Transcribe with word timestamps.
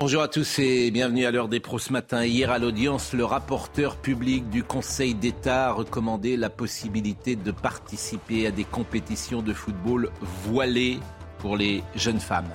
Bonjour 0.00 0.22
à 0.22 0.28
tous 0.28 0.60
et 0.60 0.92
bienvenue 0.92 1.26
à 1.26 1.32
l'heure 1.32 1.48
des 1.48 1.58
pros 1.58 1.80
ce 1.80 1.92
matin. 1.92 2.24
Hier 2.24 2.52
à 2.52 2.60
l'audience, 2.60 3.14
le 3.14 3.24
rapporteur 3.24 3.96
public 3.96 4.48
du 4.48 4.62
Conseil 4.62 5.12
d'État 5.12 5.70
a 5.70 5.72
recommandé 5.72 6.36
la 6.36 6.50
possibilité 6.50 7.34
de 7.34 7.50
participer 7.50 8.46
à 8.46 8.52
des 8.52 8.62
compétitions 8.62 9.42
de 9.42 9.52
football 9.52 10.12
voilées 10.44 11.00
pour 11.38 11.56
les 11.56 11.82
jeunes 11.96 12.20
femmes. 12.20 12.48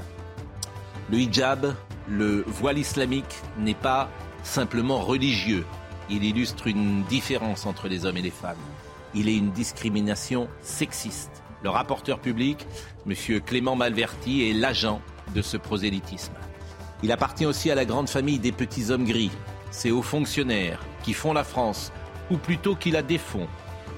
Le 1.12 1.18
hijab, 1.18 1.76
le 2.08 2.46
voile 2.48 2.78
islamique, 2.78 3.42
n'est 3.60 3.74
pas 3.74 4.10
simplement 4.44 5.02
religieux. 5.02 5.66
Il 6.10 6.24
illustre 6.24 6.68
une 6.68 7.04
différence 7.10 7.66
entre 7.66 7.90
les 7.90 8.06
hommes 8.06 8.16
et 8.16 8.22
les 8.22 8.32
femmes. 8.32 8.56
Il 9.14 9.28
est 9.28 9.36
une 9.36 9.52
discrimination 9.52 10.48
sexiste. 10.62 11.44
Le 11.62 11.70
rapporteur 11.70 12.20
public, 12.20 12.66
M. 13.06 13.42
Clément 13.42 13.76
Malverti, 13.76 14.50
est 14.50 14.54
l'agent 14.54 15.02
de 15.36 15.42
ce 15.42 15.58
prosélytisme. 15.58 16.32
Il 17.04 17.12
appartient 17.12 17.46
aussi 17.46 17.70
à 17.70 17.76
la 17.76 17.84
grande 17.84 18.10
famille 18.10 18.40
des 18.40 18.54
petits 18.54 18.90
hommes 18.90 19.04
gris, 19.04 19.32
ces 19.72 19.92
hauts 19.92 20.02
fonctionnaires 20.02 20.80
qui 21.04 21.14
font 21.14 21.34
la 21.34 21.44
France, 21.44 21.92
ou 22.32 22.38
plutôt 22.38 22.76
qui 22.76 22.92
la 22.92 23.02
défont, 23.02 23.48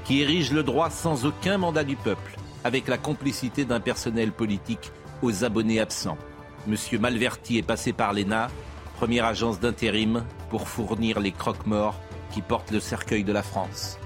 qui 0.05 0.21
érigent 0.21 0.53
le 0.53 0.63
droit 0.63 0.89
sans 0.89 1.25
aucun 1.25 1.59
mandat 1.59 1.83
du 1.83 1.95
peuple, 1.95 2.35
avec 2.63 2.87
la 2.87 2.97
complicité 2.97 3.63
d'un 3.63 3.79
personnel 3.79 4.31
politique 4.31 4.91
aux 5.21 5.43
abonnés 5.43 5.79
absents. 5.79 6.17
Monsieur 6.65 6.97
Malverti 6.97 7.59
est 7.59 7.63
passé 7.63 7.93
par 7.93 8.11
l'ENA, 8.11 8.47
première 8.95 9.25
agence 9.25 9.59
d'intérim, 9.59 10.25
pour 10.49 10.67
fournir 10.67 11.19
les 11.19 11.31
croque-morts 11.31 11.99
qui 12.31 12.41
portent 12.41 12.71
le 12.71 12.79
cercueil 12.79 13.23
de 13.23 13.33
la 13.33 13.43
France. 13.43 13.99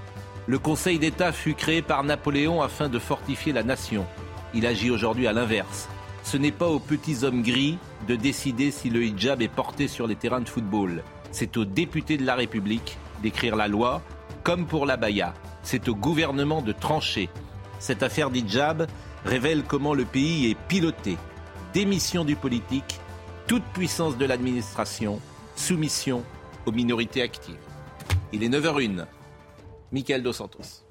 Le 0.46 0.58
Conseil 0.58 0.98
d'État 0.98 1.32
fut 1.32 1.54
créé 1.54 1.80
par 1.80 2.04
Napoléon 2.04 2.60
afin 2.60 2.90
de 2.90 2.98
fortifier 2.98 3.54
la 3.54 3.62
nation. 3.62 4.04
Il 4.52 4.66
agit 4.66 4.90
aujourd'hui 4.90 5.26
à 5.26 5.32
l'inverse. 5.32 5.88
Ce 6.22 6.36
n'est 6.36 6.52
pas 6.52 6.68
aux 6.68 6.80
petits 6.80 7.24
hommes 7.24 7.42
gris 7.42 7.78
de 8.08 8.16
décider 8.16 8.70
si 8.70 8.90
le 8.90 9.04
hijab 9.04 9.42
est 9.42 9.48
porté 9.48 9.88
sur 9.88 10.06
les 10.06 10.16
terrains 10.16 10.40
de 10.40 10.48
football. 10.48 11.02
C'est 11.30 11.56
aux 11.56 11.64
députés 11.64 12.16
de 12.16 12.24
la 12.24 12.34
République 12.34 12.96
d'écrire 13.22 13.56
la 13.56 13.68
loi, 13.68 14.02
comme 14.42 14.66
pour 14.66 14.86
la 14.86 14.96
baya. 14.96 15.34
C'est 15.62 15.88
au 15.88 15.94
gouvernement 15.94 16.62
de 16.62 16.72
trancher. 16.72 17.28
Cette 17.78 18.02
affaire 18.02 18.30
d'hijab 18.30 18.86
révèle 19.24 19.64
comment 19.64 19.94
le 19.94 20.04
pays 20.04 20.50
est 20.50 20.56
piloté. 20.68 21.16
Démission 21.72 22.24
du 22.24 22.36
politique, 22.36 22.98
toute 23.46 23.64
puissance 23.74 24.16
de 24.16 24.24
l'administration, 24.24 25.20
soumission 25.54 26.24
aux 26.66 26.72
minorités 26.72 27.22
actives. 27.22 27.56
Il 28.32 28.42
est 28.42 28.48
9h01. 28.48 29.06
Michael 29.92 30.22
Dos 30.22 30.32
Santos. 30.32 30.84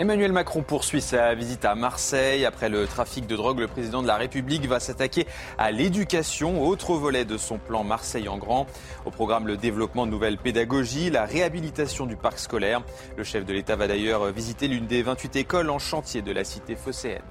Emmanuel 0.00 0.30
Macron 0.30 0.62
poursuit 0.62 1.00
sa 1.00 1.34
visite 1.34 1.64
à 1.64 1.74
Marseille. 1.74 2.44
Après 2.44 2.68
le 2.68 2.86
trafic 2.86 3.26
de 3.26 3.34
drogue, 3.34 3.58
le 3.58 3.66
président 3.66 4.00
de 4.00 4.06
la 4.06 4.14
République 4.14 4.64
va 4.66 4.78
s'attaquer 4.78 5.26
à 5.58 5.72
l'éducation, 5.72 6.64
autre 6.64 6.94
volet 6.94 7.24
de 7.24 7.36
son 7.36 7.58
plan 7.58 7.82
Marseille 7.82 8.28
en 8.28 8.38
grand. 8.38 8.68
Au 9.06 9.10
programme, 9.10 9.48
le 9.48 9.56
développement 9.56 10.06
de 10.06 10.12
nouvelles 10.12 10.38
pédagogies, 10.38 11.10
la 11.10 11.24
réhabilitation 11.24 12.06
du 12.06 12.14
parc 12.14 12.38
scolaire. 12.38 12.82
Le 13.16 13.24
chef 13.24 13.44
de 13.44 13.52
l'État 13.52 13.74
va 13.74 13.88
d'ailleurs 13.88 14.26
visiter 14.30 14.68
l'une 14.68 14.86
des 14.86 15.02
28 15.02 15.34
écoles 15.34 15.68
en 15.68 15.80
chantier 15.80 16.22
de 16.22 16.30
la 16.30 16.44
cité 16.44 16.76
phocéenne. 16.76 17.22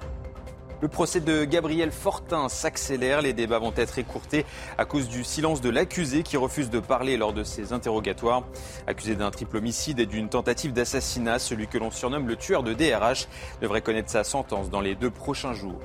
Le 0.80 0.86
procès 0.86 1.18
de 1.18 1.44
Gabriel 1.44 1.90
Fortin 1.90 2.48
s'accélère. 2.48 3.20
Les 3.20 3.32
débats 3.32 3.58
vont 3.58 3.72
être 3.76 3.98
écourtés 3.98 4.46
à 4.78 4.84
cause 4.84 5.08
du 5.08 5.24
silence 5.24 5.60
de 5.60 5.70
l'accusé 5.70 6.22
qui 6.22 6.36
refuse 6.36 6.70
de 6.70 6.78
parler 6.78 7.16
lors 7.16 7.32
de 7.32 7.42
ses 7.42 7.72
interrogatoires. 7.72 8.44
Accusé 8.86 9.16
d'un 9.16 9.32
triple 9.32 9.56
homicide 9.56 9.98
et 9.98 10.06
d'une 10.06 10.28
tentative 10.28 10.72
d'assassinat, 10.72 11.40
celui 11.40 11.66
que 11.66 11.78
l'on 11.78 11.90
surnomme 11.90 12.28
le 12.28 12.36
tueur 12.36 12.62
de 12.62 12.74
DRH 12.74 13.26
devrait 13.60 13.82
connaître 13.82 14.08
sa 14.08 14.22
sentence 14.22 14.70
dans 14.70 14.80
les 14.80 14.94
deux 14.94 15.10
prochains 15.10 15.52
jours. 15.52 15.80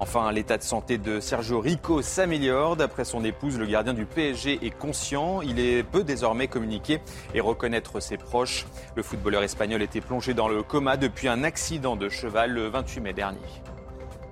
Enfin, 0.00 0.32
l'état 0.32 0.58
de 0.58 0.64
santé 0.64 0.98
de 0.98 1.20
Sergio 1.20 1.60
Rico 1.60 2.02
s'améliore. 2.02 2.74
D'après 2.74 3.04
son 3.04 3.24
épouse, 3.24 3.56
le 3.56 3.66
gardien 3.66 3.94
du 3.94 4.06
PSG 4.06 4.58
est 4.60 4.76
conscient. 4.76 5.40
Il 5.42 5.60
est 5.60 5.84
peut 5.84 6.02
désormais 6.02 6.48
communiquer 6.48 6.98
et 7.32 7.40
reconnaître 7.40 8.00
ses 8.00 8.16
proches. 8.16 8.66
Le 8.96 9.04
footballeur 9.04 9.44
espagnol 9.44 9.82
était 9.82 10.00
plongé 10.00 10.34
dans 10.34 10.48
le 10.48 10.64
coma 10.64 10.96
depuis 10.96 11.28
un 11.28 11.44
accident 11.44 11.94
de 11.94 12.08
cheval 12.08 12.50
le 12.50 12.66
28 12.66 13.00
mai 13.00 13.12
dernier. 13.12 13.38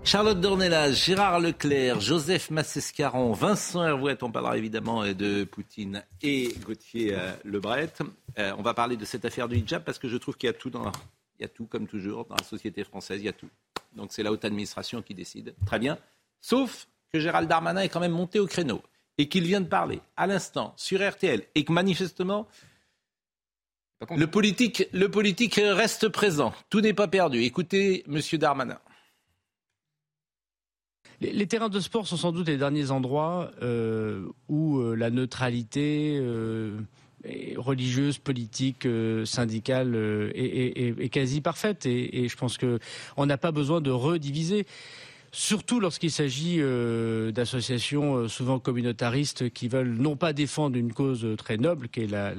Charlotte 0.03 0.41
Dornelas, 0.41 0.93
Gérard 0.93 1.41
Leclerc, 1.41 2.01
Joseph 2.01 2.51
Massescaron, 2.51 3.33
Vincent 3.33 3.85
Hervouette, 3.85 4.23
on 4.23 4.33
parlera 4.33 4.57
évidemment 4.57 5.05
euh, 5.05 5.13
de 5.13 5.45
Poutine 5.45 6.03
et 6.23 6.55
Gauthier 6.65 7.15
euh, 7.15 7.33
Lebret. 7.45 7.93
Euh, 8.39 8.53
on 8.59 8.63
va 8.63 8.75
parler 8.75 8.97
de 8.97 9.05
cette 9.05 9.25
affaire 9.25 9.47
du 9.47 9.57
hijab 9.57 9.85
parce 9.85 9.99
que 9.99 10.09
je 10.09 10.17
trouve 10.17 10.37
qu'il 10.37 10.47
y 10.47 10.51
a 10.51 10.55
tout 10.55 10.71
dans, 10.71 10.91
il 11.39 11.43
y 11.43 11.45
a 11.45 11.49
tout 11.49 11.67
comme 11.67 11.87
toujours 11.87 12.25
dans 12.25 12.35
la 12.35 12.45
société 12.45 12.83
française, 12.83 13.21
il 13.21 13.27
y 13.27 13.29
a 13.29 13.33
tout. 13.33 13.51
Donc 13.95 14.09
c'est 14.13 14.23
la 14.23 14.33
haute 14.33 14.45
administration 14.45 15.03
qui 15.03 15.15
décide. 15.15 15.55
Très 15.67 15.79
bien. 15.79 15.99
Sauf 16.41 16.89
que 17.13 17.21
Gérald 17.21 17.49
Darmanin 17.49 17.83
est 17.83 17.89
quand 17.89 18.01
même 18.01 18.13
monté 18.13 18.41
au 18.41 18.47
créneau 18.47 18.83
et 19.19 19.29
qu'il 19.29 19.45
vient 19.45 19.61
de 19.61 19.69
parler 19.69 20.01
à 20.17 20.27
l'instant 20.27 20.73
sur 20.77 21.07
RTL 21.07 21.43
et 21.55 21.65
que 21.65 21.73
manifestement 21.73 22.49
le 24.17 24.27
politique, 24.27 24.89
le 24.93 25.11
politique 25.11 25.61
reste 25.63 26.09
présent. 26.09 26.55
Tout 26.71 26.81
n'est 26.81 26.95
pas 26.95 27.07
perdu. 27.07 27.43
Écoutez, 27.43 28.03
Monsieur 28.07 28.39
Darmanin. 28.39 28.79
Les, 31.21 31.47
terrains 31.47 31.69
de 31.69 31.81
sport 31.81 32.07
sont 32.07 32.17
sans 32.17 32.33
doute 32.33 32.49
les 32.49 32.57
derniers 32.57 32.91
endroits 32.91 33.51
euh, 33.63 34.25
où 34.49 34.79
euh, 34.79 34.95
la 34.95 35.11
neutralité 35.11 36.17
euh, 36.19 36.79
religieuse, 37.57 38.17
politique, 38.17 38.89
syndicale 39.27 39.95
est, 40.35 41.13
quasi 41.13 41.43
parfaite. 41.43 41.85
Et, 41.85 42.25
et 42.25 42.29
je 42.29 42.37
pense 42.37 42.57
que 42.57 42.79
on 43.19 43.27
n'a 43.27 43.37
pas 43.37 43.53
besoin 43.53 43.83
de 43.83 43.91
rediviser. 43.91 44.67
Surtout 45.33 45.79
lorsqu'il 45.79 46.11
s'agit 46.11 46.57
euh, 46.59 47.31
d'associations 47.31 48.17
euh, 48.17 48.29
souvent 48.29 48.59
communautaristes 48.59 49.49
qui 49.51 49.69
veulent 49.69 49.95
non 49.95 50.17
pas 50.17 50.33
défendre 50.33 50.77
une 50.77 50.93
cause 50.93 51.25
euh, 51.25 51.37
très 51.37 51.57
noble, 51.57 51.89
qui 51.89 52.01
est 52.01 52.07
la, 52.09 52.35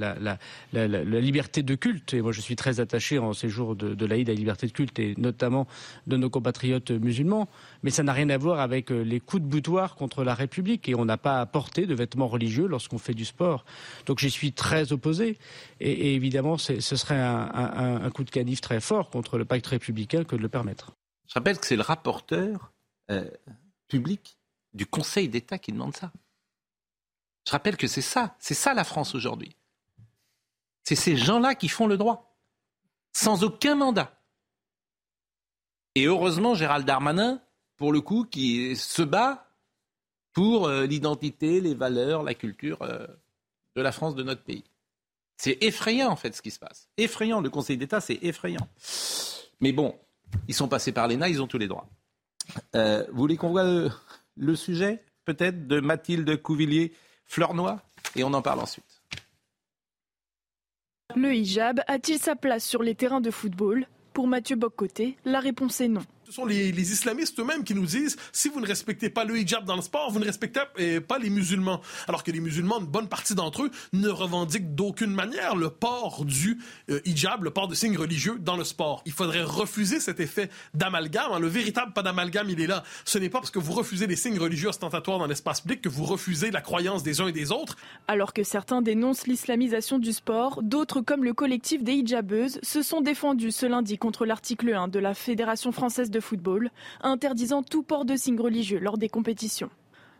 liberté 1.22 1.63
de 1.63 1.75
culte. 1.75 2.13
Et 2.13 2.22
moi, 2.22 2.34
je 2.34 2.41
suis 2.41 2.57
très 2.57 2.81
attaché 2.81 3.18
en 3.18 3.31
ces 3.31 3.47
jours 3.47 3.78
de, 3.78 3.94
de 3.94 4.06
l'Aïd 4.06 4.28
à 4.29 4.34
la 4.34 4.38
liberté 4.38 4.68
de 4.68 4.74
culte, 4.74 5.00
et 5.00 5.16
notamment 5.18 5.68
de 6.06 6.18
nos 6.18 6.29
compatriotes 6.29 6.91
musulmans. 6.91 7.47
Mais 7.84 7.91
ça 7.91 8.03
n'a 8.03 8.12
rien 8.12 8.29
à 8.29 8.38
voir 8.38 8.59
avec 8.59 8.90
les 8.90 9.22
coups 9.22 9.44
de 9.44 9.47
boutoir 9.47 9.96
contre 9.96 10.25
la 10.25 10.34
République. 10.34 10.90
Et 10.90 10.96
on 10.96 11.06
n'a 11.06 11.18
pas 11.18 11.40
à 11.40 11.46
porter 11.46 11.85
de 11.85 11.96
vêtements 11.96 12.28
religieux 12.28 12.68
lorsqu'on 12.68 12.97
fait 12.97 13.13
du 13.13 13.23
sport. 13.23 13.63
Donc 14.06 14.19
j'y 14.19 14.29
suis 14.29 14.52
très 14.52 14.91
opposé. 14.91 15.38
Et, 15.79 16.13
évidemment, 16.16 16.58
ce 16.58 16.79
serait 16.81 17.19
un, 17.19 18.02
un 18.03 18.09
coup 18.09 18.25
de 18.25 18.31
canif 18.31 18.59
très 18.59 18.81
fort 18.81 19.09
contre 19.09 19.38
le 19.38 19.46
pacte 19.46 19.68
républicain 19.68 20.25
que 20.25 20.35
de 20.35 20.41
le 20.41 20.50
permettre. 20.50 20.91
Je 21.28 21.35
rappelle 21.35 21.58
que 21.58 21.66
c'est 21.66 21.78
le 21.78 21.81
rapporteur 21.81 22.73
euh, 23.10 23.30
public 23.88 24.38
du 24.74 24.86
Conseil 24.86 25.28
d'État 25.28 25.58
qui 25.58 25.72
demande 25.72 25.96
ça. 25.96 26.12
Je 27.46 27.52
rappelle 27.52 27.78
que 27.78 27.88
c'est 27.88 28.02
ça, 28.02 28.36
c'est 28.40 28.54
ça 28.54 28.74
la 28.74 28.84
France 28.84 29.16
aujourd'hui. 29.16 29.56
C'est 30.84 30.96
ces 30.96 31.18
gens-là 31.18 31.56
qui 31.56 31.68
font 31.68 31.88
le 31.88 31.98
droit, 31.98 32.38
sans 33.14 33.44
aucun 33.44 33.76
mandat. 33.76 34.18
Et 35.96 36.06
heureusement, 36.06 36.56
Gérald 36.56 36.86
Darmanin, 36.86 37.42
pour 37.78 37.92
le 37.92 38.02
coup, 38.02 38.26
qui 38.26 38.76
se 38.76 39.02
bat 39.02 39.50
pour 40.34 40.68
euh, 40.68 40.86
l'identité, 40.86 41.59
les 41.59 41.74
valeurs, 41.74 42.24
la 42.24 42.34
culture 42.34 42.82
euh, 42.84 43.06
de 43.76 43.82
la 43.82 43.92
France, 43.92 44.16
de 44.16 44.24
notre 44.24 44.44
pays. 44.44 44.64
C'est 45.38 45.58
effrayant, 45.62 46.09
en 46.09 46.16
fait, 46.16 46.36
ce 46.36 46.42
qui 46.42 46.52
se 46.52 46.59
passe. 46.59 46.88
Effrayant, 46.97 47.42
le 47.42 47.50
Conseil 47.50 47.78
d'État, 47.78 48.00
c'est 48.00 48.20
effrayant. 48.22 48.68
Mais 49.59 49.72
bon, 49.72 50.00
ils 50.47 50.54
sont 50.54 50.68
passés 50.68 50.92
par 50.92 51.08
l'ENA, 51.08 51.30
ils 51.30 51.42
ont 51.42 51.47
tous 51.47 51.58
les 51.58 51.68
droits. 51.68 51.88
Euh, 52.76 53.06
vous 53.12 53.18
voulez 53.18 53.38
qu'on 53.38 53.50
voit 53.50 53.64
le, 53.64 53.90
le 54.38 54.56
sujet, 54.56 55.03
peut-être, 55.26 55.68
de 55.68 55.80
Mathilde 55.80 56.42
Couvillier-Fleurnoy 56.42 57.78
Et 58.16 58.24
on 58.24 58.34
en 58.34 58.42
parle 58.42 58.59
ensuite. 58.59 59.02
Le 61.16 61.34
hijab 61.34 61.82
a-t-il 61.88 62.20
sa 62.20 62.36
place 62.36 62.66
sur 62.66 62.84
les 62.84 62.96
terrains 62.96 63.22
de 63.22 63.32
football? 63.32 63.88
Pour 64.14 64.28
Mathieu 64.28 64.56
Boccoté, 64.56 65.18
la 65.26 65.40
réponse 65.40 65.82
est 65.82 65.88
non. 65.88 66.03
Ce 66.32 66.36
sont 66.36 66.46
les, 66.46 66.70
islamistes 66.94 67.38
eux-mêmes 67.42 67.66
qui 67.66 67.76
nous 67.76 67.86
disent 67.86 68.16
si 68.32 68.48
vous 68.48 68.62
ne 68.62 68.66
respectez 68.66 69.10
pas 69.10 69.26
le 69.26 69.38
hijab 69.38 69.66
dans 69.66 69.76
le 69.76 69.82
sport, 69.82 70.12
vous 70.12 70.20
ne 70.20 70.24
respectez 70.24 70.62
pas 71.06 71.20
les 71.20 71.30
musulmans. 71.30 71.82
Alors 72.08 72.24
que 72.24 72.32
les 72.32 72.40
musulmans, 72.40 72.80
une 72.80 72.86
bonne 72.86 73.10
partie 73.10 73.36
d'entre 73.36 73.64
eux, 73.64 73.72
ne 73.92 74.08
revendiquent 74.08 74.74
d'aucune 74.74 75.12
manière 75.14 75.58
le 75.58 75.70
port 75.70 76.24
du 76.24 76.58
euh, 76.90 77.02
hijab, 77.04 77.44
le 77.44 77.52
port 77.52 77.68
de 77.68 77.76
signes 77.76 77.98
religieux 77.98 78.38
dans 78.40 78.56
le 78.56 78.64
sport. 78.64 79.04
Il 79.06 79.12
faudrait 79.12 79.44
refuser 79.44 80.00
cet 80.00 80.22
effet 80.22 80.50
d'amalgame. 80.74 81.38
Le 81.38 81.50
véritable 81.50 81.92
pas 81.92 82.02
d'amalgame, 82.02 82.50
il 82.50 82.62
est 82.62 82.68
là. 82.68 82.84
Ce 83.04 83.18
n'est 83.18 83.28
pas 83.28 83.40
parce 83.40 83.52
que 83.52 83.60
vous 83.60 83.74
refusez 83.74 84.08
les 84.08 84.16
signes 84.16 84.40
religieux 84.40 84.70
ostentatoires 84.70 85.20
dans 85.20 85.28
l'espace 85.28 85.60
public 85.60 85.82
que 85.82 85.90
vous 85.90 86.06
refusez 86.06 86.50
la 86.50 86.62
croyance 86.62 87.04
des 87.04 87.20
uns 87.20 87.28
et 87.28 87.34
des 87.34 87.52
autres. 87.52 87.76
Alors 88.08 88.32
que 88.32 88.44
certains 88.44 88.82
dénoncent 88.82 89.28
l'islamisation 89.28 90.00
du 90.00 90.14
sport, 90.14 90.64
d'autres, 90.64 91.02
comme 91.02 91.26
le 91.26 91.34
collectif 91.34 91.84
des 91.84 91.96
hijabeuses, 91.96 92.62
se 92.64 92.82
sont 92.84 93.02
défendus 93.02 93.52
ce 93.52 93.66
lundi 93.66 93.98
contre 93.98 94.26
l'article 94.26 94.74
1 94.74 94.88
de 94.88 95.00
la 95.00 95.14
Fédération 95.14 95.74
française 95.74 96.10
de 96.10 96.21
football, 96.22 96.70
interdisant 97.02 97.64
tout 97.64 97.84
port 97.84 98.06
de 98.06 98.16
signes 98.16 98.40
religieux 98.40 98.79
lors 98.79 98.97
des 98.97 99.09
compétitions. 99.09 99.70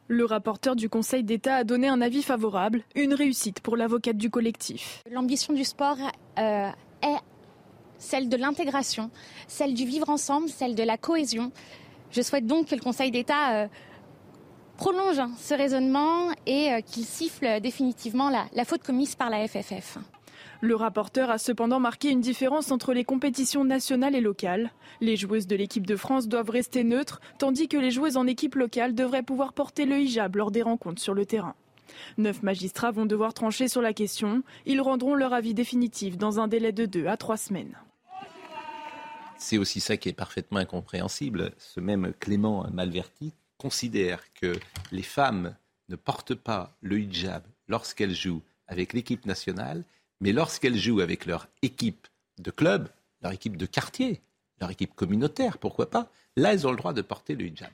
Le 0.08 0.26
rapporteur 0.26 0.76
du 0.76 0.90
Conseil 0.90 1.24
d'État 1.24 1.56
a 1.56 1.64
donné 1.64 1.88
un 1.88 2.02
avis 2.02 2.22
favorable, 2.22 2.84
une 2.96 3.14
réussite 3.14 3.62
pour 3.62 3.78
l'avocate 3.78 4.18
du 4.18 4.30
collectif. 4.30 5.04
L'ambition 5.10 5.54
du 5.54 5.64
sport 5.64 5.98
euh, 6.38 6.70
est 7.02 7.20
celle 7.98 8.28
de 8.28 8.36
l'intégration, 8.36 9.10
celle 9.48 9.74
du 9.74 9.86
vivre 9.86 10.10
ensemble, 10.10 10.50
celle 10.50 10.76
de 10.76 10.84
la 10.84 10.98
cohésion. 10.98 11.52
Je 12.10 12.22
souhaite 12.22 12.46
donc 12.46 12.68
que 12.68 12.76
le 12.76 12.82
Conseil 12.82 13.12
d'État 13.12 13.54
euh, 13.54 13.68
prolonge 14.76 15.22
ce 15.38 15.54
raisonnement 15.54 16.32
et 16.46 16.74
euh, 16.74 16.82
qu'il 16.82 17.06
siffle 17.06 17.62
définitivement 17.62 18.30
la 18.30 18.66
faute 18.66 18.84
commise 18.84 19.16
par 19.16 19.30
la 19.30 19.48
FFF. 19.48 19.98
Le 20.64 20.76
rapporteur 20.76 21.32
a 21.32 21.40
cependant 21.40 21.80
marqué 21.80 22.12
une 22.12 22.22
différence 22.22 22.72
entre 22.72 22.94
les 22.94 23.04
compétitions 23.04 23.66
nationales 23.66 24.14
et 24.14 24.22
locales. 24.22 24.72
Les 25.00 25.18
joueuses 25.18 25.48
de 25.48 25.56
l'équipe 25.56 25.88
de 25.88 25.96
France 25.96 26.28
doivent 26.28 26.52
rester 26.52 26.84
neutres, 26.84 27.20
tandis 27.40 27.68
que 27.68 27.78
les 27.78 27.90
joueuses 27.90 28.16
en 28.16 28.28
équipe 28.28 28.54
locale 28.54 28.94
devraient 28.94 29.24
pouvoir 29.24 29.54
porter 29.54 29.86
le 29.86 30.00
hijab 30.00 30.36
lors 30.36 30.52
des 30.52 30.62
rencontres 30.62 31.02
sur 31.02 31.16
le 31.16 31.26
terrain. 31.26 31.56
Neuf 32.20 32.44
magistrats 32.44 32.92
vont 32.92 33.08
devoir 33.08 33.34
trancher 33.34 33.68
sur 33.68 33.82
la 33.82 33.92
question. 33.92 34.44
Ils 34.68 34.82
rendront 34.82 35.16
leur 35.16 35.34
avis 35.34 35.56
définitif 35.56 36.16
dans 36.16 36.40
un 36.40 36.48
délai 36.48 36.72
de 36.72 36.86
deux 36.86 37.08
à 37.08 37.18
trois 37.18 37.38
semaines. 37.38 37.76
C'est 39.38 39.58
aussi 39.58 39.80
ça 39.80 39.98
qui 39.98 40.10
est 40.10 40.14
parfaitement 40.14 40.60
incompréhensible. 40.60 41.54
Ce 41.58 41.80
même 41.80 42.14
Clément 42.20 42.68
Malverti 42.72 43.34
considère 43.58 44.32
que 44.36 44.54
les 44.92 45.02
femmes 45.02 45.56
ne 45.90 45.96
portent 45.96 46.36
pas 46.36 46.76
le 46.82 47.00
hijab 47.00 47.42
lorsqu'elles 47.68 48.14
jouent 48.14 48.44
avec 48.68 48.94
l'équipe 48.94 49.26
nationale 49.26 49.84
mais 50.22 50.32
lorsqu'elles 50.32 50.78
jouent 50.78 51.02
avec 51.02 51.26
leur 51.26 51.48
équipe 51.62 52.08
de 52.38 52.52
club, 52.52 52.88
leur 53.22 53.34
équipe 53.34 53.58
de 53.58 53.66
quartier, 53.66 54.22
leur 54.62 54.70
équipe 54.70 54.94
communautaire, 54.96 55.58
pourquoi 55.58 55.90
pas, 55.90 56.10
là, 56.38 56.54
elles 56.54 56.66
ont 56.66 56.72
le 56.72 56.78
droit 56.78 56.94
de 56.94 57.02
porter 57.02 57.36
le 57.36 57.46
hijab. 57.46 57.72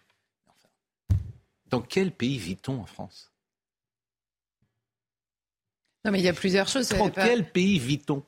dans 1.70 1.82
quel 1.82 2.12
pays 2.12 2.38
vit-on 2.38 2.80
en 2.82 2.86
France? 2.86 3.32
Non, 6.06 6.12
mais 6.12 6.20
il 6.20 6.26
y 6.26 6.30
a 6.30 6.34
plusieurs 6.34 6.70
choses. 6.70 6.88
Dans 6.90 7.10
quel 7.10 7.52
pays 7.52 7.78
vit-on? 7.78 8.24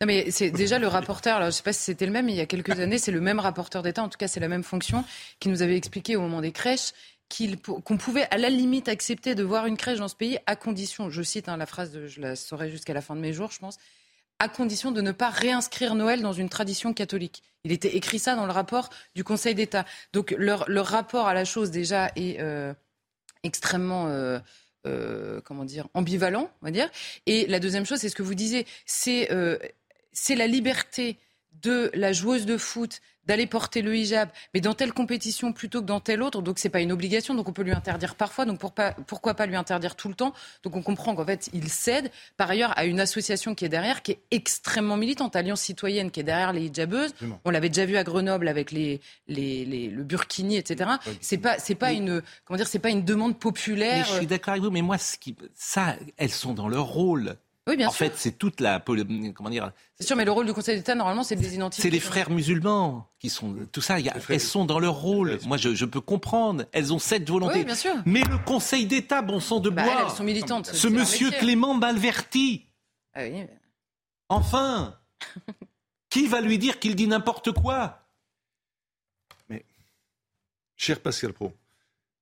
Non 0.00 0.06
mais 0.06 0.30
c'est 0.30 0.50
déjà 0.50 0.78
le 0.78 0.86
rapporteur, 0.86 1.40
je 1.40 1.46
ne 1.46 1.50
sais 1.50 1.62
pas 1.62 1.72
si 1.72 1.80
c'était 1.80 2.06
le 2.06 2.12
même, 2.12 2.26
mais 2.26 2.32
il 2.32 2.36
y 2.36 2.40
a 2.40 2.46
quelques 2.46 2.78
années, 2.78 2.98
c'est 2.98 3.10
le 3.10 3.20
même 3.20 3.40
rapporteur 3.40 3.82
d'État, 3.82 4.04
en 4.04 4.08
tout 4.08 4.18
cas 4.18 4.28
c'est 4.28 4.38
la 4.38 4.46
même 4.46 4.62
fonction, 4.62 5.04
qui 5.40 5.48
nous 5.48 5.62
avait 5.62 5.76
expliqué 5.76 6.14
au 6.14 6.20
moment 6.20 6.40
des 6.40 6.52
crèches 6.52 6.92
qu'on 7.62 7.96
pouvait 7.98 8.26
à 8.30 8.38
la 8.38 8.48
limite 8.48 8.88
accepter 8.88 9.34
de 9.34 9.42
voir 9.42 9.66
une 9.66 9.76
crèche 9.76 9.98
dans 9.98 10.08
ce 10.08 10.16
pays 10.16 10.38
à 10.46 10.56
condition, 10.56 11.10
je 11.10 11.22
cite 11.22 11.48
hein, 11.48 11.56
la 11.56 11.66
phrase, 11.66 12.06
je 12.06 12.20
la 12.20 12.36
saurai 12.36 12.70
jusqu'à 12.70 12.94
la 12.94 13.02
fin 13.02 13.14
de 13.14 13.20
mes 13.20 13.32
jours, 13.32 13.50
je 13.50 13.58
pense, 13.58 13.78
à 14.38 14.48
condition 14.48 14.92
de 14.92 15.00
ne 15.00 15.12
pas 15.12 15.30
réinscrire 15.30 15.94
Noël 15.94 16.22
dans 16.22 16.32
une 16.32 16.48
tradition 16.48 16.92
catholique. 16.94 17.42
Il 17.64 17.72
était 17.72 17.96
écrit 17.96 18.18
ça 18.18 18.36
dans 18.36 18.46
le 18.46 18.52
rapport 18.52 18.88
du 19.14 19.24
Conseil 19.24 19.54
d'État. 19.54 19.84
Donc 20.12 20.34
leur, 20.38 20.66
rapport 20.86 21.26
à 21.26 21.34
la 21.34 21.44
chose 21.44 21.70
déjà 21.70 22.10
est 22.16 22.40
euh, 22.40 22.72
extrêmement 23.42 24.06
euh, 24.08 24.38
euh, 24.86 25.40
comment 25.44 25.64
dire 25.64 25.88
ambivalent, 25.94 26.50
on 26.62 26.66
va 26.66 26.70
dire. 26.70 26.88
Et 27.26 27.46
la 27.46 27.58
deuxième 27.58 27.84
chose, 27.84 27.98
c'est 27.98 28.08
ce 28.08 28.14
que 28.14 28.22
vous 28.22 28.34
disiez, 28.34 28.66
c'est 28.86 29.26
la 29.30 30.46
liberté 30.46 31.18
de 31.62 31.90
la 31.94 32.12
joueuse 32.12 32.46
de 32.46 32.56
foot 32.56 33.00
d'aller 33.28 33.46
porter 33.46 33.82
le 33.82 33.94
hijab, 33.94 34.30
mais 34.54 34.60
dans 34.62 34.72
telle 34.72 34.94
compétition 34.94 35.52
plutôt 35.52 35.82
que 35.82 35.86
dans 35.86 36.00
telle 36.00 36.22
autre. 36.22 36.40
Donc 36.40 36.58
c'est 36.58 36.70
pas 36.70 36.80
une 36.80 36.90
obligation, 36.90 37.34
donc 37.34 37.46
on 37.46 37.52
peut 37.52 37.62
lui 37.62 37.72
interdire 37.72 38.14
parfois. 38.14 38.46
Donc 38.46 38.58
pourquoi 38.58 39.34
pas 39.34 39.46
lui 39.46 39.54
interdire 39.54 39.96
tout 39.96 40.08
le 40.08 40.14
temps 40.14 40.32
Donc 40.64 40.74
on 40.74 40.82
comprend 40.82 41.14
qu'en 41.14 41.26
fait 41.26 41.50
il 41.52 41.68
cède 41.68 42.10
par 42.38 42.48
ailleurs 42.48 42.72
à 42.78 42.86
une 42.86 43.00
association 43.00 43.54
qui 43.54 43.66
est 43.66 43.68
derrière, 43.68 44.02
qui 44.02 44.12
est 44.12 44.20
extrêmement 44.30 44.96
militante, 44.96 45.36
Alliance 45.36 45.60
citoyenne, 45.60 46.10
qui 46.10 46.20
est 46.20 46.24
derrière 46.24 46.54
les 46.54 46.64
hijabeuses. 46.64 47.14
On 47.44 47.50
l'avait 47.50 47.68
déjà 47.68 47.84
vu 47.84 47.98
à 47.98 48.02
Grenoble 48.02 48.48
avec 48.48 48.72
les, 48.72 49.00
les, 49.28 49.88
le 49.88 50.04
burkini, 50.04 50.56
etc. 50.56 50.90
C'est 51.20 51.36
pas 51.38 51.58
c'est 51.58 51.74
pas 51.74 51.92
une 51.92 52.22
comment 52.46 52.56
dire 52.56 52.66
c'est 52.66 52.78
pas 52.78 52.90
une 52.90 53.04
demande 53.04 53.38
populaire. 53.38 54.06
je 54.06 54.14
suis 54.14 54.26
d'accord 54.26 54.52
avec 54.52 54.64
vous, 54.64 54.70
mais 54.70 54.82
moi 54.82 54.96
ce 54.96 55.18
qui 55.18 55.36
ça 55.54 55.96
elles 56.16 56.30
sont 56.30 56.54
dans 56.54 56.68
leur 56.68 56.86
rôle. 56.86 57.36
Oui, 57.68 57.76
bien 57.76 57.88
en 57.88 57.92
fait, 57.92 58.14
c'est 58.16 58.38
toute 58.38 58.60
la. 58.60 58.80
Comment 58.80 59.50
dire 59.50 59.72
C'est 59.94 60.06
sûr, 60.06 60.16
mais 60.16 60.24
le 60.24 60.32
rôle 60.32 60.46
du 60.46 60.54
Conseil 60.54 60.76
d'État, 60.76 60.94
normalement, 60.94 61.22
c'est 61.22 61.36
de 61.36 61.42
les 61.42 61.54
identifier. 61.54 61.82
C'est 61.82 61.90
les 61.90 62.00
frères 62.00 62.30
musulmans 62.30 63.10
qui 63.18 63.28
sont. 63.28 63.54
Tout 63.70 63.82
ça, 63.82 63.98
elles 64.00 64.40
sont 64.40 64.64
dans 64.64 64.78
leur 64.78 64.94
rôle. 64.94 65.38
Moi, 65.44 65.58
je, 65.58 65.84
peux 65.84 66.00
comprendre. 66.00 66.64
Elles 66.72 66.94
ont 66.94 66.98
cette 66.98 67.28
volonté. 67.28 67.58
Oui, 67.58 67.64
bien 67.64 67.74
sûr. 67.74 67.94
Mais 68.06 68.22
le 68.22 68.38
Conseil 68.38 68.86
d'État, 68.86 69.20
bon 69.20 69.38
sang 69.38 69.60
de 69.60 69.68
bah, 69.68 69.84
bois. 69.84 70.06
elles 70.06 70.16
sont 70.16 70.24
militantes. 70.24 70.66
Ce 70.66 70.88
monsieur 70.88 71.30
Clément 71.30 71.74
Malverti. 71.74 72.64
Ah 73.12 73.20
oui. 73.22 73.44
Enfin 74.30 74.98
Qui 76.10 76.26
va 76.26 76.40
lui 76.40 76.58
dire 76.58 76.78
qu'il 76.78 76.96
dit 76.96 77.06
n'importe 77.06 77.52
quoi? 77.52 78.00
Mais, 79.48 79.64
cher 80.76 81.00
Pascal 81.00 81.32
Pro, 81.32 81.52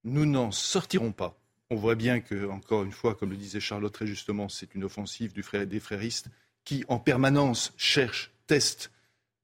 nous 0.05 0.27
n'en 0.27 0.51
sortirons 0.51 1.13
pas 1.13 1.39
on 1.71 1.77
voit 1.77 1.95
bien 1.95 2.21
que, 2.21 2.49
encore 2.49 2.85
une 2.85 2.93
fois, 2.93 3.15
comme 3.15 3.31
le 3.31 3.37
disait 3.37 3.61
Charlotte 3.61 3.93
très 3.93 4.07
justement, 4.07 4.49
c'est 4.49 4.75
une 4.75 4.85
offensive 4.85 5.33
du 5.33 5.43
frère, 5.43 5.67
des 5.67 5.81
fréristes 5.81 6.29
qui, 6.65 6.85
en 6.89 6.99
permanence, 6.99 7.73
cherchent, 7.77 8.31
testent 8.47 8.91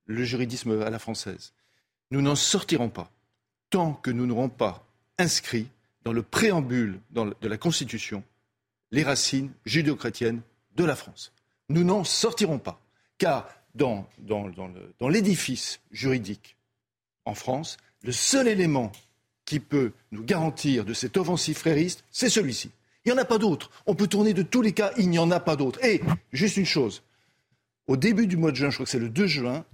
le 0.06 0.24
juridisme 0.24 0.82
à 0.82 0.90
la 0.90 0.98
française. 0.98 1.52
Nous 2.10 2.22
n'en 2.22 2.36
sortirons 2.36 2.88
pas 2.88 3.10
tant 3.70 3.94
que 3.94 4.10
nous 4.10 4.26
n'aurons 4.26 4.50
pas 4.50 4.86
inscrit 5.18 5.66
dans 6.04 6.12
le 6.12 6.22
préambule 6.22 7.00
de 7.10 7.48
la 7.48 7.56
Constitution 7.56 8.22
les 8.90 9.02
racines 9.02 9.50
judéo-chrétiennes 9.64 10.42
de 10.76 10.84
la 10.84 10.94
France. 10.94 11.32
Nous 11.68 11.84
n'en 11.84 12.04
sortirons 12.04 12.58
pas, 12.58 12.80
car 13.18 13.48
dans, 13.74 14.06
dans 14.18 15.08
l'édifice 15.08 15.80
juridique 15.90 16.56
en 17.24 17.34
France, 17.34 17.78
le 18.02 18.12
seul 18.12 18.48
élément 18.48 18.92
qui 19.44 19.60
peut 19.60 19.92
nous 20.10 20.22
garantir 20.22 20.84
de 20.84 20.94
cette 20.94 21.16
offensive 21.16 21.56
frériste, 21.56 22.04
c'est 22.10 22.28
celui-ci. 22.28 22.70
Il 23.04 23.12
n'y 23.12 23.18
en 23.18 23.22
a 23.22 23.24
pas 23.24 23.38
d'autre. 23.38 23.70
On 23.86 23.94
peut 23.94 24.06
tourner 24.06 24.32
de 24.32 24.42
tous 24.42 24.62
les 24.62 24.72
cas, 24.72 24.92
il 24.96 25.10
n'y 25.10 25.18
en 25.18 25.30
a 25.30 25.40
pas 25.40 25.56
d'autre. 25.56 25.84
Et 25.84 26.00
juste 26.32 26.56
une 26.56 26.66
chose, 26.66 27.02
au 27.86 27.96
début 27.96 28.26
du 28.26 28.36
mois 28.36 28.52
de 28.52 28.56
juin, 28.56 28.70
je 28.70 28.76
crois 28.76 28.84
que 28.84 28.90
c'est 28.90 28.98
le 28.98 29.08
2 29.08 29.26
juin, 29.26 29.64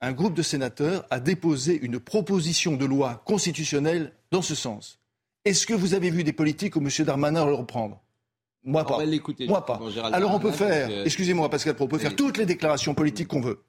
un 0.00 0.12
groupe 0.12 0.34
de 0.34 0.42
sénateurs 0.42 1.04
a 1.10 1.20
déposé 1.20 1.78
une 1.82 1.98
proposition 1.98 2.76
de 2.76 2.84
loi 2.84 3.22
constitutionnelle 3.26 4.12
dans 4.30 4.42
ce 4.42 4.54
sens. 4.54 5.00
Est-ce 5.44 5.66
que 5.66 5.74
vous 5.74 5.94
avez 5.94 6.10
vu 6.10 6.24
des 6.24 6.32
politiques 6.32 6.76
où 6.76 6.80
M. 6.80 6.88
Darmanin 7.04 7.44
le 7.44 7.54
reprendre? 7.54 8.00
Moi 8.64 8.84
pas. 8.84 8.98
Moi 9.46 9.66
pas. 9.66 9.80
Alors 10.12 10.34
on 10.34 10.40
peut 10.40 10.52
faire, 10.52 10.90
excusez-moi 11.04 11.48
Pascal, 11.48 11.74
on 11.78 11.86
peut 11.86 11.98
faire 11.98 12.16
toutes 12.16 12.36
les 12.36 12.46
déclarations 12.46 12.94
politiques 12.94 13.28
qu'on 13.28 13.40
veut. 13.40 13.62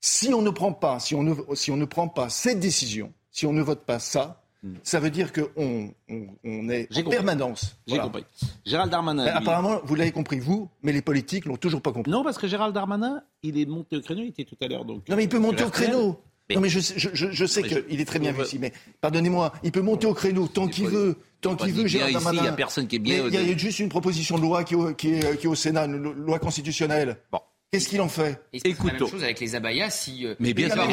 Si 0.00 0.32
on 0.34 0.42
ne 0.42 0.50
prend 0.50 0.72
pas, 0.72 1.00
si 1.00 1.14
on 1.14 1.22
ne, 1.22 1.34
si 1.54 1.70
on 1.70 1.76
ne 1.76 1.86
prend 1.86 2.08
pas 2.08 2.28
cette 2.28 2.60
décision, 2.60 3.12
si 3.30 3.46
on 3.46 3.52
ne 3.52 3.62
vote 3.62 3.84
pas 3.84 3.98
ça, 3.98 4.43
ça 4.82 5.00
veut 5.00 5.10
dire 5.10 5.32
qu'on 5.32 5.94
on, 6.08 6.68
est 6.68 6.88
en 6.96 7.10
permanence. 7.10 7.76
J'ai 7.86 7.98
compris. 7.98 8.24
Gérald 8.64 8.90
Darmanin. 8.90 9.26
Apparemment, 9.26 9.80
vous 9.84 9.94
l'avez 9.94 10.12
compris, 10.12 10.38
vous, 10.38 10.68
mais 10.82 10.92
les 10.92 11.02
politiques 11.02 11.44
l'ont 11.46 11.56
toujours 11.56 11.82
pas 11.82 11.92
compris. 11.92 12.10
Non, 12.10 12.24
parce 12.24 12.38
que 12.38 12.46
Gérald 12.46 12.74
Darmanin, 12.74 13.22
il 13.42 13.58
est 13.58 13.66
monté 13.66 13.96
au 13.96 14.00
créneau, 14.00 14.22
il 14.22 14.28
était 14.28 14.44
tout 14.44 14.56
à 14.62 14.68
l'heure. 14.68 14.84
Donc, 14.84 15.08
non, 15.08 15.16
mais 15.16 15.24
il 15.24 15.28
peut 15.28 15.38
monter 15.38 15.64
au 15.64 15.70
créneau. 15.70 16.20
Non, 16.50 16.60
mais 16.60 16.68
je, 16.68 16.78
je, 16.78 17.46
sais 17.46 17.62
qu'il 17.62 18.00
est 18.00 18.04
très 18.04 18.18
bien 18.18 18.32
vu 18.32 18.42
ici, 18.42 18.58
mais 18.58 18.72
pardonnez-moi, 19.00 19.52
il 19.62 19.72
peut 19.72 19.80
monter 19.80 20.06
au 20.06 20.12
créneau 20.12 20.46
tant 20.46 20.68
qu'il 20.68 20.86
veut, 20.86 21.16
tant 21.40 21.56
qu'il 21.56 21.72
veut, 21.72 21.86
Gérald 21.86 22.12
Darmanin. 22.12 22.38
Il 22.38 22.42
n'y 22.42 22.48
a 22.48 22.52
personne 22.52 22.86
qui 22.86 22.96
est 22.96 23.00
bien. 23.00 23.26
il 23.26 23.34
y 23.34 23.52
a 23.52 23.56
juste 23.56 23.78
une 23.78 23.88
proposition 23.88 24.36
de 24.36 24.42
loi 24.42 24.64
qui, 24.64 24.74
qui, 24.96 25.14
est, 25.14 25.38
qui 25.38 25.46
est 25.46 25.50
au 25.50 25.54
Sénat, 25.54 25.86
une 25.86 26.12
loi 26.12 26.38
constitutionnelle. 26.38 27.16
Bon. 27.32 27.40
Qu'est-ce 27.74 27.88
qu'il 27.88 28.00
en 28.00 28.08
fait 28.08 28.40
Écoutons. 28.52 28.86
la 28.86 28.92
même 29.00 29.08
chose 29.08 29.24
avec 29.24 29.40
les 29.40 29.56
abayas. 29.56 29.90
Si 29.90 30.24
euh, 30.24 30.36
mais 30.38 30.54
bien 30.54 30.70
sûr, 30.70 30.86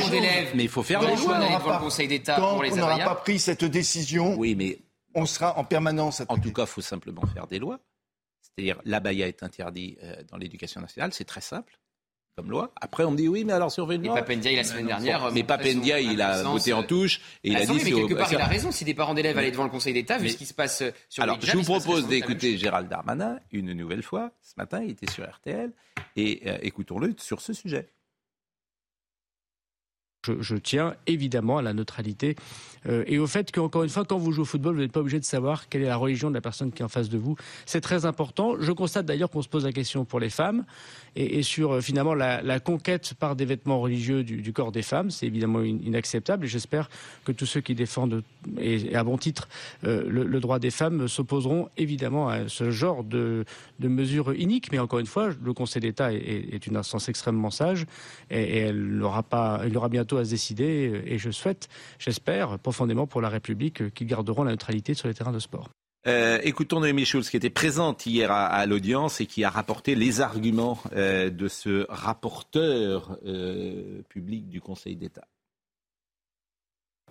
mais 0.55 0.63
il 0.63 0.67
faut 0.67 0.81
faire 0.81 0.99
des 0.99 1.15
choix 1.15 1.37
devant 1.37 1.73
le 1.73 1.79
Conseil 1.79 2.07
d'État 2.07 2.37
pour 2.37 2.63
les 2.63 2.71
abayas. 2.71 2.85
on 2.85 2.97
n'aura 2.97 3.05
pas 3.05 3.21
pris 3.21 3.37
cette 3.37 3.63
décision, 3.63 4.35
oui, 4.35 4.55
mais 4.55 4.79
on 5.13 5.27
sera 5.27 5.59
en 5.59 5.63
permanence. 5.63 6.23
En 6.27 6.39
tout 6.39 6.51
cas, 6.51 6.63
il 6.63 6.67
faut 6.67 6.81
simplement 6.81 7.21
faire 7.27 7.45
des 7.45 7.59
lois. 7.59 7.79
C'est-à-dire, 8.41 8.81
l'abaya 8.83 9.27
est 9.27 9.43
interdit 9.43 9.99
euh, 10.01 10.23
dans 10.31 10.37
l'éducation 10.37 10.81
nationale, 10.81 11.13
c'est 11.13 11.23
très 11.23 11.41
simple 11.41 11.77
comme 12.35 12.49
loi. 12.49 12.71
Après, 12.79 13.03
on 13.03 13.11
me 13.11 13.17
dit 13.17 13.27
oui, 13.27 13.43
mais 13.43 13.53
alors 13.53 13.71
surveille 13.71 13.99
Et 14.03 14.07
Papendia, 14.07 14.55
la 14.55 14.63
semaine 14.63 14.87
dernière. 14.87 15.31
Mais 15.31 15.43
Papendia, 15.43 15.99
il 15.99 16.21
a 16.21 16.43
voté 16.43 16.73
en 16.73 16.83
touche 16.83 17.21
et 17.43 17.51
il 17.51 17.57
a 17.57 17.65
dit. 17.65 17.73
Mais 17.83 17.91
quelque 17.91 18.13
part, 18.13 18.31
il 18.31 18.39
a 18.39 18.47
raison. 18.47 18.71
Si 18.71 18.85
des 18.85 18.93
parents 18.93 19.13
d'élèves 19.13 19.37
allaient 19.37 19.51
devant 19.51 19.65
le 19.65 19.69
Conseil 19.69 19.93
d'État, 19.93 20.17
vu 20.17 20.29
ce 20.29 20.37
qui 20.37 20.45
se 20.45 20.53
passe 20.53 20.83
sur 21.09 21.23
Alors, 21.23 21.39
je 21.41 21.57
vous 21.57 21.63
propose 21.63 22.07
d'écouter 22.07 22.57
Gérald 22.57 22.89
Darmanin 22.89 23.39
une 23.51 23.73
nouvelle 23.73 24.03
fois. 24.03 24.31
Ce 24.41 24.53
matin, 24.57 24.81
il 24.83 24.91
était 24.91 25.09
sur 25.09 25.29
RTL 25.29 25.71
et 26.15 26.41
euh, 26.45 26.57
écoutons-le 26.61 27.15
sur 27.17 27.41
ce 27.41 27.53
sujet. 27.53 27.89
Je, 30.23 30.55
tiens 30.55 30.95
évidemment 31.07 31.57
à 31.57 31.61
la 31.63 31.73
neutralité 31.73 32.35
euh, 32.87 33.03
et 33.07 33.19
au 33.19 33.27
fait 33.27 33.51
qu'encore 33.51 33.83
une 33.83 33.89
fois, 33.89 34.05
quand 34.05 34.17
vous 34.17 34.31
jouez 34.31 34.41
au 34.41 34.45
football, 34.45 34.75
vous 34.75 34.81
n'êtes 34.81 34.91
pas 34.91 35.01
obligé 35.01 35.19
de 35.19 35.25
savoir 35.25 35.69
quelle 35.69 35.83
est 35.83 35.87
la 35.87 35.97
religion 35.97 36.29
de 36.29 36.35
la 36.35 36.41
personne 36.41 36.71
qui 36.71 36.81
est 36.81 36.85
en 36.85 36.89
face 36.89 37.09
de 37.09 37.17
vous. 37.17 37.35
C'est 37.65 37.81
très 37.81 38.05
important. 38.05 38.55
Je 38.59 38.71
constate 38.71 39.05
d'ailleurs 39.05 39.29
qu'on 39.29 39.41
se 39.41 39.49
pose 39.49 39.65
la 39.65 39.71
question 39.71 40.05
pour 40.05 40.19
les 40.19 40.29
femmes 40.29 40.65
et, 41.15 41.43
sur 41.43 41.73
euh, 41.73 41.81
finalement 41.81 42.13
la, 42.13 42.59
conquête 42.59 43.13
par 43.13 43.35
des 43.35 43.45
vêtements 43.45 43.79
religieux 43.79 44.23
du, 44.23 44.53
corps 44.53 44.71
des 44.71 44.81
femmes. 44.81 45.11
C'est 45.11 45.25
évidemment 45.25 45.61
inacceptable 45.61 46.45
et 46.45 46.47
j'espère 46.47 46.89
que 47.23 47.31
tous 47.31 47.45
ceux 47.45 47.61
qui 47.61 47.75
défendent, 47.75 48.23
et, 48.59 48.95
à 48.95 49.03
bon 49.03 49.17
titre, 49.17 49.47
euh, 49.83 50.03
le, 50.07 50.39
droit 50.39 50.59
des 50.59 50.71
femmes 50.71 51.07
s'opposeront 51.07 51.69
évidemment 51.77 52.29
à 52.29 52.47
ce 52.47 52.71
genre 52.71 53.03
de, 53.03 53.45
mesures 53.79 54.33
iniques. 54.33 54.71
Mais 54.71 54.79
encore 54.79 54.99
une 54.99 55.05
fois, 55.05 55.29
le 55.43 55.53
Conseil 55.53 55.81
d'État 55.81 56.13
est, 56.13 56.65
une 56.67 56.77
instance 56.77 57.09
extrêmement 57.09 57.51
sage 57.51 57.85
et, 58.29 58.57
elle 58.57 58.97
n'aura 58.97 59.23
pas, 59.23 59.61
il 59.67 59.75
aura 59.77 59.89
bientôt 59.89 60.17
à 60.17 60.25
se 60.25 60.31
décider 60.31 61.01
et 61.05 61.17
je 61.17 61.31
souhaite, 61.31 61.69
j'espère 61.99 62.59
profondément 62.71 63.05
pour 63.05 63.19
la 63.19 63.27
République 63.27 63.93
qu'ils 63.93 64.07
garderont 64.07 64.43
la 64.43 64.51
neutralité 64.51 64.93
sur 64.93 65.09
les 65.09 65.13
terrains 65.13 65.33
de 65.33 65.39
sport. 65.39 65.67
Euh, 66.07 66.39
écoutons 66.41 66.79
Noémie 66.79 67.03
Schulz 67.03 67.29
qui 67.29 67.35
était 67.35 67.49
présente 67.49 68.05
hier 68.05 68.31
à, 68.31 68.65
l'audience 68.65 69.19
et 69.19 69.25
qui 69.25 69.43
a 69.43 69.49
rapporté 69.49 69.93
les 69.93 70.21
arguments 70.21 70.79
euh, 70.93 71.29
de 71.29 71.49
ce 71.49 71.85
rapporteur 71.89 73.17
euh, 73.25 74.01
public 74.07 74.47
du 74.47 74.61
Conseil 74.61 74.95
d'État. 74.95 75.27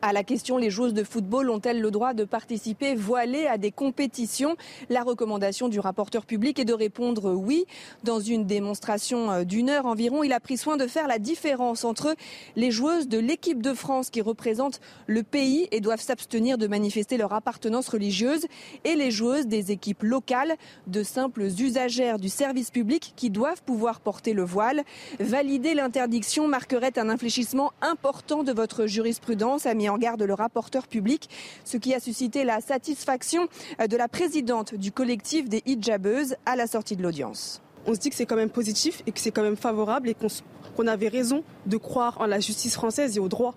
À 0.03 0.15
la 0.15 0.25
question, 0.25 0.57
les 0.57 0.71
joueuses 0.71 0.95
de 0.95 1.05
football 1.05 1.51
ont-elles 1.51 1.83
le 1.83 1.91
droit 1.91 2.15
de 2.15 2.25
participer 2.25 2.95
voilées 2.95 3.47
à 3.47 3.59
des 3.59 3.71
compétitions? 3.71 4.57
La 4.89 5.03
recommandation 5.03 5.69
du 5.69 5.79
rapporteur 5.79 6.25
public 6.25 6.59
est 6.59 6.65
de 6.65 6.73
répondre 6.73 7.33
oui. 7.35 7.67
Dans 8.03 8.19
une 8.19 8.47
démonstration 8.47 9.31
euh, 9.31 9.45
d'une 9.45 9.69
heure 9.69 9.85
environ, 9.85 10.23
il 10.23 10.33
a 10.33 10.41
pris 10.41 10.57
soin 10.57 10.79
de 10.79 10.87
faire 10.87 11.07
la 11.07 11.19
différence 11.19 11.85
entre 11.85 12.15
les 12.57 12.71
joueuses 12.71 13.09
de 13.09 13.19
l'équipe 13.19 13.61
de 13.61 13.75
France 13.75 14.09
qui 14.09 14.23
représentent 14.23 14.81
le 15.07 15.23
pays 15.23 15.69
et 15.71 15.81
doivent 15.81 16.01
s'abstenir 16.01 16.57
de 16.57 16.67
manifester 16.67 17.19
leur 17.19 17.35
appartenance 17.35 17.89
religieuse 17.89 18.47
et 18.85 18.95
les 18.95 19.11
joueuses 19.11 19.49
des 19.49 19.71
équipes 19.71 20.03
locales, 20.03 20.57
de 20.87 21.03
simples 21.03 21.43
usagères 21.43 22.19
du 22.19 22.31
service 22.31 22.71
public 22.71 23.13
qui 23.17 23.29
doivent 23.29 23.63
pouvoir 23.63 24.01
porter 24.01 24.33
le 24.33 24.45
voile. 24.45 24.83
Valider 25.19 25.75
l'interdiction 25.75 26.49
marquerait 26.49 26.99
un 26.99 27.11
infléchissement 27.11 27.73
important 27.83 28.45
de 28.45 28.53
votre 28.53 28.87
jurisprudence, 28.87 29.67
a 29.67 29.75
en 29.91 29.99
garde 29.99 30.23
le 30.23 30.35
rapporteur 30.35 30.87
public, 30.87 31.29
ce 31.65 31.77
qui 31.77 31.95
a 31.95 32.01
suscité 32.01 32.45
la 32.45 32.61
satisfaction 32.61 33.49
euh, 33.81 33.87
de 33.87 33.97
la 33.97 34.09
présidente 34.09 34.75
du 34.75 34.93
collectif 34.93 35.49
des 35.49 35.63
hijabeuses 35.67 36.37
à 36.47 36.57
la 36.57 36.67
sortie 36.67 36.97
de 36.97 37.03
l'audience. 37.03 37.61
On 37.87 37.95
se 37.95 37.99
dit 37.99 38.11
que 38.11 38.17
c'est 38.17 38.27
quand 38.27 38.37
même 38.37 38.51
positif 38.51 39.03
et 39.07 39.13
que 39.13 39.21
c'est 39.21 39.31
quand 39.31 39.43
même 39.43 39.57
favorable 39.57 40.09
et 40.09 40.15
qu'on 40.15 40.87
avait 40.87 41.09
raison 41.09 41.43
de 41.67 41.77
croire 41.77 42.21
en 42.21 42.27
la 42.27 42.41
justice 42.41 42.75
française 42.75 43.17
et 43.17 43.21
au 43.21 43.29
droit. 43.29 43.55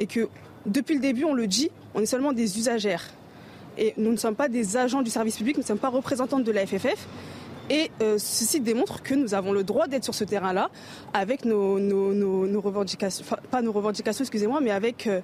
Et 0.00 0.06
que 0.06 0.28
depuis 0.66 0.94
le 0.94 1.00
début, 1.00 1.24
on 1.24 1.34
le 1.34 1.46
dit, 1.46 1.70
on 1.94 2.00
est 2.00 2.06
seulement 2.06 2.32
des 2.32 2.58
usagères. 2.58 3.04
Et 3.76 3.94
nous 3.96 4.10
ne 4.10 4.16
sommes 4.16 4.34
pas 4.34 4.48
des 4.48 4.76
agents 4.76 5.02
du 5.02 5.10
service 5.10 5.36
public, 5.36 5.56
nous 5.56 5.62
ne 5.62 5.66
sommes 5.66 5.78
pas 5.78 5.88
représentantes 5.88 6.44
de 6.44 6.50
la 6.52 6.66
FFF. 6.66 7.06
Et 7.70 7.90
euh, 8.00 8.16
ceci 8.18 8.60
démontre 8.60 9.02
que 9.02 9.14
nous 9.14 9.34
avons 9.34 9.52
le 9.52 9.62
droit 9.62 9.86
d'être 9.86 10.04
sur 10.04 10.14
ce 10.14 10.24
terrain-là 10.24 10.70
avec 11.12 11.44
nos, 11.44 11.74
revendications, 12.60 13.24
pas 13.50 13.62
nos 13.62 13.72
revendications, 13.72 14.22
excusez-moi, 14.22 14.60
mais 14.60 14.70
avec 14.70 15.06
euh, 15.06 15.20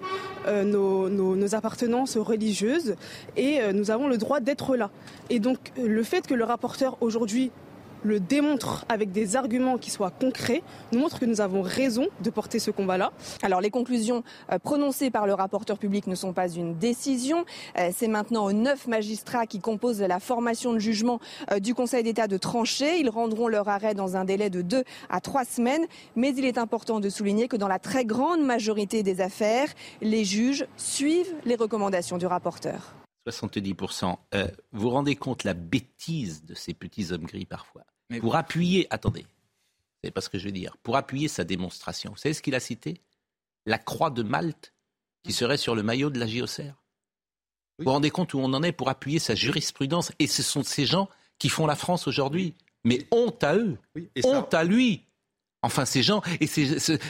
euh, 0.47 0.65
nos, 0.65 1.55
appartenances 1.55 2.17
religieuses. 2.17 2.97
Et 3.37 3.61
nous 3.73 3.91
avons 3.91 4.09
le 4.09 4.19
droit 4.19 4.41
d'être 4.41 4.77
là. 4.77 4.91
Et 5.31 5.39
donc 5.39 5.59
le 5.83 6.03
fait 6.03 6.27
que 6.27 6.35
le 6.35 6.45
rapporteur 6.45 6.97
aujourd'hui 7.01 7.51
le 8.05 8.21
démontre 8.21 8.85
avec 8.89 9.11
des 9.11 9.35
arguments 9.35 9.79
qui 9.79 9.91
soient 9.91 10.11
concrets, 10.11 10.63
nous 10.93 11.01
montre 11.01 11.19
que 11.19 11.25
nous 11.25 11.41
avons 11.41 11.63
raison 11.63 12.07
de 12.23 12.31
porter 12.31 12.59
ce 12.59 12.71
combat-là. 12.71 13.13
Alors 13.43 13.61
les 13.61 13.71
conclusions 13.71 14.23
euh, 14.53 14.59
prononcées 14.59 15.11
par 15.11 15.27
le 15.27 15.35
rapporteur 15.35 15.79
public 15.79 16.07
ne 16.07 16.15
sont 16.15 16.33
pas 16.33 16.49
une 16.49 16.77
décision. 16.79 17.45
Euh, 17.79 17.91
c'est 17.97 18.09
maintenant 18.09 18.45
aux 18.45 18.53
neuf 18.53 18.87
magistrats 18.87 19.47
qui 19.47 19.59
composent 19.59 20.03
la 20.03 20.21
formation 20.21 20.73
de 20.75 20.79
jugement 20.79 21.19
euh, 21.51 21.59
du 21.59 21.75
Conseil 21.75 22.03
d'État 22.03 22.29
de 22.29 22.37
trancher. 22.37 22.99
Ils 23.01 23.09
rendront 23.09 23.49
leur 23.49 23.69
arrêt 23.69 23.95
dans 23.95 24.17
un 24.17 24.25
délai 24.25 24.51
de 24.51 24.63
deux 24.63 24.85
à 25.09 25.21
trois 25.21 25.45
semaines. 25.45 25.87
Mais 26.15 26.35
il 26.37 26.45
est 26.45 26.59
important 26.59 27.01
de 27.01 27.09
souligner 27.09 27.49
que 27.49 27.57
dans 27.57 27.69
la 27.69 27.79
très 27.79 28.05
grande 28.05 28.43
majorité 28.43 29.03
des 29.03 29.21
affaires, 29.23 29.69
les 30.03 30.25
juges 30.25 30.67
suivent 30.77 31.35
les 31.45 31.57
recommandations 31.57 32.19
du 32.19 32.27
rapporteur. 32.27 32.95
70%. 33.27 34.17
vous 34.33 34.49
vous 34.73 34.91
rendez 34.91 35.17
compte 35.17 35.45
la 35.45 35.55
bêtise 35.55 36.45
de 36.45 36.53
ces 36.53 36.75
petits 36.75 37.11
hommes 37.11 37.25
gris 37.25 37.47
parfois? 37.47 37.83
Pour 38.21 38.37
appuyer, 38.37 38.87
attendez, 38.91 39.27
c'est 40.03 40.11
pas 40.11 40.21
ce 40.21 40.29
que 40.29 40.39
je 40.39 40.47
veux 40.47 40.53
dire, 40.53 40.77
pour 40.83 40.97
appuyer 40.97 41.29
sa 41.29 41.45
démonstration, 41.45 42.11
vous 42.11 42.17
savez 42.17 42.35
ce 42.35 42.43
qu'il 42.43 42.55
a 42.55 42.61
cité? 42.61 43.01
La 43.67 43.79
croix 43.79 44.11
de 44.11 44.23
Malte 44.23 44.75
qui 45.23 45.33
serait 45.33 45.57
sur 45.57 45.75
le 45.75 45.83
maillot 45.83 46.11
de 46.11 46.21
la 46.21 46.27
JOCR. 46.27 46.75
Vous 47.79 47.87
vous 47.87 47.91
rendez 47.91 48.11
compte 48.11 48.35
où 48.35 48.39
on 48.39 48.53
en 48.53 48.63
est 48.63 48.73
pour 48.73 48.91
appuyer 48.91 49.19
sa 49.19 49.35
jurisprudence? 49.35 50.13
Et 50.19 50.27
ce 50.27 50.43
sont 50.43 50.63
ces 50.63 50.85
gens 50.85 51.09
qui 51.39 51.49
font 51.49 51.67
la 51.67 51.77
France 51.77 52.07
aujourd'hui. 52.07 52.55
Mais 52.85 53.07
honte 53.11 53.43
à 53.43 53.57
eux, 53.57 53.79
honte 54.25 54.53
à 54.53 54.63
lui. 54.63 55.03
Enfin, 55.63 55.87
ces 55.87 56.03
gens, 56.03 56.21
et 56.41 56.47
c'est, 56.47 57.01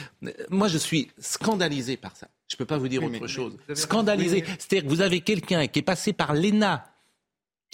moi 0.49 0.69
je 0.69 0.77
suis 0.77 1.11
scandalisé 1.19 1.97
par 1.97 2.15
ça. 2.15 2.29
Je 2.47 2.55
ne 2.55 2.57
peux 2.59 2.65
pas 2.65 2.77
vous 2.77 2.87
dire 2.87 3.03
autre 3.03 3.27
chose. 3.27 3.57
Scandalisé. 3.73 4.45
C'est-à-dire 4.47 4.83
que 4.83 4.87
vous 4.87 5.01
avez 5.01 5.19
quelqu'un 5.19 5.67
qui 5.67 5.79
est 5.79 5.81
passé 5.81 6.13
par 6.13 6.33
l'ENA, 6.33 6.85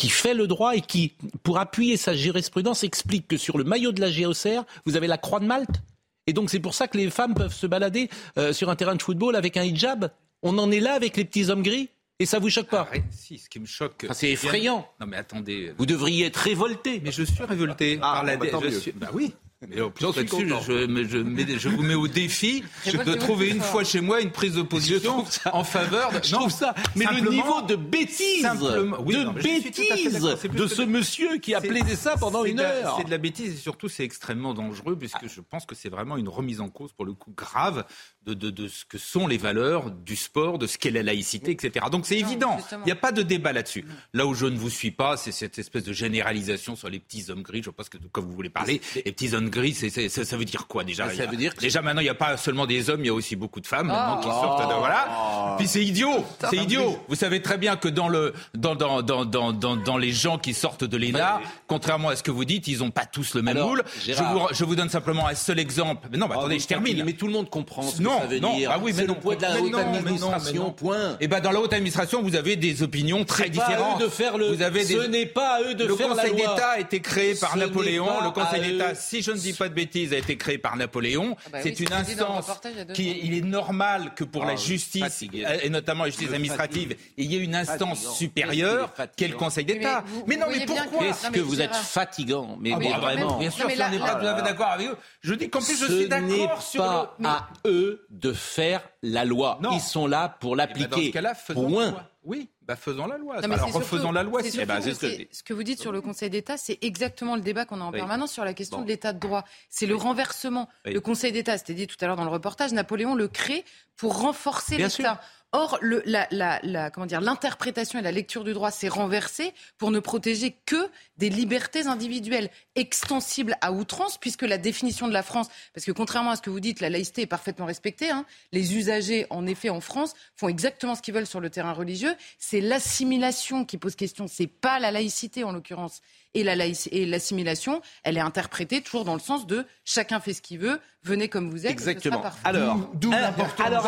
qui 0.01 0.09
fait 0.09 0.33
le 0.33 0.47
droit 0.47 0.75
et 0.75 0.81
qui, 0.81 1.13
pour 1.43 1.59
appuyer 1.59 1.95
sa 1.95 2.15
jurisprudence, 2.15 2.83
explique 2.83 3.27
que 3.27 3.37
sur 3.37 3.59
le 3.59 3.63
maillot 3.63 3.91
de 3.91 4.01
la 4.01 4.09
GOCR, 4.09 4.63
vous 4.87 4.95
avez 4.95 5.05
la 5.05 5.19
croix 5.19 5.39
de 5.39 5.45
Malte. 5.45 5.83
Et 6.25 6.33
donc 6.33 6.49
c'est 6.49 6.59
pour 6.59 6.73
ça 6.73 6.87
que 6.87 6.97
les 6.97 7.11
femmes 7.11 7.35
peuvent 7.35 7.53
se 7.53 7.67
balader 7.67 8.09
euh, 8.39 8.51
sur 8.51 8.71
un 8.71 8.75
terrain 8.75 8.95
de 8.95 9.01
football 9.03 9.35
avec 9.35 9.57
un 9.57 9.63
hijab. 9.63 10.09
On 10.41 10.57
en 10.57 10.71
est 10.71 10.79
là 10.79 10.93
avec 10.95 11.17
les 11.17 11.23
petits 11.23 11.51
hommes 11.51 11.61
gris 11.61 11.89
et 12.17 12.25
ça 12.25 12.39
vous 12.39 12.49
choque 12.49 12.69
pas 12.69 12.89
Si, 13.11 13.37
ce 13.37 13.47
qui 13.47 13.59
me 13.59 13.67
choque. 13.67 14.07
c'est 14.11 14.31
effrayant. 14.31 14.87
Non 14.99 15.05
mais 15.05 15.17
attendez. 15.17 15.71
Vous 15.77 15.85
devriez 15.85 16.25
être 16.25 16.37
révolté. 16.37 16.99
Mais 17.03 17.11
je 17.11 17.21
suis 17.21 17.43
révolté 17.43 17.99
ah, 18.01 18.13
par 18.13 18.23
la. 18.23 18.37
Bah, 18.37 18.47
bah 18.95 19.09
oui. 19.13 19.33
Mais 19.67 19.77
je, 19.77 21.57
je, 21.59 21.69
vous 21.69 21.83
mets 21.83 21.93
au 21.93 22.07
défi 22.07 22.63
de 22.87 23.13
trouver 23.13 23.49
une 23.49 23.61
fois 23.61 23.83
chez 23.83 24.01
moi 24.01 24.19
une 24.19 24.31
prise 24.31 24.55
d'opposition 24.55 25.23
en 25.53 25.63
faveur 25.63 26.11
de. 26.11 26.19
Je 26.23 26.31
trouve 26.31 26.49
ça. 26.51 26.73
Mais 26.95 27.05
le 27.05 27.29
niveau 27.29 27.61
de 27.61 27.75
bêtise, 27.75 28.41
de 28.41 29.41
bêtise 29.41 30.19
de 30.51 30.67
ce 30.67 30.81
monsieur 30.81 31.37
qui 31.37 31.53
a 31.53 31.61
plaidé 31.61 31.95
ça 31.95 32.15
pendant 32.17 32.43
une 32.43 32.59
heure. 32.59 32.95
C'est 32.97 33.05
de 33.05 33.11
la 33.11 33.19
bêtise 33.19 33.53
et 33.53 33.57
surtout 33.57 33.87
c'est 33.87 34.03
extrêmement 34.03 34.55
dangereux 34.55 34.97
puisque 34.97 35.27
je 35.27 35.41
pense 35.41 35.67
que 35.67 35.75
c'est 35.75 35.89
vraiment 35.89 36.17
une 36.17 36.29
remise 36.29 36.59
en 36.59 36.69
cause 36.69 36.91
pour 36.93 37.05
le 37.05 37.13
coup 37.13 37.33
grave 37.35 37.85
de, 38.25 38.35
de, 38.35 38.51
de, 38.51 38.67
ce 38.67 38.85
que 38.85 38.99
sont 38.99 39.25
les 39.25 39.37
valeurs 39.37 39.89
du 39.89 40.15
sport, 40.15 40.59
de 40.59 40.67
ce 40.67 40.77
qu'est 40.77 40.91
la 40.91 41.01
laïcité, 41.01 41.51
etc. 41.51 41.87
Donc 41.91 42.05
c'est 42.05 42.19
évident, 42.19 42.57
il 42.71 42.85
n'y 42.85 42.91
a 42.91 42.95
pas 42.95 43.11
de 43.11 43.23
débat 43.23 43.51
là-dessus. 43.51 43.83
Là 44.13 44.27
où 44.27 44.35
je 44.35 44.45
ne 44.45 44.57
vous 44.57 44.69
suis 44.69 44.91
pas, 44.91 45.17
c'est 45.17 45.31
cette 45.31 45.57
espèce 45.57 45.83
de 45.83 45.93
généralisation 45.93 46.75
sur 46.75 46.89
les 46.89 46.99
petits 46.99 47.31
hommes 47.31 47.41
gris. 47.41 47.63
Je 47.63 47.71
ce 47.83 47.89
que, 47.89 47.97
de 47.97 48.07
quoi 48.07 48.21
vous 48.21 48.31
voulez 48.31 48.49
parler. 48.49 48.79
Les 48.95 49.11
petits 49.11 49.33
hommes 49.33 49.49
gris, 49.49 49.73
c'est, 49.73 50.09
ça 50.09 50.37
veut 50.37 50.45
dire 50.45 50.67
quoi 50.67 50.83
déjà? 50.83 51.09
Ça 51.09 51.25
veut 51.25 51.37
dire 51.37 51.53
Déjà 51.59 51.81
maintenant, 51.81 52.01
il 52.01 52.05
n'y 52.05 52.09
a 52.09 52.15
pas 52.15 52.37
seulement 52.37 52.67
des 52.67 52.89
hommes, 52.89 53.01
il 53.01 53.07
y 53.07 53.09
a 53.09 53.13
aussi 53.13 53.35
beaucoup 53.35 53.59
de 53.59 53.67
femmes 53.67 53.87
maintenant 53.87 54.19
qui 54.19 54.27
sortent 54.27 54.69
de 54.69 54.75
voilà. 54.75 55.07
Oh. 55.09 55.55
Puis 55.57 55.67
c'est 55.67 55.83
idiot, 55.83 56.23
c'est 56.49 56.57
idiot. 56.57 56.99
Vous 57.07 57.15
savez 57.15 57.41
très 57.41 57.57
bien 57.57 57.75
que 57.75 57.87
dans 57.87 58.07
le 58.07 58.33
dans 58.53 58.75
dans 58.75 59.01
dans 59.01 59.25
dans 59.25 59.51
dans, 59.51 59.97
les 59.97 60.11
gens 60.11 60.37
qui 60.37 60.53
sortent 60.53 60.83
de 60.83 60.97
l'ENA, 60.97 61.41
contrairement 61.67 62.09
à 62.09 62.15
ce 62.15 62.23
que 62.23 62.31
vous 62.31 62.45
dites, 62.45 62.67
ils 62.67 62.79
n'ont 62.79 62.91
pas 62.91 63.05
tous 63.05 63.33
le 63.33 63.41
même 63.41 63.57
moule. 63.57 63.83
Je 64.05 64.13
vous, 64.13 64.47
je 64.51 64.63
vous 64.63 64.75
donne 64.75 64.89
simplement 64.89 65.27
un 65.27 65.35
seul 65.35 65.59
exemple. 65.59 66.07
Mais 66.11 66.17
non, 66.17 66.27
mais 66.27 66.35
attendez, 66.35 66.59
je 66.59 66.67
termine. 66.67 67.03
Mais 67.03 67.13
tout 67.13 67.25
le 67.25 67.33
monde 67.33 67.49
comprend 67.49 67.81
non, 67.99 68.10
Ah 68.19 68.79
oui, 68.81 68.93
mais 68.95 69.05
non. 69.05 69.13
le 69.13 69.19
poids 69.19 69.35
de 69.35 69.41
la 69.41 69.61
haute 69.61 69.75
administration, 69.75 70.71
point. 70.71 71.11
Et 71.13 71.25
eh 71.25 71.27
ben 71.27 71.39
dans 71.39 71.51
la 71.51 71.59
haute 71.59 71.73
administration, 71.73 72.21
vous 72.21 72.35
avez 72.35 72.55
des 72.55 72.83
opinions 72.83 73.23
très 73.25 73.49
différentes. 73.49 73.97
Pas 73.97 74.03
eux 74.03 74.07
de 74.07 74.11
faire 74.11 74.37
le. 74.37 74.47
Vous 74.53 74.61
avez 74.61 74.83
Ce 74.83 75.07
n'est 75.07 75.25
pas 75.25 75.57
à 75.57 75.61
eux 75.61 75.73
de 75.73 75.87
faire 75.87 76.07
la 76.09 76.15
loi. 76.15 76.23
Le 76.23 76.29
Conseil 76.31 76.35
d'État 76.35 76.69
a 76.69 76.79
été 76.79 76.99
créé 76.99 77.35
par 77.35 77.57
Napoléon. 77.57 78.07
Le 78.23 78.31
Conseil 78.31 78.61
d'État, 78.61 78.95
si 78.95 79.21
je 79.21 79.31
ne 79.31 79.37
dis 79.37 79.53
pas 79.53 79.69
de 79.69 79.73
bêtises, 79.73 80.13
a 80.13 80.17
été 80.17 80.37
créé 80.37 80.57
par 80.57 80.75
Napoléon. 80.75 81.35
Ah 81.45 81.49
bah 81.53 81.59
c'est 81.63 81.79
une 81.79 81.93
instance 81.93 82.51
qui, 82.93 83.19
il 83.23 83.37
est 83.37 83.45
normal 83.45 84.13
que 84.15 84.23
pour 84.23 84.45
la 84.45 84.53
ah 84.53 84.55
justice 84.55 85.23
et 85.63 85.69
notamment 85.69 86.03
la 86.03 86.09
justice 86.09 86.29
administrative, 86.29 86.95
il 87.17 87.31
y 87.31 87.35
ait 87.35 87.43
une 87.43 87.55
instance 87.55 88.15
supérieure 88.15 88.93
qu'est 89.15 89.27
le 89.27 89.35
Conseil 89.35 89.65
d'État. 89.65 90.03
Mais 90.27 90.37
non, 90.37 90.47
mais 90.49 90.65
pourquoi 90.65 91.07
Est-ce 91.07 91.29
que 91.29 91.39
vous 91.39 91.61
êtes 91.61 91.75
fatigant 91.75 92.57
Mais 92.59 92.71
vraiment. 92.71 93.37
Bien 93.37 93.51
sûr, 93.51 93.69
ça 93.71 93.89
n'est 93.89 93.99
pas 93.99 94.41
d'accord 94.41 94.71
avec 94.71 94.87
eux. 94.87 94.97
Je 95.21 95.33
dis 95.33 95.49
qu'en 95.49 95.61
plus, 95.61 95.79
je 95.79 95.85
suis 95.85 96.07
d'accord 96.07 96.61
sur. 96.61 96.81
Ce 96.81 97.21
n'est 97.21 97.29
pas 97.29 97.49
à 97.63 97.67
eux 97.67 98.00
de 98.11 98.33
faire 98.33 98.87
la 99.01 99.23
loi. 99.23 99.59
Ils 99.71 99.79
sont 99.79 100.05
là 100.05 100.37
pour 100.39 100.53
eh 100.53 100.57
ben, 100.57 100.57
l'appliquer. 100.57 100.87
dans 100.89 100.97
ce 100.97 101.09
cas-là, 101.09 101.33
faisons 101.33 101.79
la 101.79 101.89
loi. 101.91 102.11
Oui, 102.23 102.49
bah 102.61 102.75
faisons 102.75 103.07
la 103.07 103.17
loi. 103.17 103.37
Alors 103.41 103.73
refaisons 103.73 104.11
la 104.11 104.21
loi. 104.21 104.41
Eh 104.43 104.65
ben, 104.65 104.81
ce, 104.81 105.43
que... 105.43 105.53
vous 105.53 105.63
dites 105.63 105.79
sur 105.79 105.91
le 105.91 106.01
Conseil 106.01 106.29
d'État, 106.29 106.57
c'est 106.57 106.77
exactement 106.81 107.35
le 107.35 107.41
débat 107.41 107.65
qu'on 107.65 107.79
a 107.81 107.83
en 107.83 107.91
permanence 107.91 108.31
sur 108.31 108.45
la 108.45 108.53
question 108.53 108.81
de 108.81 108.87
l'état 108.87 109.13
de 109.13 109.19
droit. 109.19 109.45
C'est 109.69 109.87
le 109.87 109.95
renversement. 109.95 110.69
Le 110.85 110.99
Conseil 110.99 111.31
d'État, 111.31 111.57
c'était 111.57 111.73
dit 111.73 111.87
tout 111.87 111.95
à 112.01 112.05
l'heure 112.05 112.17
dans 112.17 112.25
le 112.25 112.29
reportage, 112.29 112.73
Napoléon 112.73 113.15
le 113.15 113.27
crée 113.27 113.63
pour 113.95 114.19
renforcer 114.19 114.77
l'État 114.77 115.21
Or, 115.53 115.77
le, 115.81 116.01
la, 116.05 116.27
la, 116.31 116.61
la, 116.63 116.89
comment 116.91 117.05
dire, 117.05 117.19
l'interprétation 117.19 117.99
et 117.99 118.01
la 118.01 118.13
lecture 118.13 118.45
du 118.45 118.53
droit 118.53 118.71
s'est 118.71 118.87
renversée 118.87 119.53
pour 119.77 119.91
ne 119.91 119.99
protéger 119.99 120.55
que 120.65 120.89
des 121.17 121.29
libertés 121.29 121.87
individuelles 121.87 122.49
extensibles 122.75 123.57
à 123.59 123.73
outrance, 123.73 124.17
puisque 124.17 124.43
la 124.43 124.57
définition 124.57 125.09
de 125.09 125.13
la 125.13 125.23
France, 125.23 125.49
parce 125.73 125.85
que 125.85 125.91
contrairement 125.91 126.31
à 126.31 126.37
ce 126.37 126.41
que 126.41 126.49
vous 126.49 126.61
dites, 126.61 126.79
la 126.79 126.89
laïcité 126.89 127.23
est 127.23 127.27
parfaitement 127.27 127.65
respectée. 127.65 128.09
Hein, 128.09 128.25
les 128.53 128.77
usagers, 128.77 129.27
en 129.29 129.45
effet, 129.45 129.69
en 129.69 129.81
France, 129.81 130.13
font 130.37 130.47
exactement 130.47 130.95
ce 130.95 131.01
qu'ils 131.01 131.13
veulent 131.13 131.27
sur 131.27 131.41
le 131.41 131.49
terrain 131.49 131.73
religieux. 131.73 132.15
C'est 132.39 132.61
l'assimilation 132.61 133.65
qui 133.65 133.77
pose 133.77 133.95
question. 133.95 134.27
C'est 134.27 134.47
pas 134.47 134.79
la 134.79 134.91
laïcité 134.91 135.43
en 135.43 135.51
l'occurrence 135.51 136.01
et 136.33 136.43
l'assimilation, 136.43 137.81
elle 138.03 138.17
est 138.17 138.21
interprétée 138.21 138.81
toujours 138.81 139.05
dans 139.05 139.13
le 139.13 139.19
sens 139.19 139.47
de 139.47 139.65
chacun 139.83 140.19
fait 140.19 140.33
ce 140.33 140.41
qu'il 140.41 140.59
veut, 140.59 140.79
venez 141.03 141.29
comme 141.29 141.49
vous 141.49 141.65
êtes. 141.65 141.71
Exactement. 141.71 142.23
Alors, 142.43 142.77
d'où 142.93 143.11
Alors, 143.11 143.85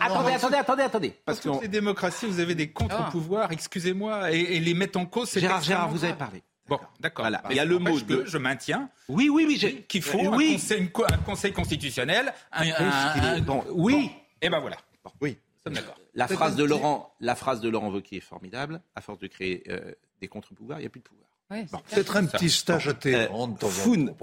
attendez, 0.00 0.32
attendez, 0.32 0.56
attendez, 0.56 0.82
attendez. 0.82 1.14
Parce 1.24 1.40
que 1.40 1.48
les 1.62 1.68
démocraties, 1.68 2.26
vous 2.26 2.40
avez 2.40 2.54
des 2.54 2.70
contre-pouvoirs, 2.70 3.52
excusez-moi, 3.52 4.32
et, 4.32 4.60
les 4.60 4.74
mettre 4.74 4.98
en 4.98 5.06
cause, 5.06 5.28
c'est 5.28 5.40
Gérard, 5.40 5.62
Gérard, 5.62 5.90
vous 5.90 6.04
avez 6.04 6.14
parlé. 6.14 6.42
Bon, 6.68 6.80
d'accord. 6.98 7.24
Voilà. 7.24 7.42
Il 7.50 7.56
y 7.56 7.60
a 7.60 7.64
le 7.64 7.78
mot 7.78 8.00
de. 8.00 8.24
Je 8.26 8.38
maintiens. 8.38 8.90
Oui, 9.08 9.28
oui, 9.28 9.44
oui. 9.46 9.84
Qu'il 9.86 10.02
faut 10.02 10.18
un, 10.18 10.30
conseil, 10.32 10.90
un, 11.08 11.16
conseil, 11.18 11.52
constitutionnel. 11.52 12.34
Un, 12.50 13.40
bon, 13.40 13.62
oui. 13.70 14.10
Et 14.42 14.50
ben 14.50 14.58
voilà. 14.58 14.76
Bon, 15.04 15.12
oui. 15.20 15.38
D'accord. 15.64 15.96
La 16.14 16.26
phrase 16.28 16.56
de 16.56 16.64
Laurent, 16.64 17.14
la 17.20 17.34
phrase 17.34 17.60
de 17.60 17.68
Laurent 17.68 17.90
Wauquiez 17.90 18.18
est 18.18 18.20
formidable. 18.20 18.80
À 18.94 19.00
force 19.00 19.18
de 19.18 19.26
créer 19.26 19.62
euh, 19.68 19.92
des 20.20 20.28
contre-pouvoirs, 20.28 20.78
il 20.78 20.82
n'y 20.82 20.86
a 20.86 20.90
plus 20.90 21.00
de 21.00 21.04
pouvoir. 21.04 21.28
Peut-être 21.48 22.16
un 22.16 22.26
petit 22.26 22.50
stage 22.50 22.88
à 22.88 22.94
Téhéran 22.94 23.56
Foun, 23.60 24.14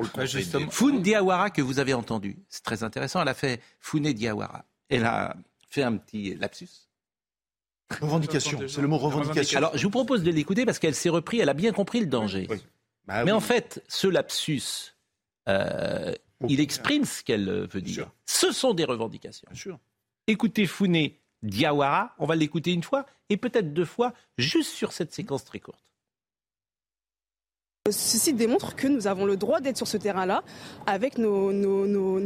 Foun 0.69 1.01
Diawara 1.01 1.49
que 1.51 1.61
vous 1.61 1.79
avez 1.79 1.93
entendu, 1.93 2.37
c'est 2.49 2.63
très 2.63 2.83
intéressant. 2.83 3.21
Elle 3.21 3.29
a 3.29 3.33
fait 3.33 3.61
Founé 3.79 4.13
Diawara. 4.13 4.65
Elle 4.89 5.05
a 5.05 5.35
fait 5.69 5.83
un 5.83 5.95
petit 5.97 6.35
lapsus. 6.35 6.89
Revendication, 8.01 8.59
c'est 8.67 8.81
le 8.81 8.87
mot 8.87 8.97
revendication. 8.97 9.57
Alors, 9.57 9.77
je 9.77 9.83
vous 9.83 9.89
propose 9.89 10.23
de 10.23 10.31
l'écouter 10.31 10.65
parce 10.65 10.79
qu'elle 10.79 10.95
s'est 10.95 11.09
repris, 11.09 11.39
elle 11.39 11.49
a 11.49 11.53
bien 11.53 11.71
compris 11.71 11.99
le 11.99 12.07
danger. 12.07 12.47
Bah 13.05 13.23
Mais 13.23 13.31
en 13.31 13.39
fait, 13.39 13.83
ce 13.87 14.07
lapsus, 14.07 14.95
euh, 15.47 16.13
il 16.47 16.59
exprime 16.59 17.05
ce 17.05 17.23
qu'elle 17.23 17.67
veut 17.67 17.81
dire. 17.81 18.11
Ce 18.25 18.51
sont 18.51 18.73
des 18.73 18.85
revendications. 18.85 19.47
Bien 19.49 19.59
sûr. 19.59 19.79
Écoutez 20.27 20.65
Founé 20.65 21.19
Diawara, 21.41 22.15
on 22.17 22.25
va 22.25 22.35
l'écouter 22.35 22.71
une 22.71 22.83
fois 22.83 23.05
et 23.29 23.37
peut-être 23.37 23.73
deux 23.73 23.85
fois, 23.85 24.13
juste 24.37 24.71
sur 24.71 24.91
cette 24.91 25.13
séquence 25.13 25.45
très 25.45 25.59
courte. 25.59 25.92
Ceci 27.91 28.31
démontre 28.31 28.77
que 28.77 28.87
nous 28.87 29.07
avons 29.07 29.25
le 29.25 29.35
droit 29.35 29.59
d'être 29.59 29.75
sur 29.75 29.89
ce 29.89 29.97
terrain-là 29.97 30.41
avec 30.85 31.17
nos, 31.17 31.47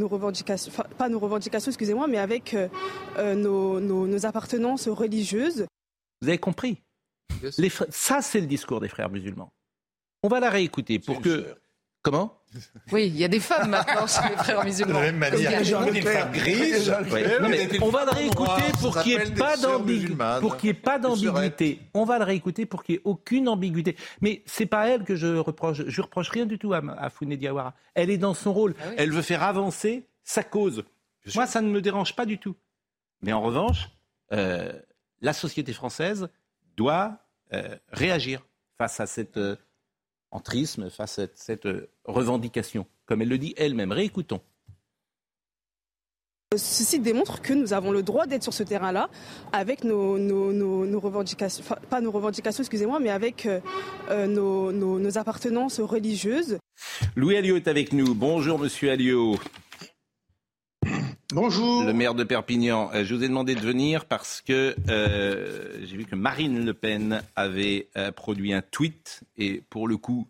revendications, 0.08 0.72
enfin, 0.72 0.84
pas 1.00 1.10
nos 1.10 1.18
revendications, 1.18 1.72
excusez-moi, 1.72 2.06
mais 2.06 2.20
avec 2.20 2.54
euh, 2.54 2.68
euh, 3.18 3.34
nos, 3.34 4.26
appartenances 4.28 4.88
religieuses. 4.88 5.66
Vous 6.22 6.28
avez 6.28 6.38
compris 6.38 6.84
Les 7.58 7.72
Ça, 7.90 8.22
c'est 8.22 8.40
le 8.40 8.46
discours 8.46 8.80
des 8.80 8.88
frères 8.88 9.10
musulmans. 9.10 9.52
On 10.22 10.28
va 10.28 10.40
la 10.40 10.52
réécouter 10.52 11.00
pour 11.00 11.22
que. 11.22 11.56
Comment? 12.04 12.37
oui, 12.92 13.08
il 13.08 13.18
y 13.18 13.24
a 13.24 13.27
des 13.27 13.39
femmes 13.39 13.70
maintenant 13.72 14.08
chez 14.08 14.30
les 14.30 14.36
frères 14.38 14.63
musulmans. 14.63 14.94
De 14.94 15.06
la 15.06 15.12
même 15.12 15.18
manière, 15.18 15.62
il 15.62 15.70
y 15.70 15.74
a 15.74 15.88
une 15.88 16.01
femme 16.01 16.32
grise. 16.32 16.94
on 17.82 17.89
va 17.89 18.06
le 18.06 18.12
réécouter 18.12 18.63
pour 18.82 19.01
qu'il 19.01 19.18
n'y 19.18 19.24
ait 19.24 19.32
pas 19.32 20.39
pour 20.39 20.58
qu'il 20.58 20.70
ait 20.70 20.74
pas 20.74 21.00
d'ambiguïté. 21.00 21.82
On 21.94 22.06
va 22.06 22.20
le 22.20 22.24
réécouter 22.24 22.66
pour 22.66 22.84
qu'il 22.84 22.96
n'y 22.96 23.00
ait 23.00 23.04
aucune 23.06 23.50
ambiguïté. 23.50 23.96
Mais 24.22 24.44
c'est 24.46 24.66
pas 24.66 24.88
elle 24.88 25.04
que 25.04 25.16
je 25.16 25.27
reproche. 25.38 25.84
Je 25.88 26.01
reproche 26.01 26.30
rien 26.30 26.46
du 26.46 26.58
tout 26.58 26.74
à, 26.74 26.82
à 26.98 27.10
Founé 27.10 27.38
Diawara. 27.38 27.74
Elle 27.94 28.10
est 28.10 28.18
dans 28.18 28.34
son 28.34 28.54
rôle. 28.54 28.75
Ah 28.80 28.92
elle 28.98 29.12
veut 29.12 29.22
faire 29.22 29.44
avancer 29.44 30.08
sa 30.24 30.44
cause. 30.44 30.84
Moi, 31.36 31.46
ça 31.46 31.62
ne 31.62 31.70
me 31.70 31.82
dérange 31.82 32.16
pas 32.16 32.25
du 32.25 32.38
tout. 32.38 32.56
Mais 33.22 33.34
en 33.34 33.42
revanche, 33.42 33.89
euh, 34.32 34.72
la 35.22 35.34
société 35.34 35.74
française 35.74 36.30
doit 36.75 37.20
euh, 37.54 37.75
réagir 37.89 38.46
face 38.77 39.00
à 39.00 39.08
cette 39.08 39.38
euh, 39.38 39.56
entrisme 40.31 40.89
face 40.89 41.19
à 41.19 41.27
cette 41.36 41.67
revendication, 42.05 42.86
comme 43.05 43.22
elle 43.22 43.29
le 43.29 43.38
dit 43.38 43.53
elle-même. 43.57 43.91
Réécoutons. 43.91 44.41
Ceci 46.55 47.00
démontre 47.00 47.41
que 47.41 47.51
nous 47.51 47.74
avons 47.74 47.91
le 47.91 48.03
droit 48.03 48.25
d'être 48.25 48.43
sur 48.43 48.53
ce 48.53 48.63
terrain-là 48.63 49.10
avec 49.51 49.84
nos, 49.84 50.13
revendications, 50.98 51.62
enfin, 51.62 51.75
pas 51.89 52.00
nos 52.00 52.10
revendications, 52.10 52.62
excusez-moi, 52.62 53.01
mais 53.01 53.10
avec 53.10 53.46
euh, 53.46 53.60
euh, 54.10 54.27
nos, 54.27 55.17
appartenances 55.17 55.81
religieuses. 55.81 56.57
Louis 57.17 57.36
Alliot 57.36 57.57
est 57.57 57.67
avec 57.67 57.91
nous. 57.91 58.15
Bonjour, 58.15 58.60
monsieur 58.60 58.91
Alliot. 58.91 59.36
Bonjour. 61.34 61.84
Le 61.84 61.91
maire 61.91 62.13
de 62.13 62.24
Perpignan. 62.24 62.89
Euh, 62.93 63.03
je 63.03 63.13
vous 63.13 63.22
ai 63.22 63.27
demandé 63.27 63.53
de 63.53 63.60
venir 63.60 64.05
parce 64.05 64.41
que 64.41 64.75
euh, 64.88 65.86
j'ai 65.86 65.98
vu 65.98 66.05
que 66.05 66.15
Marine 66.15 66.65
Le 66.65 66.74
Pen 66.74 67.22
avait 67.36 67.89
euh, 67.98 68.13
produit 68.13 68.53
un 68.53 68.62
tweet 68.62 69.24
et 69.38 69.62
pour 69.69 69.89
le 69.89 69.97
coup, 69.97 70.28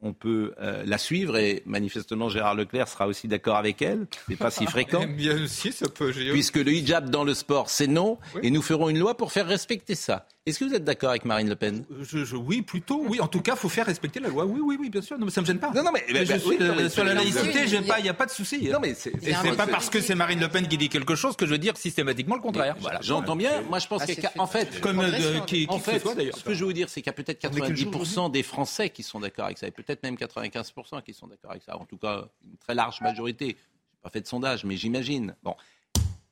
on 0.00 0.12
peut 0.12 0.54
euh, 0.60 0.84
la 0.86 0.98
suivre 0.98 1.36
et 1.36 1.62
manifestement 1.66 2.28
Gérard 2.28 2.54
Leclerc 2.54 2.88
sera 2.88 3.06
aussi 3.06 3.26
d'accord 3.26 3.56
avec 3.56 3.82
elle. 3.82 4.06
C'est 4.28 4.36
pas 4.36 4.50
si 4.50 4.66
fréquent. 4.66 5.04
Bien 5.16 5.42
aussi, 5.42 5.72
ça 5.72 5.88
peut. 5.88 6.12
Puisque 6.12 6.56
le 6.56 6.72
hijab 6.72 7.10
dans 7.10 7.24
le 7.24 7.34
sport, 7.34 7.68
c'est 7.68 7.86
non, 7.86 8.18
et 8.42 8.50
nous 8.50 8.62
ferons 8.62 8.88
une 8.88 8.98
loi 8.98 9.16
pour 9.16 9.32
faire 9.32 9.46
respecter 9.46 9.94
ça. 9.94 10.26
Est-ce 10.48 10.58
que 10.60 10.64
vous 10.64 10.74
êtes 10.74 10.84
d'accord 10.84 11.10
avec 11.10 11.26
Marine 11.26 11.48
Le 11.48 11.56
Pen? 11.56 11.84
Euh, 11.92 12.24
je, 12.24 12.34
Oui, 12.34 12.62
plutôt. 12.62 13.04
Oui, 13.06 13.20
en 13.20 13.28
tout 13.28 13.42
cas, 13.42 13.52
il 13.52 13.58
faut 13.58 13.68
faire 13.68 13.84
respecter 13.84 14.18
la 14.18 14.28
loi. 14.28 14.46
Oui, 14.46 14.60
oui, 14.64 14.76
oui, 14.80 14.88
bien 14.88 15.02
sûr. 15.02 15.18
Non, 15.18 15.26
mais 15.26 15.30
ça 15.30 15.42
me 15.42 15.46
gêne 15.46 15.58
pas. 15.58 15.70
Non, 15.72 15.82
non, 15.82 15.90
mais, 15.92 16.04
je 16.08 16.88
sur 16.88 17.04
la 17.04 17.14
laïcité, 17.14 17.64
il 17.66 18.02
n'y 18.02 18.08
a, 18.08 18.14
pas 18.14 18.24
de 18.24 18.30
souci. 18.30 18.68
Non, 18.70 18.78
mais 18.80 18.94
c'est 18.94 19.12
pas 19.56 19.66
parce 19.66 19.90
que 19.90 20.00
c'est 20.00 20.14
Marine 20.14 20.40
Le 20.40 20.48
Pen 20.48 20.66
qui 20.66 20.78
dit 20.78 20.88
quelque 20.88 21.14
chose 21.14 21.36
que 21.36 21.44
je 21.44 21.52
veux 21.52 21.58
dire 21.58 21.76
systématiquement 21.76 22.36
le 22.36 22.40
contraire. 22.40 22.76
Voilà. 22.80 23.00
J'entends 23.02 23.36
bien. 23.36 23.60
Moi, 23.62 23.78
je 23.78 23.86
pense 23.86 24.02
ah, 24.02 24.28
qu'en 24.34 24.46
fait, 24.46 24.80
comme 24.80 25.02
qui, 25.46 25.66
en 25.68 25.78
fait, 25.78 25.98
ce 25.98 26.42
que 26.42 26.54
je 26.54 26.60
veux 26.60 26.66
vous 26.66 26.72
dire, 26.72 26.88
c'est 26.88 27.02
qu'il 27.02 27.10
y 27.10 27.10
a 27.10 27.12
peut-être 27.12 27.42
90% 27.42 28.30
des 28.30 28.42
Français 28.42 28.88
qui 28.90 29.02
sont 29.02 29.20
d'accord 29.20 29.46
avec 29.46 29.58
ça, 29.58 29.66
et 29.66 29.70
peut-être 29.70 30.02
même 30.02 30.14
95% 30.14 31.02
qui 31.02 31.12
sont 31.12 31.26
d'accord 31.26 31.50
avec 31.50 31.62
ça. 31.62 31.76
En 31.76 31.84
tout 31.84 31.98
cas, 31.98 32.24
une 32.44 32.56
très 32.56 32.74
large 32.74 33.00
majorité. 33.02 33.46
Je 33.46 33.52
n'ai 33.52 34.02
pas 34.02 34.10
fait 34.10 34.20
de 34.22 34.26
sondage, 34.26 34.64
mais 34.64 34.76
j'imagine. 34.76 35.34
Bon. 35.42 35.54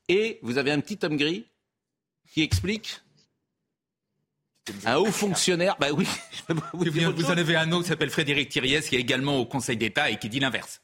Et 0.09 0.39
vous 0.43 0.57
avez 0.57 0.71
un 0.71 0.81
petit 0.81 0.99
homme 1.05 1.17
gris 1.17 1.47
qui 2.33 2.43
explique 2.43 3.01
un 4.85 4.97
haut 4.97 5.07
fonctionnaire, 5.07 5.77
bah 5.79 5.89
oui. 5.93 6.07
Vous, 6.73 6.85
vous 7.13 7.27
en 7.27 7.37
avez 7.37 7.57
un 7.57 7.71
autre 7.73 7.85
qui 7.85 7.89
s'appelle 7.89 8.11
Frédéric 8.11 8.49
Thiriès, 8.49 8.89
qui 8.89 8.97
est 8.97 9.01
également 9.01 9.39
au 9.39 9.47
Conseil 9.47 9.77
d'État 9.77 10.11
et 10.11 10.17
qui 10.17 10.29
dit 10.29 10.41
l'inverse. 10.41 10.81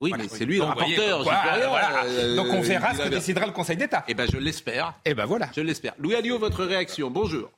Oui, 0.00 0.12
mais 0.16 0.28
c'est 0.28 0.44
lui 0.44 0.58
le 0.58 0.62
rapporteur. 0.62 1.26
Euh, 1.26 2.36
Donc 2.36 2.46
on 2.50 2.60
verra 2.60 2.94
ce 2.94 3.02
que 3.02 3.08
décidera 3.08 3.46
le 3.46 3.52
Conseil 3.52 3.76
d'État. 3.76 4.04
Eh 4.06 4.14
ben 4.14 4.28
je 4.32 4.38
l'espère. 4.38 4.94
Eh 5.04 5.14
ben 5.14 5.26
voilà. 5.26 5.50
Je 5.56 5.60
l'espère. 5.60 5.94
Louis 5.98 6.14
Alliot, 6.14 6.38
votre 6.38 6.64
réaction. 6.64 7.10
Bonjour. 7.10 7.50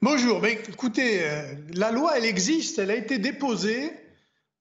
Bonjour. 0.00 0.40
Mais 0.40 0.52
écoutez, 0.68 1.20
euh, 1.22 1.54
la 1.74 1.90
loi, 1.90 2.16
elle 2.16 2.24
existe. 2.24 2.78
Elle 2.78 2.90
a 2.90 2.96
été 2.96 3.18
déposée 3.18 3.92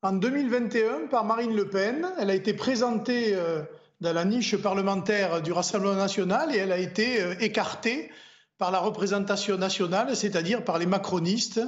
en 0.02 0.12
2021 0.14 1.08
par 1.10 1.24
Marine 1.24 1.56
Le 1.56 1.70
Pen. 1.70 2.06
Elle 2.20 2.30
a 2.30 2.36
été 2.36 2.54
présentée 2.54 3.34
euh, 3.34 3.62
dans 4.02 4.12
la 4.12 4.26
niche 4.26 4.58
parlementaire 4.58 5.42
du 5.42 5.54
Rassemblement 5.54 5.96
national 5.96 6.54
et 6.54 6.58
elle 6.58 6.74
a 6.74 6.78
été 6.78 7.24
écartée 7.40 8.12
par 8.58 8.72
la 8.72 8.80
représentation 8.80 9.58
nationale, 9.58 10.16
c'est-à-dire 10.16 10.64
par 10.64 10.80
les 10.80 10.86
macronistes, 10.86 11.62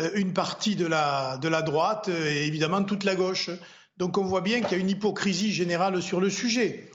euh, 0.00 0.10
une 0.14 0.32
partie 0.32 0.76
de 0.76 0.86
la, 0.86 1.38
de 1.38 1.48
la 1.48 1.62
droite 1.62 2.08
et 2.08 2.46
évidemment 2.46 2.82
toute 2.82 3.04
la 3.04 3.14
gauche. 3.14 3.50
Donc 3.96 4.18
on 4.18 4.24
voit 4.24 4.42
bien 4.42 4.60
qu'il 4.60 4.72
y 4.72 4.74
a 4.74 4.78
une 4.78 4.90
hypocrisie 4.90 5.52
générale 5.52 6.02
sur 6.02 6.20
le 6.20 6.28
sujet. 6.28 6.90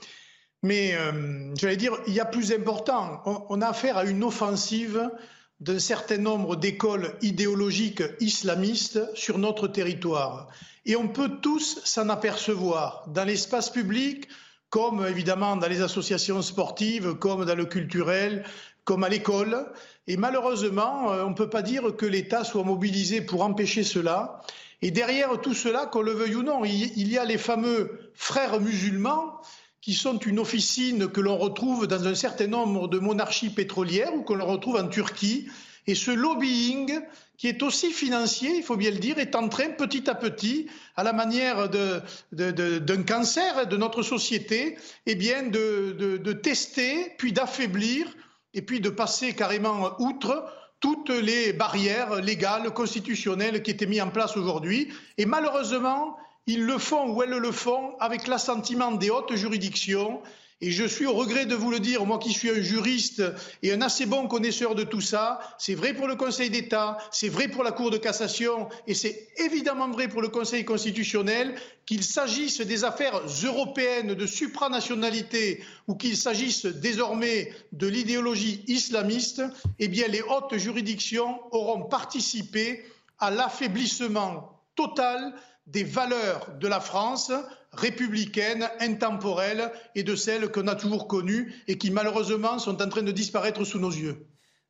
Mais 0.62 0.94
euh, 0.94 1.52
j'allais 1.56 1.76
dire, 1.76 1.94
il 2.06 2.14
y 2.14 2.20
a 2.20 2.24
plus 2.24 2.52
important. 2.52 3.20
On, 3.48 3.60
a 3.60 3.68
affaire 3.68 3.98
à 3.98 4.04
une 4.04 4.22
offensive 4.22 5.10
d'un 5.58 5.80
certain 5.80 6.18
nombre 6.18 6.54
d'écoles 6.56 7.16
idéologiques 7.20 8.02
islamistes 8.20 9.00
sur 9.14 9.38
notre 9.38 9.66
territoire. 9.66 10.48
Et 10.86 10.94
on 10.94 11.08
peut 11.08 11.40
tous 11.40 11.80
s'en 11.84 12.08
apercevoir 12.08 13.04
dans 13.08 13.24
l'espace 13.24 13.70
public, 13.70 14.28
comme 14.70 15.04
évidemment 15.04 15.56
dans 15.56 15.68
les 15.68 15.82
associations 15.82 16.42
sportives, 16.42 17.14
comme 17.14 17.44
dans 17.44 17.54
le 17.56 17.66
culturel, 17.66 18.44
comme 18.84 19.04
à 19.04 19.08
l'école. 19.08 19.66
Et 20.06 20.16
malheureusement, 20.16 21.12
euh, 21.12 21.24
on 21.24 21.30
ne 21.30 21.34
peut 21.34 21.50
pas 21.50 21.62
dire 21.62 21.96
que 21.96 22.06
l'État 22.06 22.44
soit 22.44 22.64
mobilisé 22.64 23.20
pour 23.20 23.42
empêcher 23.42 23.84
cela. 23.84 24.40
Et 24.80 24.90
derrière 24.90 25.40
tout 25.40 25.54
cela, 25.54 25.86
qu'on 25.86 26.02
le 26.02 26.12
veuille 26.12 26.34
ou 26.34 26.42
non, 26.42 26.64
il 26.64 27.08
y 27.08 27.16
a 27.16 27.24
les 27.24 27.38
fameux 27.38 28.10
frères 28.14 28.60
musulmans 28.60 29.40
qui 29.80 29.94
sont 29.94 30.18
une 30.18 30.40
officine 30.40 31.08
que 31.08 31.20
l'on 31.20 31.38
retrouve 31.38 31.86
dans 31.86 32.06
un 32.06 32.14
certain 32.14 32.48
nombre 32.48 32.88
de 32.88 32.98
monarchies 32.98 33.50
pétrolières 33.50 34.14
ou 34.14 34.22
que 34.22 34.32
l'on 34.32 34.46
retrouve 34.46 34.76
en 34.76 34.88
Turquie. 34.88 35.48
Et 35.86 35.94
ce 35.94 36.10
lobbying, 36.10 37.00
qui 37.36 37.48
est 37.48 37.62
aussi 37.62 37.92
financier, 37.92 38.56
il 38.56 38.62
faut 38.62 38.76
bien 38.76 38.90
le 38.90 38.98
dire, 38.98 39.18
est 39.18 39.34
en 39.34 39.48
train 39.48 39.70
petit 39.70 40.08
à 40.08 40.14
petit, 40.14 40.68
à 40.96 41.04
la 41.04 41.12
manière 41.12 41.68
d'un 41.68 43.02
cancer 43.02 43.66
de 43.66 43.76
notre 43.76 44.02
société, 44.02 44.76
eh 45.06 45.14
bien 45.14 45.44
de 45.44 46.32
tester 46.32 47.12
puis 47.18 47.32
d'affaiblir 47.32 48.06
et 48.54 48.62
puis 48.62 48.80
de 48.80 48.90
passer 48.90 49.34
carrément 49.34 50.00
outre 50.00 50.44
toutes 50.80 51.10
les 51.10 51.52
barrières 51.52 52.16
légales, 52.16 52.72
constitutionnelles 52.74 53.62
qui 53.62 53.70
étaient 53.70 53.86
mises 53.86 54.02
en 54.02 54.10
place 54.10 54.36
aujourd'hui. 54.36 54.88
Et 55.16 55.26
malheureusement, 55.26 56.16
ils 56.46 56.64
le 56.64 56.78
font 56.78 57.14
ou 57.14 57.22
elles 57.22 57.30
le 57.30 57.52
font 57.52 57.96
avec 58.00 58.26
l'assentiment 58.26 58.90
des 58.92 59.10
hautes 59.10 59.34
juridictions 59.34 60.20
Et 60.64 60.70
je 60.70 60.84
suis 60.84 61.06
au 61.06 61.12
regret 61.12 61.44
de 61.44 61.56
vous 61.56 61.72
le 61.72 61.80
dire, 61.80 62.06
moi 62.06 62.20
qui 62.20 62.32
suis 62.32 62.48
un 62.48 62.62
juriste 62.62 63.20
et 63.64 63.72
un 63.72 63.82
assez 63.82 64.06
bon 64.06 64.28
connaisseur 64.28 64.76
de 64.76 64.84
tout 64.84 65.00
ça, 65.00 65.40
c'est 65.58 65.74
vrai 65.74 65.92
pour 65.92 66.06
le 66.06 66.14
Conseil 66.14 66.50
d'État, 66.50 66.98
c'est 67.10 67.28
vrai 67.28 67.48
pour 67.48 67.64
la 67.64 67.72
Cour 67.72 67.90
de 67.90 67.96
cassation 67.98 68.68
et 68.86 68.94
c'est 68.94 69.26
évidemment 69.38 69.90
vrai 69.90 70.06
pour 70.06 70.22
le 70.22 70.28
Conseil 70.28 70.64
constitutionnel, 70.64 71.56
qu'il 71.84 72.04
s'agisse 72.04 72.60
des 72.60 72.84
affaires 72.84 73.20
européennes 73.42 74.14
de 74.14 74.24
supranationalité 74.24 75.64
ou 75.88 75.96
qu'il 75.96 76.16
s'agisse 76.16 76.64
désormais 76.64 77.52
de 77.72 77.88
l'idéologie 77.88 78.62
islamiste, 78.68 79.42
eh 79.80 79.88
bien 79.88 80.06
les 80.06 80.22
hautes 80.22 80.56
juridictions 80.58 81.40
auront 81.50 81.82
participé 81.88 82.84
à 83.18 83.32
l'affaiblissement 83.32 84.60
total 84.76 85.34
des 85.66 85.84
valeurs 85.84 86.56
de 86.58 86.68
la 86.68 86.80
France 86.80 87.32
républicaine, 87.72 88.68
intemporelle 88.80 89.70
et 89.94 90.02
de 90.02 90.14
celles 90.14 90.50
qu'on 90.50 90.68
a 90.68 90.74
toujours 90.74 91.08
connues 91.08 91.54
et 91.68 91.78
qui 91.78 91.90
malheureusement 91.90 92.58
sont 92.58 92.82
en 92.82 92.88
train 92.88 93.02
de 93.02 93.12
disparaître 93.12 93.64
sous 93.64 93.78
nos 93.78 93.90
yeux. 93.90 94.26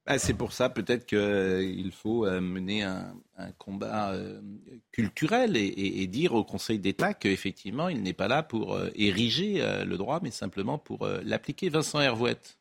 Bah, 0.06 0.18
c'est 0.18 0.34
pour 0.34 0.52
ça 0.52 0.68
peut-être 0.68 1.06
qu'il 1.06 1.92
faut 1.92 2.26
euh, 2.26 2.40
mener 2.40 2.82
un, 2.82 3.14
combat 3.58 4.12
euh, 4.12 4.40
culturel 4.92 5.56
et, 5.56 6.06
dire 6.06 6.34
au 6.34 6.44
Conseil 6.44 6.78
d'État 6.78 7.12
qu'effectivement, 7.12 7.88
il 7.88 8.02
n'est 8.02 8.12
pas 8.12 8.28
là 8.28 8.44
pour 8.44 8.74
euh, 8.74 8.90
ériger 8.94 9.64
le 9.84 9.96
droit, 9.96 10.20
mais 10.22 10.30
simplement 10.30 10.78
pour 10.78 11.08
l'appliquer. 11.24 11.68
Vincent 11.68 12.00
Hervouette. 12.00 12.58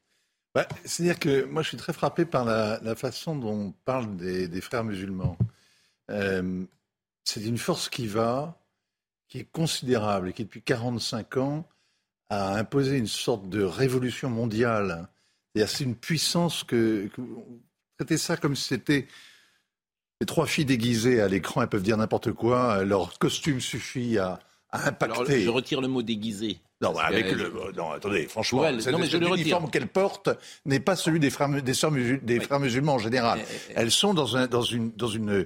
Bah, 0.56 0.68
c'est-à-dire 0.86 1.20
que 1.20 1.46
moi, 1.46 1.62
je 1.62 1.70
suis 1.70 1.78
très 1.78 1.94
frappé 1.94 2.26
par 2.26 2.46
la, 2.46 2.96
façon 2.96 3.36
dont 3.36 3.54
on 3.54 3.74
parle 3.86 4.16
des 4.18 4.62
frères 4.62 4.84
musulmans. 4.84 5.38
C'est 7.24 7.44
une 7.44 7.58
force 7.58 7.90
qui 7.90 8.08
va, 8.08 8.60
qui 9.28 9.40
est 9.40 9.52
considérable 9.52 10.30
et 10.30 10.34
qui, 10.34 10.44
depuis 10.44 10.62
45 10.62 11.38
ans, 11.38 11.70
a 12.30 12.56
imposé 12.56 12.98
une 12.98 13.08
sorte 13.08 13.50
de 13.50 13.64
révolution 13.64 14.30
mondiale 14.30 15.10
c'est 15.56 15.84
une 15.84 15.96
puissance 15.96 16.64
que, 16.64 17.10
traitez 17.98 18.18
ça 18.18 18.38
comme 18.38 18.56
si 18.56 18.64
c'était 18.64 19.08
les 20.20 20.26
trois 20.26 20.46
filles 20.46 20.66
déguisées 20.66 21.22
à 21.22 21.28
l'écran, 21.28 21.62
elles 21.62 21.70
peuvent 21.70 21.82
dire 21.84 21.98
n'importe 21.98 22.32
quoi, 22.32 22.84
leur 22.84 23.18
costume 23.18 23.60
suffit 23.60 24.18
à, 24.18 24.40
impacter. 24.72 25.42
je 25.42 25.50
retire 25.50 25.82
le 25.82 25.88
mot 25.88 26.02
déguisé. 26.02 26.60
Non, 26.82 26.98
avec 26.98 27.32
le, 27.32 27.54
non, 27.76 27.92
attendez, 27.92 28.28
franchement, 28.28 28.64
l'uniforme 28.72 29.70
qu'elles 29.70 29.88
portent 29.88 30.30
n'est 30.66 30.80
pas 30.80 30.96
celui 30.96 31.20
des 31.20 31.30
frères, 31.30 31.50
des, 31.50 32.18
des 32.18 32.40
frères 32.40 32.60
musulmans 32.60 32.96
en 32.96 33.00
général. 33.00 33.40
elles 33.76 33.92
sont 33.92 34.14
dans, 34.14 34.38
un, 34.38 34.48
dans 34.48 34.64
une, 34.64 34.92
dans 34.92 35.08
une 35.08 35.46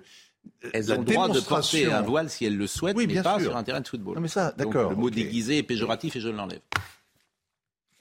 elles 0.73 0.91
ont 0.91 0.99
le 0.99 1.05
droit 1.05 1.29
de 1.29 1.39
porter 1.39 1.91
un 1.91 2.01
voile 2.01 2.29
si 2.29 2.45
elles 2.45 2.57
le 2.57 2.67
souhaitent, 2.67 2.97
oui, 2.97 3.07
mais 3.07 3.21
pas 3.21 3.39
sur 3.39 3.55
un 3.55 3.63
terrain 3.63 3.81
de 3.81 3.87
football. 3.87 4.15
Non, 4.15 4.21
mais 4.21 4.27
ça, 4.27 4.53
d'accord. 4.57 4.91
Le 4.91 4.95
mot 4.95 5.09
déguisé 5.09 5.59
est 5.59 5.63
péjoratif 5.63 6.15
et 6.15 6.19
je 6.19 6.29
l'enlève. 6.29 6.61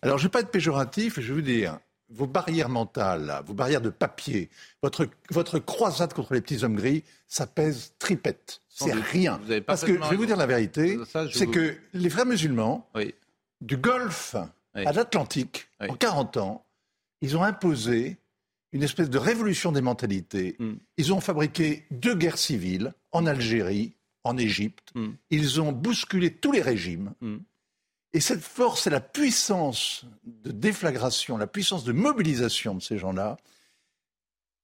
Alors, 0.02 0.18
je 0.18 0.24
ne 0.24 0.28
vais 0.28 0.32
pas 0.32 0.40
être 0.40 0.50
péjoratif, 0.50 1.20
je 1.20 1.32
veux 1.32 1.42
dire, 1.42 1.78
vos 2.10 2.26
barrières 2.26 2.68
mentales, 2.68 3.42
vos 3.46 3.54
barrières 3.54 3.80
de 3.80 3.90
papier, 3.90 4.50
votre, 4.82 5.08
votre 5.30 5.58
croisade 5.58 6.12
contre 6.12 6.34
les 6.34 6.40
petits 6.40 6.62
hommes 6.62 6.76
gris, 6.76 7.04
ça 7.26 7.46
pèse 7.46 7.94
tripette. 7.98 8.60
C'est 8.68 8.92
rien. 8.92 9.40
Parce 9.66 9.84
que 9.84 9.94
je 9.94 10.08
vais 10.10 10.16
vous 10.16 10.26
dire 10.26 10.36
la 10.36 10.46
vérité, 10.46 10.98
c'est 11.32 11.46
que 11.46 11.76
les 11.92 12.10
frères 12.10 12.26
musulmans, 12.26 12.88
du 13.60 13.76
Golfe 13.76 14.36
à 14.74 14.92
l'Atlantique, 14.92 15.68
en 15.80 15.94
40 15.94 16.36
ans, 16.36 16.66
ils 17.20 17.36
ont 17.36 17.42
imposé 17.42 18.18
une 18.74 18.82
espèce 18.82 19.08
de 19.08 19.18
révolution 19.18 19.72
des 19.72 19.80
mentalités. 19.80 20.56
Mm. 20.58 20.72
Ils 20.98 21.12
ont 21.14 21.20
fabriqué 21.20 21.86
deux 21.92 22.16
guerres 22.16 22.38
civiles 22.38 22.92
en 23.12 23.24
Algérie, 23.24 23.94
en 24.24 24.36
Égypte. 24.36 24.90
Mm. 24.96 25.10
Ils 25.30 25.60
ont 25.60 25.72
bousculé 25.72 26.32
tous 26.32 26.50
les 26.50 26.60
régimes. 26.60 27.14
Mm. 27.20 27.36
Et 28.12 28.20
cette 28.20 28.42
force 28.42 28.86
et 28.88 28.90
la 28.90 29.00
puissance 29.00 30.04
de 30.24 30.50
déflagration, 30.50 31.38
la 31.38 31.46
puissance 31.46 31.84
de 31.84 31.92
mobilisation 31.92 32.74
de 32.74 32.82
ces 32.82 32.98
gens-là, 32.98 33.36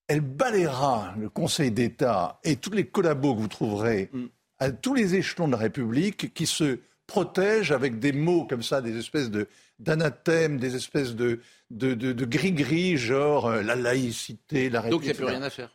elle 0.08 0.20
balayera 0.20 1.14
le 1.16 1.28
Conseil 1.28 1.70
d'État 1.70 2.40
et 2.42 2.56
tous 2.56 2.72
les 2.72 2.86
collabos 2.86 3.34
que 3.36 3.40
vous 3.40 3.48
trouverez 3.48 4.10
à 4.58 4.72
tous 4.72 4.94
les 4.94 5.14
échelons 5.14 5.46
de 5.46 5.52
la 5.52 5.58
République 5.58 6.34
qui 6.34 6.46
se 6.46 6.80
protègent 7.06 7.72
avec 7.72 8.00
des 8.00 8.12
mots 8.12 8.44
comme 8.44 8.62
ça, 8.62 8.80
des 8.80 8.96
espèces 8.96 9.30
de 9.30 9.48
d'anathèmes, 9.80 10.58
des 10.58 10.76
espèces 10.76 11.14
de, 11.16 11.40
de, 11.70 11.94
de, 11.94 12.24
gris-gris, 12.24 12.96
genre 12.96 13.46
euh, 13.46 13.62
la 13.62 13.74
laïcité, 13.74 14.70
la 14.70 14.82
République. 14.82 14.90
Donc 14.90 15.02
il 15.02 15.06
n'y 15.06 15.12
a 15.12 15.14
plus 15.14 15.36
rien 15.36 15.42
à 15.42 15.50
faire. 15.50 15.70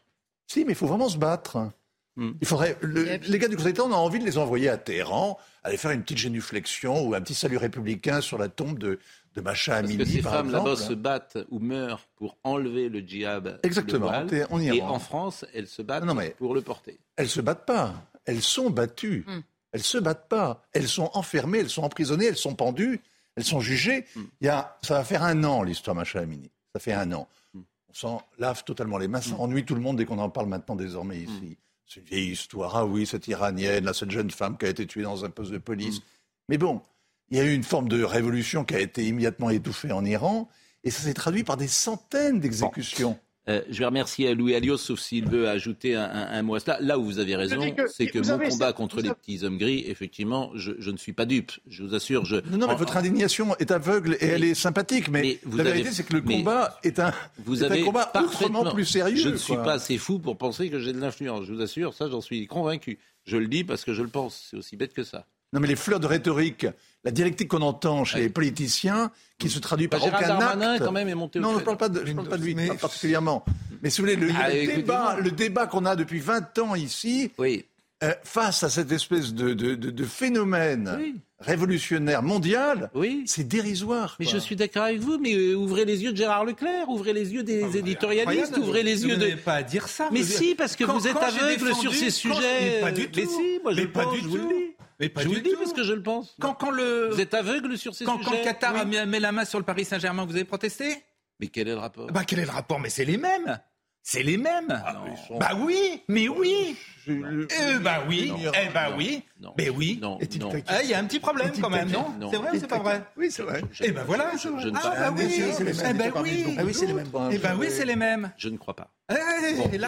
Si, 0.47 0.63
mais 0.63 0.73
il 0.73 0.75
faut 0.75 0.87
vraiment 0.87 1.09
se 1.09 1.17
battre. 1.17 1.71
Hmm. 2.15 2.31
Il 2.39 2.47
faudrait, 2.47 2.77
les 2.81 3.39
gars 3.39 3.49
du 3.49 3.57
Conseil 3.57 3.73
d'État, 3.73 3.83
on 3.83 3.91
a 3.91 3.97
envie 3.97 4.19
de 4.19 4.23
les 4.23 4.37
envoyer 4.37 4.69
à 4.69 4.77
Téhéran, 4.77 5.37
aller 5.63 5.75
faire 5.75 5.91
une 5.91 6.01
petite 6.01 6.19
génuflexion 6.19 7.05
ou 7.05 7.13
un 7.13 7.21
petit 7.21 7.33
salut 7.33 7.57
républicain 7.57 8.21
sur 8.21 8.37
la 8.37 8.47
tombe 8.47 8.79
de, 8.79 8.99
de 9.33 9.41
Macha 9.41 9.75
Amini. 9.75 9.97
Parce 9.97 10.09
que 10.09 10.15
ces 10.15 10.21
femmes 10.21 10.51
là-bas 10.51 10.77
se 10.77 10.93
battent 10.93 11.39
ou 11.49 11.59
meurent 11.59 12.07
pour 12.15 12.37
enlever 12.43 12.87
le 12.87 12.99
djihad. 12.99 13.59
Exactement. 13.63 14.11
on 14.49 14.59
y 14.61 14.77
et 14.77 14.81
en 14.81 14.99
France, 14.99 15.45
elles 15.53 15.67
se 15.67 15.81
battent 15.81 16.05
pour 16.37 16.53
le 16.53 16.61
porter. 16.61 16.99
Elles 17.17 17.29
se 17.29 17.41
battent 17.41 17.65
pas. 17.65 17.95
Elles 18.25 18.41
sont 18.41 18.69
battues. 18.69 19.25
Hmm. 19.27 19.41
Elles 19.73 19.83
se 19.83 19.97
battent 19.97 20.29
pas. 20.29 20.63
Elles 20.71 20.87
sont 20.87 21.09
enfermées, 21.15 21.59
elles 21.59 21.69
sont 21.69 21.83
emprisonnées, 21.83 22.27
elles 22.27 22.37
sont 22.37 22.55
pendues, 22.55 23.01
elles 23.35 23.43
sont 23.43 23.59
jugées. 23.59 24.05
Hmm. 24.15 24.23
Il 24.41 24.47
y 24.47 24.49
a, 24.49 24.77
ça 24.81 24.95
va 24.95 25.03
faire 25.03 25.23
un 25.23 25.43
an 25.43 25.63
l'histoire 25.63 25.95
Macha 25.95 26.19
Amini. 26.19 26.51
Ça 26.73 26.79
fait 26.79 26.93
un 26.93 27.11
an. 27.11 27.27
On 27.53 27.93
s'en 27.93 28.21
lave 28.37 28.63
totalement 28.63 28.97
les 28.97 29.07
mains. 29.07 29.21
Ça 29.21 29.35
ennuie 29.35 29.63
tout 29.63 29.75
le 29.75 29.81
monde 29.81 29.97
dès 29.97 30.05
qu'on 30.05 30.19
en 30.19 30.29
parle 30.29 30.47
maintenant 30.47 30.75
désormais 30.75 31.19
ici. 31.19 31.57
C'est 31.85 31.99
une 32.01 32.05
vieille 32.07 32.31
histoire. 32.31 32.75
Ah 32.75 32.85
oui, 32.85 33.05
cette 33.05 33.27
Iranienne, 33.27 33.85
là, 33.85 33.93
cette 33.93 34.11
jeune 34.11 34.31
femme 34.31 34.57
qui 34.57 34.65
a 34.65 34.69
été 34.69 34.85
tuée 34.87 35.03
dans 35.03 35.23
un 35.23 35.29
poste 35.29 35.51
de 35.51 35.59
police. 35.59 35.99
Mm. 35.99 36.03
Mais 36.49 36.57
bon, 36.57 36.81
il 37.29 37.37
y 37.37 37.39
a 37.39 37.43
eu 37.43 37.53
une 37.53 37.63
forme 37.63 37.89
de 37.89 38.03
révolution 38.03 38.63
qui 38.65 38.75
a 38.75 38.79
été 38.79 39.05
immédiatement 39.05 39.49
étouffée 39.49 39.91
en 39.91 40.03
Iran, 40.03 40.49
et 40.83 40.91
ça 40.91 41.01
s'est 41.01 41.13
traduit 41.13 41.43
par 41.43 41.57
des 41.57 41.67
centaines 41.67 42.39
d'exécutions. 42.39 43.19
Euh, 43.47 43.61
je 43.69 43.77
vais 43.77 43.85
remercier 43.85 44.33
Louis 44.33 44.55
Alliot, 44.55 44.77
sauf 44.77 44.99
s'il 44.99 45.29
veut 45.29 45.47
ajouter 45.47 45.95
un, 45.95 46.41
mot 46.41 46.55
à 46.55 46.59
cela. 46.59 46.79
Là 46.81 46.97
où 46.97 47.05
vous 47.05 47.19
avez 47.19 47.35
raison, 47.35 47.61
c'est 47.87 48.07
que 48.07 48.19
mon 48.19 48.49
combat 48.49 48.73
contre 48.73 49.01
les 49.01 49.13
petits 49.13 49.43
hommes 49.43 49.57
gris, 49.57 49.83
effectivement, 49.87 50.51
je, 50.55 50.89
ne 50.89 50.97
suis 50.97 51.13
pas 51.13 51.25
dupe. 51.25 51.51
Je 51.67 51.83
vous 51.83 51.93
assure. 51.93 52.25
Je... 52.25 52.37
Non, 52.51 52.57
non, 52.57 52.67
mais 52.67 52.75
votre 52.75 52.97
indignation 52.97 53.55
est 53.57 53.69
aveugle 53.69 54.17
et 54.19 54.25
elle 54.25 54.43
est 54.43 54.55
sympathique. 54.55 55.09
Mais, 55.09 55.39
la 55.53 55.63
vérité, 55.63 55.91
c'est 55.91 56.03
que 56.03 56.13
le 56.13 56.21
combat 56.21 56.79
est 56.83 56.99
un, 56.99 57.13
vous 57.43 57.63
avez 57.63 57.81
un 57.81 57.85
combat 57.85 58.07
parfaitement 58.07 58.71
plus 58.73 58.85
sérieux. 58.85 59.15
Je 59.15 59.29
ne 59.29 59.37
suis 59.37 59.55
pas 59.55 59.73
assez 59.73 59.97
fou 59.97 60.19
pour 60.19 60.37
penser 60.37 60.69
que 60.69 60.79
j'ai 60.79 60.93
de 60.93 60.99
l'influence. 60.99 61.45
Je 61.45 61.53
vous 61.53 61.61
assure, 61.61 61.93
ça, 61.93 62.09
j'en 62.09 62.21
suis 62.21 62.47
convaincu. 62.47 62.97
Je 63.25 63.37
le 63.37 63.47
dis 63.47 63.63
parce 63.63 63.83
que 63.83 63.93
je 63.93 64.01
le 64.01 64.09
pense. 64.09 64.47
C'est 64.49 64.57
aussi 64.57 64.75
bête 64.75 64.93
que 64.93 65.03
ça. 65.03 65.25
Non, 65.53 65.59
mais 65.61 65.67
les 65.67 65.75
fleurs 65.75 65.99
de 65.99 66.07
rhétorique, 66.07 66.67
la 67.05 67.11
dialectique 67.11 67.47
qu'on 67.47 67.61
entend 67.61 68.03
chez 68.03 68.19
les 68.19 68.29
politiciens, 68.29 69.11
qui 69.37 69.49
se 69.49 69.59
traduit 69.59 69.87
par 69.87 70.03
aucun 70.03 70.39
acte. 70.39 70.83
quand 70.83 70.91
même 70.91 71.07
est 71.07 71.15
monté 71.15 71.39
Non, 71.39 71.53
je 71.53 71.59
ne 71.59 71.63
parle 71.63 71.77
pas 71.77 71.89
de, 71.89 71.99
parle 71.99 72.27
pas 72.27 72.37
de 72.37 72.43
lui 72.43 72.55
particulièrement. 72.81 73.45
Mais 73.81 73.89
si 73.89 74.01
vous 74.01 74.07
voulez, 74.07 74.15
le, 74.15 74.31
ah, 74.35 74.49
débat, 74.49 75.17
le 75.21 75.31
débat 75.31 75.67
qu'on 75.67 75.85
a 75.85 75.95
depuis 75.95 76.19
20 76.19 76.57
ans 76.59 76.75
ici, 76.75 77.31
oui. 77.37 77.65
Euh, 78.03 78.13
face 78.23 78.61
à 78.63 78.69
cette 78.69 78.91
espèce 78.91 79.33
de, 79.33 79.53
de, 79.53 79.73
de, 79.73 80.03
phénomène 80.03 81.15
révolutionnaire 81.39 82.23
mondial, 82.23 82.89
oui. 82.93 83.23
c'est 83.25 83.47
dérisoire. 83.47 84.17
Mais 84.19 84.25
je 84.25 84.37
suis 84.37 84.57
d'accord 84.57 84.83
avec 84.83 84.99
vous, 84.99 85.17
mais 85.17 85.33
euh, 85.33 85.55
ouvrez 85.55 85.85
les 85.85 86.03
yeux 86.03 86.11
de 86.11 86.17
Gérard 86.17 86.43
Leclerc, 86.43 86.89
ouvrez 86.89 87.13
les 87.13 87.33
yeux 87.33 87.43
des 87.43 87.63
ah, 87.63 87.77
éditorialistes, 87.77 88.57
ouvrez 88.57 88.83
les 88.83 89.05
yeux 89.05 89.15
de... 89.15 89.35
pas 89.35 89.53
à 89.53 89.63
dire 89.63 89.87
ça. 89.87 90.09
Mais 90.11 90.23
si, 90.23 90.55
parce 90.55 90.75
que 90.75 90.83
vous 90.83 91.07
êtes 91.07 91.15
aveugle 91.15 91.73
sur 91.73 91.93
ces 91.93 92.09
sujets. 92.09 92.81
Pas 92.81 92.91
du 92.91 93.09
tout. 93.09 93.21
Mais 93.21 93.25
si, 93.27 93.59
moi 93.63 93.73
je 93.73 93.83
pense, 93.83 94.17
vous 94.17 94.37
le 94.37 94.43
dis. 94.43 94.64
Mais 94.99 95.09
pas 95.09 95.21
je 95.21 95.27
vous 95.27 95.35
le 95.35 95.41
dis 95.41 95.53
parce 95.57 95.73
que 95.73 95.83
je 95.83 95.93
le 95.93 96.03
pense. 96.03 96.35
Quand, 96.39 96.53
quand 96.53 96.71
le... 96.71 97.09
Vous 97.11 97.21
êtes 97.21 97.33
aveugle 97.33 97.77
sur 97.77 97.95
ces 97.95 98.05
quand, 98.05 98.17
sujets. 98.17 98.29
Quand 98.29 98.43
Qatar 98.43 98.75
a 98.75 98.85
mis 98.85 99.19
la 99.19 99.31
main 99.31 99.45
sur 99.45 99.59
le 99.59 99.65
Paris 99.65 99.85
Saint-Germain, 99.85 100.25
vous 100.25 100.35
avez 100.35 100.45
protesté? 100.45 101.03
Mais 101.39 101.47
quel 101.47 101.67
est 101.67 101.71
le 101.71 101.79
rapport? 101.79 102.07
Bah 102.07 102.23
quel 102.25 102.39
est 102.39 102.45
le 102.45 102.51
rapport? 102.51 102.79
Mais 102.79 102.89
c'est 102.89 103.05
les 103.05 103.17
mêmes. 103.17 103.59
C'est 104.07 104.21
les 104.21 104.37
mêmes. 104.37 104.67
Ah, 104.69 105.03
bah 105.39 105.57
oui, 105.59 106.03
mais 106.07 106.27
oui. 106.29 106.77
Eh 107.07 107.79
bah 107.81 108.03
oui, 108.07 108.31
eh 108.37 108.71
bah 108.71 108.93
oui, 108.95 109.23
mais 109.57 109.69
oui. 109.69 109.99
Eh, 110.21 110.83
il 110.83 110.89
y 110.89 110.93
a 110.93 110.99
un 110.99 111.05
petit 111.05 111.19
problème 111.19 111.51
quand 111.59 111.71
même, 111.71 111.89
non, 111.89 112.29
C'est 112.29 112.37
vrai 112.37 112.51
ou 112.53 112.59
c'est 112.59 112.67
pas 112.67 112.77
vrai? 112.77 113.03
Oui, 113.17 113.31
c'est 113.31 113.41
vrai. 113.41 113.63
Eh 113.81 113.91
ben 113.91 114.03
voilà. 114.03 114.31
Ah 114.75 115.11
bah 115.11 115.15
oui, 115.17 115.41
eh 115.59 115.93
ben 115.93 116.11
oui. 116.21 116.55
Ah 116.55 116.63
oui, 116.63 116.73
c'est 116.75 116.85
les 116.85 116.93
mêmes. 116.93 117.07
Eh 117.31 117.37
ben 117.39 117.57
oui, 117.59 117.67
c'est 117.71 117.85
les 117.85 117.95
mêmes. 117.95 118.31
Je 118.37 118.49
ne 118.49 118.57
crois 118.57 118.75
pas. 118.75 118.91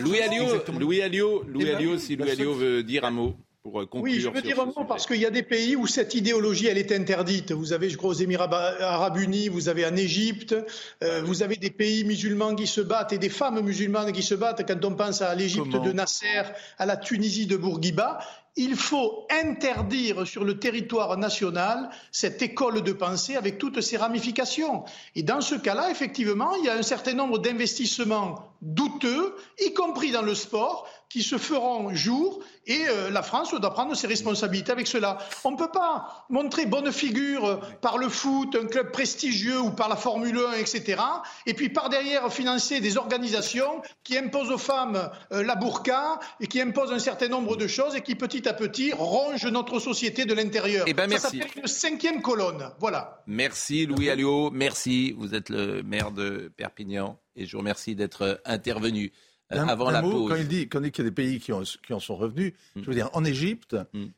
Louis 0.02 0.20
Alliot, 0.20 0.64
Louis 0.80 1.02
Alliot, 1.04 1.44
Louis 1.48 1.70
Alliot, 1.70 2.00
si 2.00 2.16
Louis 2.16 2.32
Alliot 2.32 2.56
veut 2.56 2.82
dire 2.82 3.06
un 3.06 3.12
mot. 3.12 3.38
Euh, 3.76 3.86
oui, 3.94 4.20
je 4.20 4.30
veux 4.30 4.42
dire 4.42 4.60
un 4.60 4.66
mot 4.66 4.86
parce 4.88 5.06
qu'il 5.06 5.18
y 5.18 5.26
a 5.26 5.30
des 5.30 5.44
pays 5.44 5.76
où 5.76 5.88
cette 5.88 6.16
idéologie, 6.16 6.68
elle 6.68 6.78
est 6.78 6.92
interdite. 6.92 7.52
Vous 7.52 7.74
avez, 7.74 7.90
je 7.90 7.98
crois, 7.98 8.12
aux 8.12 8.14
Émirats 8.14 8.50
arabes 8.80 9.18
unis, 9.18 9.50
vous 9.50 9.70
avez 9.70 9.86
en 9.86 9.96
Égypte, 9.96 10.56
euh, 11.04 11.22
vous 11.24 11.44
avez 11.44 11.56
des 11.56 11.70
pays 11.70 12.04
musulmans 12.04 12.56
qui 12.56 12.68
se 12.68 12.82
battent 12.82 13.14
et 13.14 13.18
des 13.18 13.30
femmes 13.30 13.62
musulmanes 13.62 14.12
qui 14.12 14.24
se 14.24 14.36
battent. 14.36 14.66
Quand 14.68 14.86
on 14.86 14.96
pense 14.96 15.22
à 15.22 15.34
l'Égypte 15.36 15.82
de 15.84 15.92
Nasser, 15.92 16.44
à 16.78 16.86
la 16.86 16.98
Tunisie 16.98 17.48
de 17.48 17.58
Bourguiba, 17.58 18.20
il 18.58 18.76
faut 18.76 19.28
interdire 19.30 20.26
sur 20.26 20.44
le 20.44 20.58
territoire 20.58 21.16
national 21.18 21.90
cette 22.12 22.42
école 22.42 22.82
de 22.82 22.92
pensée 22.92 23.36
avec 23.36 23.60
toutes 23.60 23.82
ses 23.82 23.98
ramifications. 23.98 24.84
Et 25.16 25.22
dans 25.22 25.42
ce 25.42 25.56
cas-là, 25.56 25.92
effectivement, 25.92 26.56
il 26.56 26.66
y 26.66 26.70
a 26.70 26.76
un 26.76 26.82
certain 26.82 27.14
nombre 27.14 27.38
d'investissements 27.38 28.52
douteux, 28.62 29.36
y 29.60 29.74
compris 29.74 30.12
dans 30.12 30.24
le 30.24 30.34
sport, 30.34 30.88
qui 31.10 31.24
se 31.24 31.38
feront 31.38 31.94
jour 31.94 32.40
et 32.66 32.86
euh, 32.90 33.10
la 33.10 33.22
France 33.22 33.54
doit 33.54 33.74
prendre 33.74 33.96
ses 33.96 34.08
responsabilités 34.08 34.72
avec 34.72 34.88
cela. 34.88 35.18
On 35.46 35.52
ne 35.52 35.58
peut 35.58 35.72
pas 35.72 36.26
montrer 36.30 36.66
bonne 36.66 36.92
figure 36.92 37.62
par 37.80 37.98
le 37.98 38.10
foot, 38.10 38.58
un 38.62 38.66
club 38.66 38.92
prestigieux 38.92 39.60
ou 39.60 39.72
par 39.72 39.88
la 39.88 39.96
Formule 39.96 40.38
1, 40.38 40.54
etc. 40.54 41.02
Et 41.46 41.54
puis 41.54 41.70
par 41.70 41.90
derrière 41.90 42.32
financer 42.32 42.82
des 42.82 42.98
organisations 42.98 43.82
qui 44.04 44.18
imposent 44.18 44.52
aux 44.52 44.58
femmes 44.58 45.10
euh, 45.32 45.44
la 45.44 45.56
burqa 45.56 46.20
et 46.42 46.48
qui 46.48 46.60
imposent 46.60 46.92
un 46.92 47.00
certain 47.00 47.30
nombre 47.30 47.56
de 47.56 47.68
choses 47.68 47.96
et 47.96 48.02
qui 48.02 48.16
petit 48.16 48.48
à 48.48 48.54
petit 48.54 48.92
rongent 48.92 49.48
notre 49.48 49.80
société 49.80 50.26
de 50.26 50.34
l'intérieur. 50.34 50.86
Eh 50.88 50.94
ben, 50.94 51.10
Ça 51.12 51.30
s'appelle 51.30 51.48
une 51.56 51.68
cinquième 51.68 52.22
colonne. 52.22 52.72
Voilà. 52.80 53.24
Merci 53.28 53.86
Louis 53.86 54.10
Alliot, 54.10 54.52
merci. 54.52 55.16
Vous 55.18 55.34
êtes 55.34 55.50
le 55.50 55.84
maire 55.84 56.12
de 56.12 56.52
Perpignan 56.58 57.18
et 57.38 57.46
je 57.46 57.54
vous 57.54 57.60
remercie 57.60 57.96
d'être 57.96 58.42
intervenu. 58.46 59.14
Euh, 59.54 59.66
avant 59.66 59.90
la 59.92 60.02
mot, 60.02 60.12
pause. 60.12 60.30
Quand 60.30 60.36
il 60.36 60.48
dit, 60.48 60.68
qu'il 60.68 60.82
y 60.82 61.02
a 61.02 61.04
des 61.04 61.12
pays 61.12 61.40
qui, 61.40 61.54
ont- 61.54 61.64
qui 61.86 61.94
en 61.94 62.00
sont 62.00 62.16
revenus, 62.18 62.54
Mm. 62.76 62.82
je 62.82 62.86
veux 62.88 62.94
dire, 62.96 63.10
en 63.14 63.24
Égypte, 63.24 63.76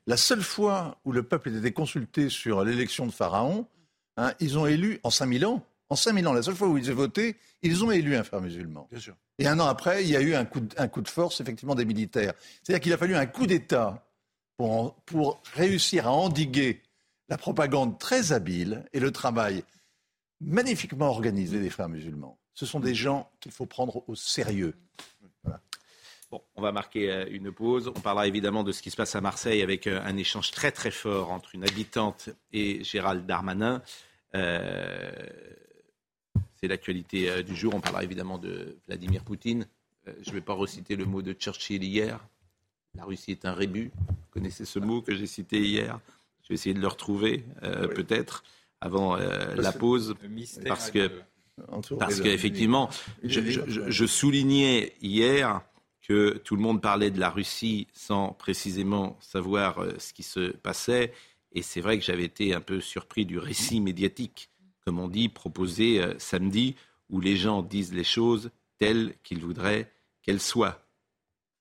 la 0.07 0.17
seule 0.17 0.41
fois 0.41 0.97
où 1.05 1.11
le 1.11 1.21
peuple 1.23 1.49
était 1.55 1.71
consulté 1.71 2.29
sur 2.29 2.63
l'élection 2.63 3.05
de 3.05 3.11
Pharaon, 3.11 3.67
hein, 4.17 4.33
ils 4.39 4.57
ont 4.57 4.65
élu, 4.65 4.99
en 5.03 5.09
5000 5.11 5.45
ans, 5.45 5.63
en 5.89 5.95
5000 5.95 6.27
ans, 6.27 6.33
la 6.33 6.41
seule 6.43 6.55
fois 6.55 6.67
où 6.67 6.77
ils 6.77 6.91
ont 6.91 6.95
voté, 6.95 7.35
ils 7.61 7.83
ont 7.83 7.91
élu 7.91 8.15
un 8.15 8.23
frère 8.23 8.41
musulman. 8.41 8.87
Bien 8.91 8.99
sûr. 8.99 9.15
Et 9.37 9.47
un 9.47 9.59
an 9.59 9.67
après, 9.67 10.03
il 10.03 10.09
y 10.09 10.15
a 10.15 10.21
eu 10.21 10.33
un 10.35 10.45
coup 10.45 10.59
de, 10.61 10.73
un 10.77 10.87
coup 10.87 11.01
de 11.01 11.07
force, 11.07 11.41
effectivement, 11.41 11.75
des 11.75 11.85
militaires. 11.85 12.33
C'est-à-dire 12.63 12.81
qu'il 12.81 12.93
a 12.93 12.97
fallu 12.97 13.15
un 13.15 13.25
coup 13.25 13.45
d'État 13.47 14.05
pour, 14.57 14.71
en- 14.71 14.89
pour 15.05 15.41
réussir 15.53 16.07
à 16.07 16.11
endiguer 16.11 16.81
la 17.29 17.37
propagande 17.37 17.99
très 17.99 18.31
habile 18.31 18.83
et 18.93 18.99
le 18.99 19.11
travail 19.11 19.63
magnifiquement 20.41 21.07
organisé 21.09 21.59
des 21.59 21.69
frères 21.69 21.89
musulmans. 21.89 22.37
Ce 22.53 22.65
sont 22.65 22.79
des 22.79 22.95
gens 22.95 23.29
qu'il 23.39 23.51
faut 23.51 23.65
prendre 23.65 24.03
au 24.09 24.15
sérieux. 24.15 24.75
Bon, 26.31 26.41
on 26.55 26.61
va 26.61 26.71
marquer 26.71 27.11
euh, 27.11 27.25
une 27.31 27.51
pause. 27.51 27.87
On 27.87 27.99
parlera 27.99 28.27
évidemment 28.27 28.63
de 28.63 28.71
ce 28.71 28.81
qui 28.81 28.91
se 28.91 28.95
passe 28.95 29.15
à 29.15 29.21
Marseille 29.21 29.61
avec 29.61 29.87
euh, 29.87 29.99
un 30.03 30.15
échange 30.15 30.51
très 30.51 30.71
très 30.71 30.91
fort 30.91 31.31
entre 31.31 31.55
une 31.55 31.63
habitante 31.63 32.29
et 32.53 32.83
Gérald 32.83 33.25
Darmanin. 33.25 33.81
Euh, 34.35 35.11
c'est 36.55 36.67
l'actualité 36.67 37.41
du 37.43 37.55
jour. 37.55 37.73
On 37.73 37.81
parlera 37.81 38.03
évidemment 38.03 38.37
de 38.37 38.77
Vladimir 38.87 39.23
Poutine. 39.23 39.65
Je 40.05 40.29
ne 40.29 40.35
vais 40.35 40.41
pas 40.41 40.53
reciter 40.53 40.95
le 40.95 41.05
mot 41.05 41.21
de 41.21 41.33
Churchill 41.33 41.83
hier. 41.83 42.19
La 42.95 43.05
Russie 43.05 43.31
est 43.31 43.45
un 43.45 43.53
rébut. 43.53 43.91
Vous 44.07 44.15
connaissez 44.31 44.65
ce 44.65 44.79
mot 44.79 45.01
que 45.01 45.15
j'ai 45.15 45.27
cité 45.27 45.61
hier. 45.61 45.99
Je 46.43 46.49
vais 46.49 46.55
essayer 46.55 46.73
de 46.73 46.81
le 46.81 46.87
retrouver 46.87 47.45
euh, 47.63 47.87
peut-être 47.87 48.43
avant 48.81 49.15
euh, 49.15 49.55
la 49.55 49.71
pause. 49.71 50.15
Parce 50.65 50.91
que 50.91 51.11
parce 51.99 52.21
qu'effectivement, 52.21 52.89
je 53.23 54.05
soulignais 54.05 54.93
hier 55.01 55.61
que 56.09 56.39
tout 56.43 56.55
le 56.55 56.61
monde 56.63 56.81
parlait 56.81 57.11
de 57.11 57.19
la 57.19 57.29
Russie 57.29 57.85
sans 57.93 58.29
précisément 58.33 59.15
savoir 59.21 59.77
euh, 59.83 59.93
ce 59.99 60.11
qui 60.11 60.23
se 60.23 60.51
passait. 60.57 61.13
Et 61.53 61.61
c'est 61.61 61.81
vrai 61.81 61.99
que 61.99 62.03
j'avais 62.03 62.23
été 62.25 62.53
un 62.55 62.61
peu 62.61 62.81
surpris 62.81 63.25
du 63.27 63.37
récit 63.37 63.79
médiatique, 63.79 64.49
comme 64.83 64.99
on 64.99 65.07
dit, 65.07 65.29
proposé 65.29 66.01
euh, 66.01 66.15
samedi, 66.17 66.75
où 67.11 67.21
les 67.21 67.37
gens 67.37 67.61
disent 67.61 67.93
les 67.93 68.03
choses 68.03 68.49
telles 68.79 69.13
qu'ils 69.23 69.39
voudraient 69.39 69.91
qu'elles 70.23 70.39
soient. 70.41 70.83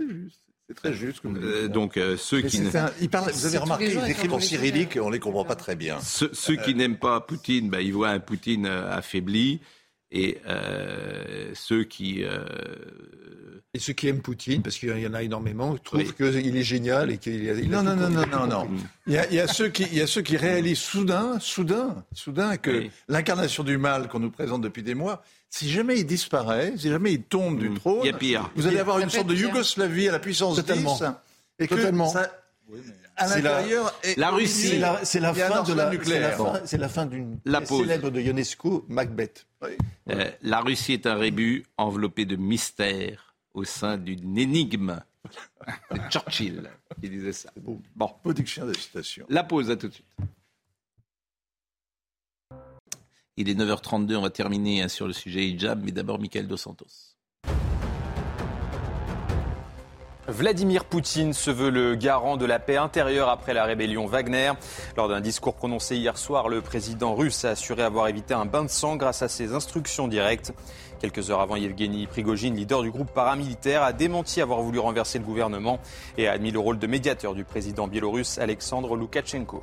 C'est 0.00 0.74
très 0.74 0.92
juste. 0.94 1.16
ce 1.16 1.20
que 1.22 1.28
vous 1.28 1.36
Euh, 1.36 1.68
donc 1.68 1.96
euh, 1.96 2.16
ceux 2.16 2.42
Mais 2.42 2.48
qui 2.48 2.56
c'est 2.58 2.64
ne- 2.72 2.76
un- 2.86 2.92
il 3.00 3.08
parle- 3.10 3.30
vous 3.32 3.44
avez 3.46 3.52
C'est 3.52 3.58
remarqué, 3.58 3.92
ils 3.92 4.10
écrivent 4.10 4.32
en 4.34 4.40
cyrillique 4.40 4.96
et 4.96 5.00
on 5.00 5.08
ne 5.08 5.14
les 5.14 5.18
comprend 5.20 5.44
pas 5.44 5.56
très 5.56 5.76
bien. 5.76 6.00
Ceux, 6.00 6.30
ceux 6.32 6.56
qui 6.56 6.74
n'aiment 6.74 6.98
pas 6.98 7.20
Poutine, 7.20 7.68
ben, 7.70 7.80
ils 7.80 7.92
voient 7.92 8.10
un 8.10 8.20
Poutine 8.20 8.66
euh, 8.66 8.90
affaibli. 8.90 9.60
Et 10.10 10.38
euh, 10.46 11.50
ceux 11.54 11.84
qui. 11.84 12.24
euh, 12.24 12.44
Et 13.74 13.78
ceux 13.78 13.92
qui 13.92 14.08
aiment 14.08 14.22
Poutine, 14.22 14.62
parce 14.62 14.76
qu'il 14.78 14.88
y 14.98 15.06
en 15.06 15.12
a 15.12 15.22
énormément, 15.22 15.76
trouvent 15.76 16.00
Oui. 16.00 16.10
qu'il 16.16 16.56
est 16.56 16.62
génial 16.62 17.10
et 17.10 17.18
qu'il 17.18 17.48
a 17.50 17.54
Non, 17.54 17.82
non, 17.82 17.94
non, 17.94 18.08
non, 18.08 18.26
non, 18.26 18.46
non. 18.46 18.68
Il 19.06 19.12
y 19.12 19.18
a, 19.18 19.26
il 19.28 19.34
y 19.34 19.40
a 19.40 19.46
ceux 19.46 19.68
qui, 19.68 19.82
il 19.84 19.98
y 19.98 20.00
a 20.00 20.06
ceux 20.06 20.22
qui 20.22 20.38
réalisent 20.38 20.78
soudain, 20.78 21.38
soudain, 21.40 22.04
soudain 22.14 22.56
que 22.56 22.70
Oui. 22.70 22.90
l'incarnation 23.08 23.64
du 23.64 23.76
mal 23.76 24.08
qu'on 24.08 24.20
nous 24.20 24.30
présente 24.30 24.62
depuis 24.62 24.82
des 24.82 24.94
mois, 24.94 25.22
si 25.50 25.68
jamais 25.70 25.98
il 25.98 26.04
disparaît, 26.06 26.72
si 26.78 26.88
jamais 26.88 27.12
il 27.12 27.22
tombe 27.22 27.58
du 27.58 27.72
trône, 27.74 28.00
il 28.02 28.06
y 28.06 28.10
a 28.10 28.16
pire. 28.16 28.50
vous 28.56 28.66
allez 28.66 28.78
avoir 28.78 28.98
une 29.00 29.10
sorte 29.10 29.26
de. 29.26 29.34
Yougoslavie 29.34 30.08
à 30.08 30.12
la 30.12 30.18
puissance 30.18 30.56
Totalement. 30.56 30.96
10. 30.96 31.04
Et 31.58 31.68
que 31.68 31.74
Totalement. 31.74 32.08
ça, 32.08 32.32
la- 33.26 33.36
l'intérieur, 33.40 33.94
est- 34.02 34.16
La 34.16 34.30
Russie. 34.30 34.68
C'est 34.68 34.78
la, 34.78 35.04
c'est 35.04 35.20
fin 35.20 35.62
de 35.62 35.72
la, 35.74 35.90
nucléaire. 35.90 36.38
c'est 36.64 36.78
la 36.78 36.88
fin- 36.88 37.06
Bon. 37.06 37.10
d'une 37.10 37.38
célèbre 37.66 38.10
de 38.10 38.20
Ionesco, 38.20 38.84
Macbeth. 38.88 39.46
Euh, 40.10 40.30
la 40.42 40.60
Russie 40.60 40.92
est 40.92 41.06
un 41.06 41.14
rébut 41.16 41.64
enveloppé 41.76 42.24
de 42.24 42.36
mystère 42.36 43.34
au 43.54 43.64
sein 43.64 43.96
d'une 43.98 44.38
énigme. 44.38 45.00
C'est 45.90 46.10
Churchill 46.10 46.70
qui 47.02 47.10
disait 47.10 47.32
ça. 47.32 47.50
Bon, 47.56 48.12
beau 48.24 48.32
dictionnaire 48.32 48.72
de 48.72 48.78
citation. 48.78 49.26
la 49.28 49.42
pause, 49.44 49.70
à 49.70 49.76
tout 49.76 49.88
de 49.88 49.94
suite. 49.94 50.06
Il 53.36 53.48
est 53.48 53.54
9h32, 53.54 54.16
on 54.16 54.22
va 54.22 54.30
terminer 54.30 54.82
hein, 54.82 54.88
sur 54.88 55.06
le 55.06 55.12
sujet 55.12 55.46
hijab, 55.48 55.82
mais 55.84 55.92
d'abord 55.92 56.18
Michael 56.18 56.46
Dos 56.48 56.56
Santos. 56.56 57.16
Vladimir 60.28 60.84
Poutine 60.84 61.32
se 61.32 61.50
veut 61.50 61.70
le 61.70 61.94
garant 61.94 62.36
de 62.36 62.44
la 62.44 62.58
paix 62.58 62.76
intérieure 62.76 63.30
après 63.30 63.54
la 63.54 63.64
rébellion 63.64 64.04
Wagner. 64.04 64.52
Lors 64.94 65.08
d'un 65.08 65.22
discours 65.22 65.54
prononcé 65.54 65.96
hier 65.96 66.18
soir, 66.18 66.50
le 66.50 66.60
président 66.60 67.14
russe 67.14 67.46
a 67.46 67.50
assuré 67.50 67.82
avoir 67.82 68.08
évité 68.08 68.34
un 68.34 68.44
bain 68.44 68.62
de 68.62 68.68
sang 68.68 68.96
grâce 68.96 69.22
à 69.22 69.28
ses 69.28 69.54
instructions 69.54 70.06
directes. 70.06 70.52
Quelques 71.00 71.30
heures 71.30 71.40
avant, 71.40 71.56
Yevgeny 71.56 72.06
Prigogine, 72.06 72.56
leader 72.56 72.82
du 72.82 72.90
groupe 72.90 73.10
paramilitaire, 73.10 73.82
a 73.82 73.94
démenti 73.94 74.42
avoir 74.42 74.60
voulu 74.60 74.78
renverser 74.78 75.18
le 75.18 75.24
gouvernement 75.24 75.78
et 76.18 76.28
a 76.28 76.32
admis 76.32 76.50
le 76.50 76.58
rôle 76.58 76.78
de 76.78 76.86
médiateur 76.86 77.34
du 77.34 77.44
président 77.44 77.88
biélorusse 77.88 78.36
Alexandre 78.36 78.96
Loukachenko. 78.96 79.62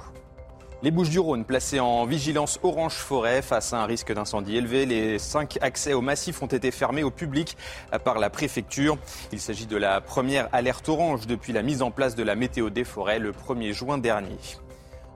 Les 0.86 0.92
Bouches-du-Rhône 0.92 1.46
placées 1.46 1.80
en 1.80 2.06
vigilance 2.06 2.60
orange 2.62 2.94
forêt 2.94 3.42
face 3.42 3.74
à 3.74 3.82
un 3.82 3.88
risque 3.88 4.14
d'incendie 4.14 4.56
élevé. 4.56 4.86
Les 4.86 5.18
cinq 5.18 5.58
accès 5.62 5.94
au 5.94 6.02
massif 6.02 6.44
ont 6.44 6.46
été 6.46 6.70
fermés 6.70 7.02
au 7.02 7.10
public 7.10 7.58
par 8.04 8.20
la 8.20 8.30
préfecture. 8.30 8.96
Il 9.32 9.40
s'agit 9.40 9.66
de 9.66 9.78
la 9.78 10.00
première 10.00 10.48
alerte 10.52 10.88
orange 10.88 11.26
depuis 11.26 11.54
la 11.54 11.64
mise 11.64 11.82
en 11.82 11.90
place 11.90 12.14
de 12.14 12.22
la 12.22 12.36
météo 12.36 12.70
des 12.70 12.84
forêts 12.84 13.18
le 13.18 13.32
1er 13.32 13.74
juin 13.74 13.98
dernier. 13.98 14.38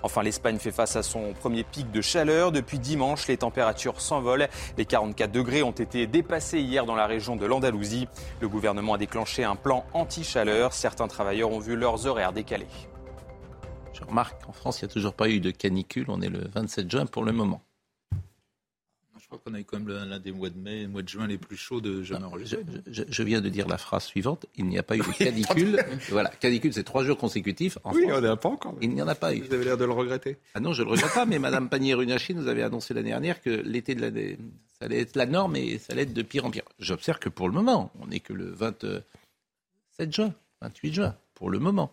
Enfin, 0.02 0.24
l'Espagne 0.24 0.58
fait 0.58 0.72
face 0.72 0.96
à 0.96 1.04
son 1.04 1.34
premier 1.34 1.64
pic 1.64 1.92
de 1.92 2.02
chaleur. 2.02 2.52
Depuis 2.52 2.80
dimanche, 2.80 3.28
les 3.28 3.38
températures 3.38 4.02
s'envolent. 4.02 4.48
Les 4.76 4.86
44 4.86 5.32
degrés 5.32 5.62
ont 5.62 5.70
été 5.70 6.08
dépassés 6.08 6.62
hier 6.62 6.88
dans 6.88 6.96
la 6.96 7.06
région 7.06 7.36
de 7.36 7.46
l'Andalousie. 7.46 8.08
Le 8.42 8.50
gouvernement 8.50 8.96
a 8.96 8.98
déclenché 8.98 9.44
un 9.44 9.56
plan 9.56 9.86
anti-chaleur. 9.94 10.74
Certains 10.74 11.08
travailleurs 11.08 11.52
ont 11.52 11.60
vu 11.60 11.76
leurs 11.76 12.08
horaires 12.08 12.34
décalés. 12.34 12.66
Je 14.00 14.06
remarque 14.06 14.44
qu'en 14.46 14.52
France, 14.54 14.82
il 14.82 14.86
n'y 14.86 14.92
a 14.92 14.94
toujours 14.94 15.14
pas 15.14 15.30
eu 15.30 15.40
de 15.40 15.52
canicule. 15.52 16.06
On 16.10 16.22
est 16.22 16.30
le 16.30 16.48
27 16.54 16.90
juin 16.90 17.06
pour 17.06 17.24
le 17.24 17.32
moment. 17.32 17.62
Je 19.22 19.26
crois 19.28 19.40
qu'on 19.46 19.54
a 19.54 19.60
eu 19.60 19.64
quand 19.66 19.78
même 19.80 19.90
l'un 20.10 20.18
des 20.18 20.32
mois 20.32 20.50
de 20.50 20.58
mai, 20.58 20.88
mois 20.88 21.02
de 21.04 21.10
juin 21.10 21.28
les 21.28 21.38
plus 21.38 21.58
chauds 21.58 21.82
de 21.82 22.02
jamais 22.02 22.22
Je, 22.22 22.26
enregistrés. 22.26 22.64
je- 22.88 23.04
je 23.08 23.24
viens 23.24 23.42
de 23.42 23.50
dire 23.50 23.68
la 23.68 23.78
phrase 23.78 24.06
suivante. 24.06 24.46
Il 24.56 24.66
n'y 24.66 24.78
a 24.80 24.84
pas 24.84 24.96
eu 24.96 25.00
de 25.02 25.12
canicule. 25.18 25.78
voilà, 26.10 26.30
canicule, 26.30 26.74
c'est 26.74 26.84
trois 26.86 27.04
jours 27.04 27.18
consécutifs. 27.18 27.78
En 27.84 27.94
Oui, 27.94 28.04
France, 28.04 28.14
on 28.18 28.22
n'a 28.22 28.38
pas 28.38 28.50
encore. 28.50 28.76
il 28.82 28.90
n'y 28.92 29.02
en 29.02 29.08
a 29.08 29.14
pas 29.16 29.36
eu. 29.36 29.42
Vous 29.42 29.54
avez 29.54 29.66
l'air 29.66 29.78
de 29.78 29.86
le 29.86 29.92
regretter. 29.92 30.38
Ah 30.56 30.62
non, 30.62 30.72
je 30.74 30.82
le 30.84 30.90
regrette 30.90 31.14
pas, 31.14 31.26
mais 31.26 31.38
Madame 31.38 31.70
Pannier-Runacher 31.70 32.34
nous 32.34 32.48
avait 32.48 32.64
annoncé 32.64 32.94
l'année 32.94 33.10
dernière 33.10 33.42
que 33.42 33.50
l'été 33.50 33.94
de 33.94 34.02
l'année, 34.02 34.38
ça 34.80 34.86
allait 34.86 35.02
être 35.02 35.16
la 35.18 35.26
norme 35.28 35.58
et 35.58 35.78
ça 35.78 35.94
allait 35.94 36.04
être 36.04 36.14
de 36.14 36.22
pire 36.24 36.46
en 36.46 36.50
pire. 36.50 36.64
J'observe 36.80 37.20
que 37.20 37.30
pour 37.30 37.50
le 37.50 37.54
moment, 37.54 37.92
on 38.02 38.08
n'est 38.08 38.22
que 38.22 38.34
le 38.34 38.50
27 38.52 39.04
juin, 40.12 40.34
28 40.62 40.94
juin, 40.94 41.16
pour 41.36 41.50
le 41.52 41.60
moment. 41.60 41.92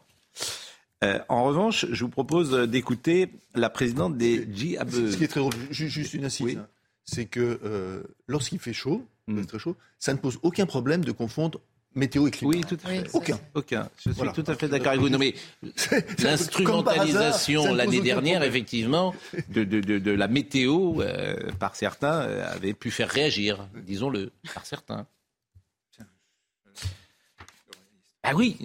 Euh, 1.05 1.19
en 1.29 1.45
revanche, 1.45 1.87
je 1.91 2.05
vous 2.05 2.11
propose 2.11 2.53
d'écouter 2.69 3.29
la 3.55 3.69
présidente 3.71 4.17
des 4.17 4.49
JABE. 4.53 4.91
Ce 5.11 5.17
qui 5.17 5.25
est 5.25 5.29
très 5.29 5.41
drôle, 5.41 5.53
ju- 5.71 5.89
juste 5.91 6.15
une 6.15 6.25
assise, 6.25 6.47
Oui. 6.47 6.57
hein, 6.59 6.67
c'est 7.05 7.27
que 7.27 7.61
euh, 7.65 8.03
lorsqu'il 8.27 8.59
fait 8.59 8.73
chaud, 8.73 9.07
Mm. 9.29 9.41
c'est 9.41 9.47
très 9.47 9.59
chaud, 9.59 9.77
ça 9.99 10.13
ne 10.15 10.19
pose 10.19 10.39
aucun 10.43 10.67
problème 10.67 11.05
de 11.05 11.11
confondre 11.13 11.61
météo 11.97 12.27
et 12.29 12.31
climat. 12.31 12.51
Oui, 12.55 12.61
tout 12.63 12.79
à 12.85 12.89
fait. 12.89 13.01
Oui, 13.01 13.05
Aucun. 13.13 13.41
Aucun. 13.55 13.89
Je 13.97 14.03
suis 14.03 14.11
Voilà. 14.13 14.33
tout 14.33 14.45
à 14.47 14.55
fait 14.55 14.69
d'accord 14.69 14.89
avec 14.89 15.01
vous. 15.01 15.09
Non, 15.09 15.19
mais 15.19 15.35
l'instrumentalisation 16.23 17.75
l'année 17.75 18.01
dernière, 18.01 18.43
effectivement, 18.43 19.15
de, 19.49 19.65
de, 19.65 19.81
de, 19.81 19.99
de 19.99 20.11
la 20.13 20.29
météo, 20.29 21.01
euh, 21.03 21.51
par 21.59 21.75
certains, 21.75 22.21
euh, 22.23 22.55
avait 22.55 22.73
pu 22.75 22.91
faire 22.91 23.09
réagir, 23.11 23.67
disons-le, 23.85 24.31
par 24.55 24.65
certains. 24.65 25.07
Ah 28.23 28.35
oui, 28.35 28.57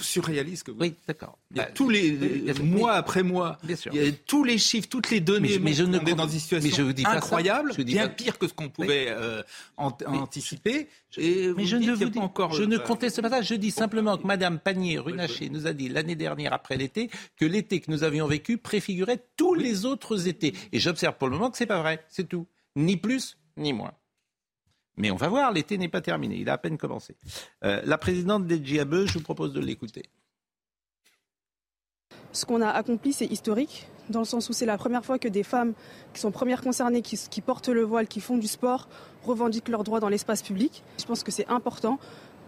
surréaliste 0.00 0.64
que 0.64 0.70
vous. 0.72 0.80
oui, 0.80 0.94
d'accord. 1.06 1.38
Bah, 1.50 1.66
tous 1.74 1.88
les 1.88 2.12
euh, 2.50 2.54
mois 2.62 2.92
oui, 2.92 2.98
après 2.98 3.22
mois, 3.22 3.58
Bien 3.62 3.76
sûr. 3.76 3.92
il 3.94 4.02
y 4.04 4.08
a 4.08 4.12
tous 4.26 4.44
les 4.44 4.58
chiffres, 4.58 4.88
toutes 4.88 5.10
les 5.10 5.20
données. 5.20 5.48
Mais 5.48 5.54
je- 5.54 5.60
mais 5.60 5.72
je 5.72 5.84
ne 5.84 5.98
on 5.98 6.04
est 6.04 6.14
dans 6.14 6.26
une 6.28 6.38
situation 6.40 6.68
mais 6.68 6.74
je 6.76 6.82
vous 6.82 6.92
dis 6.92 7.02
pas 7.04 7.10
ça. 7.12 7.16
incroyable, 7.18 7.70
Je 7.72 7.76
vous 7.78 7.84
dis 7.84 7.92
bien 7.94 8.08
pas- 8.08 8.14
pire 8.14 8.38
que 8.38 8.48
ce 8.48 8.52
qu'on 8.54 8.68
pouvait 8.68 9.06
euh, 9.08 9.42
ant- 9.76 9.96
anticiper. 10.06 10.88
Et 11.18 11.52
Mais 11.56 11.64
je 11.64 11.76
ne 11.76 11.92
vous 11.94 12.04
dis, 12.04 12.18
pas 12.18 12.24
encore. 12.24 12.52
je 12.52 12.62
ne 12.64 12.76
euh, 12.76 12.80
conteste 12.80 13.22
pas 13.22 13.30
ça. 13.30 13.42
Je 13.42 13.54
dis 13.54 13.70
simplement 13.70 14.18
que 14.18 14.26
Madame 14.26 14.58
Pannier-Runacher 14.58 15.48
nous 15.50 15.66
a 15.66 15.72
dit 15.72 15.88
l'année 15.88 16.16
dernière 16.16 16.52
après 16.52 16.76
l'été 16.76 17.08
que 17.36 17.44
l'été 17.46 17.80
que 17.80 17.90
nous 17.90 18.02
avions 18.04 18.26
vécu 18.26 18.58
préfigurait 18.58 19.22
tous 19.36 19.54
les 19.54 19.84
autres 19.86 20.28
étés. 20.28 20.54
Et 20.72 20.78
j'observe 20.78 21.16
pour 21.16 21.28
le 21.28 21.34
moment 21.34 21.50
que 21.50 21.56
c'est 21.56 21.66
pas 21.66 21.80
vrai. 21.80 22.04
C'est 22.08 22.28
tout. 22.28 22.46
Ni 22.74 22.96
plus, 22.96 23.38
ni 23.56 23.72
moins. 23.72 23.92
Mais 24.96 25.10
on 25.10 25.16
va 25.16 25.28
voir, 25.28 25.52
l'été 25.52 25.76
n'est 25.78 25.88
pas 25.88 26.00
terminé, 26.00 26.36
il 26.36 26.48
a 26.48 26.54
à 26.54 26.58
peine 26.58 26.78
commencé. 26.78 27.16
Euh, 27.64 27.82
la 27.84 27.98
présidente 27.98 28.46
des 28.46 28.64
GIABE, 28.64 29.06
je 29.06 29.14
vous 29.14 29.24
propose 29.24 29.52
de 29.52 29.60
l'écouter. 29.60 30.04
Ce 32.32 32.44
qu'on 32.44 32.62
a 32.62 32.68
accompli, 32.68 33.12
c'est 33.12 33.26
historique, 33.26 33.88
dans 34.10 34.20
le 34.20 34.24
sens 34.24 34.48
où 34.48 34.52
c'est 34.52 34.66
la 34.66 34.78
première 34.78 35.04
fois 35.04 35.18
que 35.18 35.28
des 35.28 35.42
femmes 35.42 35.74
qui 36.12 36.20
sont 36.20 36.30
premières 36.30 36.62
concernées, 36.62 37.02
qui, 37.02 37.18
qui 37.30 37.40
portent 37.40 37.68
le 37.68 37.82
voile, 37.82 38.08
qui 38.08 38.20
font 38.20 38.38
du 38.38 38.46
sport, 38.46 38.88
revendiquent 39.24 39.68
leurs 39.68 39.84
droits 39.84 40.00
dans 40.00 40.08
l'espace 40.08 40.42
public. 40.42 40.82
Je 40.98 41.04
pense 41.04 41.22
que 41.22 41.30
c'est 41.30 41.48
important 41.48 41.98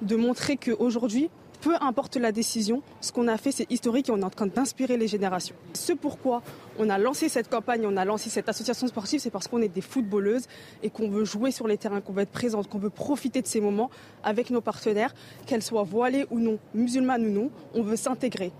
de 0.02 0.16
montrer 0.16 0.56
qu'aujourd'hui, 0.56 1.30
peu 1.60 1.74
importe 1.80 2.16
la 2.16 2.32
décision, 2.32 2.82
ce 3.00 3.12
qu'on 3.12 3.28
a 3.28 3.36
fait, 3.36 3.52
c'est 3.52 3.70
historique 3.70 4.08
et 4.08 4.12
on 4.12 4.18
est 4.18 4.24
en 4.24 4.30
train 4.30 4.46
d'inspirer 4.46 4.96
les 4.96 5.08
générations. 5.08 5.54
Ce 5.74 5.92
pourquoi 5.92 6.42
on 6.78 6.88
a 6.90 6.98
lancé 6.98 7.28
cette 7.28 7.48
campagne, 7.48 7.84
on 7.86 7.96
a 7.96 8.04
lancé 8.04 8.30
cette 8.30 8.48
association 8.48 8.86
sportive, 8.86 9.20
c'est 9.20 9.30
parce 9.30 9.48
qu'on 9.48 9.62
est 9.62 9.68
des 9.68 9.80
footballeuses 9.80 10.46
et 10.82 10.90
qu'on 10.90 11.08
veut 11.08 11.24
jouer 11.24 11.50
sur 11.50 11.66
les 11.66 11.76
terrains, 11.76 12.00
qu'on 12.00 12.12
veut 12.12 12.22
être 12.22 12.30
présente, 12.30 12.68
qu'on 12.68 12.78
veut 12.78 12.90
profiter 12.90 13.42
de 13.42 13.46
ces 13.46 13.60
moments 13.60 13.90
avec 14.22 14.50
nos 14.50 14.60
partenaires, 14.60 15.14
qu'elles 15.46 15.62
soient 15.62 15.82
voilées 15.82 16.26
ou 16.30 16.38
non, 16.38 16.58
musulmanes 16.74 17.26
ou 17.26 17.30
non, 17.30 17.50
on 17.74 17.82
veut 17.82 17.96
s'intégrer. 17.96 18.52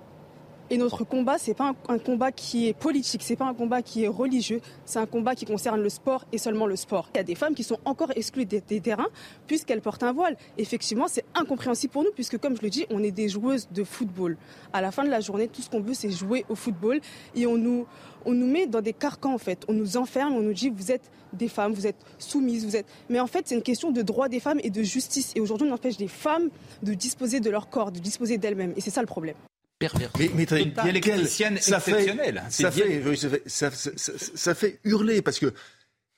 Et 0.71 0.77
notre 0.77 1.03
combat, 1.05 1.39
c'est 1.39 1.55
pas 1.55 1.73
un, 1.89 1.99
combat 1.99 2.31
qui 2.31 2.69
est 2.69 2.75
politique, 2.75 3.23
c'est 3.23 3.37
pas 3.37 3.47
un 3.47 3.55
combat 3.55 3.81
qui 3.81 4.05
est 4.05 4.09
religieux, 4.09 4.61
c'est 4.85 4.99
un 4.99 5.07
combat 5.07 5.35
qui 5.35 5.47
concerne 5.47 5.81
le 5.81 5.89
sport 5.89 6.27
et 6.31 6.37
seulement 6.37 6.67
le 6.67 6.77
sport. 6.77 7.09
Il 7.15 7.17
y 7.17 7.21
a 7.21 7.25
des 7.25 7.35
femmes 7.35 7.55
qui 7.55 7.65
sont 7.65 7.79
encore 7.87 8.11
exclues 8.17 8.45
des, 8.45 8.61
terrains 8.61 9.09
puisqu'elles 9.47 9.81
portent 9.81 10.03
un 10.03 10.13
voile. 10.13 10.37
Effectivement, 10.59 11.07
c'est 11.09 11.25
incompréhensible 11.35 11.91
pour 11.91 12.05
nous 12.05 12.11
puisque, 12.15 12.37
comme 12.37 12.55
je 12.55 12.61
le 12.61 12.69
dis, 12.69 12.85
on 12.91 13.03
est 13.03 13.11
des 13.11 13.31
joueuses 13.31 13.69
de 13.71 13.83
football. 13.83 14.37
À 14.75 14.83
la 14.83 14.91
fin 14.91 15.05
de 15.05 15.11
la 15.11 15.21
journée, 15.21 15.49
tout 15.49 15.63
ce 15.63 15.71
qu'on 15.71 15.81
veut, 15.81 15.95
c'est 15.95 16.11
jouer 16.11 16.45
au 16.51 16.55
football 16.55 17.01
et 17.35 17.47
on 17.47 17.57
nous, 17.57 17.87
on 18.27 18.33
nous 18.33 18.47
met 18.47 18.67
dans 18.67 18.83
des 18.83 18.93
carcans 18.93 19.33
en 19.33 19.39
fait. 19.39 19.65
On 19.69 19.73
nous 19.73 19.97
enferme, 19.97 20.35
on 20.35 20.43
nous 20.43 20.53
dit 20.53 20.69
vous 20.69 20.93
êtes 20.93 21.11
des 21.33 21.49
femmes, 21.49 21.73
vous 21.73 21.87
êtes 21.87 22.05
soumises, 22.19 22.67
vous 22.67 22.77
êtes. 22.77 22.87
Mais 23.09 23.21
en 23.21 23.27
fait, 23.27 23.49
c'est 23.49 23.55
une 23.55 23.63
question 23.63 23.91
de 23.91 24.03
droit 24.03 24.29
des 24.29 24.41
femmes 24.41 24.61
et 24.63 24.71
de 24.71 24.83
justice. 24.83 25.33
Et 25.35 25.41
aujourd'hui, 25.41 25.67
on 25.67 25.73
empêche 25.73 25.97
des 25.97 26.09
femmes 26.09 26.51
de 26.83 26.93
disposer 26.93 27.41
de 27.41 27.49
leur 27.49 27.71
corps, 27.71 27.91
de 27.91 28.01
disposer 28.01 28.37
d'elles-mêmes. 28.37 28.75
Et 28.77 28.83
c'est 28.83 28.91
ça 28.91 29.01
le 29.01 29.07
problème. 29.07 29.37
Mais, 29.81 30.31
mais 30.35 30.45
une 30.45 30.73
dialecticienne 30.73 31.59
ça 31.59 31.77
exceptionnelle. 31.79 32.43
Fait, 32.51 32.63
ça, 32.63 32.71
fait, 32.71 33.43
ça, 33.47 33.71
fait, 33.71 33.99
ça, 34.37 34.55
fait, 34.55 34.81
hurler 34.85 35.23
parce 35.23 35.39
que 35.39 35.55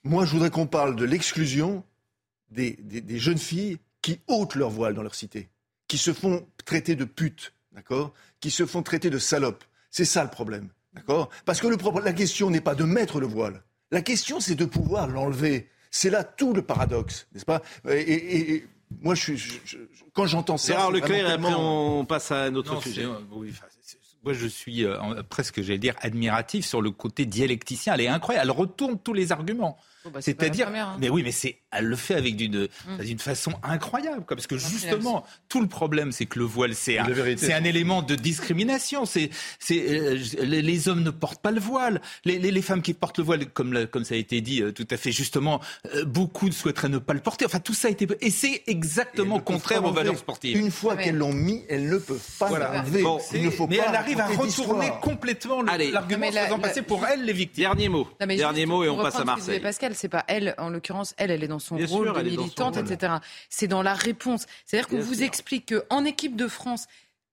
moi, 0.02 0.24
je 0.24 0.32
voudrais 0.32 0.50
qu'on 0.50 0.66
parle 0.66 0.96
de 0.96 1.04
l'exclusion 1.04 1.84
des, 2.50 2.78
des, 2.80 3.00
des, 3.00 3.18
jeunes 3.18 3.38
filles 3.38 3.78
qui 4.00 4.20
ôtent 4.28 4.54
leur 4.54 4.70
voile 4.70 4.94
dans 4.94 5.02
leur 5.02 5.14
cité, 5.14 5.48
qui 5.88 5.98
se 5.98 6.12
font 6.12 6.46
traiter 6.64 6.96
de 6.96 7.04
putes, 7.04 7.52
d'accord? 7.72 8.14
Qui 8.40 8.50
se 8.50 8.64
font 8.64 8.82
traiter 8.82 9.10
de 9.10 9.18
salopes. 9.18 9.64
C'est 9.90 10.06
ça 10.06 10.24
le 10.24 10.30
problème, 10.30 10.68
d'accord? 10.94 11.28
Parce 11.44 11.60
que 11.60 11.66
le, 11.66 11.76
la 12.02 12.12
question 12.14 12.50
n'est 12.50 12.62
pas 12.62 12.74
de 12.74 12.84
mettre 12.84 13.20
le 13.20 13.26
voile. 13.26 13.62
La 13.90 14.00
question, 14.00 14.40
c'est 14.40 14.54
de 14.54 14.64
pouvoir 14.64 15.06
l'enlever. 15.06 15.68
C'est 15.90 16.10
là 16.10 16.24
tout 16.24 16.54
le 16.54 16.62
paradoxe, 16.62 17.26
n'est-ce 17.32 17.44
pas? 17.44 17.62
Et, 17.90 18.54
et 18.54 18.66
moi, 19.02 19.14
je 19.14 19.34
suis, 19.34 19.60
quand 20.12 20.26
j'entends 20.26 20.56
ça. 20.56 20.72
Gérard 20.72 20.90
Leclerc, 20.90 21.28
et 21.28 21.32
après 21.32 21.54
on 21.54 22.04
passe 22.04 22.32
à 22.32 22.44
un 22.44 22.54
autre 22.54 22.82
sujet. 22.82 23.06
moi, 24.22 24.32
je 24.32 24.46
suis 24.46 24.84
euh, 24.84 25.22
presque, 25.28 25.62
j'allais 25.62 25.78
dire, 25.78 25.94
admiratif 26.00 26.66
sur 26.66 26.82
le 26.82 26.90
côté 26.90 27.24
dialecticien. 27.24 27.94
Elle 27.94 28.02
est 28.02 28.08
incroyable. 28.08 28.50
Elle 28.50 28.56
retourne 28.56 28.98
tous 28.98 29.12
les 29.12 29.32
arguments. 29.32 29.78
Oh, 30.06 30.10
bah, 30.10 30.20
C'est-à-dire, 30.22 30.68
hein. 30.68 30.96
mais 30.98 31.10
oui, 31.10 31.22
mais 31.22 31.30
c'est, 31.30 31.58
elle 31.70 31.84
le 31.84 31.96
fait 31.96 32.14
avec 32.14 32.34
d'une, 32.34 32.68
mm. 32.86 33.18
façon 33.18 33.52
incroyable, 33.62 34.24
quoi, 34.26 34.34
parce 34.34 34.46
que 34.46 34.56
justement, 34.56 35.26
tout 35.50 35.60
le 35.60 35.66
problème, 35.66 36.10
c'est 36.10 36.24
que 36.24 36.38
le 36.38 36.46
voile, 36.46 36.74
c'est 36.74 36.96
un, 36.96 37.06
c'est 37.36 37.52
un 37.52 37.64
élément 37.64 38.00
de 38.00 38.14
discrimination. 38.14 39.04
C'est, 39.04 39.28
c'est, 39.58 39.78
euh, 39.90 40.18
les, 40.40 40.88
hommes 40.88 41.02
ne 41.02 41.10
portent 41.10 41.42
pas 41.42 41.50
le 41.50 41.60
voile. 41.60 42.00
Les, 42.24 42.38
les, 42.38 42.50
les, 42.50 42.62
femmes 42.62 42.80
qui 42.80 42.94
portent 42.94 43.18
le 43.18 43.24
voile, 43.24 43.46
comme, 43.50 43.86
comme 43.88 44.04
ça 44.04 44.14
a 44.14 44.18
été 44.18 44.40
dit 44.40 44.62
euh, 44.62 44.72
tout 44.72 44.88
à 44.90 44.96
fait 44.96 45.12
justement, 45.12 45.60
euh, 45.94 46.06
beaucoup 46.06 46.50
souhaiteraient 46.50 46.88
ne 46.88 46.98
pas 46.98 47.12
le 47.12 47.20
porter. 47.20 47.44
Enfin, 47.44 47.60
tout 47.60 47.74
ça 47.74 47.88
a 47.88 47.90
été, 47.90 48.08
et 48.22 48.30
c'est 48.30 48.62
exactement 48.68 49.38
contraire 49.38 49.84
aux 49.84 49.92
valeurs 49.92 50.16
sportives. 50.16 50.56
Une 50.56 50.70
fois 50.70 50.96
qu'elles 50.96 51.16
l'ont 51.16 51.34
mis, 51.34 51.62
elles 51.68 51.90
ne 51.90 51.98
peuvent 51.98 52.18
pas 52.38 52.58
l'enlever. 52.58 53.04
il 53.34 53.44
ne 53.44 53.50
faut 53.50 53.66
mais 53.66 53.80
elle 53.86 53.94
arrive 53.94 54.20
à 54.20 54.28
retourner 54.28 54.90
complètement 55.02 55.62
l'argument 55.62 56.26
en 56.26 56.32
faisant 56.32 56.58
passer 56.58 56.82
pour 56.82 57.06
elle 57.06 57.24
les 57.24 57.34
victimes. 57.34 57.64
Dernier 57.64 57.90
mot. 57.90 58.08
Dernier 58.18 58.64
mot 58.64 58.82
et 58.82 58.88
on 58.88 58.96
passe 58.96 59.16
à 59.16 59.24
Marseille 59.24 59.60
c'est 59.94 60.08
pas 60.08 60.24
elle, 60.28 60.54
en 60.58 60.70
l'occurrence, 60.70 61.14
elle, 61.16 61.30
elle 61.30 61.42
est 61.42 61.48
dans 61.48 61.58
son 61.58 61.76
rôle 61.76 62.12
de 62.12 62.22
militante, 62.22 62.76
etc. 62.76 63.14
C'est 63.48 63.68
dans 63.68 63.82
la 63.82 63.94
réponse. 63.94 64.46
C'est-à-dire 64.66 64.88
qu'on 64.88 65.00
vous 65.00 65.22
explique 65.22 65.74
qu'en 65.74 66.04
équipe 66.04 66.36
de 66.36 66.48
France, 66.48 66.86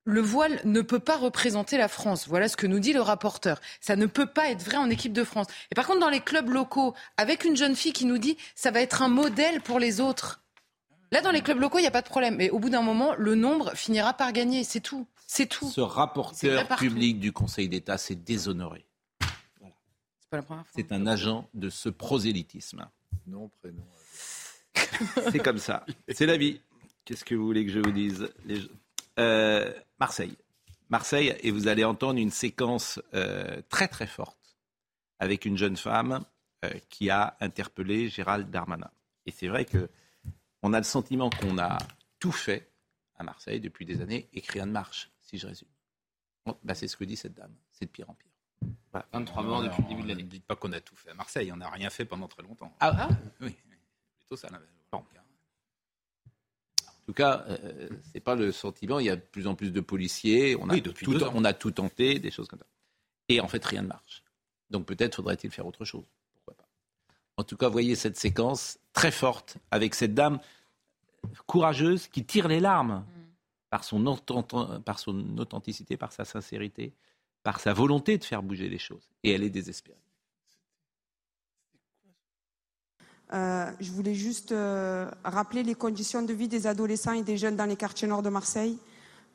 le 0.07 0.21
voile 0.21 0.61
ne 0.63 0.81
peut 0.81 0.99
pas 0.99 1.17
représenter 1.17 1.77
la 1.77 1.89
France. 1.89 2.27
Voilà 2.29 2.47
ce 2.47 2.55
que 2.55 2.65
nous 2.65 2.79
dit 2.79 2.93
le 2.93 3.01
rapporteur. 3.01 3.59
Ça 3.81 3.97
ne 3.97 4.05
peut 4.05 4.25
pas 4.25 4.49
être 4.49 4.63
vrai 4.63 4.77
en 4.77 4.89
équipe 4.89 5.11
de 5.11 5.25
France. 5.25 5.47
Et 5.69 5.75
par 5.75 5.85
contre, 5.85 5.99
dans 5.99 6.09
les 6.09 6.21
clubs 6.21 6.49
locaux, 6.49 6.93
avec 7.17 7.43
une 7.43 7.57
jeune 7.57 7.75
fille 7.75 7.91
qui 7.91 8.05
nous 8.05 8.17
dit 8.17 8.37
ça 8.55 8.71
va 8.71 8.81
être 8.81 9.01
un 9.01 9.09
modèle 9.09 9.61
pour 9.61 9.79
les 9.79 9.99
autres. 9.99 10.41
Là, 11.11 11.21
dans 11.21 11.31
les 11.31 11.41
clubs 11.41 11.59
locaux, 11.59 11.77
il 11.77 11.81
n'y 11.81 11.87
a 11.87 11.91
pas 11.91 12.01
de 12.01 12.07
problème. 12.07 12.37
Mais 12.37 12.49
au 12.49 12.59
bout 12.59 12.69
d'un 12.69 12.81
moment, 12.81 13.15
le 13.17 13.35
nombre 13.35 13.75
finira 13.75 14.13
par 14.13 14.31
gagner. 14.31 14.63
C'est 14.63 14.79
tout. 14.79 15.07
C'est 15.25 15.45
tout. 15.45 15.69
Ce 15.69 15.81
rapporteur 15.81 16.67
public 16.77 17.19
du 17.19 17.33
Conseil 17.33 17.67
d'État 17.67 17.97
s'est 17.97 18.15
déshonoré. 18.15 18.86
C'est 20.75 20.91
un 20.91 21.07
agent 21.07 21.49
de 21.53 21.69
ce 21.69 21.89
prosélytisme. 21.89 22.89
Non, 23.25 23.49
prénom. 23.49 23.85
C'est 25.31 25.39
comme 25.39 25.57
ça. 25.57 25.85
C'est 26.09 26.25
la 26.25 26.37
vie. 26.37 26.61
Qu'est-ce 27.05 27.23
que 27.23 27.35
vous 27.35 27.45
voulez 27.45 27.65
que 27.65 27.71
je 27.71 27.79
vous 27.79 27.91
dise? 27.91 28.29
Euh, 29.19 29.73
Marseille. 29.99 30.35
Marseille, 30.89 31.35
et 31.41 31.51
vous 31.51 31.67
allez 31.67 31.83
entendre 31.83 32.19
une 32.19 32.31
séquence 32.31 33.01
euh, 33.13 33.61
très 33.69 33.87
très 33.87 34.07
forte 34.07 34.57
avec 35.19 35.45
une 35.45 35.57
jeune 35.57 35.77
femme 35.77 36.23
euh, 36.65 36.69
qui 36.89 37.09
a 37.09 37.35
interpellé 37.39 38.09
Gérald 38.09 38.49
Darmanin. 38.49 38.91
Et 39.25 39.31
c'est 39.31 39.47
vrai 39.47 39.65
que 39.65 39.89
on 40.63 40.73
a 40.73 40.77
le 40.77 40.83
sentiment 40.83 41.29
qu'on 41.29 41.57
a 41.57 41.77
tout 42.19 42.31
fait 42.31 42.71
à 43.17 43.23
Marseille 43.23 43.59
depuis 43.59 43.85
des 43.85 44.01
années 44.01 44.29
et 44.33 44.41
que 44.41 44.51
rien 44.51 44.65
ne 44.65 44.71
marche, 44.71 45.11
si 45.21 45.37
je 45.37 45.47
résume. 45.47 45.67
Bah, 46.63 46.75
c'est 46.75 46.87
ce 46.87 46.95
que 46.95 47.03
dit 47.03 47.17
cette 47.17 47.33
dame. 47.33 47.53
C'est 47.71 47.85
de 47.85 47.91
pire 47.91 48.09
en 48.09 48.13
pire. 48.13 48.26
23 49.13 49.43
morts 49.43 49.63
depuis 49.63 49.83
le 49.83 49.89
début 49.89 50.03
de 50.03 50.07
l'année. 50.07 50.23
Ne 50.23 50.29
dites 50.29 50.45
pas 50.45 50.55
qu'on 50.55 50.71
a 50.71 50.79
tout 50.79 50.95
fait 50.95 51.11
à 51.11 51.13
Marseille, 51.13 51.51
on 51.51 51.57
n'a 51.57 51.69
rien 51.69 51.89
fait 51.89 52.05
pendant 52.05 52.27
très 52.27 52.43
longtemps. 52.43 52.73
Ah, 52.79 52.95
ah 52.97 53.09
Oui, 53.41 53.55
plutôt 54.19 54.35
ça. 54.35 54.49
En 54.91 55.03
tout 57.07 57.13
cas, 57.13 57.45
euh, 57.47 57.87
c'est 58.11 58.19
pas 58.19 58.35
le 58.35 58.51
sentiment. 58.51 58.99
Il 58.99 59.05
y 59.05 59.09
a 59.09 59.15
de 59.15 59.21
plus 59.21 59.47
en 59.47 59.55
plus 59.55 59.71
de 59.71 59.79
policiers. 59.79 60.57
On 60.59 60.69
a, 60.69 60.77
tout, 60.77 60.93
on 61.33 61.45
a 61.45 61.53
tout 61.53 61.71
tenté, 61.71 62.19
des 62.19 62.31
choses 62.31 62.49
comme 62.49 62.59
ça. 62.59 62.65
Et 63.29 63.39
en 63.39 63.47
fait, 63.47 63.63
rien 63.63 63.81
ne 63.81 63.87
marche. 63.87 64.23
Donc 64.69 64.85
peut-être 64.85 65.15
faudrait-il 65.15 65.49
faire 65.49 65.65
autre 65.65 65.85
chose. 65.85 66.03
Pourquoi 66.33 66.55
pas 66.55 66.67
En 67.37 67.45
tout 67.45 67.55
cas, 67.55 67.69
voyez 67.69 67.95
cette 67.95 68.17
séquence 68.17 68.77
très 68.91 69.11
forte 69.11 69.57
avec 69.71 69.95
cette 69.95 70.15
dame 70.15 70.39
courageuse 71.45 72.07
qui 72.07 72.25
tire 72.25 72.49
les 72.49 72.59
larmes 72.59 73.05
mm. 73.05 73.23
par 73.69 73.85
son, 73.85 74.17
par 74.83 74.99
son 74.99 75.37
authenticité, 75.37 75.95
par 75.95 76.11
sa 76.11 76.25
sincérité 76.25 76.93
par 77.47 77.61
sa 77.61 77.71
volonté 77.71 78.17
de 78.17 78.25
faire 78.25 78.43
bouger 78.43 78.67
les 78.67 78.77
choses. 78.77 79.07
Et 79.23 79.31
elle 79.31 79.41
est 79.41 79.49
désespérée. 79.49 79.95
Euh, 83.31 83.71
je 83.79 83.89
voulais 83.89 84.15
juste 84.15 84.51
euh, 84.51 85.09
rappeler 85.23 85.63
les 85.63 85.73
conditions 85.73 86.23
de 86.23 86.33
vie 86.33 86.49
des 86.49 86.67
adolescents 86.67 87.13
et 87.13 87.23
des 87.23 87.37
jeunes 87.37 87.55
dans 87.55 87.63
les 87.63 87.77
quartiers 87.77 88.05
nord 88.05 88.21
de 88.21 88.27
Marseille. 88.27 88.77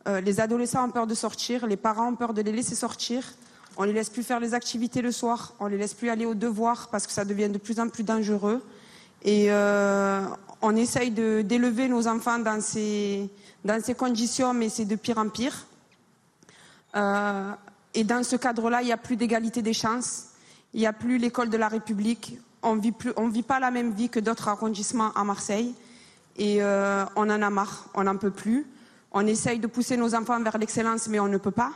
Euh, 0.09 0.21
les 0.21 0.41
adolescents 0.41 0.87
ont 0.87 0.91
peur 0.91 1.07
de 1.07 1.15
sortir, 1.15 1.67
les 1.67 1.79
parents 1.79 2.11
ont 2.11 2.15
peur 2.15 2.35
de 2.35 2.43
les 2.43 2.53
laisser 2.53 2.75
sortir. 2.75 3.33
On 3.79 3.85
les 3.85 3.95
laisse 3.95 4.11
plus 4.11 4.25
faire 4.25 4.41
les 4.41 4.53
activités 4.53 5.01
le 5.01 5.11
soir, 5.11 5.55
on 5.59 5.67
les 5.67 5.79
laisse 5.79 5.95
plus 5.95 6.11
aller 6.11 6.27
aux 6.27 6.35
devoirs 6.35 6.91
parce 6.91 7.07
que 7.07 7.15
ça 7.15 7.25
devient 7.25 7.49
de 7.49 7.57
plus 7.57 7.81
en 7.81 7.89
plus 7.89 8.05
dangereux. 8.05 8.63
Et 9.23 9.51
on 10.61 10.77
essaye 10.77 11.13
d'élever 11.13 11.89
nos 11.89 12.07
enfants 12.09 12.41
dans 12.41 12.61
ces 12.61 13.31
conditions, 13.97 14.53
mais 14.53 14.69
c'est 14.69 14.85
de 14.85 14.97
pire 14.97 15.17
en 15.17 15.31
pire. 15.31 15.65
Et 17.95 18.05
dans 18.05 18.23
ce 18.23 18.37
cadre-là, 18.37 18.83
il 18.83 18.87
n'y 18.87 18.93
a 18.93 18.97
plus 18.97 19.17
d'égalité 19.17 19.63
des 19.63 19.75
chances, 19.75 20.29
il 20.73 20.81
n'y 20.81 20.87
a 20.87 20.93
plus 20.93 21.19
l'école 21.19 21.51
de 21.51 21.57
la 21.57 21.69
République, 21.69 22.39
on 22.63 22.77
ne 22.77 23.31
vit 23.31 23.43
pas 23.43 23.61
la 23.61 23.71
même 23.71 23.93
vie 23.93 24.09
que 24.09 24.21
d'autres 24.21 24.49
arrondissements 24.49 25.13
à 25.13 25.25
Marseille. 25.25 25.75
Et 26.37 26.63
euh, 26.63 27.05
on 27.17 27.29
en 27.29 27.43
a 27.43 27.51
marre, 27.51 27.89
on 27.95 28.05
n'en 28.05 28.17
peut 28.17 28.31
plus. 28.31 28.67
On 29.11 29.27
essaye 29.27 29.59
de 29.59 29.67
pousser 29.67 29.97
nos 29.97 30.15
enfants 30.15 30.41
vers 30.41 30.57
l'excellence, 30.59 31.09
mais 31.09 31.21
on 31.21 31.29
ne 31.29 31.39
peut 31.39 31.51
pas. 31.51 31.73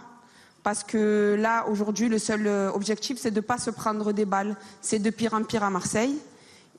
Parce 0.62 0.82
que 0.82 1.36
là, 1.38 1.66
aujourd'hui, 1.68 2.08
le 2.08 2.18
seul 2.18 2.46
euh, 2.46 2.70
objectif, 2.72 3.18
c'est 3.18 3.30
de 3.30 3.36
ne 3.36 3.44
pas 3.44 3.58
se 3.58 3.70
prendre 3.70 4.12
des 4.12 4.24
balles. 4.24 4.56
C'est 4.80 4.98
de 4.98 5.10
pire 5.10 5.34
en 5.34 5.42
pire 5.42 5.62
à 5.62 5.70
Marseille. 5.70 6.16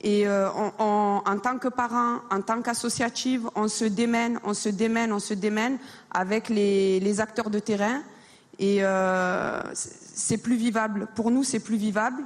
Et 0.02 0.28
euh, 0.28 0.50
en 0.50 1.40
tant 1.42 1.58
que 1.58 1.68
parents, 1.68 2.20
en 2.30 2.42
tant 2.42 2.62
qu'associative, 2.62 3.50
on 3.56 3.68
se 3.68 3.86
démène, 3.86 4.40
on 4.44 4.54
se 4.54 4.70
démène, 4.70 5.12
on 5.12 5.20
se 5.20 5.34
démène 5.34 5.80
avec 6.12 6.50
les 6.50 7.20
acteurs 7.20 7.50
de 7.50 7.58
terrain. 7.58 8.02
Et 8.60 8.80
euh, 8.82 9.62
c'est 9.74 10.38
plus 10.38 10.56
vivable. 10.56 11.08
Pour 11.16 11.32
nous, 11.32 11.44
c'est 11.44 11.60
plus 11.60 11.78
vivable. 11.78 12.24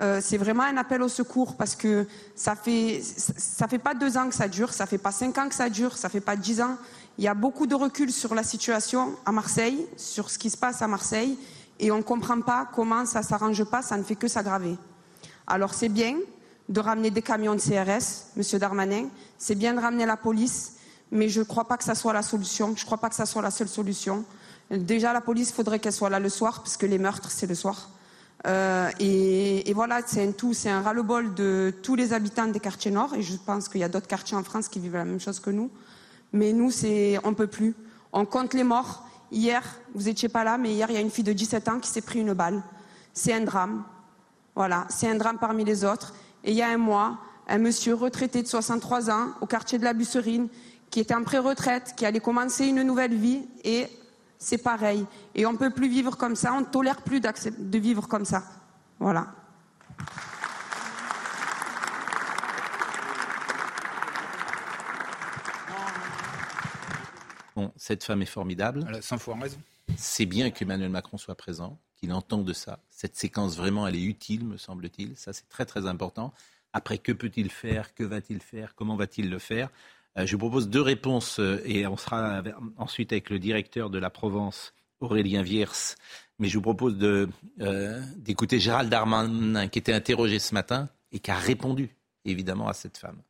Euh, 0.00 0.20
c'est 0.22 0.36
vraiment 0.36 0.62
un 0.62 0.76
appel 0.76 1.02
au 1.02 1.08
secours 1.08 1.56
parce 1.56 1.74
que 1.74 2.06
ça 2.36 2.54
fait 2.54 3.02
ça 3.02 3.66
fait 3.66 3.80
pas 3.80 3.94
deux 3.94 4.16
ans 4.16 4.28
que 4.28 4.34
ça 4.34 4.46
dure, 4.46 4.72
ça 4.72 4.86
fait 4.86 4.98
pas 4.98 5.10
cinq 5.10 5.36
ans 5.38 5.48
que 5.48 5.56
ça 5.56 5.68
dure, 5.68 5.96
ça 5.96 6.08
fait 6.08 6.20
pas 6.20 6.36
dix 6.36 6.60
ans. 6.60 6.76
Il 7.18 7.24
y 7.24 7.28
a 7.28 7.34
beaucoup 7.34 7.66
de 7.66 7.74
recul 7.74 8.12
sur 8.12 8.32
la 8.36 8.44
situation 8.44 9.16
à 9.26 9.32
Marseille, 9.32 9.86
sur 9.96 10.30
ce 10.30 10.38
qui 10.38 10.50
se 10.50 10.56
passe 10.56 10.82
à 10.82 10.86
Marseille, 10.86 11.36
et 11.80 11.90
on 11.90 11.96
ne 11.96 12.02
comprend 12.02 12.40
pas 12.40 12.68
comment 12.72 13.06
ça 13.06 13.22
s'arrange 13.22 13.64
pas, 13.64 13.82
ça 13.82 13.96
ne 13.96 14.04
fait 14.04 14.14
que 14.14 14.28
s'aggraver. 14.28 14.78
Alors 15.48 15.74
c'est 15.74 15.88
bien 15.88 16.14
de 16.68 16.80
ramener 16.80 17.10
des 17.10 17.22
camions 17.22 17.56
de 17.56 17.60
CRS, 17.60 18.26
Monsieur 18.36 18.60
Darmanin. 18.60 19.06
C'est 19.36 19.54
bien 19.54 19.74
de 19.74 19.80
ramener 19.80 20.06
la 20.06 20.16
police, 20.16 20.74
mais 21.10 21.28
je 21.28 21.40
ne 21.40 21.44
crois 21.44 21.66
pas 21.66 21.76
que 21.76 21.84
ça 21.84 21.94
soit 21.96 22.12
la 22.12 22.22
solution. 22.22 22.74
Je 22.76 22.82
ne 22.82 22.86
crois 22.86 22.98
pas 22.98 23.08
que 23.08 23.14
ça 23.14 23.26
soit 23.26 23.42
la 23.42 23.50
seule 23.50 23.68
solution. 23.68 24.24
Déjà, 24.70 25.12
la 25.12 25.20
police, 25.20 25.52
faudrait 25.52 25.78
qu'elle 25.78 25.92
soit 25.92 26.10
là 26.10 26.20
le 26.20 26.28
soir, 26.28 26.62
puisque 26.62 26.82
les 26.82 26.98
meurtres, 26.98 27.30
c'est 27.30 27.46
le 27.46 27.54
soir. 27.54 27.90
Euh, 28.46 28.90
et, 29.00 29.72
voilà, 29.74 30.00
c'est 30.06 30.22
un 30.22 30.32
tout, 30.32 30.54
c'est 30.54 30.70
un 30.70 30.82
ras-le-bol 30.82 31.34
de 31.34 31.74
tous 31.82 31.94
les 31.94 32.12
habitants 32.12 32.46
des 32.46 32.60
quartiers 32.60 32.90
nord. 32.90 33.14
Et 33.14 33.22
je 33.22 33.36
pense 33.36 33.68
qu'il 33.68 33.80
y 33.80 33.84
a 33.84 33.88
d'autres 33.88 34.06
quartiers 34.06 34.36
en 34.36 34.44
France 34.44 34.68
qui 34.68 34.78
vivent 34.78 34.94
la 34.94 35.04
même 35.04 35.20
chose 35.20 35.40
que 35.40 35.50
nous. 35.50 35.70
Mais 36.32 36.52
nous, 36.52 36.70
c'est, 36.70 37.18
on 37.24 37.34
peut 37.34 37.46
plus. 37.46 37.74
On 38.12 38.26
compte 38.26 38.54
les 38.54 38.64
morts. 38.64 39.06
Hier, 39.32 39.62
vous 39.94 40.04
n'étiez 40.04 40.28
pas 40.28 40.44
là, 40.44 40.58
mais 40.58 40.72
hier, 40.72 40.90
il 40.90 40.94
y 40.94 40.98
a 40.98 41.00
une 41.00 41.10
fille 41.10 41.24
de 41.24 41.32
17 41.32 41.68
ans 41.68 41.78
qui 41.80 41.90
s'est 41.90 42.00
pris 42.00 42.20
une 42.20 42.34
balle. 42.34 42.62
C'est 43.12 43.32
un 43.32 43.40
drame. 43.40 43.84
Voilà, 44.54 44.86
c'est 44.90 45.08
un 45.08 45.14
drame 45.14 45.38
parmi 45.38 45.64
les 45.64 45.84
autres. 45.84 46.14
Et 46.44 46.52
il 46.52 46.56
y 46.56 46.62
a 46.62 46.68
un 46.68 46.78
mois, 46.78 47.18
un 47.48 47.58
monsieur 47.58 47.94
retraité 47.94 48.42
de 48.42 48.46
63 48.46 49.10
ans 49.10 49.28
au 49.40 49.46
quartier 49.46 49.78
de 49.78 49.84
la 49.84 49.92
Busserine, 49.92 50.48
qui 50.90 51.00
était 51.00 51.14
en 51.14 51.22
pré-retraite, 51.22 51.94
qui 51.96 52.06
allait 52.06 52.20
commencer 52.20 52.66
une 52.66 52.82
nouvelle 52.82 53.14
vie, 53.14 53.42
et 53.64 53.88
c'est 54.38 54.58
pareil. 54.58 55.04
Et 55.34 55.46
on 55.46 55.52
ne 55.52 55.58
peut 55.58 55.70
plus 55.70 55.88
vivre 55.88 56.16
comme 56.16 56.36
ça, 56.36 56.52
on 56.54 56.60
ne 56.60 56.66
tolère 56.66 57.02
plus 57.02 57.20
de 57.20 57.78
vivre 57.78 58.08
comme 58.08 58.24
ça. 58.24 58.44
Voilà. 58.98 59.34
Bon, 67.56 67.72
cette 67.76 68.04
femme 68.04 68.22
est 68.22 68.26
formidable. 68.26 68.84
Elle 68.88 68.94
a 68.94 69.02
100 69.02 69.18
fois 69.18 69.36
raison. 69.40 69.58
C'est 69.96 70.26
bien 70.26 70.50
qu'Emmanuel 70.50 70.90
Macron 70.90 71.18
soit 71.18 71.34
présent, 71.34 71.76
qu'il 71.96 72.12
entende 72.12 72.44
de 72.44 72.52
ça. 72.52 72.78
Cette 72.88 73.16
séquence, 73.16 73.56
vraiment, 73.56 73.86
elle 73.88 73.96
est 73.96 74.04
utile, 74.04 74.44
me 74.44 74.56
semble-t-il. 74.56 75.16
Ça, 75.16 75.32
c'est 75.32 75.48
très, 75.48 75.66
très 75.66 75.86
important. 75.86 76.32
Après, 76.72 76.98
que 76.98 77.10
peut-il 77.10 77.50
faire? 77.50 77.94
Que 77.94 78.04
va-t-il 78.04 78.40
faire? 78.40 78.76
Comment 78.76 78.94
va-t-il 78.94 79.28
le 79.28 79.40
faire? 79.40 79.70
Je 80.24 80.32
vous 80.32 80.38
propose 80.38 80.68
deux 80.68 80.82
réponses 80.82 81.38
euh, 81.38 81.62
et 81.64 81.86
on 81.86 81.96
sera 81.96 82.42
ensuite 82.76 83.12
avec 83.12 83.30
le 83.30 83.38
directeur 83.38 83.90
de 83.90 83.98
la 83.98 84.10
Provence, 84.10 84.74
Aurélien 85.00 85.42
Viers. 85.42 85.96
Mais 86.38 86.48
je 86.48 86.56
vous 86.56 86.62
propose 86.62 86.96
euh, 87.00 88.02
d'écouter 88.16 88.58
Gérald 88.58 88.90
Darmanin, 88.90 89.68
qui 89.68 89.78
était 89.78 89.92
interrogé 89.92 90.38
ce 90.38 90.54
matin 90.54 90.88
et 91.12 91.18
qui 91.18 91.30
a 91.30 91.36
répondu, 91.36 91.96
évidemment, 92.24 92.68
à 92.68 92.72
cette 92.72 92.98
femme. 92.98 93.20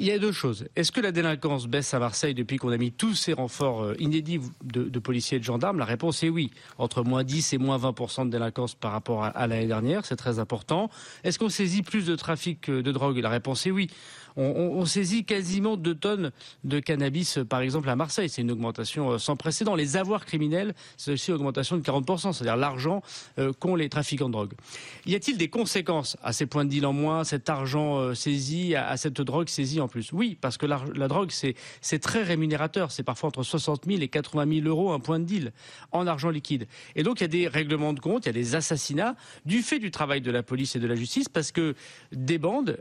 Il 0.00 0.06
y 0.06 0.12
a 0.12 0.18
deux 0.20 0.30
choses. 0.30 0.68
Est-ce 0.76 0.92
que 0.92 1.00
la 1.00 1.10
délinquance 1.10 1.66
baisse 1.66 1.92
à 1.92 1.98
Marseille 1.98 2.32
depuis 2.32 2.56
qu'on 2.56 2.70
a 2.70 2.76
mis 2.76 2.92
tous 2.92 3.14
ces 3.14 3.32
renforts 3.32 3.82
euh, 3.82 3.94
inédits 3.98 4.40
de, 4.62 4.98
policiers 5.00 5.38
et 5.38 5.40
de 5.40 5.44
gendarmes? 5.44 5.78
La 5.78 5.84
réponse 5.84 6.22
est 6.22 6.28
oui. 6.28 6.52
Entre 6.78 7.02
moins 7.02 7.24
10 7.24 7.54
et 7.54 7.58
moins 7.58 7.78
20% 7.78 8.26
de 8.26 8.30
délinquance 8.30 8.76
par 8.76 8.92
rapport 8.92 9.24
à, 9.24 9.46
l'année 9.48 9.66
dernière, 9.66 10.04
c'est 10.04 10.14
très 10.14 10.38
important. 10.38 10.88
Est-ce 11.24 11.40
qu'on 11.40 11.48
saisit 11.48 11.82
plus 11.82 12.06
de 12.06 12.14
trafic 12.14 12.70
de 12.70 12.92
drogue? 12.92 13.18
La 13.18 13.28
réponse 13.28 13.66
est 13.66 13.72
oui 13.72 13.88
on, 14.38 14.86
saisit 14.86 15.24
quasiment 15.24 15.76
2 15.76 15.94
tonnes 15.94 16.30
de 16.64 16.78
cannabis, 16.78 17.38
par 17.48 17.60
exemple, 17.60 17.88
à 17.88 17.96
Marseille. 17.96 18.28
C'est 18.28 18.42
une 18.42 18.52
augmentation 18.52 19.10
euh, 19.10 19.18
sans 19.18 19.36
précédent. 19.36 19.74
Les 19.74 19.96
avoirs 19.96 20.24
criminels, 20.24 20.74
c'est 20.96 21.12
aussi 21.12 21.30
une 21.30 21.36
augmentation 21.36 21.76
de 21.76 21.82
40%, 21.82 22.32
c'est-à-dire 22.32 22.56
l'argent 22.56 23.02
euh, 23.38 23.52
qu'ont 23.52 23.74
les 23.74 23.88
trafiquants 23.88 24.28
de 24.28 24.32
drogue. 24.32 24.52
Y 25.06 25.16
a-t-il 25.16 25.36
des 25.36 25.48
conséquences 25.48 26.16
à 26.22 26.32
ces 26.32 26.46
points 26.46 26.64
de 26.64 26.70
deal 26.70 26.86
en 26.86 26.92
moins, 26.92 27.24
cet 27.24 27.48
argent 27.50 27.98
euh, 27.98 28.14
saisi, 28.14 28.74
à, 28.74 28.96
cette 28.96 29.20
drogue 29.20 29.48
saisie 29.48 29.80
en 29.80 29.87
plus 29.88 30.12
Oui, 30.12 30.36
parce 30.40 30.56
que 30.56 30.66
la, 30.66 31.08
drogue, 31.08 31.30
c'est 31.30 31.98
très 31.98 32.22
rémunérateur. 32.22 32.92
C'est 32.92 33.02
parfois 33.02 33.28
entre 33.28 33.42
60 33.42 33.84
000 33.86 34.00
et 34.00 34.08
80 34.08 34.62
000 34.62 34.66
euros 34.66 34.92
un 34.92 35.00
point 35.00 35.18
de 35.18 35.24
deal 35.24 35.52
en 35.92 36.06
argent 36.06 36.30
liquide. 36.30 36.66
Et 36.94 37.02
donc, 37.02 37.20
il 37.20 37.24
y 37.24 37.26
a 37.26 37.28
des 37.28 37.48
règlements 37.48 37.92
de 37.92 38.00
compte, 38.00 38.26
il 38.26 38.28
y 38.28 38.30
a 38.30 38.32
des 38.32 38.54
assassinats 38.54 39.16
du 39.44 39.62
fait 39.62 39.78
du 39.78 39.90
travail 39.90 40.20
de 40.20 40.30
la 40.30 40.42
police 40.42 40.76
et 40.76 40.80
de 40.80 40.86
la 40.86 40.94
justice, 40.94 41.28
parce 41.28 41.52
que 41.52 41.74
des 42.12 42.38
bandes 42.38 42.78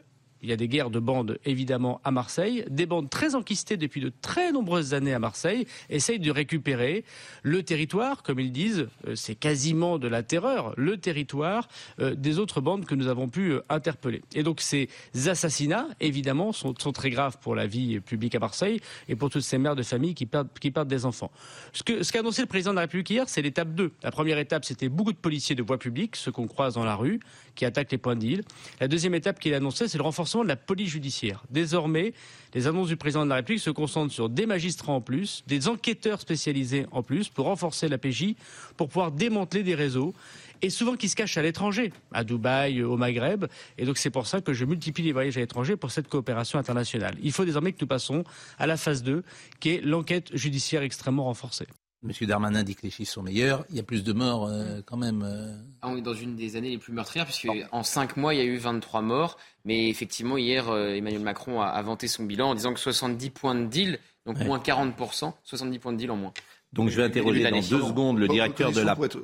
il 0.47 0.51
y 0.51 0.53
a 0.53 0.57
des 0.57 0.69
guerres 0.69 0.89
de 0.89 0.99
bandes, 0.99 1.39
évidemment, 1.43 1.99
à 2.05 2.11
Marseille. 2.11 2.63
Des 2.69 2.85
bandes 2.85 3.09
très 3.09 3.35
enquistées 3.35 3.75
depuis 3.75 3.99
de 3.99 4.13
très 4.21 4.53
nombreuses 4.53 4.93
années 4.93 5.13
à 5.13 5.19
Marseille 5.19 5.67
essayent 5.89 6.19
de 6.19 6.31
récupérer 6.31 7.03
le 7.43 7.63
territoire, 7.63 8.23
comme 8.23 8.39
ils 8.39 8.53
disent, 8.53 8.87
euh, 9.07 9.15
c'est 9.15 9.35
quasiment 9.35 9.99
de 9.99 10.07
la 10.07 10.23
terreur, 10.23 10.73
le 10.77 10.95
territoire 10.95 11.67
euh, 11.99 12.15
des 12.15 12.39
autres 12.39 12.61
bandes 12.61 12.85
que 12.85 12.95
nous 12.95 13.07
avons 13.07 13.27
pu 13.27 13.51
euh, 13.51 13.61
interpeller. 13.67 14.21
Et 14.35 14.43
donc 14.43 14.61
ces 14.61 14.87
assassinats, 15.25 15.87
évidemment, 15.99 16.53
sont, 16.53 16.73
très 16.73 17.09
graves 17.09 17.37
pour 17.41 17.53
la 17.53 17.67
vie 17.67 17.99
publique 17.99 18.33
à 18.33 18.39
Marseille 18.39 18.79
et 19.09 19.17
pour 19.17 19.29
toutes 19.29 19.41
ces 19.41 19.57
mères 19.57 19.75
de 19.75 19.83
famille 19.83 20.15
qui 20.15 20.25
perdent, 20.25 20.87
des 20.87 21.05
enfants. 21.05 21.31
Ce 21.73 21.83
qu'a 21.83 22.01
ce 22.01 22.17
annoncé 22.17 22.41
le 22.41 22.47
président 22.47 22.71
de 22.71 22.75
la 22.75 22.83
République 22.83 23.09
hier, 23.09 23.27
c'est 23.27 23.41
l'étape 23.41 23.75
2. 23.75 23.91
La 24.01 24.11
première 24.11 24.37
étape, 24.37 24.63
c'était 24.63 24.87
beaucoup 24.87 25.11
de 25.11 25.17
policiers 25.17 25.55
de 25.55 25.63
voie 25.63 25.77
publique, 25.77 26.15
ceux 26.15 26.31
qu'on 26.31 26.47
croise 26.47 26.75
dans 26.75 26.85
la 26.85 26.95
rue, 26.95 27.19
qui 27.55 27.65
attaquent 27.65 27.91
les 27.91 27.97
points 27.97 28.15
d'île. 28.15 28.43
La 28.79 28.87
deuxième 28.87 29.15
étape 29.15 29.39
qu'il 29.39 29.53
a 29.53 29.59
c'est 29.71 29.95
le 29.95 30.03
renforcement 30.03 30.36
de 30.43 30.49
la 30.49 30.55
police 30.55 30.89
judiciaire. 30.89 31.43
Désormais, 31.49 32.13
les 32.53 32.67
annonces 32.67 32.87
du 32.87 32.97
président 32.97 33.23
de 33.23 33.29
la 33.29 33.35
République 33.35 33.61
se 33.61 33.69
concentrent 33.69 34.13
sur 34.13 34.29
des 34.29 34.45
magistrats 34.45 34.93
en 34.93 35.01
plus, 35.01 35.43
des 35.47 35.67
enquêteurs 35.67 36.21
spécialisés 36.21 36.85
en 36.91 37.03
plus, 37.03 37.29
pour 37.29 37.45
renforcer 37.45 37.87
la 37.87 37.97
PJ, 37.97 38.35
pour 38.75 38.87
pouvoir 38.87 39.11
démanteler 39.11 39.63
des 39.63 39.75
réseaux 39.75 40.13
et 40.61 40.69
souvent 40.69 40.95
qui 40.95 41.09
se 41.09 41.15
cachent 41.15 41.37
à 41.37 41.41
l'étranger, 41.41 41.91
à 42.11 42.23
Dubaï, 42.23 42.81
au 42.83 42.97
Maghreb. 42.97 43.45
Et 43.77 43.85
donc 43.85 43.97
c'est 43.97 44.09
pour 44.09 44.27
ça 44.27 44.41
que 44.41 44.53
je 44.53 44.65
multiplie 44.65 45.03
les 45.03 45.11
voyages 45.11 45.37
à 45.37 45.39
l'étranger 45.39 45.75
pour 45.75 45.91
cette 45.91 46.07
coopération 46.07 46.59
internationale. 46.59 47.15
Il 47.21 47.31
faut 47.31 47.45
désormais 47.45 47.73
que 47.73 47.77
nous 47.81 47.87
passions 47.87 48.23
à 48.57 48.67
la 48.67 48.77
phase 48.77 49.03
2, 49.03 49.23
qui 49.59 49.69
est 49.69 49.81
l'enquête 49.81 50.35
judiciaire 50.35 50.81
extrêmement 50.81 51.25
renforcée. 51.25 51.67
Monsieur 52.03 52.27
Darmanin 52.27 52.63
dit 52.63 52.75
que 52.75 52.83
les 52.83 52.91
chiffres 52.91 53.11
sont 53.11 53.23
meilleurs. 53.23 53.65
Il 53.71 53.75
y 53.75 53.79
a 53.79 53.83
plus 53.83 54.03
de 54.03 54.13
morts 54.13 54.47
euh, 54.47 54.81
quand 54.85 54.97
même. 54.97 55.23
Euh. 55.23 55.57
Ah, 55.81 55.89
on 55.89 55.97
est 55.97 56.01
dans 56.01 56.13
une 56.13 56.35
des 56.35 56.55
années 56.55 56.69
les 56.69 56.77
plus 56.77 56.93
meurtrières, 56.93 57.25
puisque 57.25 57.47
en 57.71 57.81
5 57.81 58.17
mois, 58.17 58.35
il 58.35 58.37
y 58.37 58.41
a 58.41 58.45
eu 58.45 58.57
23 58.57 59.01
morts. 59.01 59.37
Mais 59.65 59.89
effectivement, 59.89 60.37
hier, 60.37 60.69
euh, 60.69 60.93
Emmanuel 60.93 61.23
Macron 61.23 61.59
a, 61.59 61.81
vanté 61.81 62.07
son 62.07 62.23
bilan 62.23 62.51
en 62.51 62.55
disant 62.55 62.73
que 62.73 62.79
70 62.79 63.31
points 63.31 63.55
de 63.55 63.65
deal, 63.65 63.99
donc 64.27 64.39
moins 64.39 64.59
40%, 64.59 65.33
70 65.43 65.79
points 65.79 65.93
de 65.93 65.97
deal 65.97 66.11
en 66.11 66.17
moins. 66.17 66.33
Donc 66.71 66.89
je 66.89 66.97
vais 66.97 67.03
interroger 67.03 67.43
dans 67.43 67.59
deux 67.59 67.61
secondes 67.61 68.19
le 68.19 68.27
directeur 68.27 68.71
de 68.71 68.81
la... 68.81 68.95
Pour 68.95 69.05
être, 69.05 69.19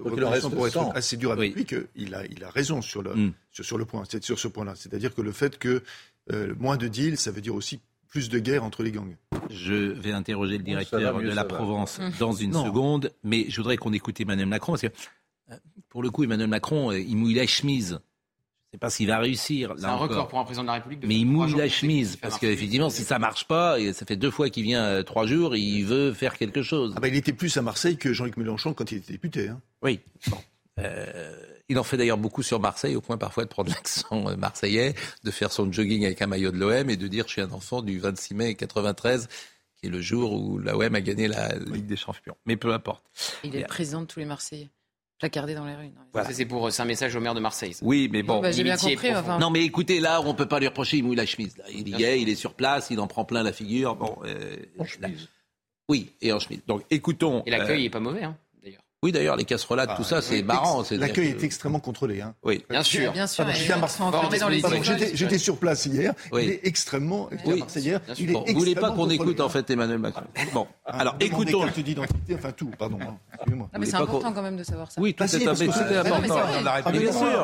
pour 0.50 0.68
être 0.68 0.92
assez 0.96 1.18
dur 1.18 1.32
avec 1.32 1.54
lui, 1.56 1.66
qu'il 1.66 2.16
a, 2.16 2.26
il 2.26 2.44
a 2.44 2.50
raison 2.50 2.82
sur 2.82 3.04
le, 3.04 3.14
hmm. 3.14 3.34
sur, 3.52 3.78
le 3.78 3.86
point, 3.86 4.04
sur 4.22 4.40
ce 4.40 4.48
point-là. 4.48 4.74
C'est-à-dire 4.76 5.14
que 5.14 5.22
le 5.22 5.32
fait 5.32 5.60
que 5.60 5.84
moins 6.58 6.78
de 6.78 6.88
deals, 6.88 7.18
ça 7.18 7.32
veut 7.32 7.42
dire 7.42 7.54
aussi 7.54 7.82
plus 8.14 8.30
de 8.30 8.38
guerre 8.38 8.64
entre 8.64 8.84
les 8.84 8.92
gangs. 8.92 9.18
Je 9.50 9.74
vais 9.74 10.12
interroger 10.12 10.60
le 10.60 10.64
directeur 10.64 11.20
de 11.20 11.30
la 11.30 11.44
Provence 11.46 12.00
dans 12.20 12.32
une 12.32 12.54
seconde, 12.54 13.12
mais 13.24 13.48
je 13.50 13.58
voudrais 13.58 13.76
qu'on 13.76 13.92
écoute 13.92 14.22
Emmanuel 14.22 14.46
Macron, 14.46 14.74
parce 14.74 14.84
que 14.84 14.88
euh, 15.52 15.56
pour 15.90 16.04
le 16.04 16.12
coup, 16.12 16.24
Emmanuel 16.24 16.48
Macron, 16.48 16.92
euh, 16.92 17.00
il 17.00 17.18
mouille 17.18 17.34
la 17.34 17.48
chemise. 17.48 17.90
Je 17.90 17.96
ne 17.96 18.72
sais 18.74 18.78
pas 18.78 18.92
s'il 18.92 19.08
va 19.08 19.18
réussir. 19.18 19.74
C'est 19.78 19.86
un 19.86 19.96
record 19.96 20.28
pour 20.28 20.38
un 20.38 20.44
président 20.44 20.62
de 20.62 20.68
la 20.68 20.74
République. 20.74 21.04
mais 21.08 21.16
il 21.16 21.26
mouille 21.26 21.56
la 21.56 21.68
chemise, 21.68 22.16
parce 22.18 22.38
qu'effectivement, 22.38 22.92
si 22.92 23.02
ça 23.02 23.18
marche 23.18 23.48
pas, 23.48 23.80
et 23.80 23.94
ça 23.94 24.06
fait 24.06 24.16
deux 24.16 24.30
fois 24.30 24.52
qu'il 24.52 24.64
vient 24.64 24.84
euh, 24.84 25.02
trois 25.02 25.26
jours, 25.26 25.56
il 25.56 25.84
veut 25.84 26.14
faire 26.14 26.38
quelque 26.38 26.62
chose. 26.62 26.94
Ah 26.96 27.00
bah, 27.00 27.08
il 27.08 27.16
était 27.16 27.34
plus 27.34 27.58
à 27.58 27.64
Marseille 27.64 27.98
que 27.98 28.14
Jean-Luc 28.14 28.38
Mélenchon 28.38 28.76
quand 28.76 28.92
il 28.92 29.00
était 29.00 29.14
député. 29.14 29.48
Hein. 29.50 29.60
Oui. 29.82 30.02
Bon. 30.28 30.38
Il 31.70 31.80
en 31.80 31.84
fait 31.84 31.98
d'ailleurs 31.98 32.18
beaucoup 32.18 32.44
sur 32.44 32.60
Marseille, 32.60 32.96
au 32.96 33.02
point 33.02 33.18
parfois 33.18 33.46
de 33.46 33.50
prendre 33.50 33.70
l'accent 33.74 34.28
euh, 34.28 34.36
marseillais, 34.36 34.96
de 35.24 35.32
faire 35.32 35.52
son 35.52 35.72
jogging 35.72 36.06
avec 36.06 36.22
un 36.22 36.28
maillot 36.28 36.52
de 36.52 36.58
l'OM 36.58 36.90
et 36.90 36.98
de 36.98 37.08
dire 37.08 37.26
je 37.28 37.34
suis 37.34 37.42
un 37.42 37.52
enfant 37.52 37.82
du 37.82 38.00
26 38.00 38.36
mai 38.36 38.56
93 38.56 39.28
qui 39.78 39.88
est 39.88 39.90
le 39.90 40.02
jour 40.02 40.34
où 40.34 40.58
l'OM 40.58 40.96
a 40.96 41.02
gagné 41.02 41.28
la 41.28 41.56
Ligue 41.56 41.86
des 41.86 41.98
Champions. 41.98 42.36
Mais 42.46 42.58
peu 42.58 42.74
importe. 42.74 43.04
Il 43.44 43.56
est 43.56 43.62
le 43.62 43.68
président 43.68 44.02
de 44.02 44.08
tous 44.08 44.20
les 44.20 44.26
Marseillais 44.26 44.70
placardé 45.24 45.56
dans 45.56 45.66
les 45.66 45.76
rues. 45.76 45.92
C'est 46.32 46.46
pour 46.46 46.70
c'est 46.70 46.82
un 46.82 46.86
message 46.86 47.16
au 47.16 47.22
maire 47.22 47.34
de 47.34 47.40
Marseille. 47.40 47.74
Oui, 47.82 48.10
mais 48.12 48.24
bon. 48.24 48.42
Bah, 48.42 48.52
j'ai 48.52 48.64
bien 48.64 48.76
compris. 48.76 49.10
Non, 49.40 49.50
mais 49.50 49.64
écoutez, 49.64 50.02
là, 50.02 50.22
on 50.22 50.34
peut 50.34 50.48
pas 50.48 50.60
lui 50.60 50.68
reprocher, 50.68 50.98
il 50.98 51.06
mouille 51.06 51.16
la 51.16 51.26
chemise. 51.26 51.56
Il 51.72 51.88
y 51.88 52.04
est, 52.04 52.22
il 52.22 52.28
est 52.28 52.36
sur 52.36 52.54
place, 52.54 52.90
il 52.90 53.00
en 53.00 53.08
prend 53.08 53.24
plein 53.24 53.42
la 53.42 53.54
figure. 53.54 53.96
Bon, 53.96 54.18
euh, 54.26 54.58
Oui, 55.88 56.12
et 56.22 56.34
en 56.34 56.40
chemise. 56.40 56.62
Donc, 56.68 56.84
écoutons. 56.92 57.42
Et 57.46 57.52
l'accueil 57.52 57.84
n'est 57.84 57.88
euh, 57.88 57.92
pas 57.92 58.00
mauvais. 58.02 58.24
Hein. 58.24 58.38
Oui, 59.04 59.12
d'ailleurs, 59.12 59.36
les 59.36 59.44
casserolades, 59.44 59.98
tout 59.98 60.04
ça, 60.04 60.22
c'est 60.22 60.42
marrant. 60.44 60.82
L'accueil 60.92 61.28
est 61.28 61.44
extrêmement 61.44 61.82
contrôlé. 61.82 62.22
Hein. 62.22 62.34
Oui, 62.42 62.64
bien 62.70 62.84
sûr. 62.84 63.12
Bien 63.12 63.28
sûr. 63.28 63.46
J'étais 65.14 65.38
sur 65.38 65.58
place 65.58 65.86
hier. 65.86 66.14
Il 66.32 66.50
est 66.50 66.62
extrêmement. 66.64 67.30
Oui. 67.46 67.64
Hier, 67.76 68.00
il 68.18 68.30
est 68.30 68.34
Vous 68.34 68.60
voulez 68.60 68.76
pas 68.76 68.92
qu'on 68.92 69.10
écoute 69.10 69.42
en 69.42 69.50
fait 69.50 69.70
Emmanuel 69.70 70.00
Macron 70.00 70.24
Bon, 70.54 70.68
ah, 70.86 71.00
alors 71.00 71.16
écoutons. 71.20 71.62
Carte 71.64 71.80
d'identité, 71.80 72.36
enfin 72.36 72.52
tout. 72.52 72.72
Pardon. 72.80 72.98
Excusez-moi. 73.34 73.70
Mais 73.78 73.86
c'est 73.86 73.96
important 73.96 74.32
quand 74.32 74.42
même 74.42 74.58
de 74.58 74.64
savoir 74.64 74.92
ça. 74.92 75.02
Oui, 75.02 75.14
tout 75.14 75.24
est 75.24 75.48
important. 75.48 76.40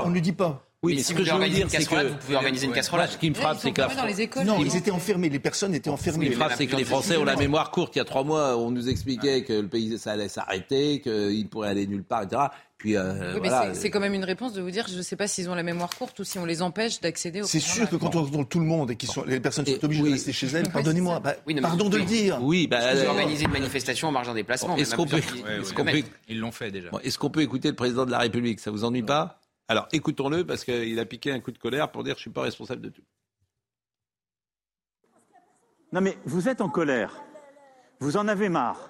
On 0.05 0.09
ne 0.09 0.13
le 0.13 0.21
dit 0.21 0.31
pas. 0.31 0.68
Oui, 0.81 0.95
mais 0.95 1.03
ce 1.03 1.13
que 1.13 1.25
je 1.25 1.33
veux 1.33 1.49
dire, 1.49 1.67
c'est 1.69 1.85
que 1.85 2.07
vous 2.07 2.15
pouvez 2.17 2.35
organiser 2.37 2.67
une 2.67 2.71
casserolade. 2.73 3.09
Ce 3.09 3.17
qui 3.17 3.29
me 3.29 3.35
frappe, 3.35 3.57
c'est 3.59 3.71
que 3.71 4.43
non, 4.45 4.63
ils 4.63 4.75
étaient 4.75 4.91
enfermés. 4.91 5.29
Les 5.29 5.39
personnes 5.39 5.75
étaient 5.75 5.89
enfermées. 5.89 6.25
Ce 6.27 6.31
qui 6.31 6.37
me 6.37 6.41
frappe, 6.41 6.53
c'est 6.57 6.67
que 6.67 6.75
les 6.75 6.85
Français 6.85 7.17
ont 7.17 7.25
la 7.25 7.35
mémoire 7.35 7.71
courte. 7.71 7.95
Il 7.95 7.99
y 7.99 8.01
a 8.01 8.05
trois 8.05 8.23
mois, 8.23 8.57
on 8.57 8.71
nous 8.71 8.89
expliquait 8.89 9.43
que 9.43 9.53
le 9.53 9.67
pays 9.67 9.97
ça 9.97 10.11
allait 10.13 10.29
s'arrêter, 10.29 11.01
qu'il 11.01 11.47
pourrait 11.49 11.69
aller 11.69 11.87
nulle 11.87 12.03
part, 12.03 12.23
etc. 12.23 12.43
Puis, 12.77 12.95
euh, 12.95 13.33
oui, 13.33 13.41
mais 13.43 13.49
c'est 13.73 13.89
quand 13.89 13.99
même 13.99 14.13
une 14.13 14.23
réponse 14.23 14.53
de 14.53 14.61
vous 14.61 14.71
dire, 14.71 14.85
je 14.87 14.95
ne 14.95 15.01
sais 15.01 15.17
pas 15.17 15.27
s'ils 15.27 15.49
ont 15.49 15.55
la 15.55 15.63
mémoire 15.63 15.89
courte 15.89 16.17
ou 16.19 16.23
si 16.23 16.39
on 16.39 16.45
les 16.45 16.61
empêche 16.61 17.01
d'accéder 17.01 17.41
au. 17.41 17.43
C'est 17.43 17.59
sûr 17.59 17.89
que 17.89 17.97
quand 17.97 18.15
on 18.15 18.23
contrôle 18.23 18.45
tout 18.47 18.59
le 18.59 18.65
monde 18.65 18.91
et 18.91 18.95
que 18.95 19.05
les 19.27 19.41
personnes 19.41 19.65
sont 19.65 19.83
obligées 19.83 20.03
de 20.03 20.11
rester 20.11 20.31
chez 20.31 20.47
elles, 20.47 20.69
pardonnez-moi, 20.69 21.19
bah, 21.19 21.35
pardon 21.61 21.89
de 21.89 21.97
le 21.97 22.05
dire. 22.05 22.39
Oui, 22.41 22.67
bah, 22.67 22.95
vous 22.95 23.05
organisez 23.05 23.43
une 23.43 23.51
manifestation 23.51 24.07
en 24.07 24.11
marge 24.13 24.27
d'un 24.27 24.33
déplacement. 24.33 24.77
Est-ce 24.77 24.95
qu'on 24.95 25.05
peut, 25.05 25.19
ils 26.29 26.39
l'ont 26.39 26.53
fait 26.53 26.71
déjà. 26.71 26.89
Est-ce 27.03 27.17
qu'on 27.17 27.29
peut 27.29 27.41
écouter 27.41 27.67
le 27.67 27.75
président 27.75 28.05
de 28.05 28.11
la 28.11 28.19
République? 28.19 28.61
Ça 28.61 28.71
vous 28.71 28.85
ennuie 28.85 29.03
pas? 29.03 29.41
Alors 29.69 29.87
écoutons-le 29.91 30.43
parce 30.43 30.65
qu'il 30.65 30.99
a 30.99 31.05
piqué 31.05 31.31
un 31.31 31.39
coup 31.39 31.51
de 31.51 31.59
colère 31.59 31.91
pour 31.91 32.03
dire 32.03 32.15
je 32.15 32.19
ne 32.19 32.21
suis 32.23 32.29
pas 32.31 32.41
responsable 32.41 32.81
de 32.81 32.89
tout. 32.89 33.03
Non 35.93 36.01
mais 36.01 36.17
vous 36.25 36.49
êtes 36.49 36.59
en 36.59 36.69
colère. 36.69 37.21
Vous 37.99 38.17
en 38.17 38.27
avez 38.27 38.49
marre. 38.49 38.89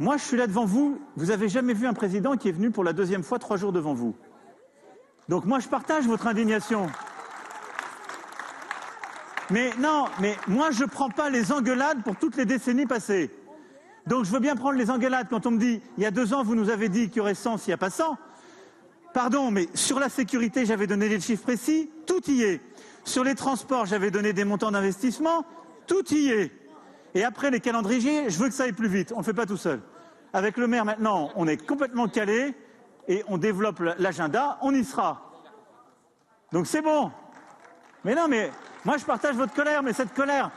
Moi, 0.00 0.16
je 0.16 0.24
suis 0.24 0.36
là 0.36 0.48
devant 0.48 0.64
vous. 0.64 1.00
Vous 1.16 1.26
n'avez 1.26 1.48
jamais 1.48 1.72
vu 1.72 1.86
un 1.86 1.92
président 1.92 2.36
qui 2.36 2.48
est 2.48 2.52
venu 2.52 2.70
pour 2.70 2.82
la 2.82 2.92
deuxième 2.92 3.22
fois 3.22 3.38
trois 3.38 3.56
jours 3.56 3.72
devant 3.72 3.94
vous. 3.94 4.16
Donc 5.28 5.44
moi, 5.44 5.60
je 5.60 5.68
partage 5.68 6.06
votre 6.06 6.26
indignation. 6.26 6.90
Mais 9.50 9.70
non, 9.78 10.06
mais 10.20 10.36
moi, 10.48 10.72
je 10.72 10.82
ne 10.82 10.88
prends 10.88 11.10
pas 11.10 11.30
les 11.30 11.52
engueulades 11.52 12.02
pour 12.02 12.16
toutes 12.16 12.36
les 12.36 12.44
décennies 12.44 12.86
passées. 12.86 13.30
Donc 14.06 14.24
je 14.24 14.32
veux 14.32 14.40
bien 14.40 14.56
prendre 14.56 14.76
les 14.76 14.90
engueulades 14.90 15.28
quand 15.30 15.46
on 15.46 15.52
me 15.52 15.58
dit, 15.58 15.80
il 15.96 16.02
y 16.02 16.06
a 16.06 16.10
deux 16.10 16.34
ans, 16.34 16.42
vous 16.42 16.56
nous 16.56 16.70
avez 16.70 16.88
dit 16.88 17.08
qu'il 17.08 17.18
y 17.18 17.20
aurait 17.20 17.34
100 17.34 17.58
s'il 17.58 17.70
n'y 17.70 17.74
a 17.74 17.78
pas 17.78 17.90
100. 17.90 18.18
Pardon, 19.14 19.52
mais 19.52 19.68
sur 19.74 20.00
la 20.00 20.08
sécurité, 20.08 20.66
j'avais 20.66 20.88
donné 20.88 21.08
des 21.08 21.20
chiffres 21.20 21.44
précis, 21.44 21.88
tout 22.04 22.28
y 22.28 22.42
est. 22.42 22.60
Sur 23.04 23.22
les 23.22 23.36
transports, 23.36 23.86
j'avais 23.86 24.10
donné 24.10 24.32
des 24.32 24.44
montants 24.44 24.72
d'investissement, 24.72 25.46
tout 25.86 26.12
y 26.12 26.30
est. 26.30 26.50
Et 27.14 27.22
après 27.22 27.52
les 27.52 27.60
calendriers, 27.60 28.28
je 28.28 28.36
veux 28.40 28.48
que 28.48 28.54
ça 28.54 28.64
aille 28.64 28.72
plus 28.72 28.88
vite. 28.88 29.12
On 29.12 29.18
ne 29.18 29.20
le 29.20 29.24
fait 29.24 29.32
pas 29.32 29.46
tout 29.46 29.56
seul. 29.56 29.80
Avec 30.32 30.56
le 30.56 30.66
maire 30.66 30.84
maintenant, 30.84 31.30
on 31.36 31.46
est 31.46 31.64
complètement 31.64 32.08
calé 32.08 32.56
et 33.06 33.22
on 33.28 33.38
développe 33.38 33.78
l'agenda, 33.98 34.58
on 34.62 34.74
y 34.74 34.82
sera. 34.82 35.30
Donc 36.50 36.66
c'est 36.66 36.82
bon. 36.82 37.12
Mais 38.04 38.16
non, 38.16 38.26
mais 38.28 38.50
moi 38.84 38.96
je 38.96 39.04
partage 39.04 39.36
votre 39.36 39.54
colère, 39.54 39.84
mais 39.84 39.92
cette 39.92 40.12
colère, 40.12 40.50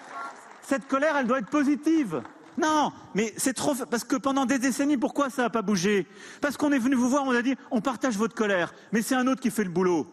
cette 0.63 0.87
colère, 0.87 1.15
elle 1.15 1.27
doit 1.27 1.39
être 1.39 1.49
positive. 1.51 2.23
Non, 2.57 2.91
mais 3.13 3.33
c'est 3.37 3.53
trop. 3.53 3.75
Parce 3.89 4.03
que 4.03 4.15
pendant 4.15 4.45
des 4.45 4.57
décennies, 4.57 4.97
pourquoi 4.97 5.29
ça 5.29 5.43
n'a 5.43 5.49
pas 5.49 5.61
bougé? 5.61 6.07
Parce 6.41 6.57
qu'on 6.57 6.71
est 6.71 6.79
venu 6.79 6.95
vous 6.95 7.09
voir, 7.09 7.23
on 7.25 7.31
a 7.31 7.41
dit 7.41 7.55
on 7.71 7.81
partage 7.81 8.17
votre 8.17 8.35
colère, 8.35 8.73
mais 8.91 9.01
c'est 9.01 9.15
un 9.15 9.27
autre 9.27 9.41
qui 9.41 9.51
fait 9.51 9.63
le 9.63 9.69
boulot. 9.69 10.07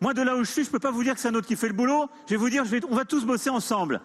Moi, 0.00 0.14
de 0.14 0.22
là 0.22 0.36
où 0.36 0.44
je 0.44 0.50
suis, 0.50 0.62
je 0.62 0.68
ne 0.68 0.72
peux 0.72 0.78
pas 0.78 0.92
vous 0.92 1.02
dire 1.02 1.14
que 1.14 1.20
c'est 1.20 1.28
un 1.28 1.34
autre 1.34 1.48
qui 1.48 1.56
fait 1.56 1.68
le 1.68 1.74
boulot. 1.74 2.08
Je 2.26 2.34
vais 2.34 2.36
vous 2.36 2.50
dire, 2.50 2.64
on 2.88 2.94
va 2.94 3.04
tous 3.04 3.24
bosser 3.24 3.50
ensemble. 3.50 4.00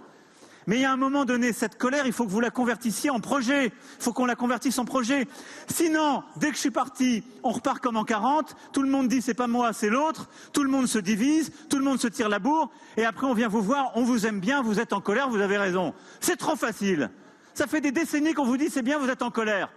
Mais 0.66 0.78
il 0.78 0.82
y 0.82 0.86
a 0.86 0.91
un 0.91 0.97
moment 0.97 1.26
donné, 1.26 1.51
cette 1.51 1.78
colère, 1.78 2.05
il 2.05 2.14
faut 2.14 2.26
que 2.26 2.32
vous 2.32 2.39
la 2.39 2.49
convertissiez 2.49 3.09
en 3.09 3.20
projet. 3.20 3.66
Il 3.68 4.03
faut 4.03 4.14
qu'on 4.14 4.26
la 4.26 4.36
convertisse 4.36 4.80
en 4.80 4.86
projet. 4.86 5.28
Sinon, 5.68 6.24
dès 6.38 6.49
que 6.49 6.55
je 6.55 6.61
suis 6.61 6.72
parti, 6.72 7.24
on 7.43 7.51
repart 7.51 7.80
comme 7.80 7.97
en 7.97 8.05
40. 8.05 8.55
Tout 8.72 8.82
le 8.82 8.89
monde 8.89 9.07
dit 9.07 9.22
c'est 9.22 9.34
pas 9.34 9.47
moi, 9.47 9.74
c'est 9.74 9.89
l'autre. 9.89 10.30
Tout 10.53 10.64
le 10.64 10.70
monde 10.70 10.88
se 10.88 10.99
divise. 10.99 11.51
Tout 11.70 11.78
le 11.78 11.84
monde 11.84 11.99
se 11.99 12.07
tire 12.07 12.30
la 12.30 12.39
bourre. 12.39 12.72
Et 12.97 13.05
après, 13.05 13.28
on 13.28 13.34
vient 13.34 13.49
vous 13.49 13.61
voir. 13.61 13.91
On 13.95 14.03
vous 14.03 14.26
aime 14.26 14.39
bien. 14.39 14.61
Vous 14.61 14.80
êtes 14.80 14.93
en 14.93 15.01
colère. 15.01 15.30
Vous 15.30 15.41
avez 15.41 15.57
raison. 15.57 15.93
C'est 16.22 16.38
trop 16.38 16.55
facile. 16.55 17.11
Ça 17.54 17.68
fait 17.68 17.82
des 17.82 17.91
décennies 17.91 18.34
qu'on 18.34 18.45
vous 18.45 18.58
dit 18.58 18.70
c'est 18.70 18.82
bien. 18.82 18.97
Vous 18.97 19.10
êtes 19.10 19.22
en 19.22 19.32
colère. 19.32 19.72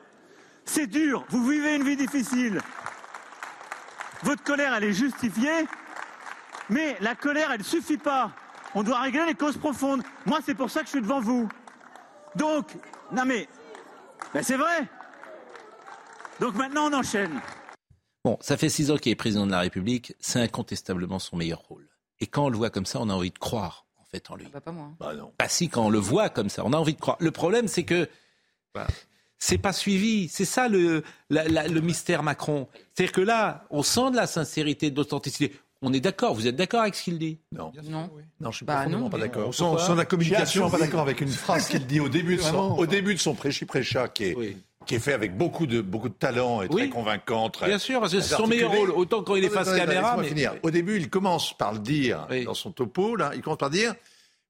C'est 0.64 0.86
dur. 0.86 1.24
Vous 1.28 1.46
vivez 1.46 1.76
une 1.76 1.84
vie 1.84 1.96
difficile. 1.96 2.60
Votre 4.22 4.42
colère, 4.42 4.74
elle 4.74 4.84
est 4.84 4.92
justifiée. 4.92 5.66
Mais 6.68 6.96
la 7.00 7.14
colère, 7.14 7.50
elle 7.52 7.64
suffit 7.64 7.98
pas. 7.98 8.32
On 8.74 8.82
doit 8.82 9.00
régler 9.00 9.24
les 9.26 9.34
causes 9.34 9.56
profondes. 9.56 10.02
Moi, 10.24 10.40
c'est 10.44 10.54
pour 10.54 10.70
ça 10.70 10.80
que 10.80 10.86
je 10.86 10.90
suis 10.90 11.00
devant 11.00 11.20
vous. 11.20 11.48
Donc, 12.34 12.66
non 13.12 13.24
mais, 13.24 13.48
ben 14.34 14.42
c'est 14.42 14.56
vrai. 14.56 14.88
Donc 16.40 16.54
maintenant, 16.54 16.90
on 16.90 16.92
enchaîne. 16.92 17.40
Bon, 18.24 18.36
ça 18.40 18.56
fait 18.56 18.68
six 18.68 18.90
ans 18.90 18.96
qu'il 18.96 19.12
est 19.12 19.16
président 19.16 19.46
de 19.46 19.52
la 19.52 19.60
République. 19.60 20.14
C'est 20.18 20.40
incontestablement 20.40 21.18
son 21.18 21.36
meilleur 21.36 21.60
rôle. 21.60 21.88
Et 22.20 22.26
quand 22.26 22.46
on 22.46 22.48
le 22.48 22.56
voit 22.56 22.70
comme 22.70 22.86
ça, 22.86 22.98
on 23.00 23.08
a 23.08 23.14
envie 23.14 23.30
de 23.30 23.38
croire, 23.38 23.85
fait, 24.16 24.30
en 24.30 24.36
lui. 24.36 24.46
Ah, 24.54 24.60
pas 24.60 24.72
moi. 24.72 24.90
Bah 24.98 25.14
non. 25.14 25.32
Bah 25.38 25.48
si, 25.48 25.68
quand 25.68 25.86
on 25.86 25.90
le 25.90 25.98
voit 25.98 26.28
comme 26.28 26.48
ça, 26.48 26.62
on 26.64 26.72
a 26.72 26.76
envie 26.76 26.94
de 26.94 27.00
croire. 27.00 27.16
Le 27.20 27.30
problème, 27.30 27.68
c'est 27.68 27.84
que 27.84 28.08
bah, 28.74 28.86
c'est 29.38 29.58
pas 29.58 29.72
suivi. 29.72 30.28
C'est 30.28 30.44
ça 30.44 30.68
le, 30.68 31.02
le 31.30 31.80
mystère 31.80 32.22
Macron. 32.22 32.68
C'est-à-dire 32.94 33.12
que 33.12 33.20
là, 33.20 33.64
on 33.70 33.82
sent 33.82 34.10
de 34.10 34.16
la 34.16 34.26
sincérité, 34.26 34.90
de 34.90 34.96
l'authenticité. 34.96 35.54
On 35.82 35.92
est 35.92 36.00
d'accord, 36.00 36.34
vous 36.34 36.46
êtes 36.46 36.56
d'accord 36.56 36.80
avec 36.80 36.94
ce 36.94 37.02
qu'il 37.02 37.18
dit? 37.18 37.38
Non. 37.52 37.70
Non. 37.84 38.10
Non, 38.40 38.50
je 38.50 38.56
suis 38.56 38.66
bah, 38.66 38.86
pas, 38.90 39.08
pas 39.10 39.18
d'accord. 39.18 39.54
Son, 39.54 39.76
son, 39.76 39.94
la 39.94 40.06
communication, 40.06 40.64
je 40.64 40.68
suis 40.70 40.78
pas 40.78 40.84
d'accord 40.84 41.02
avec 41.02 41.20
une 41.20 41.28
phrase 41.28 41.68
qu'il 41.68 41.86
dit 41.86 42.00
au 42.00 42.08
début 42.08 42.36
de 42.36 42.42
son, 42.42 42.76
au 42.76 42.86
début 42.86 43.14
de 43.14 43.20
son 43.20 43.34
prêchi-prêcha 43.34 44.08
qui 44.08 44.24
est, 44.24 44.56
qui 44.86 44.94
est 44.94 45.00
fait 45.00 45.12
avec 45.12 45.36
beaucoup 45.36 45.66
de, 45.66 45.80
beaucoup 45.80 46.08
de 46.08 46.14
talent 46.14 46.62
et 46.62 46.68
très 46.68 46.88
convaincant. 46.88 47.50
Très, 47.50 47.66
Bien 47.66 47.78
sûr, 47.78 48.08
c'est 48.08 48.22
son 48.22 48.46
meilleur 48.46 48.70
rôle, 48.70 48.90
autant 48.90 49.22
quand 49.22 49.36
il 49.36 49.44
est 49.44 49.50
face 49.50 49.74
caméra. 49.74 50.16
Mais... 50.16 50.28
Finir. 50.28 50.54
Au 50.62 50.70
début, 50.70 50.96
il 50.96 51.10
commence 51.10 51.56
par 51.56 51.72
le 51.72 51.80
dire 51.80 52.26
dans 52.44 52.54
son 52.54 52.70
topo, 52.70 53.16
là, 53.16 53.32
il 53.34 53.42
commence 53.42 53.58
par 53.58 53.70
dire 53.70 53.94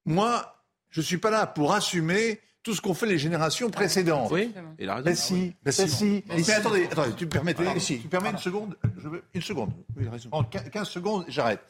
Moi, 0.04 0.54
je 0.90 1.00
suis 1.00 1.18
pas 1.18 1.30
là 1.30 1.46
pour 1.46 1.72
assumer 1.72 2.40
tout 2.62 2.74
ce 2.74 2.80
qu'ont 2.80 2.94
fait 2.94 3.06
les 3.06 3.18
générations 3.18 3.70
précédentes. 3.70 4.30
Oui, 4.32 4.52
il 4.78 4.88
a 4.88 4.96
raison. 4.96 5.08
Mais 5.08 5.14
si, 5.14 5.54
mais 5.64 5.72
si. 5.72 6.24
Mais, 6.28 6.50
attendez, 6.50 6.84
attendez, 6.90 7.12
tu 7.16 7.24
me 7.24 7.30
permets, 7.30 7.54
si, 7.78 8.00
tu 8.00 8.08
permets 8.08 8.30
une 8.30 8.38
seconde 8.38 8.76
je 8.98 9.08
veux, 9.08 9.22
Une 9.34 9.42
seconde. 9.42 9.70
Oui, 9.96 10.02
il 10.02 10.08
a 10.08 10.10
raison. 10.10 10.28
En 10.32 10.42
15 10.42 10.88
secondes, 10.88 11.24
j'arrête. 11.28 11.60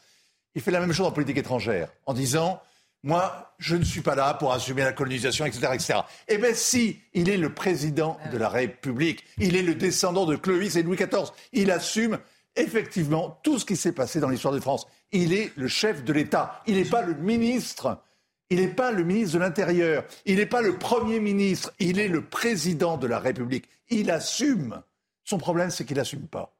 Il 0.54 0.62
fait 0.62 0.70
la 0.70 0.80
même 0.80 0.92
chose 0.92 1.06
en 1.06 1.12
politique 1.12 1.36
étrangère, 1.36 1.90
en 2.06 2.14
disant 2.14 2.62
moi, 3.02 3.54
je 3.58 3.76
ne 3.76 3.84
suis 3.84 4.00
pas 4.00 4.14
là 4.14 4.34
pour 4.34 4.52
assumer 4.52 4.82
la 4.82 4.92
colonisation, 4.92 5.46
etc., 5.46 5.68
etc. 5.74 5.94
Eh 6.28 6.38
bien, 6.38 6.54
si, 6.54 7.00
il 7.14 7.28
est 7.28 7.36
le 7.36 7.54
président 7.54 8.18
de 8.32 8.38
la 8.38 8.48
République, 8.48 9.24
il 9.38 9.56
est 9.56 9.62
le 9.62 9.74
descendant 9.74 10.26
de 10.26 10.36
Clovis 10.36 10.76
et 10.76 10.82
Louis 10.82 10.96
XIV, 10.96 11.30
il 11.52 11.70
assume 11.70 12.18
effectivement 12.56 13.38
tout 13.42 13.58
ce 13.58 13.64
qui 13.64 13.76
s'est 13.76 13.92
passé 13.92 14.18
dans 14.18 14.28
l'histoire 14.28 14.54
de 14.54 14.60
France. 14.60 14.86
Il 15.12 15.32
est 15.32 15.52
le 15.56 15.68
chef 15.68 16.04
de 16.04 16.12
l'État, 16.12 16.62
il 16.66 16.76
n'est 16.76 16.84
pas 16.84 17.02
le 17.02 17.14
ministre. 17.14 18.02
Il 18.48 18.60
n'est 18.60 18.68
pas 18.68 18.92
le 18.92 19.02
ministre 19.02 19.34
de 19.34 19.40
l'Intérieur, 19.40 20.04
il 20.24 20.36
n'est 20.36 20.46
pas 20.46 20.62
le 20.62 20.78
Premier 20.78 21.18
ministre, 21.18 21.72
il 21.80 21.98
est 21.98 22.06
le 22.06 22.24
président 22.24 22.96
de 22.96 23.08
la 23.08 23.18
République. 23.18 23.68
Il 23.88 24.10
assume. 24.10 24.82
Son 25.24 25.38
problème, 25.38 25.70
c'est 25.70 25.84
qu'il 25.84 25.96
n'assume 25.96 26.28
pas. 26.28 26.56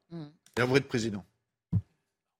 Et 0.57 0.61
un 0.61 0.65
vrai 0.65 0.81
président. 0.81 1.23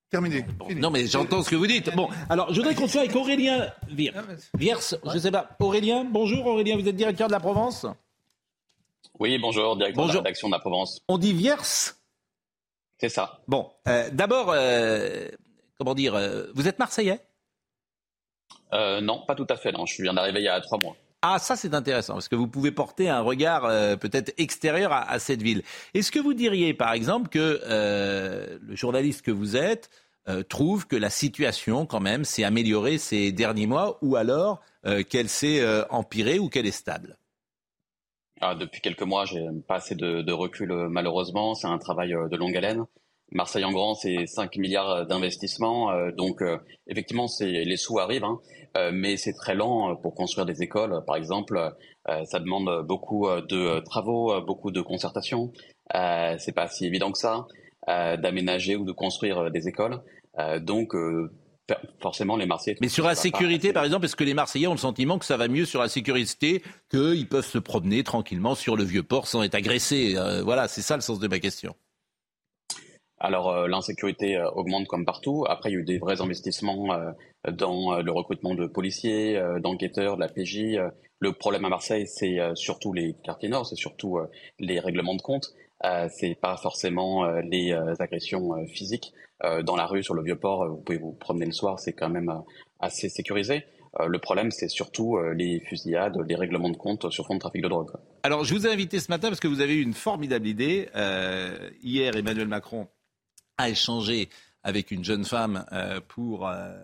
Terminé. 0.09 0.45
non, 0.77 0.89
mais 0.89 1.05
j'entends 1.05 1.43
ce 1.43 1.49
que 1.49 1.55
vous 1.55 1.67
dites. 1.67 1.93
Bon, 1.95 2.09
alors 2.29 2.53
je 2.53 2.59
voudrais 2.59 2.75
qu'on 2.75 2.87
soit 2.87 3.01
avec 3.01 3.15
Aurélien 3.15 3.71
Viers. 3.89 4.13
Viers, 4.57 4.75
je 5.13 5.19
sais 5.19 5.31
pas. 5.31 5.49
Aurélien, 5.59 6.05
bonjour 6.05 6.45
Aurélien, 6.45 6.77
vous 6.77 6.87
êtes 6.87 6.95
directeur 6.95 7.27
de 7.27 7.33
la 7.33 7.39
Provence? 7.41 7.85
Oui, 9.19 9.37
bonjour, 9.37 9.75
directeur 9.75 10.05
de 10.07 10.13
la 10.13 10.17
rédaction 10.19 10.47
de 10.47 10.53
la 10.53 10.59
Provence. 10.59 11.01
On 11.09 11.17
dit 11.17 11.33
Viers 11.33 11.55
C'est 12.97 13.09
ça. 13.09 13.41
Bon, 13.49 13.69
euh, 13.89 14.09
d'abord, 14.11 14.51
euh, 14.51 15.27
comment 15.77 15.93
dire, 15.93 16.15
euh, 16.15 16.45
vous 16.55 16.67
êtes 16.69 16.79
Marseillais? 16.79 17.19
Euh, 18.73 19.01
Non, 19.01 19.23
pas 19.25 19.35
tout 19.35 19.47
à 19.49 19.57
fait, 19.57 19.71
non. 19.73 19.85
Je 19.85 20.01
viens 20.01 20.13
d'arriver 20.13 20.39
il 20.39 20.45
y 20.45 20.49
a 20.49 20.59
trois 20.61 20.79
mois. 20.81 20.95
Ah, 21.29 21.39
ça 21.39 21.57
c'est 21.57 21.73
intéressant, 21.73 22.13
parce 22.13 22.29
que 22.29 22.37
vous 22.37 22.47
pouvez 22.47 22.71
porter 22.71 23.09
un 23.09 23.19
regard 23.19 23.65
euh, 23.65 23.97
peut-être 23.97 24.33
extérieur 24.37 24.93
à, 24.93 25.19
cette 25.19 25.41
ville. 25.41 25.61
Est-ce 25.93 26.09
que 26.09 26.19
vous 26.19 26.33
diriez, 26.33 26.73
par 26.73 26.93
exemple, 26.93 27.27
que 27.27 27.59
euh, 27.65 28.57
le 28.61 28.75
journaliste 28.77 29.23
que 29.23 29.31
vous 29.31 29.57
êtes 29.57 29.89
euh, 30.29 30.41
trouve 30.43 30.87
que 30.87 30.95
la 30.95 31.09
situation, 31.09 31.85
quand 31.85 31.99
même, 31.99 32.23
s'est 32.23 32.45
améliorée 32.45 32.97
ces 32.97 33.33
derniers 33.33 33.67
mois, 33.67 33.97
ou 34.01 34.15
alors 34.15 34.61
qu'elle 35.09 35.27
s'est 35.27 35.61
empirée 35.89 36.39
ou 36.39 36.47
qu'elle 36.47 36.65
est 36.65 36.71
stable? 36.71 37.17
Ah, 38.39 38.55
Depuis 38.55 38.79
quelques 38.79 39.01
mois, 39.01 39.25
j'ai 39.25 39.45
pas 39.67 39.75
assez 39.75 39.95
de, 39.95 40.21
de 40.21 40.31
recul, 40.31 40.71
malheureusement. 40.89 41.55
C'est 41.55 41.67
un 41.67 41.77
travail 41.77 42.11
de 42.11 42.37
longue 42.37 42.55
haleine. 42.55 42.85
Marseille 43.31 43.65
en 43.65 43.71
grand, 43.71 43.93
c'est 43.95 44.25
5 44.25 44.55
milliards 44.57 45.05
d'investissements. 45.05 45.91
donc, 46.11 46.41
effectivement, 46.87 47.27
les 47.41 47.77
sous 47.77 47.99
arrivent. 47.99 48.23
Hein. 48.23 48.39
Euh, 48.77 48.91
mais 48.93 49.17
c'est 49.17 49.33
très 49.33 49.55
lent 49.55 49.95
pour 49.95 50.13
construire 50.13 50.45
des 50.45 50.61
écoles. 50.61 51.03
Par 51.05 51.15
exemple, 51.15 51.73
euh, 52.09 52.25
ça 52.25 52.39
demande 52.39 52.85
beaucoup 52.85 53.27
de 53.27 53.79
travaux, 53.79 54.39
beaucoup 54.41 54.71
de 54.71 54.81
concertation. 54.81 55.51
Euh, 55.95 56.35
c'est 56.37 56.51
pas 56.51 56.67
si 56.67 56.85
évident 56.85 57.11
que 57.11 57.17
ça 57.17 57.47
d'aménager 57.87 58.75
ou 58.75 58.83
de 58.83 58.91
construire 58.91 59.49
des 59.49 59.69
écoles. 59.69 60.01
donc 60.59 60.93
forcément 62.01 62.35
les 62.35 62.45
Marseillais. 62.45 62.75
Mais 62.81 62.89
sur 62.89 63.05
la 63.05 63.15
sécurité, 63.15 63.71
par 63.71 63.85
exemple, 63.85 64.05
est-ce 64.05 64.17
que 64.17 64.25
les 64.25 64.33
Marseillais 64.33 64.67
ont 64.67 64.73
le 64.73 64.77
sentiment 64.77 65.17
que 65.17 65.23
ça 65.23 65.37
va 65.37 65.47
mieux 65.47 65.63
sur 65.63 65.79
la 65.79 65.87
sécurité, 65.87 66.61
qu'ils 66.91 67.29
peuvent 67.29 67.45
se 67.45 67.59
promener 67.59 68.03
tranquillement 68.03 68.55
sur 68.55 68.75
le 68.75 68.83
vieux 68.83 69.03
port 69.03 69.25
sans 69.25 69.41
être 69.41 69.55
agressés 69.55 70.17
Voilà, 70.43 70.67
c'est 70.67 70.81
ça 70.81 70.95
le 70.95 71.01
sens 71.01 71.19
de 71.19 71.29
ma 71.29 71.39
question. 71.39 71.75
Alors 73.19 73.49
euh, 73.49 73.67
l'insécurité 73.67 74.37
euh, 74.37 74.49
augmente 74.51 74.87
comme 74.87 75.05
partout. 75.05 75.45
Après, 75.47 75.69
il 75.69 75.73
y 75.73 75.75
a 75.77 75.79
eu 75.79 75.83
des 75.83 75.97
vrais 75.97 76.21
investissements 76.21 76.93
euh, 76.93 77.11
dans 77.51 78.01
le 78.01 78.11
recrutement 78.11 78.55
de 78.55 78.67
policiers, 78.67 79.41
d'enquêteurs, 79.61 80.17
de 80.17 80.21
la 80.21 80.27
PJ. 80.27 80.79
le 81.19 81.31
problème 81.31 81.63
à 81.63 81.69
Marseille, 81.69 82.05
c'est 82.05 82.39
surtout 82.55 82.91
les 82.91 83.15
quartiers 83.23 83.47
nord, 83.47 83.65
c'est 83.65 83.77
surtout 83.77 84.19
les 84.59 84.81
règlements 84.81 85.15
de 85.15 85.21
compte. 85.21 85.53
c'est 86.09 86.35
pas 86.35 86.57
forcément 86.57 87.25
les 87.39 87.71
agressions 87.99 88.65
physiques 88.67 89.13
dans 89.63 89.77
la 89.77 89.85
rue, 89.85 90.03
sur 90.03 90.13
le 90.13 90.23
vieux 90.23 90.35
port. 90.35 90.67
Vous 90.67 90.75
pouvez 90.75 90.97
vous 90.97 91.13
promener 91.13 91.45
le 91.45 91.53
soir, 91.53 91.79
c'est 91.79 91.93
quand 91.93 92.09
même 92.09 92.43
assez 92.81 93.07
sécurisé. 93.07 93.63
le 94.05 94.19
problème, 94.19 94.51
c'est 94.51 94.67
surtout 94.67 95.17
les 95.33 95.61
fusillades, 95.61 96.17
les 96.27 96.35
règlements 96.35 96.69
de 96.69 96.75
compte 96.77 97.09
sur 97.11 97.25
fond 97.25 97.35
de 97.35 97.39
trafic 97.39 97.61
de 97.61 97.69
drogue. 97.69 97.91
Alors, 98.23 98.43
je 98.43 98.53
vous 98.53 98.67
ai 98.67 98.69
invité 98.69 98.99
ce 98.99 99.09
matin 99.09 99.29
parce 99.29 99.39
que 99.39 99.47
vous 99.47 99.61
avez 99.61 99.75
eu 99.75 99.83
une 99.83 99.93
formidable 99.93 100.47
idée. 100.47 100.89
hier, 101.81 102.17
Emmanuel 102.17 102.49
Macron 102.49 102.89
a 103.57 103.69
échangé 103.69 104.29
avec 104.63 104.91
une 104.91 105.03
jeune 105.03 105.23
femme 105.23 105.65
euh, 105.71 106.01
pour, 106.07 106.47
euh, 106.47 106.75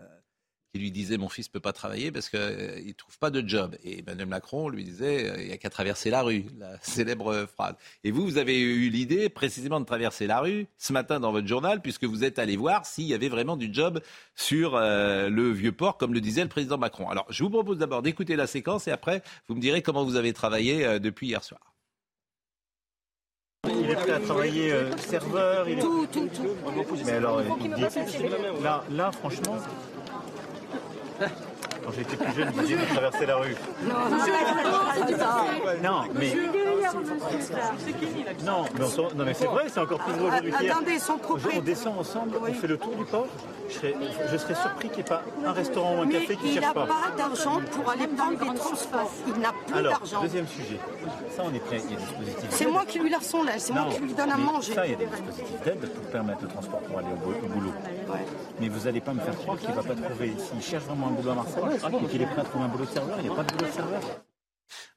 qui 0.74 0.80
lui 0.80 0.90
disait 0.90 1.18
mon 1.18 1.28
fils 1.28 1.50
peut 1.50 1.60
pas 1.60 1.74
travailler 1.74 2.12
parce 2.12 2.30
qu'il 2.30 2.40
euh, 2.40 2.82
ne 2.82 2.92
trouve 2.94 3.18
pas 3.20 3.30
de 3.30 3.48
job. 3.48 3.76
Et 3.84 4.00
Emmanuel 4.00 4.28
Macron 4.28 4.70
lui 4.70 4.86
disait 4.86 5.34
il 5.42 5.48
n'y 5.48 5.52
a 5.52 5.58
qu'à 5.58 5.70
traverser 5.70 6.10
la 6.10 6.22
rue, 6.22 6.46
la 6.58 6.78
célèbre 6.82 7.46
phrase. 7.46 7.76
Et 8.06 8.12
vous, 8.12 8.24
vous 8.24 8.38
avez 8.38 8.60
eu 8.60 8.90
l'idée 8.90 9.28
précisément 9.28 9.82
de 9.82 9.86
traverser 9.86 10.28
la 10.28 10.40
rue 10.40 10.68
ce 10.78 10.94
matin 10.94 11.20
dans 11.20 11.32
votre 11.32 11.48
journal 11.48 11.82
puisque 11.82 12.06
vous 12.06 12.24
êtes 12.24 12.40
allé 12.40 12.56
voir 12.56 12.86
s'il 12.86 13.06
y 13.06 13.14
avait 13.14 13.30
vraiment 13.30 13.58
du 13.58 13.74
job 13.74 14.00
sur 14.36 14.80
le 14.80 15.52
vieux 15.52 15.74
port, 15.74 15.98
comme 15.98 16.14
le 16.14 16.22
disait 16.22 16.44
le 16.44 16.50
président 16.50 16.78
Macron. 16.78 17.10
Alors, 17.10 17.26
je 17.30 17.44
vous 17.44 17.50
propose 17.50 17.78
d'abord 17.78 18.02
d'écouter 18.02 18.36
la 18.36 18.48
séquence 18.48 18.88
et 18.88 18.92
après, 18.92 19.22
vous 19.48 19.56
me 19.56 19.62
direz 19.62 19.82
comment 19.82 20.06
vous 20.06 20.16
avez 20.16 20.34
travaillé 20.34 21.00
depuis 21.00 21.28
hier 21.28 21.44
soir. 21.44 21.73
Il 23.66 23.90
est 23.90 23.96
prêt 23.96 24.12
à 24.12 24.20
travailler 24.20 24.74
serveur. 24.98 25.70
Il 25.70 25.80
est... 25.80 25.82
Tout, 25.82 26.06
tout, 26.12 26.28
tout. 26.28 26.98
Mais 27.06 27.14
alors, 27.14 27.42
il 27.62 27.74
dit... 27.74 27.82
là, 28.62 28.84
là, 28.92 29.12
franchement, 29.14 29.56
quand 31.84 31.92
j'étais 31.92 32.18
plus 32.18 32.34
jeune, 32.34 32.52
il 32.68 32.78
de 32.78 32.86
traverser 32.86 33.26
la 33.26 33.36
rue. 33.38 33.56
Non, 33.84 33.94
non 35.84 36.04
mais. 36.14 36.34
Non, 38.44 38.66
mais, 38.74 39.16
non, 39.16 39.26
mais 39.26 39.34
c'est 39.34 39.46
vrai, 39.46 39.66
c'est 39.68 39.80
encore 39.80 40.00
plus 40.00 40.14
drôle 40.14 40.28
aujourd'hui. 40.28 40.70
Attendez, 40.70 41.00
son 41.00 41.20
On 41.56 41.62
descend 41.62 41.98
ensemble, 42.00 42.38
on 42.42 42.54
fait 42.54 42.68
le 42.68 42.78
tour 42.78 42.96
du 42.96 43.06
port. 43.06 43.28
Je 43.70 43.74
serais, 43.76 43.96
je 44.32 44.38
serais 44.38 44.56
surpris 44.56 44.90
qu'il 44.90 44.98
n'y 44.98 45.02
ait 45.02 45.10
pas 45.10 45.24
un 45.46 45.52
restaurant 45.52 45.98
ou 45.98 46.02
un 46.02 46.08
café 46.08 46.36
qui 46.36 46.48
ne 46.48 46.54
cherche 46.54 46.74
pas. 46.74 46.86
Il 46.86 46.88
n'a 46.88 46.94
pas 46.94 47.18
d'argent 47.18 47.62
pour 47.72 47.90
aller 47.90 48.08
prendre 48.08 48.38
des 48.38 48.60
transports. 48.60 49.12
Il 49.28 49.42
n'a 49.42 49.54
plus 49.66 49.84
d'argent. 49.84 50.18
Alors, 50.18 50.24
deuxième 50.24 50.48
sujet. 50.48 50.80
Ça, 51.36 51.44
on 51.46 51.54
est 51.54 51.60
prêt. 51.60 51.82
Il 51.84 51.92
y 51.92 51.96
a 51.96 51.98
des 51.98 52.04
dispositifs. 52.04 52.50
C'est 52.50 52.66
moi 52.66 52.86
qui 52.86 53.00
lui 53.00 53.14
son 53.22 53.44
lait. 53.44 53.58
C'est 53.58 53.74
moi 53.74 53.88
qui 53.94 54.02
lui 54.02 54.14
donne 54.14 54.32
à 54.32 54.38
manger. 54.38 54.74
Ça, 54.74 54.86
il 54.86 54.92
y 54.92 54.96
a 54.96 54.98
des 54.98 55.06
dispositifs 55.06 55.62
d'aide 55.64 55.90
pour 55.90 56.04
permettre 56.12 56.42
le 56.44 56.48
transport 56.50 56.80
pour 56.82 56.98
aller 57.00 57.08
au 57.08 57.48
boulot. 57.48 57.72
Mais 58.60 58.70
vous 58.70 58.86
n'allez 58.86 59.02
pas 59.02 59.14
me 59.14 59.20
faire 59.20 59.38
croire 59.38 59.58
qu'il 59.60 59.70
ne 59.70 59.76
va 59.76 59.84
pas 59.84 59.96
trouver. 59.96 60.34
S'il 60.38 60.62
cherche 60.62 60.84
vraiment 60.84 61.08
un 61.08 61.12
boulot 61.12 61.32
à 61.32 61.36
Marseille, 61.36 61.64
qu'il 62.10 62.22
est 62.22 62.26
prêt 62.26 62.42
à 62.42 62.44
trouver 62.44 62.66
un 62.66 62.68
boulot 62.70 62.86
de 62.86 62.90
serveur, 62.90 63.18
il 63.20 63.24
n'y 63.24 63.30
a 63.30 63.36
pas 63.36 63.44
de 63.44 63.54
boulot 63.54 63.68
de 63.68 63.72
serveur. 63.72 64.02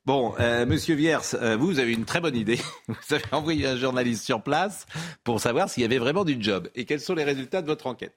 Bon, 0.06 0.34
euh, 0.38 0.66
Monsieur 0.66 0.94
Viers, 0.94 1.18
euh, 1.34 1.56
vous, 1.56 1.66
vous 1.66 1.78
avez 1.80 1.92
une 1.92 2.04
très 2.04 2.20
bonne 2.20 2.36
idée. 2.36 2.60
Vous 2.88 3.14
avez 3.14 3.24
envoyé 3.32 3.66
un 3.66 3.76
journaliste 3.76 4.24
sur 4.24 4.40
place 4.40 4.86
pour 5.24 5.40
savoir 5.40 5.68
s'il 5.68 5.82
y 5.82 5.84
avait 5.84 5.98
vraiment 5.98 6.24
du 6.24 6.36
job. 6.38 6.68
Et 6.76 6.84
quels 6.84 7.00
sont 7.00 7.14
les 7.14 7.24
résultats 7.24 7.60
de 7.60 7.66
votre 7.66 7.88
enquête? 7.88 8.14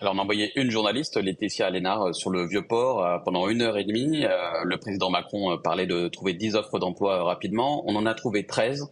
Alors 0.00 0.14
on 0.14 0.18
a 0.18 0.22
envoyé 0.22 0.52
une 0.54 0.70
journaliste, 0.70 1.16
Laetitia 1.16 1.66
Alénard, 1.66 2.14
sur 2.14 2.30
le 2.30 2.46
Vieux-Port 2.46 3.04
euh, 3.04 3.18
pendant 3.18 3.48
une 3.48 3.62
heure 3.62 3.78
et 3.78 3.84
demie. 3.84 4.26
le 4.62 4.76
président 4.76 5.10
Macron 5.10 5.58
parlait 5.58 5.86
de 5.86 6.06
trouver 6.06 6.34
10 6.34 6.54
offres 6.54 6.78
d'emploi 6.78 7.24
rapidement. 7.24 7.82
On 7.88 7.96
en 7.96 8.06
a 8.06 8.14
trouvé 8.14 8.46
13 8.46 8.88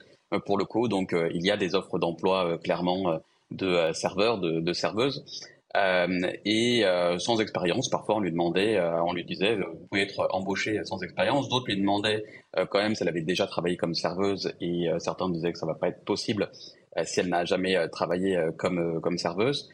pour 0.47 0.59
le 0.59 0.65
coup, 0.65 0.89
donc 0.89 1.15
il 1.15 1.47
y 1.47 1.53
a 1.53 1.57
des 1.57 1.77
offres 1.77 2.01
d'emploi 2.01 2.59
clairement 2.59 3.21
de 3.51 3.93
serveurs, 3.93 4.39
de, 4.39 4.61
de 4.61 4.73
serveuses. 4.73 5.25
Euh, 5.77 6.31
et 6.45 6.85
euh, 6.85 7.19
sans 7.19 7.41
expérience, 7.41 7.89
parfois 7.89 8.17
on 8.17 8.21
lui 8.21 8.31
demandait, 8.31 8.77
euh, 8.77 9.03
on 9.03 9.13
lui 9.13 9.25
disait, 9.25 9.57
vous 9.57 9.87
pouvez 9.91 10.03
être 10.03 10.29
embauché 10.31 10.79
sans 10.85 11.03
expérience. 11.03 11.49
D'autres 11.49 11.67
lui 11.67 11.77
demandaient 11.77 12.23
quand 12.71 12.79
même 12.79 12.95
si 12.95 13.03
elle 13.03 13.09
avait 13.09 13.23
déjà 13.23 13.47
travaillé 13.47 13.77
comme 13.77 13.95
serveuse, 13.95 14.53
et 14.61 14.89
certains 14.99 15.29
disaient 15.29 15.53
que 15.53 15.59
ça 15.59 15.67
va 15.67 15.75
pas 15.75 15.89
être 15.89 16.05
possible 16.05 16.51
si 17.03 17.19
elle 17.19 17.29
n'a 17.29 17.45
jamais 17.45 17.77
travaillé 17.89 18.39
comme 18.57 19.01
comme 19.01 19.19
serveuse. 19.19 19.69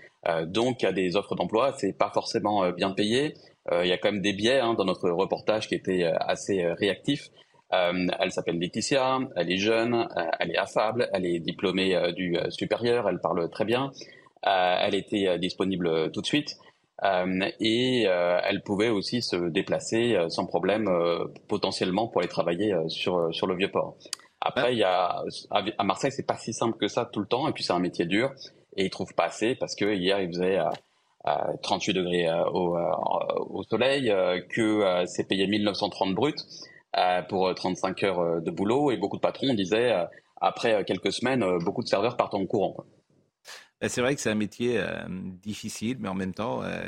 donc 0.47 0.81
il 0.81 0.87
y 0.87 0.89
a 0.89 0.93
des 0.93 1.15
offres 1.15 1.35
d'emploi, 1.35 1.75
c'est 1.77 1.93
pas 1.93 2.11
forcément 2.15 2.71
bien 2.71 2.93
payé. 2.93 3.35
Il 3.71 3.87
y 3.87 3.93
a 3.93 3.99
quand 3.99 4.13
même 4.13 4.23
des 4.23 4.33
biais 4.33 4.61
hein, 4.61 4.73
dans 4.73 4.87
notre 4.87 5.11
reportage 5.11 5.69
qui 5.69 5.75
était 5.75 6.05
assez 6.05 6.65
réactif. 6.65 7.29
Elle 7.73 8.33
s'appelle 8.33 8.59
Laetitia, 8.59 9.21
elle 9.37 9.51
est 9.51 9.59
jeune, 9.59 10.09
elle 10.39 10.51
est 10.51 10.59
affable, 10.59 11.09
elle 11.13 11.25
est 11.25 11.39
diplômée 11.39 12.13
du 12.15 12.37
supérieur, 12.51 13.09
elle 13.09 13.21
parle 13.21 13.49
très 13.51 13.65
bien. 13.65 13.91
Euh, 14.47 14.77
elle 14.81 14.95
était 14.95 15.29
euh, 15.29 15.39
disponible 15.39 15.87
euh, 15.87 16.09
tout 16.09 16.23
de 16.23 16.27
suite. 16.27 16.57
et 17.61 18.03
elle 18.03 18.63
pouvait 18.63 18.91
aussi 18.91 19.23
se 19.23 19.37
déplacer 19.49 20.19
sans 20.29 20.45
problème 20.45 20.87
potentiellement 21.49 22.09
pour 22.09 22.21
aller 22.21 22.29
travailler 22.29 22.75
sur, 22.89 23.35
sur 23.35 23.47
le 23.47 23.57
vieux 23.57 23.71
port. 23.71 23.97
Après, 24.43 24.75
il 24.75 24.79
y 24.79 24.85
a, 24.85 25.25
à 25.51 25.85
Marseille, 25.85 26.13
c'est 26.13 26.27
pas 26.27 26.37
si 26.37 26.53
simple 26.53 26.77
que 26.77 26.89
ça 26.89 27.07
tout 27.07 27.21
le 27.21 27.27
temps, 27.27 27.49
et 27.49 27.53
puis 27.53 27.65
c'est 27.65 27.73
un 27.73 27.79
métier 27.79 28.05
dur, 28.05 28.35
et 28.77 28.85
ils 28.85 28.91
trouvent 28.91 29.15
pas 29.15 29.25
assez 29.25 29.55
parce 29.55 29.75
que 29.75 29.95
hier 29.95 30.21
il 30.21 30.29
faisait 30.29 30.59
38 31.63 31.95
degrés 31.95 32.29
au, 32.53 32.77
au, 33.49 33.63
soleil, 33.63 34.13
que 34.51 35.05
c'est 35.07 35.27
payé 35.27 35.47
1930 35.47 36.15
brut 36.15 36.37
pour 37.29 37.55
35 37.55 38.03
heures 38.03 38.43
de 38.43 38.51
boulot, 38.51 38.91
et 38.91 38.97
beaucoup 38.97 39.17
de 39.17 39.23
patrons 39.23 39.55
disaient 39.55 39.95
après 40.41 40.85
quelques 40.85 41.13
semaines, 41.13 41.45
beaucoup 41.65 41.83
de 41.83 41.89
serveurs 41.89 42.17
partent 42.17 42.35
en 42.35 42.47
courant. 42.47 42.77
Euh, 43.83 43.89
c'est 43.89 44.01
vrai 44.01 44.15
que 44.15 44.21
c'est 44.21 44.31
un 44.31 44.35
métier 44.35 44.79
euh, 44.79 45.07
difficile, 45.43 45.99
mais 46.01 46.09
en 46.09 46.15
même 46.15 46.35
temps, 46.35 46.63
euh, 46.63 46.83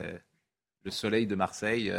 le 0.85 0.91
soleil 0.91 1.27
de 1.27 1.35
Marseille 1.35 1.93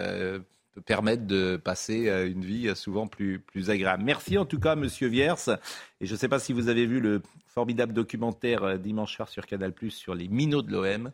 peut 0.74 0.82
permettre 0.82 1.26
de 1.26 1.56
passer 1.56 2.10
une 2.10 2.44
vie 2.44 2.76
souvent 2.76 3.08
plus, 3.08 3.40
plus 3.40 3.70
agréable. 3.70 4.04
Merci 4.04 4.38
en 4.38 4.46
tout 4.46 4.60
cas, 4.60 4.76
Monsieur 4.76 5.08
Viers. 5.08 5.36
Et 6.02 6.06
je 6.06 6.12
ne 6.12 6.18
sais 6.18 6.28
pas 6.28 6.40
si 6.40 6.52
vous 6.52 6.68
avez 6.68 6.86
vu 6.86 7.00
le 7.00 7.22
formidable 7.46 7.94
documentaire 7.94 8.78
dimanche 8.80 9.16
soir 9.16 9.30
sur 9.30 9.46
Canal 9.46 9.74
sur 9.90 10.16
les 10.16 10.28
minots 10.28 10.64
de 10.64 10.72
l'OM. 10.72 11.12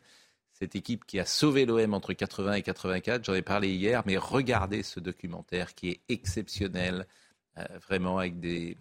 Cette 0.62 0.76
équipe 0.76 1.05
qui 1.05 1.20
a 1.20 1.26
sauvé 1.26 1.66
l'OM 1.66 1.93
entre 1.93 2.14
80 2.14 2.53
et 2.53 2.62
84. 2.62 3.24
J'en 3.24 3.34
ai 3.34 3.41
parlé 3.41 3.70
hier, 3.70 4.03
mais 4.05 4.18
regardez 4.18 4.84
ce 4.84 4.99
documentaire 4.99 5.74
qui 5.74 5.89
est 5.89 5.99
exceptionnel, 6.10 7.07
vraiment 7.88 8.20
avec 8.20 8.39
des, 8.39 8.78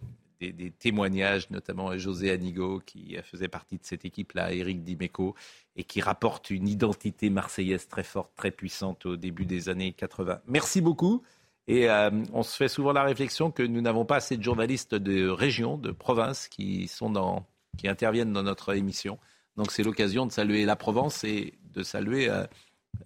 témoignages, 0.79 1.49
notamment 1.49 1.97
José 1.97 2.31
Anigo, 2.31 2.81
qui 2.85 3.15
faisait 3.23 3.47
partie 3.47 3.77
de 3.77 3.83
cette 3.83 4.03
équipe-là, 4.03 4.53
Eric 4.53 4.83
Dimeco, 4.83 5.35
et 5.77 5.83
qui 5.85 6.01
rapporte 6.01 6.49
une 6.49 6.67
identité 6.67 7.29
marseillaise 7.29 7.87
très 7.87 8.03
forte, 8.03 8.31
très 8.35 8.51
puissante 8.51 9.05
au 9.05 9.15
début 9.15 9.45
des 9.45 9.69
années 9.69 9.93
80. 9.93 10.41
Merci 10.47 10.81
beaucoup. 10.81 11.23
Et 11.69 11.87
euh, 11.87 12.09
on 12.33 12.41
se 12.41 12.57
fait 12.57 12.67
souvent 12.67 12.93
la 12.93 13.03
réflexion 13.03 13.51
que 13.51 13.61
nous 13.61 13.79
n'avons 13.79 14.03
pas 14.03 14.15
assez 14.15 14.35
de 14.37 14.43
journalistes 14.43 14.95
de 14.95 15.29
région, 15.29 15.77
de 15.77 15.91
province, 15.91 16.47
qui, 16.47 16.87
sont 16.87 17.11
dans, 17.11 17.45
qui 17.77 17.87
interviennent 17.87 18.33
dans 18.33 18.41
notre 18.41 18.75
émission. 18.75 19.19
Donc 19.57 19.71
c'est 19.71 19.83
l'occasion 19.83 20.25
de 20.25 20.31
saluer 20.31 20.65
la 20.65 20.75
Provence 20.75 21.23
et 21.23 21.53
de 21.73 21.83
saluer 21.83 22.29
euh, 22.29 22.45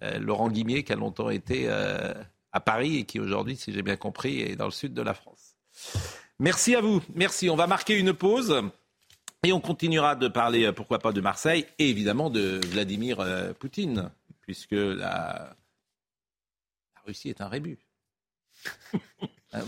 euh, 0.02 0.18
Laurent 0.18 0.48
Guimier, 0.48 0.84
qui 0.84 0.92
a 0.92 0.96
longtemps 0.96 1.30
été 1.30 1.68
à 1.68 2.60
Paris 2.60 2.98
et 2.98 3.04
qui 3.04 3.18
aujourd'hui, 3.18 3.56
si 3.56 3.72
j'ai 3.72 3.82
bien 3.82 3.96
compris, 3.96 4.40
est 4.40 4.56
dans 4.56 4.66
le 4.66 4.70
sud 4.70 4.94
de 4.94 5.02
la 5.02 5.14
France. 5.14 5.56
Merci 6.38 6.74
à 6.74 6.80
vous. 6.80 7.02
Merci. 7.14 7.48
On 7.50 7.56
va 7.56 7.66
marquer 7.66 7.98
une 7.98 8.12
pause. 8.12 8.62
Et 9.44 9.52
on 9.52 9.60
continuera 9.60 10.16
de 10.16 10.26
parler, 10.28 10.64
euh, 10.64 10.72
pourquoi 10.72 10.98
pas, 10.98 11.12
de 11.12 11.20
Marseille 11.20 11.66
et 11.78 11.90
évidemment 11.90 12.30
de 12.30 12.60
Vladimir 12.68 13.20
euh, 13.20 13.52
Poutine, 13.52 14.10
puisque 14.40 14.72
la, 14.72 15.54
la 16.94 17.02
Russie 17.04 17.28
est 17.28 17.42
un 17.42 17.48
rébut. 17.48 17.78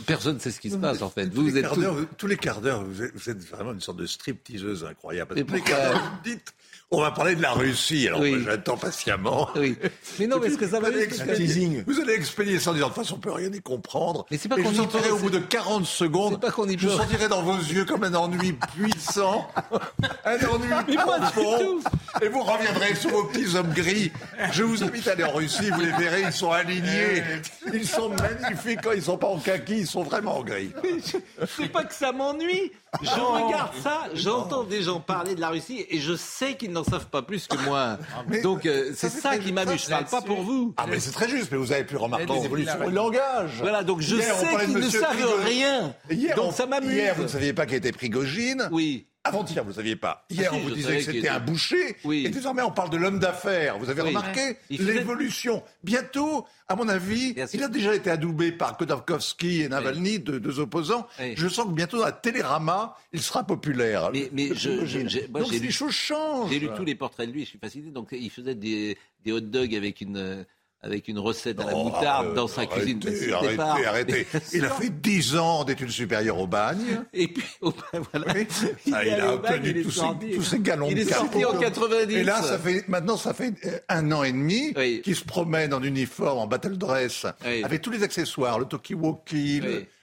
Personne 0.06 0.36
ne 0.36 0.40
sait 0.40 0.50
ce 0.50 0.60
qui 0.60 0.70
se 0.70 0.76
passe 0.76 1.02
en 1.02 1.10
fait. 1.10 1.26
Vous, 1.26 1.42
tous, 1.42 1.54
les 1.54 1.58
êtes 1.58 1.68
tous... 2.16 2.26
les 2.26 2.36
quarts 2.36 2.60
d'heure, 2.60 2.84
vous, 2.84 3.02
êtes 3.02 3.44
vraiment 3.44 3.72
une 3.72 3.80
sorte 3.80 3.98
de 3.98 4.06
strip-teaseuse 4.06 4.84
incroyable. 4.84 5.44
Tous 5.44 5.52
les 5.52 5.60
quarts 5.60 5.92
d'heure, 5.92 6.02
vous 6.02 6.30
dites 6.30 6.54
on 6.92 7.00
va 7.00 7.10
parler 7.10 7.34
de 7.34 7.42
la 7.42 7.52
Russie. 7.52 8.06
Alors 8.06 8.22
j'attends 8.44 8.76
patiemment. 8.76 9.48
Oui. 9.56 9.76
Mais 10.18 10.26
non, 10.26 10.38
mais 10.40 10.50
ce 10.50 10.56
que 10.56 10.68
ça 10.68 10.78
va 10.78 10.90
vous, 10.90 10.96
allez 10.96 11.82
vous 11.86 12.00
allez 12.00 12.12
expédier 12.12 12.60
sans 12.60 12.74
dire 12.74 12.88
de 12.88 12.94
toute 12.94 13.02
façon 13.02 13.16
on 13.16 13.20
peut 13.20 13.32
rien 13.32 13.50
y 13.52 13.60
comprendre. 13.60 14.24
Mais 14.30 14.38
c'est 14.38 14.48
pas 14.48 14.56
qu'on 14.56 14.70
y 14.70 15.10
au 15.10 15.18
bout 15.18 15.30
de 15.30 15.38
40 15.38 15.84
secondes. 15.84 16.40
Pas 16.40 16.50
qu'on 16.50 16.68
y 16.68 16.78
je 16.78 16.88
sentirai 16.88 17.28
dans 17.28 17.42
vos 17.42 17.56
yeux 17.56 17.84
comme 17.84 18.04
un 18.04 18.14
ennui 18.14 18.52
puissant, 18.52 19.48
un 20.24 20.38
ennui 20.46 20.96
profond. 20.96 21.80
Et 22.22 22.28
vous 22.28 22.42
reviendrez 22.42 22.94
sur 22.94 23.10
vos 23.10 23.24
petits 23.24 23.56
hommes 23.56 23.72
gris. 23.72 24.12
Je 24.52 24.62
vous 24.62 24.84
invite 24.84 25.08
à 25.08 25.12
aller 25.12 25.24
en 25.24 25.32
Russie, 25.32 25.70
vous 25.70 25.80
les 25.80 25.92
verrez, 25.92 26.22
ils 26.22 26.32
sont 26.32 26.52
alignés. 26.52 27.22
Ils 27.72 27.86
sont 27.86 28.10
magnifiques 28.10 28.80
quand 28.82 28.92
ils 28.92 29.02
sont 29.02 29.18
pas 29.18 29.28
en 29.28 29.38
kaki, 29.38 29.80
ils 29.80 29.86
sont 29.86 30.04
vraiment 30.04 30.38
en 30.38 30.44
gris. 30.44 30.72
C'est 31.56 31.72
pas 31.72 31.84
que 31.84 31.94
ça 31.94 32.12
m'ennuie. 32.12 32.70
Je 33.02 33.08
regarde 33.10 33.72
ça, 33.82 34.04
j'entends 34.14 34.64
des 34.64 34.82
gens 34.82 35.00
parler 35.00 35.34
de 35.34 35.40
la 35.40 35.50
Russie 35.50 35.84
et 35.90 35.98
je 35.98 36.14
sais 36.16 36.54
qu'ils 36.54 36.72
n'en 36.72 36.84
savent 36.84 37.06
pas 37.08 37.22
plus 37.22 37.46
que 37.46 37.56
moi. 37.64 37.98
Ah, 38.14 38.40
Donc 38.42 38.64
euh, 38.64 38.92
c'est 38.94 39.10
ça, 39.10 39.38
qui 39.38 39.52
m'amuse. 39.52 39.84
Je 39.84 39.90
parle 39.90 40.06
pas 40.06 40.22
pour 40.22 40.42
vous. 40.42 40.74
Ah 40.76 40.86
mais 40.88 40.98
c'est 41.00 41.10
très 41.10 41.28
juste. 41.28 41.50
Mais 41.52 41.58
vous 41.58 41.72
avez 41.72 41.84
pu 41.84 41.96
remarquer 41.96 42.32
l'évolution 42.40 42.86
du 42.86 42.94
langage. 42.94 43.50
Voilà. 43.58 43.82
Donc 43.82 44.00
je 44.00 44.16
sais 44.16 44.64
qu'ils 44.64 44.78
ne 44.78 44.88
savent 44.88 45.42
rien. 45.44 45.94
Donc 46.36 46.54
ça 46.54 46.66
m'amuse. 46.66 46.92
Hier, 46.92 47.14
vous 47.16 47.24
ne 47.24 47.28
saviez 47.28 47.52
pas 47.52 47.66
qui 47.66 47.74
était 47.74 47.92
Prigogine. 47.92 48.68
Oui. 48.70 49.06
Avant-hier, 49.26 49.62
vous 49.64 49.70
ne 49.70 49.74
saviez 49.74 49.96
pas. 49.96 50.24
Hier, 50.30 50.50
ah 50.52 50.56
on 50.56 50.60
vous 50.60 50.70
disait 50.70 50.98
que 50.98 51.02
c'était 51.02 51.28
un 51.28 51.40
boucher. 51.40 51.96
Et 52.10 52.28
désormais, 52.28 52.62
on 52.62 52.70
parle 52.70 52.90
de 52.90 52.96
l'homme 52.96 53.18
d'affaires. 53.18 53.78
Vous 53.78 53.90
avez 53.90 54.02
remarqué 54.02 54.56
l'évolution. 54.70 55.62
Bientôt, 55.82 56.46
à 56.68 56.76
mon 56.76 56.88
avis, 56.88 57.34
il 57.52 57.62
a 57.62 57.68
déjà 57.68 57.94
été 57.94 58.10
adoubé 58.10 58.52
par 58.52 58.76
Khodorkovsky 58.76 59.62
et 59.62 59.68
Navalny, 59.68 60.18
deux, 60.20 60.60
opposants. 60.60 61.06
Je 61.18 61.48
sens 61.48 61.66
que 61.66 61.72
bientôt, 61.72 62.02
à 62.02 62.12
Télérama, 62.12 62.96
il 63.12 63.22
sera 63.22 63.44
populaire. 63.44 64.10
Mais, 64.12 64.30
mais 64.32 64.54
je, 64.54 65.26
Donc, 65.28 65.50
les 65.50 65.70
choses 65.70 65.92
changent. 65.92 66.50
J'ai 66.50 66.58
lu 66.58 66.68
tous 66.76 66.84
les 66.84 66.94
portraits 66.94 67.28
de 67.28 67.32
lui, 67.32 67.44
je 67.44 67.50
suis 67.50 67.58
fasciné. 67.58 67.90
Donc, 67.90 68.08
il 68.12 68.30
faisait 68.30 68.54
des, 68.54 68.96
des 69.24 69.32
hot 69.32 69.40
dogs 69.40 69.74
avec 69.74 70.00
une 70.00 70.44
avec 70.86 71.08
une 71.08 71.18
recette 71.18 71.60
à 71.60 71.64
la 71.64 71.72
moutarde 71.72 72.34
dans 72.34 72.46
sa 72.46 72.66
cuisine. 72.66 73.00
Arrêtez, 73.34 73.60
arrêtez, 73.62 73.86
arrêtez. 73.86 74.26
Il 74.52 74.64
a 74.64 74.70
fait 74.70 74.90
10 74.90 75.36
ans 75.36 75.64
d'études 75.64 75.90
supérieures 75.90 76.38
au 76.38 76.46
bagne. 76.46 77.02
Et 77.12 77.28
puis, 77.28 77.44
oh, 77.60 77.72
ben 77.92 78.02
voilà. 78.12 78.34
Il, 78.86 78.94
ah, 78.94 79.04
il 79.04 79.14
a 79.14 79.34
obtenu 79.34 79.82
tous, 79.82 80.02
tous 80.34 80.42
ces 80.42 80.60
galons 80.60 80.88
il 80.90 80.98
est 80.98 81.12
sorti 81.12 81.44
en 81.44 81.58
90. 81.58 82.14
Et 82.14 82.24
là, 82.24 82.40
ça 82.42 82.58
fait, 82.58 82.84
maintenant, 82.88 83.16
ça 83.16 83.34
fait 83.34 83.52
un 83.88 84.12
an 84.12 84.22
et 84.22 84.32
demi 84.32 84.72
oui. 84.76 85.00
qu'il 85.02 85.16
se 85.16 85.24
promène 85.24 85.74
en 85.74 85.82
uniforme, 85.82 86.38
en 86.38 86.46
battle 86.46 86.78
dress, 86.78 87.26
oui. 87.44 87.64
avec 87.64 87.82
tous 87.82 87.90
les 87.90 88.02
accessoires, 88.02 88.58
le 88.58 88.66
talkie-walkie, 88.66 89.60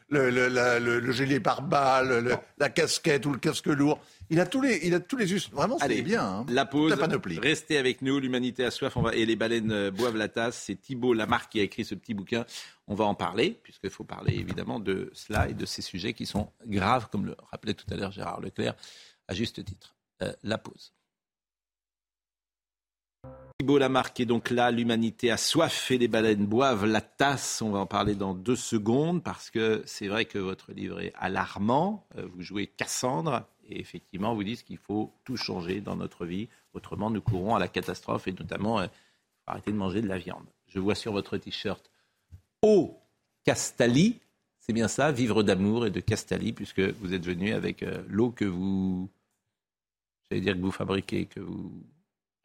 le, 0.10 0.30
le, 0.30 0.50
le, 0.50 1.00
le 1.00 1.12
gilet 1.12 1.40
pare-balles, 1.40 2.40
la 2.58 2.70
casquette 2.70 3.26
ou 3.26 3.32
le 3.32 3.40
casque 3.40 3.68
lourd. 3.68 4.00
Il 4.34 4.40
a 4.40 4.48
tous 4.48 4.62
les, 4.62 4.80
il 4.82 4.96
a 4.96 5.00
tous 5.00 5.16
les 5.16 5.32
us. 5.32 5.52
Vraiment, 5.52 5.78
c'est 5.78 6.02
bien. 6.02 6.26
Hein. 6.26 6.46
La 6.50 6.66
pause. 6.66 6.90
La 6.90 6.98
panoplie. 6.98 7.38
Restez 7.38 7.78
avec 7.78 8.02
nous. 8.02 8.20
L'humanité 8.20 8.66
a 8.66 8.72
soif. 8.72 8.98
On 8.98 9.04
va... 9.04 9.14
Et 9.14 9.28
les 9.28 9.36
baleines 9.36 9.72
euh, 9.72 9.92
boivent 9.92 10.18
la 10.18 10.28
tasse. 10.28 10.64
C'est 10.66 10.76
Thibault 10.76 11.14
Lamarck 11.14 11.52
qui 11.52 11.60
a 11.60 11.64
écrit 11.64 11.86
ce 11.86 11.94
petit 11.94 12.16
bouquin. 12.16 12.44
On 12.88 12.96
va 12.96 13.06
en 13.06 13.14
parler, 13.14 13.60
puisqu'il 13.62 13.92
faut 13.92 14.04
parler 14.04 14.34
évidemment 14.34 14.80
de 14.80 15.12
cela 15.14 15.48
et 15.50 15.54
de 15.54 15.68
ces 15.68 15.84
sujets 15.84 16.14
qui 16.14 16.26
sont 16.26 16.50
graves, 16.66 17.10
comme 17.12 17.28
le 17.28 17.36
rappelait 17.52 17.76
tout 17.76 17.86
à 17.92 17.96
l'heure 17.96 18.12
Gérard 18.12 18.42
Leclerc, 18.42 18.74
à 19.28 19.36
juste 19.36 19.64
titre. 19.64 19.94
Euh, 20.24 20.34
la 20.42 20.58
pause. 20.58 20.94
Thibault 23.60 23.78
Lamarck 23.78 24.20
est 24.20 24.26
donc 24.26 24.50
là, 24.50 24.72
l'humanité 24.72 25.30
a 25.30 25.38
soif 25.38 25.92
et 25.92 26.00
les 26.00 26.08
baleines 26.08 26.48
boivent 26.48 26.88
la 26.88 27.02
tasse. 27.02 27.62
On 27.62 27.70
va 27.70 27.78
en 27.78 27.86
parler 27.86 28.16
dans 28.16 28.34
deux 28.34 28.56
secondes 28.56 29.24
parce 29.24 29.52
que 29.52 29.84
c'est 29.86 30.08
vrai 30.08 30.26
que 30.26 30.40
votre 30.40 30.72
livre 30.72 31.02
est 31.02 31.14
alarmant. 31.18 32.08
Euh, 32.18 32.26
Vous 32.34 32.42
jouez 32.42 32.66
Cassandre 32.66 33.46
et 33.70 33.80
effectivement 33.80 34.34
vous 34.34 34.44
dites 34.44 34.64
qu'il 34.64 34.78
faut 34.78 35.12
tout 35.24 35.38
changer 35.38 35.82
dans 35.82 35.96
notre 35.96 36.26
vie. 36.26 36.48
Autrement, 36.74 37.10
nous 37.10 37.22
courons 37.22 37.56
à 37.56 37.60
la 37.60 37.68
catastrophe 37.68 38.28
et 38.28 38.34
notamment 38.34 38.80
euh, 38.80 38.88
arrêter 39.48 39.72
de 39.72 39.78
manger 39.78 40.02
de 40.02 40.08
la 40.08 40.18
viande. 40.18 40.46
Je 40.68 40.80
vois 40.80 40.96
sur 40.96 41.12
votre 41.12 41.38
t-shirt 41.38 41.90
Eau 42.62 42.98
Castali. 43.44 44.20
C'est 44.60 44.74
bien 44.74 44.88
ça, 44.88 45.12
vivre 45.12 45.44
d'amour 45.44 45.86
et 45.86 45.92
de 45.92 46.00
Castali, 46.00 46.54
puisque 46.54 46.80
vous 46.80 47.14
êtes 47.14 47.26
venu 47.26 47.54
avec 47.54 47.84
euh, 47.84 48.02
l'eau 48.08 48.32
que 48.32 48.46
vous, 48.46 49.10
j'allais 50.30 50.42
dire 50.42 50.54
que 50.54 50.62
vous 50.62 50.72
fabriquez, 50.72 51.26
que 51.26 51.42
vous 51.42 51.72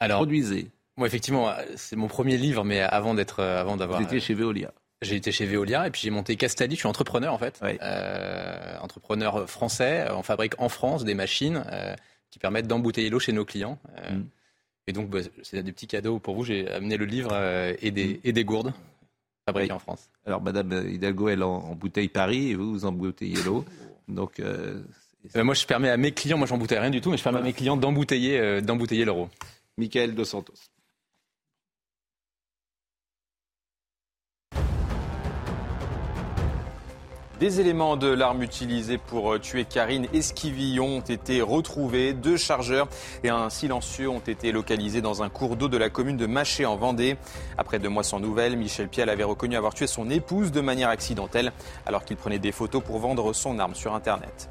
Alors, 0.01 0.19
produisez. 0.19 0.69
Moi, 0.97 1.07
effectivement, 1.07 1.55
c'est 1.77 1.95
mon 1.95 2.09
premier 2.09 2.37
livre, 2.37 2.65
mais 2.65 2.81
avant 2.81 3.15
d'être, 3.15 3.41
avant 3.41 3.77
d'avoir. 3.77 4.01
Vous 4.01 4.05
étiez 4.05 4.19
chez 4.19 4.35
Veolia. 4.35 4.73
J'ai 5.01 5.15
été 5.15 5.31
chez 5.31 5.47
Veolia 5.47 5.87
et 5.87 5.91
puis 5.91 6.03
j'ai 6.03 6.11
monté 6.11 6.35
Castali. 6.35 6.75
Je 6.75 6.81
suis 6.81 6.89
entrepreneur 6.89 7.33
en 7.33 7.39
fait, 7.39 7.61
oui. 7.63 7.79
euh, 7.81 8.79
entrepreneur 8.81 9.49
français. 9.49 10.07
On 10.11 10.23
fabrique 10.23 10.55
en 10.59 10.69
France 10.69 11.05
des 11.05 11.15
machines 11.15 11.63
euh, 11.71 11.95
qui 12.31 12.41
permettent 12.41 12.67
d'embouteiller 12.67 13.09
l'eau 13.09 13.21
chez 13.21 13.33
nos 13.33 13.45
clients. 13.45 13.79
Euh, 13.99 14.17
mm. 14.17 14.27
Et 14.89 14.93
donc, 14.93 15.11
bah, 15.11 15.21
c'est 15.43 15.63
des 15.63 15.73
petits 15.73 15.87
cadeaux 15.87 16.19
pour 16.19 16.35
vous. 16.35 16.45
J'ai 16.45 16.69
amené 16.69 16.97
le 16.97 17.05
livre 17.05 17.33
et 17.81 17.91
des, 17.93 18.15
mm. 18.15 18.21
et, 18.25 18.33
des, 18.33 18.45
gourdes 18.45 18.73
fabriquées 19.47 19.71
oui. 19.71 19.77
en 19.77 19.79
France. 19.79 20.11
Alors, 20.27 20.43
Madame 20.43 20.89
Hidalgo, 20.89 21.29
elle 21.29 21.45
embouteille 21.45 22.09
Paris 22.09 22.51
et 22.51 22.55
vous, 22.57 22.73
vous 22.73 22.85
embouteillez 22.85 23.41
l'eau. 23.45 23.65
Donc, 24.09 24.43
moi, 25.37 25.55
je 25.55 25.67
permets 25.67 25.91
à 25.91 25.97
mes 25.97 26.11
clients, 26.11 26.39
moi, 26.39 26.47
j'embouteille 26.49 26.79
rien 26.79 26.91
du 26.91 27.01
tout, 27.01 27.11
mais 27.11 27.19
je 27.19 27.23
permets 27.23 27.39
à 27.39 27.43
mes 27.43 27.53
clients 27.53 27.77
d'embouteiller, 27.77 28.63
d'embouteiller 28.63 29.05
l'euro. 29.05 29.29
Michael 29.77 30.15
Dos 30.15 30.25
Santos. 30.25 30.55
Des 37.41 37.61
éléments 37.61 37.97
de 37.97 38.09
l'arme 38.09 38.43
utilisée 38.43 38.99
pour 38.99 39.39
tuer 39.39 39.65
Karine 39.65 40.09
Esquivillon 40.13 40.97
ont 40.97 41.01
été 41.01 41.41
retrouvés. 41.41 42.13
Deux 42.13 42.37
chargeurs 42.37 42.89
et 43.23 43.29
un 43.29 43.49
silencieux 43.49 44.09
ont 44.09 44.19
été 44.19 44.51
localisés 44.51 45.03
dans 45.03 45.23
un 45.23 45.29
cours 45.29 45.55
d'eau 45.55 45.69
de 45.69 45.77
la 45.77 45.89
commune 45.89 46.17
de 46.17 46.27
Maché 46.27 46.67
en 46.67 46.75
Vendée. 46.75 47.17
Après 47.57 47.79
deux 47.79 47.89
mois 47.89 48.03
sans 48.03 48.19
nouvelles, 48.19 48.57
Michel 48.57 48.89
Pial 48.89 49.09
avait 49.09 49.23
reconnu 49.23 49.57
avoir 49.57 49.73
tué 49.73 49.87
son 49.87 50.11
épouse 50.11 50.51
de 50.51 50.61
manière 50.61 50.89
accidentelle 50.89 51.53
alors 51.87 52.05
qu'il 52.05 52.17
prenait 52.17 52.41
des 52.41 52.51
photos 52.51 52.83
pour 52.83 52.99
vendre 52.99 53.33
son 53.33 53.61
arme 53.61 53.77
sur 53.77 53.95
Internet. 53.95 54.51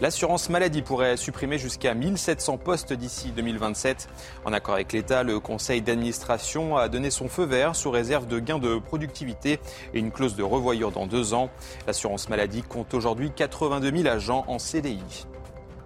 L'assurance 0.00 0.48
maladie 0.48 0.80
pourrait 0.80 1.18
supprimer 1.18 1.58
jusqu'à 1.58 1.92
1700 1.92 2.56
postes 2.56 2.94
d'ici 2.94 3.32
2027. 3.32 4.08
En 4.46 4.52
accord 4.54 4.74
avec 4.74 4.94
l'État, 4.94 5.22
le 5.22 5.40
conseil 5.40 5.82
d'administration 5.82 6.78
a 6.78 6.88
donné 6.88 7.10
son 7.10 7.28
feu 7.28 7.44
vert 7.44 7.76
sous 7.76 7.90
réserve 7.90 8.26
de 8.26 8.38
gains 8.38 8.58
de 8.58 8.78
productivité 8.78 9.60
et 9.92 9.98
une 9.98 10.10
clause 10.10 10.36
de 10.36 10.42
revoyure 10.42 10.90
dans 10.90 11.06
deux 11.06 11.34
ans. 11.34 11.50
L'assurance 11.86 12.30
maladie 12.30 12.62
compte 12.62 12.94
aujourd'hui 12.94 13.30
82 13.30 13.94
000 13.94 14.08
agents 14.08 14.46
en 14.48 14.58
CDI. 14.58 15.26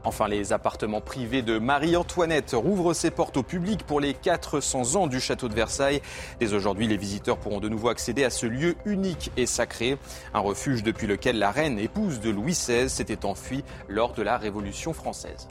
Enfin, 0.05 0.29
les 0.29 0.53
appartements 0.53 1.01
privés 1.01 1.41
de 1.41 1.59
Marie-Antoinette 1.59 2.53
rouvrent 2.53 2.93
ses 2.93 3.11
portes 3.11 3.39
au 3.39 3.43
public 3.43 3.85
pour 3.85 4.01
les 4.01 4.13
400 4.13 4.97
ans 4.97 5.07
du 5.07 5.19
château 5.19 5.49
de 5.49 5.55
Versailles. 5.55 6.03
Dès 6.41 6.53
aujourd'hui, 6.53 6.87
les 6.87 6.99
visiteurs 6.99 7.39
pourront 7.39 7.61
de 7.61 7.71
nouveau 7.71 7.89
accéder 7.89 8.23
à 8.23 8.29
ce 8.29 8.45
lieu 8.45 8.77
unique 8.85 9.31
et 9.39 9.47
sacré, 9.47 9.97
un 10.35 10.41
refuge 10.41 10.83
depuis 10.83 11.07
lequel 11.07 11.39
la 11.39 11.51
reine 11.51 11.79
épouse 11.79 12.21
de 12.21 12.29
Louis 12.29 12.53
XVI 12.53 12.91
s'était 12.91 13.25
enfuie 13.25 13.65
lors 13.89 14.13
de 14.13 14.23
la 14.23 14.37
Révolution 14.37 14.93
française. 14.93 15.49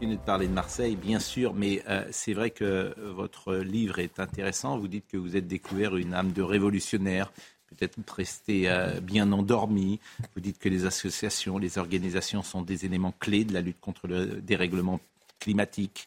de 0.00 0.16
parler 0.16 0.48
de 0.48 0.52
Marseille, 0.52 0.96
bien 0.96 1.20
sûr, 1.20 1.54
mais 1.54 1.82
euh, 1.88 2.04
c'est 2.10 2.32
vrai 2.32 2.50
que 2.50 2.96
votre 3.14 3.54
livre 3.54 4.00
est 4.00 4.18
intéressant. 4.18 4.78
Vous 4.78 4.88
dites 4.88 5.06
que 5.06 5.16
vous 5.16 5.36
êtes 5.36 5.46
découvert 5.46 5.96
une 5.96 6.12
âme 6.12 6.32
de 6.32 6.42
révolutionnaire, 6.42 7.32
peut-être 7.72 8.12
rester 8.12 8.68
euh, 8.68 9.00
bien 9.00 9.32
endormi. 9.32 10.00
Vous 10.34 10.40
dites 10.40 10.58
que 10.58 10.68
les 10.68 10.84
associations, 10.86 11.58
les 11.58 11.78
organisations 11.78 12.42
sont 12.42 12.62
des 12.62 12.84
éléments 12.84 13.14
clés 13.18 13.44
de 13.44 13.52
la 13.52 13.60
lutte 13.60 13.80
contre 13.80 14.06
le 14.06 14.40
dérèglement 14.40 15.00
climatique. 15.38 16.06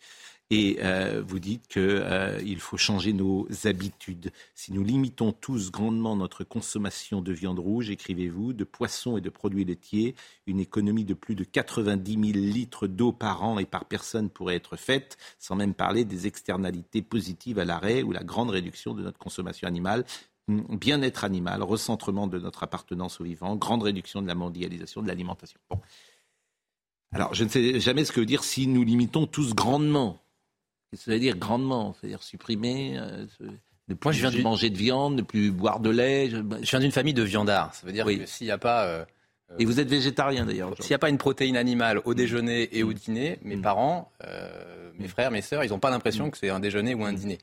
Et 0.51 0.77
euh, 0.83 1.23
vous 1.25 1.39
dites 1.39 1.67
qu'il 1.67 1.81
euh, 1.81 2.59
faut 2.59 2.77
changer 2.77 3.13
nos 3.13 3.47
habitudes. 3.63 4.31
Si 4.53 4.73
nous 4.73 4.83
limitons 4.83 5.31
tous 5.31 5.71
grandement 5.71 6.15
notre 6.15 6.43
consommation 6.43 7.21
de 7.21 7.33
viande 7.33 7.57
rouge, 7.57 7.89
écrivez-vous, 7.89 8.53
de 8.53 8.63
poissons 8.63 9.17
et 9.17 9.21
de 9.21 9.31
produits 9.31 9.65
laitiers, 9.65 10.13
une 10.45 10.59
économie 10.59 11.03
de 11.03 11.15
plus 11.15 11.33
de 11.33 11.43
90 11.43 12.11
000 12.11 12.23
litres 12.45 12.85
d'eau 12.85 13.11
par 13.11 13.43
an 13.43 13.57
et 13.57 13.65
par 13.65 13.85
personne 13.85 14.29
pourrait 14.29 14.55
être 14.55 14.75
faite, 14.75 15.17
sans 15.39 15.55
même 15.55 15.73
parler 15.73 16.05
des 16.05 16.27
externalités 16.27 17.01
positives 17.01 17.57
à 17.57 17.65
l'arrêt 17.65 18.03
ou 18.03 18.11
la 18.11 18.23
grande 18.23 18.51
réduction 18.51 18.93
de 18.93 19.01
notre 19.01 19.17
consommation 19.17 19.67
animale 19.67 20.05
bien-être 20.47 21.23
animal, 21.23 21.63
recentrement 21.63 22.27
de 22.27 22.39
notre 22.39 22.63
appartenance 22.63 23.19
au 23.19 23.23
vivant, 23.23 23.55
grande 23.55 23.83
réduction 23.83 24.21
de 24.21 24.27
la 24.27 24.35
mondialisation 24.35 25.01
de 25.01 25.07
l'alimentation. 25.07 25.59
Bon. 25.69 25.79
Alors, 27.13 27.33
je 27.33 27.43
ne 27.43 27.49
sais 27.49 27.79
jamais 27.79 28.05
ce 28.05 28.11
que 28.11 28.19
veut 28.19 28.25
dire 28.25 28.43
si 28.43 28.67
nous 28.67 28.83
limitons 28.83 29.25
tous 29.25 29.55
grandement. 29.55 30.21
Qu'est-ce 30.91 31.01
que 31.01 31.05
ça 31.05 31.11
veut 31.11 31.19
dire 31.19 31.37
grandement? 31.37 31.95
C'est-à-dire 31.99 32.21
supprimer, 32.21 32.97
euh, 32.97 33.25
ne 33.87 33.93
plus 33.93 34.07
Moi, 34.07 34.11
je 34.11 34.27
viens 34.27 34.43
manger 34.43 34.69
de 34.69 34.77
viande, 34.77 35.15
ne 35.15 35.21
plus 35.21 35.51
boire 35.51 35.79
de 35.79 35.89
lait. 35.89 36.29
Je, 36.29 36.37
je 36.37 36.69
viens 36.69 36.79
d'une 36.79 36.91
famille 36.91 37.13
de 37.13 37.23
viandards. 37.23 37.73
Ça 37.73 37.87
veut 37.87 37.93
dire 37.93 38.05
oui. 38.05 38.19
que 38.19 38.25
s'il 38.25 38.47
n'y 38.47 38.51
a 38.51 38.57
pas. 38.57 38.85
Euh, 38.85 39.05
et 39.59 39.65
vous 39.65 39.79
êtes 39.79 39.87
végétarien 39.87 40.45
d'ailleurs. 40.45 40.73
S'il 40.79 40.89
n'y 40.89 40.95
a 40.95 40.99
pas 40.99 41.09
une 41.09 41.17
protéine 41.17 41.55
animale 41.55 42.01
au 42.05 42.13
déjeuner 42.13 42.75
et 42.77 42.83
au 42.83 42.93
dîner, 42.93 43.39
mes 43.43 43.57
parents, 43.57 44.11
euh, 44.23 44.91
mes 44.97 45.07
frères, 45.07 45.31
mes 45.31 45.41
sœurs, 45.41 45.63
ils 45.63 45.69
n'ont 45.69 45.79
pas 45.79 45.91
l'impression 45.91 46.29
que 46.31 46.37
c'est 46.37 46.49
un 46.49 46.59
déjeuner 46.59 46.95
ou 46.95 47.05
un 47.05 47.13
dîner. 47.13 47.37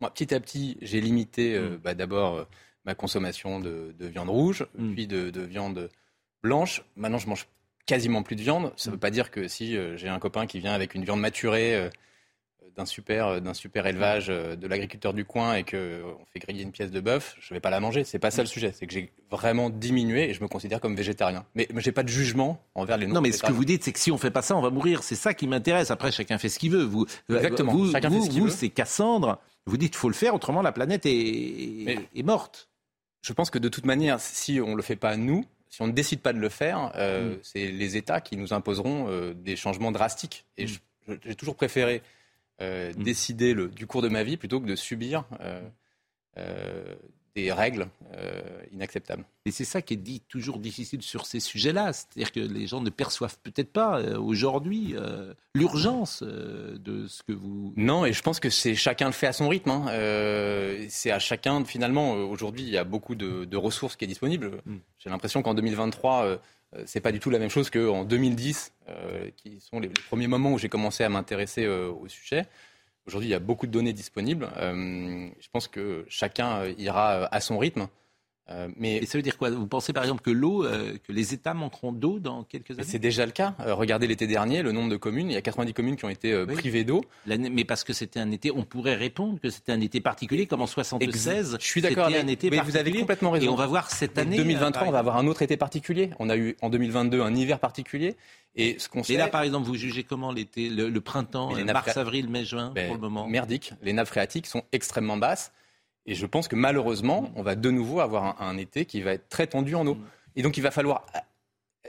Moi, 0.00 0.10
petit 0.10 0.34
à 0.34 0.40
petit, 0.40 0.76
j'ai 0.82 1.00
limité 1.00 1.54
euh, 1.54 1.70
mmh. 1.70 1.76
bah, 1.76 1.94
d'abord 1.94 2.34
euh, 2.36 2.44
ma 2.84 2.94
consommation 2.94 3.60
de, 3.60 3.94
de 3.98 4.06
viande 4.06 4.28
rouge, 4.28 4.66
mmh. 4.76 4.92
puis 4.92 5.06
de, 5.06 5.30
de, 5.30 5.40
viande 5.40 5.88
blanche. 6.42 6.82
Maintenant, 6.96 7.18
je 7.18 7.28
mange 7.28 7.46
quasiment 7.86 8.22
plus 8.22 8.36
de 8.36 8.42
viande. 8.42 8.72
Ça 8.76 8.90
ne 8.90 8.94
veut 8.94 9.00
pas 9.00 9.10
dire 9.10 9.30
que 9.30 9.48
si 9.48 9.76
euh, 9.76 9.96
j'ai 9.96 10.08
un 10.08 10.18
copain 10.18 10.46
qui 10.46 10.58
vient 10.58 10.74
avec 10.74 10.94
une 10.94 11.04
viande 11.04 11.20
maturée 11.20 11.90
d'un 12.76 12.84
super, 12.84 13.40
d'un 13.40 13.54
super 13.54 13.86
élevage 13.86 14.26
de 14.26 14.66
l'agriculteur 14.66 15.14
du 15.14 15.24
coin 15.24 15.54
et 15.54 15.64
qu'on 15.64 16.26
fait 16.30 16.40
griller 16.40 16.62
une 16.62 16.72
pièce 16.72 16.90
de 16.90 17.00
bœuf, 17.00 17.34
je 17.40 17.54
ne 17.54 17.56
vais 17.56 17.60
pas 17.60 17.70
la 17.70 17.80
manger. 17.80 18.04
C'est 18.04 18.18
pas 18.18 18.30
ça 18.30 18.42
le 18.42 18.48
sujet. 18.48 18.72
C'est 18.72 18.86
que 18.86 18.92
j'ai 18.92 19.12
vraiment 19.30 19.70
diminué 19.70 20.28
et 20.28 20.34
je 20.34 20.42
me 20.42 20.48
considère 20.48 20.78
comme 20.78 20.94
végétarien. 20.94 21.46
Mais, 21.54 21.66
mais 21.72 21.80
j'ai 21.80 21.92
pas 21.92 22.02
de 22.02 22.08
jugement 22.08 22.62
envers 22.74 22.98
les 22.98 23.06
non 23.06 23.14
Non, 23.14 23.20
mais 23.22 23.32
ce 23.32 23.42
que 23.42 23.52
vous 23.52 23.64
dites, 23.64 23.82
c'est 23.82 23.92
que 23.92 23.98
si 23.98 24.10
on 24.10 24.18
fait 24.18 24.30
pas 24.30 24.42
ça, 24.42 24.56
on 24.56 24.60
va 24.60 24.68
mourir. 24.68 25.02
C'est 25.04 25.14
ça 25.14 25.32
qui 25.32 25.48
m'intéresse. 25.48 25.90
Après, 25.90 26.12
chacun 26.12 26.36
fait 26.36 26.50
ce 26.50 26.58
qu'il 26.58 26.70
veut. 26.70 26.82
Vous, 26.82 27.06
Exactement. 27.30 27.72
Vous, 27.72 27.92
chacun 27.92 28.10
vous, 28.10 28.20
fait 28.20 28.26
ce 28.26 28.30
qu'il 28.30 28.40
vous 28.40 28.48
veut. 28.48 28.52
c'est 28.52 28.68
Cassandre. 28.68 29.40
Vous 29.66 29.76
dites 29.76 29.92
qu'il 29.92 29.98
faut 29.98 30.08
le 30.08 30.14
faire, 30.14 30.34
autrement 30.34 30.62
la 30.62 30.72
planète 30.72 31.06
est, 31.06 32.22
morte. 32.22 32.68
Je 33.22 33.32
pense 33.32 33.50
que 33.50 33.58
de 33.58 33.68
toute 33.68 33.84
manière, 33.84 34.20
si 34.20 34.60
on 34.60 34.70
ne 34.70 34.76
le 34.76 34.82
fait 34.82 34.96
pas 34.96 35.16
nous, 35.16 35.44
si 35.68 35.82
on 35.82 35.88
ne 35.88 35.92
décide 35.92 36.20
pas 36.20 36.32
de 36.32 36.38
le 36.38 36.48
faire, 36.48 36.92
euh, 36.94 37.34
mm. 37.34 37.38
c'est 37.42 37.66
les 37.66 37.96
États 37.96 38.20
qui 38.20 38.36
nous 38.36 38.52
imposeront 38.52 39.08
euh, 39.08 39.34
des 39.34 39.56
changements 39.56 39.90
drastiques. 39.90 40.46
Et 40.56 40.66
mm. 40.66 41.18
j'ai 41.24 41.34
toujours 41.34 41.56
préféré 41.56 42.02
euh, 42.60 42.92
mm. 42.92 43.02
décider 43.02 43.54
le, 43.54 43.68
du 43.68 43.86
cours 43.88 44.02
de 44.02 44.08
ma 44.08 44.22
vie 44.22 44.36
plutôt 44.36 44.60
que 44.60 44.66
de 44.66 44.76
subir 44.76 45.24
des 47.36 47.52
règles 47.52 47.88
inacceptables. 48.72 49.24
Et 49.46 49.52
c'est 49.52 49.64
ça 49.64 49.80
qui 49.80 49.94
est 49.94 49.98
dit 49.98 50.20
toujours 50.28 50.58
difficile 50.58 51.02
sur 51.02 51.24
ces 51.24 51.38
sujets-là. 51.38 51.92
C'est-à-dire 51.92 52.32
que 52.32 52.40
les 52.40 52.66
gens 52.66 52.80
ne 52.80 52.90
perçoivent 52.90 53.38
peut-être 53.44 53.72
pas 53.72 54.00
euh, 54.00 54.18
aujourd'hui 54.18 54.94
euh, 54.96 55.34
l'urgence 55.54 56.24
euh, 56.26 56.76
de 56.78 57.06
ce 57.06 57.22
que 57.22 57.32
vous. 57.32 57.72
Non, 57.76 58.04
et 58.04 58.12
je 58.12 58.22
pense 58.22 58.40
que 58.40 58.50
c'est 58.50 58.74
chacun 58.74 59.06
le 59.06 59.12
fait 59.12 59.28
à 59.28 59.32
son 59.32 59.48
rythme. 59.48 59.70
Hein. 59.70 59.86
c'est 60.88 61.12
à 61.12 61.20
chacun, 61.20 61.64
finalement, 61.64 62.14
aujourd'hui, 62.14 62.62
il 62.62 62.70
y 62.70 62.76
a 62.76 62.82
beaucoup 62.82 63.14
de, 63.14 63.44
de 63.44 63.56
ressources 63.56 63.94
qui 63.94 64.04
est 64.04 64.08
disponible. 64.08 64.62
Mm. 64.64 64.76
J'ai 64.98 65.10
l'impression 65.10 65.42
qu'en 65.42 65.54
2023, 65.54 66.40
c'est 66.84 67.00
pas 67.00 67.12
du 67.12 67.20
tout 67.20 67.30
la 67.30 67.38
même 67.38 67.50
chose 67.50 67.70
qu'en 67.70 68.04
2010, 68.04 68.72
qui 69.36 69.60
sont 69.60 69.78
les, 69.78 69.86
les, 69.86 69.94
premiers 70.08 70.26
moments 70.26 70.52
où 70.52 70.58
j'ai 70.58 70.68
commencé 70.68 71.04
à 71.04 71.08
m'intéresser 71.08 71.68
au 71.68 72.08
sujet 72.08 72.46
Aujourd'hui, 73.06 73.28
il 73.28 73.32
y 73.32 73.34
a 73.34 73.38
beaucoup 73.38 73.66
de 73.66 73.72
données 73.72 73.92
disponibles. 73.92 74.48
je 74.58 75.48
pense 75.52 75.68
que 75.68 76.04
chacun 76.08 76.64
ira 76.78 77.26
à 77.26 77.40
son 77.40 77.58
rythme. 77.58 77.88
Euh, 78.48 78.68
mais 78.76 78.98
Et 78.98 79.06
ça 79.06 79.18
veut 79.18 79.22
dire 79.22 79.36
quoi? 79.36 79.50
Vous 79.50 79.66
pensez 79.66 79.92
par 79.92 80.04
exemple 80.04 80.22
que 80.22 80.30
l'eau, 80.30 80.64
euh, 80.64 80.96
que 81.04 81.12
les 81.12 81.34
États 81.34 81.52
manqueront 81.52 81.92
d'eau 81.92 82.20
dans 82.20 82.44
quelques 82.44 82.72
années? 82.72 82.84
C'est 82.84 83.00
déjà 83.00 83.26
le 83.26 83.32
cas. 83.32 83.54
Euh, 83.60 83.74
regardez 83.74 84.06
l'été 84.06 84.26
dernier, 84.26 84.62
le 84.62 84.70
nombre 84.70 84.88
de 84.88 84.96
communes. 84.96 85.30
Il 85.30 85.34
y 85.34 85.36
a 85.36 85.42
90 85.42 85.72
communes 85.72 85.96
qui 85.96 86.04
ont 86.04 86.10
été 86.10 86.46
privées 86.46 86.84
d'eau. 86.84 87.04
Mais 87.26 87.64
parce 87.64 87.82
que 87.82 87.92
c'était 87.92 88.20
un 88.20 88.30
été, 88.30 88.52
on 88.52 88.62
pourrait 88.62 88.94
répondre 88.94 89.40
que 89.40 89.50
c'était 89.50 89.72
un 89.72 89.80
été 89.80 90.00
particulier, 90.00 90.46
comme 90.46 90.62
en 90.62 90.66
76. 90.66 91.56
Je 91.60 91.66
suis 91.66 91.82
d'accord. 91.82 92.06
un 92.06 92.26
été 92.28 92.50
mais 92.50 92.60
vous 92.60 92.76
avez 92.76 92.92
complètement 92.92 93.30
raison. 93.30 93.46
Et 93.46 93.48
on 93.48 93.56
va 93.56 93.66
voir 93.66 93.90
cette 93.90 94.18
année. 94.18 94.36
En 94.36 94.42
2023, 94.42 94.88
on 94.88 94.92
va 94.92 94.98
avoir 94.98 95.16
un 95.16 95.26
autre 95.26 95.42
été 95.42 95.56
particulier. 95.56 96.10
On 96.18 96.28
a 96.28 96.36
eu 96.36 96.56
en 96.62 96.70
2022 96.70 97.20
un 97.20 97.34
hiver 97.34 97.58
particulier. 97.58 98.16
Et 98.56 98.78
ce 98.78 98.88
qu'on 98.88 99.02
sait. 99.02 99.14
Et 99.14 99.16
là, 99.16 99.28
par 99.28 99.42
exemple, 99.42 99.66
vous 99.66 99.74
jugez 99.74 100.02
comment 100.02 100.32
l'été, 100.32 100.70
le, 100.70 101.00
printemps, 101.00 101.52
mars, 101.64 101.96
avril, 101.96 102.28
mai, 102.28 102.44
juin, 102.44 102.72
ben, 102.74 102.86
pour 102.86 102.94
le 102.94 103.00
moment? 103.00 103.26
Merdique. 103.26 103.72
Les 103.82 103.92
nappes 103.92 104.08
phréatiques 104.08 104.46
sont 104.46 104.62
extrêmement 104.72 105.16
basses. 105.16 105.52
Et 106.06 106.14
je 106.14 106.24
pense 106.24 106.48
que 106.48 106.56
malheureusement, 106.56 107.22
mm. 107.22 107.32
on 107.36 107.42
va 107.42 107.54
de 107.56 107.70
nouveau 107.70 108.00
avoir 108.00 108.40
un, 108.40 108.56
été 108.56 108.86
qui 108.86 109.02
va 109.02 109.12
être 109.12 109.28
très 109.28 109.46
tendu 109.46 109.74
en 109.74 109.86
eau. 109.86 109.96
Mm. 109.96 110.04
Et 110.36 110.42
donc 110.42 110.56
il 110.56 110.62
va 110.62 110.70
falloir 110.70 111.04
euh, 111.14 111.18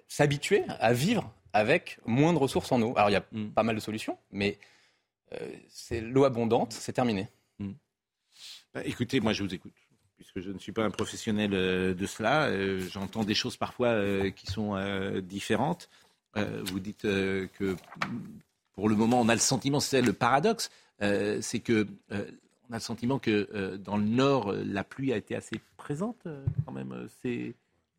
s'habituer 0.08 0.64
à 0.80 0.94
vivre 0.94 1.32
avec 1.54 2.00
moins 2.06 2.34
de 2.34 2.40
ressources 2.40 2.72
en 2.72 2.82
eau. 2.82 2.94
Alors 2.98 3.10
il 3.10 3.14
y 3.14 3.18
a 3.18 3.26
mm. 3.32 3.52
pas 3.52 3.64
mal 3.64 3.76
de 3.76 3.80
solutions, 3.80 4.18
mais 4.32 4.58
euh, 5.34 5.50
c'est 5.70 6.02
l'eau 6.02 6.26
abondante, 6.26 6.74
c'est 6.74 6.94
terminé. 6.94 7.30
Bah, 8.74 8.82
écoutez, 8.84 9.22
moi 9.22 9.34
je 9.34 9.44
vous 9.44 9.54
écoute, 9.54 9.74
puisque 10.18 10.42
je 10.42 10.52
ne 10.52 10.60
suis 10.60 10.74
pas 10.74 10.84
un 10.84 10.92
professionnel 10.92 11.52
euh, 11.54 11.94
de 11.94 12.06
cela. 12.06 12.50
J'entends 12.90 13.24
des 13.24 13.34
choses 13.34 13.56
parfois 13.56 13.96
qui 14.32 14.48
sont 14.48 14.76
différentes. 15.22 15.90
vous 16.36 16.80
dites 16.80 17.04
que 17.04 17.76
pour 18.74 18.90
le 18.90 18.96
moment, 18.96 19.22
on 19.22 19.30
a 19.30 19.34
le 19.34 19.40
sentiment, 19.40 19.80
c'est 19.80 20.02
le 20.02 20.14
paradoxe, 20.14 20.70
c'est 21.00 21.60
que 21.64 21.88
on 22.70 22.74
a 22.74 22.78
le 22.78 22.82
sentiment 22.82 23.20
que 23.20 23.50
euh, 23.54 23.78
dans 23.78 23.98
le 23.98 24.04
nord, 24.04 24.52
euh, 24.52 24.64
la 24.66 24.84
pluie 24.84 25.14
a 25.14 25.18
été 25.18 25.36
assez 25.36 25.62
présente 25.78 26.18
euh, 26.26 26.44
quand 26.66 26.72
même 26.72 27.08
ces, 27.22 27.56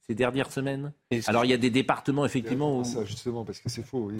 ces 0.06 0.14
dernières 0.14 0.52
semaines. 0.52 0.92
Alors 1.26 1.44
il 1.44 1.50
y 1.50 1.54
a 1.54 1.58
des 1.58 1.70
départements 1.70 2.24
effectivement 2.24 2.78
où... 2.78 2.84
Ça 2.84 3.04
justement, 3.04 3.44
parce 3.44 3.60
que 3.60 3.68
c'est 3.68 3.84
faux. 3.84 4.10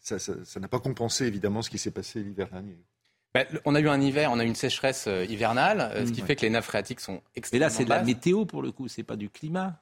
Ça 0.00 0.60
n'a 0.60 0.68
pas, 0.68 0.80
compensé 0.80 1.26
évidemment 1.26 1.62
ce 1.62 1.70
qui 1.70 1.78
s'est 1.78 1.90
passé 1.90 2.22
l'hiver 2.22 2.48
dernier. 2.50 2.76
Ben, 3.34 3.46
on 3.64 3.74
a 3.74 3.80
eu 3.80 3.88
un 3.88 4.00
hiver, 4.00 4.30
on 4.30 4.38
a 4.38 4.44
eu 4.44 4.46
une 4.46 4.54
sécheresse 4.54 5.08
hivernale, 5.28 6.06
ce 6.06 6.12
qui 6.12 6.20
fait 6.20 6.36
que 6.36 6.42
les 6.42 6.50
nappes 6.50 6.64
phréatiques 6.64 7.00
sont 7.00 7.20
extrêmement. 7.34 7.64
Mais 7.64 7.68
là, 7.68 7.76
c'est 7.76 7.84
de 7.84 7.90
la 7.90 8.02
météo 8.02 8.44
pour 8.44 8.62
le 8.62 8.70
coup, 8.70 8.86
c'est 8.86 9.02
pas 9.02 9.16
du 9.16 9.28
climat. 9.28 9.80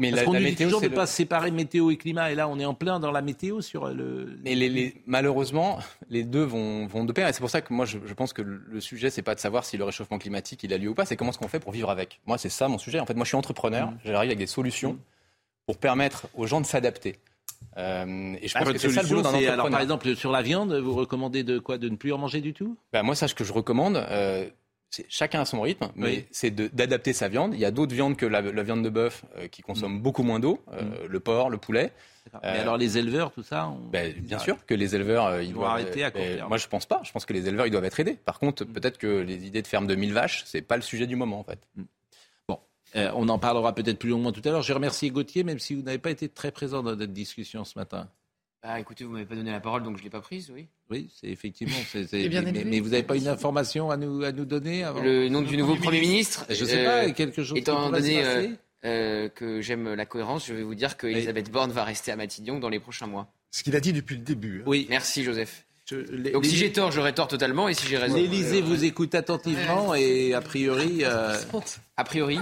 Mais 0.00 0.12
Parce 0.12 0.22
la, 0.22 0.26
qu'on 0.26 0.32
dit 0.32 0.56
toujours 0.56 0.80
de 0.80 0.88
ne 0.88 0.94
pas 0.94 1.04
séparer 1.04 1.50
météo 1.50 1.90
et 1.90 1.98
climat, 1.98 2.32
et 2.32 2.34
là 2.34 2.48
on 2.48 2.58
est 2.58 2.64
en 2.64 2.72
plein 2.72 2.98
dans 3.00 3.10
la 3.10 3.20
météo 3.20 3.60
sur 3.60 3.88
le. 3.88 4.38
Mais 4.42 4.54
les, 4.54 4.94
malheureusement, 5.06 5.78
les 6.08 6.24
deux 6.24 6.42
vont, 6.42 6.86
vont 6.86 7.04
de 7.04 7.12
pair, 7.12 7.28
et 7.28 7.34
c'est 7.34 7.40
pour 7.40 7.50
ça 7.50 7.60
que 7.60 7.74
moi 7.74 7.84
je, 7.84 7.98
pense 8.14 8.32
que 8.32 8.40
le 8.40 8.80
sujet 8.80 9.10
c'est 9.10 9.20
pas 9.20 9.34
de 9.34 9.40
savoir 9.40 9.62
si 9.66 9.76
le 9.76 9.84
réchauffement 9.84 10.18
climatique 10.18 10.64
il 10.64 10.72
a 10.72 10.78
lieu 10.78 10.88
ou 10.88 10.94
pas, 10.94 11.04
c'est 11.04 11.16
comment 11.16 11.32
est-ce 11.32 11.38
qu'on 11.38 11.48
fait 11.48 11.60
pour 11.60 11.72
vivre 11.72 11.90
avec. 11.90 12.18
Moi 12.24 12.38
c'est 12.38 12.48
ça 12.48 12.66
mon 12.66 12.78
sujet. 12.78 12.98
En 12.98 13.04
fait, 13.04 13.12
moi 13.12 13.24
je 13.24 13.28
suis 13.28 13.36
entrepreneur, 13.36 13.90
mm. 13.90 13.98
j'arrive 14.06 14.30
avec 14.30 14.38
des 14.38 14.46
solutions 14.46 14.98
pour 15.66 15.76
permettre 15.76 16.28
aux 16.34 16.46
gens 16.46 16.62
de 16.62 16.66
s'adapter. 16.66 17.18
Euh, 17.76 18.34
et 18.40 18.48
je 18.48 18.54
pense 18.54 18.72
que 18.72 18.78
c'est 18.78 18.88
ça 18.88 19.02
le 19.02 19.08
boulot 19.08 19.20
d'un 19.20 19.28
entrepreneur. 19.28 19.52
Alors 19.52 19.68
par 19.68 19.82
exemple 19.82 20.16
sur 20.16 20.32
la 20.32 20.40
viande, 20.40 20.72
vous 20.72 20.94
recommandez 20.94 21.44
de 21.44 21.58
quoi? 21.58 21.76
De 21.76 21.90
ne 21.90 21.96
plus 21.96 22.14
en 22.14 22.18
manger 22.18 22.40
du 22.40 22.54
tout? 22.54 22.78
Ben, 22.90 23.02
Moi, 23.02 23.14
ça 23.14 23.28
ce 23.28 23.34
que 23.34 23.44
je 23.44 23.52
recommande. 23.52 23.96
Euh, 23.96 24.48
chacun 25.08 25.40
à 25.40 25.44
son 25.44 25.60
rythme, 25.60 25.88
mais 25.94 26.26
c'est 26.30 26.50
d'adapter 26.50 27.12
sa 27.12 27.28
viande. 27.28 27.54
Il 27.54 27.60
y 27.60 27.64
a 27.64 27.70
d'autres 27.70 27.94
viandes 27.94 28.16
que 28.16 28.26
la, 28.26 28.40
viande 28.62 28.82
de 28.82 28.88
bœuf 28.88 29.24
euh, 29.36 29.48
qui 29.48 29.62
consomment 29.62 29.98
mm. 29.98 30.02
beaucoup 30.02 30.22
moins 30.22 30.40
d'eau, 30.40 30.62
euh, 30.72 30.82
mm. 30.82 31.06
le 31.08 31.20
porc, 31.20 31.50
le 31.50 31.58
poulet. 31.58 31.92
mais 32.32 32.40
euh, 32.44 32.62
alors 32.62 32.76
les 32.76 32.98
éleveurs, 32.98 33.32
tout 33.32 33.42
ça 33.42 33.72
ben, 33.92 34.12
Bien 34.20 34.38
sûr 34.38 34.64
que 34.66 34.74
les 34.74 34.94
éleveurs, 34.94 35.40
ils, 35.40 35.52
doivent 35.52 35.70
arrêter 35.70 36.04
à 36.04 36.10
court 36.10 36.22
Moi, 36.48 36.58
je 36.58 36.66
pense 36.66 36.86
pas. 36.86 37.00
Je 37.04 37.12
pense 37.12 37.24
que 37.24 37.32
les 37.32 37.48
éleveurs, 37.48 37.66
ils 37.66 37.70
doivent 37.70 37.84
être 37.84 38.00
aidés. 38.00 38.14
Par 38.14 38.38
contre, 38.38 38.64
mm. 38.64 38.72
peut-être 38.72 38.98
que 38.98 39.20
les 39.20 39.46
idées 39.46 39.62
de 39.62 39.66
ferme 39.66 39.86
de 39.86 39.94
1000 39.94 40.12
vaches, 40.12 40.42
c'est 40.46 40.62
pas 40.62 40.76
le 40.76 40.82
sujet 40.82 41.06
du 41.06 41.16
moment, 41.16 41.40
en 41.40 41.44
fait. 41.44 41.60
Bon, 42.48 42.58
on 42.94 43.28
en 43.28 43.38
parlera 43.38 43.74
peut-être 43.74 43.98
plus 43.98 44.10
longuement 44.10 44.32
tout 44.32 44.42
à 44.44 44.50
l'heure. 44.50 44.62
Je 44.62 44.72
remercie 44.72 45.10
Gauthier, 45.10 45.44
même 45.44 45.58
si 45.58 45.74
vous 45.74 45.82
n'avez 45.82 45.98
pas 45.98 46.10
été 46.10 46.28
très 46.28 46.50
présent 46.50 46.82
dans 46.82 46.96
notre 46.96 47.12
discussion 47.12 47.64
ce 47.64 47.78
matin. 47.78 48.08
Bah 48.62 48.78
écoutez, 48.78 49.04
vous 49.04 49.12
m'avez 49.12 49.24
pas 49.24 49.36
donné 49.36 49.50
la 49.50 49.60
parole, 49.60 49.82
donc 49.82 49.96
je 49.96 50.02
l'ai 50.02 50.10
pas 50.10 50.20
prise, 50.20 50.50
oui. 50.54 50.66
Oui, 50.90 51.10
c'est 51.18 51.28
effectivement. 51.28 51.76
mais, 52.12 52.80
vous 52.80 52.90
n'avez 52.90 53.02
pas 53.02 53.16
une 53.16 53.28
information 53.28 53.90
à 53.90 53.96
nous, 53.96 54.22
à 54.22 54.32
nous 54.32 54.44
donner 54.44 54.84
avant 54.84 55.00
Le 55.00 55.30
nom 55.30 55.40
du 55.40 55.56
nouveau 55.56 55.76
Premier 55.76 56.00
ministre 56.00 56.44
Je 56.50 56.64
ne 56.64 56.68
sais 56.68 56.84
pas, 56.84 57.06
euh, 57.06 57.12
quelque 57.12 57.42
chose 57.42 57.56
étant 57.56 57.90
donné 57.90 58.22
euh, 58.22 58.48
euh, 58.84 59.28
que 59.30 59.62
j'aime 59.62 59.94
la 59.94 60.04
cohérence, 60.04 60.46
je 60.46 60.52
vais 60.52 60.62
vous 60.62 60.74
dire 60.74 60.98
qu'Elisabeth 60.98 61.50
Borne 61.50 61.72
va 61.72 61.84
rester 61.84 62.12
à 62.12 62.16
Matignon 62.16 62.58
dans 62.58 62.68
les 62.68 62.80
prochains 62.80 63.06
mois. 63.06 63.32
Ce 63.50 63.62
qu'il 63.62 63.74
a 63.76 63.80
dit 63.80 63.94
depuis 63.94 64.16
le 64.16 64.22
début. 64.22 64.60
Hein. 64.60 64.64
Oui. 64.66 64.86
Merci 64.90 65.24
Joseph. 65.24 65.64
Donc 65.90 66.44
si 66.44 66.56
j'ai 66.56 66.70
tort, 66.70 66.92
j'aurais 66.92 67.14
tort 67.14 67.28
totalement, 67.28 67.66
et 67.68 67.74
si 67.74 67.86
j'ai 67.86 67.96
raison... 67.96 68.14
L'Élysée 68.14 68.60
vous 68.60 68.84
écoute 68.84 69.14
attentivement, 69.14 69.94
et 69.94 70.34
a 70.34 70.42
priori... 70.42 71.02
A 71.04 72.04
priori 72.04 72.38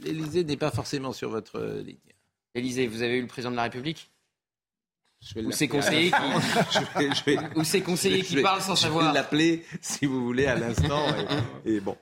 L'Élysée 0.00 0.44
n'est 0.44 0.56
pas 0.56 0.70
forcément 0.70 1.12
sur 1.12 1.28
votre 1.28 1.60
ligne. 1.84 1.96
Élysée, 2.54 2.86
vous 2.86 3.02
avez 3.02 3.18
eu 3.18 3.20
le 3.20 3.26
président 3.26 3.50
de 3.50 3.56
la 3.56 3.64
République? 3.64 4.10
Ou 5.36 5.52
ses 5.52 5.68
conseillers 5.68 6.10
qui, 6.10 7.36
ou 7.56 7.64
ses 7.64 7.80
conseillers 7.80 8.22
qui 8.22 8.42
parlent 8.42 8.60
sans 8.60 8.76
savoir. 8.76 9.04
Je 9.04 9.08
vais 9.08 9.14
l'appeler, 9.14 9.64
si 9.80 10.06
vous 10.06 10.24
voulez, 10.24 10.46
à 10.46 10.54
l'instant. 10.54 11.06
et, 11.64 11.80
bon. 11.80 11.96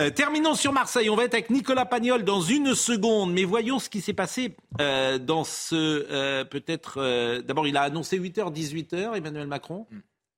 Euh, 0.00 0.10
terminons 0.10 0.54
sur 0.54 0.72
Marseille. 0.72 1.10
On 1.10 1.16
va 1.16 1.24
être 1.24 1.34
avec 1.34 1.50
Nicolas 1.50 1.86
Pagnol 1.86 2.24
dans 2.24 2.40
une 2.40 2.74
seconde. 2.74 3.32
Mais 3.32 3.44
voyons 3.44 3.78
ce 3.78 3.88
qui 3.88 4.00
s'est 4.00 4.12
passé 4.12 4.56
euh, 4.80 5.18
dans 5.18 5.44
ce. 5.44 5.74
Euh, 6.10 6.44
peut-être. 6.44 7.42
D'abord, 7.46 7.66
il 7.66 7.76
a 7.76 7.82
annoncé 7.82 8.18
8h, 8.18 8.52
18h, 8.52 9.16
Emmanuel 9.16 9.46
Macron. 9.46 9.86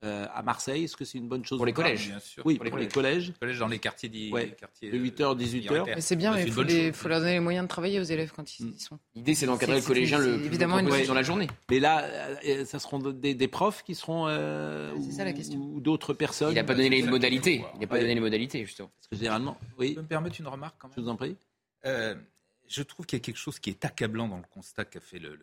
Euh, 0.04 0.26
à 0.32 0.42
Marseille 0.42 0.84
Est-ce 0.84 0.96
que 0.96 1.04
c'est 1.04 1.18
une 1.18 1.26
bonne 1.26 1.44
chose 1.44 1.58
Pour 1.58 1.66
les 1.66 1.72
collèges, 1.72 2.06
bien 2.06 2.20
sûr. 2.20 2.46
Oui, 2.46 2.54
pour, 2.54 2.64
les, 2.64 2.70
collèges. 2.86 3.32
collèges. 3.40 3.58
dans 3.58 3.66
les 3.66 3.80
quartiers, 3.80 4.08
de 4.08 4.16
8h, 4.16 5.36
18h. 5.36 5.84
Mais 5.86 6.00
c'est 6.00 6.14
bien, 6.14 6.32
mais 6.34 6.44
il 6.44 6.52
faut, 6.92 7.08
leur 7.08 7.18
donner 7.18 7.32
les 7.32 7.40
moyens 7.40 7.64
de 7.64 7.68
travailler 7.68 7.98
aux 7.98 8.04
élèves 8.04 8.30
quand 8.34 8.60
ils 8.60 8.68
y 8.68 8.78
sont. 8.78 9.00
L'idée, 9.16 9.34
c'est 9.34 9.46
d'encadrer 9.46 9.80
le 9.80 9.84
collégien 9.84 10.18
le 10.18 10.44
évidemment 10.44 10.78
une 10.78 11.06
dans 11.06 11.14
la 11.14 11.24
journée. 11.24 11.48
Mais 11.68 11.80
là, 11.80 12.04
euh, 12.44 12.64
ça 12.64 12.78
seront 12.78 13.00
des, 13.00 13.48
profs 13.48 13.82
qui 13.82 13.96
seront. 13.96 14.26
Euh, 14.28 14.94
c'est 15.04 15.16
ça 15.16 15.24
la 15.24 15.32
question. 15.32 15.58
Ou 15.58 15.80
d'autres 15.80 16.14
personnes. 16.14 16.52
Il 16.52 16.54
n'a 16.54 16.64
pas 16.64 16.74
donné 16.74 16.90
les 16.90 17.02
modalités. 17.02 17.64
Il 17.74 17.80
n'a 17.80 17.86
pas 17.88 17.98
donné 17.98 18.14
les 18.14 18.20
modalités, 18.20 18.64
justement. 18.64 18.90
Parce 18.96 19.08
que 19.08 19.16
généralement. 19.16 19.58
Oui. 19.78 19.94
Je 19.96 20.00
me 20.00 20.06
permettre 20.06 20.36
une 20.38 20.46
remarque 20.46 20.76
quand 20.78 20.88
même? 20.88 20.94
Je 20.96 21.00
vous 21.00 21.08
en 21.08 21.16
prie. 21.16 21.36
je 21.84 22.82
trouve 22.82 23.04
qu'il 23.04 23.18
y 23.18 23.20
a 23.20 23.24
quelque 23.24 23.36
chose 23.36 23.58
qui 23.58 23.70
est 23.70 23.84
accablant 23.84 24.28
dans 24.28 24.36
le 24.36 24.44
constat 24.54 24.84
qu'a 24.84 25.00
fait 25.00 25.18
le 25.18 25.36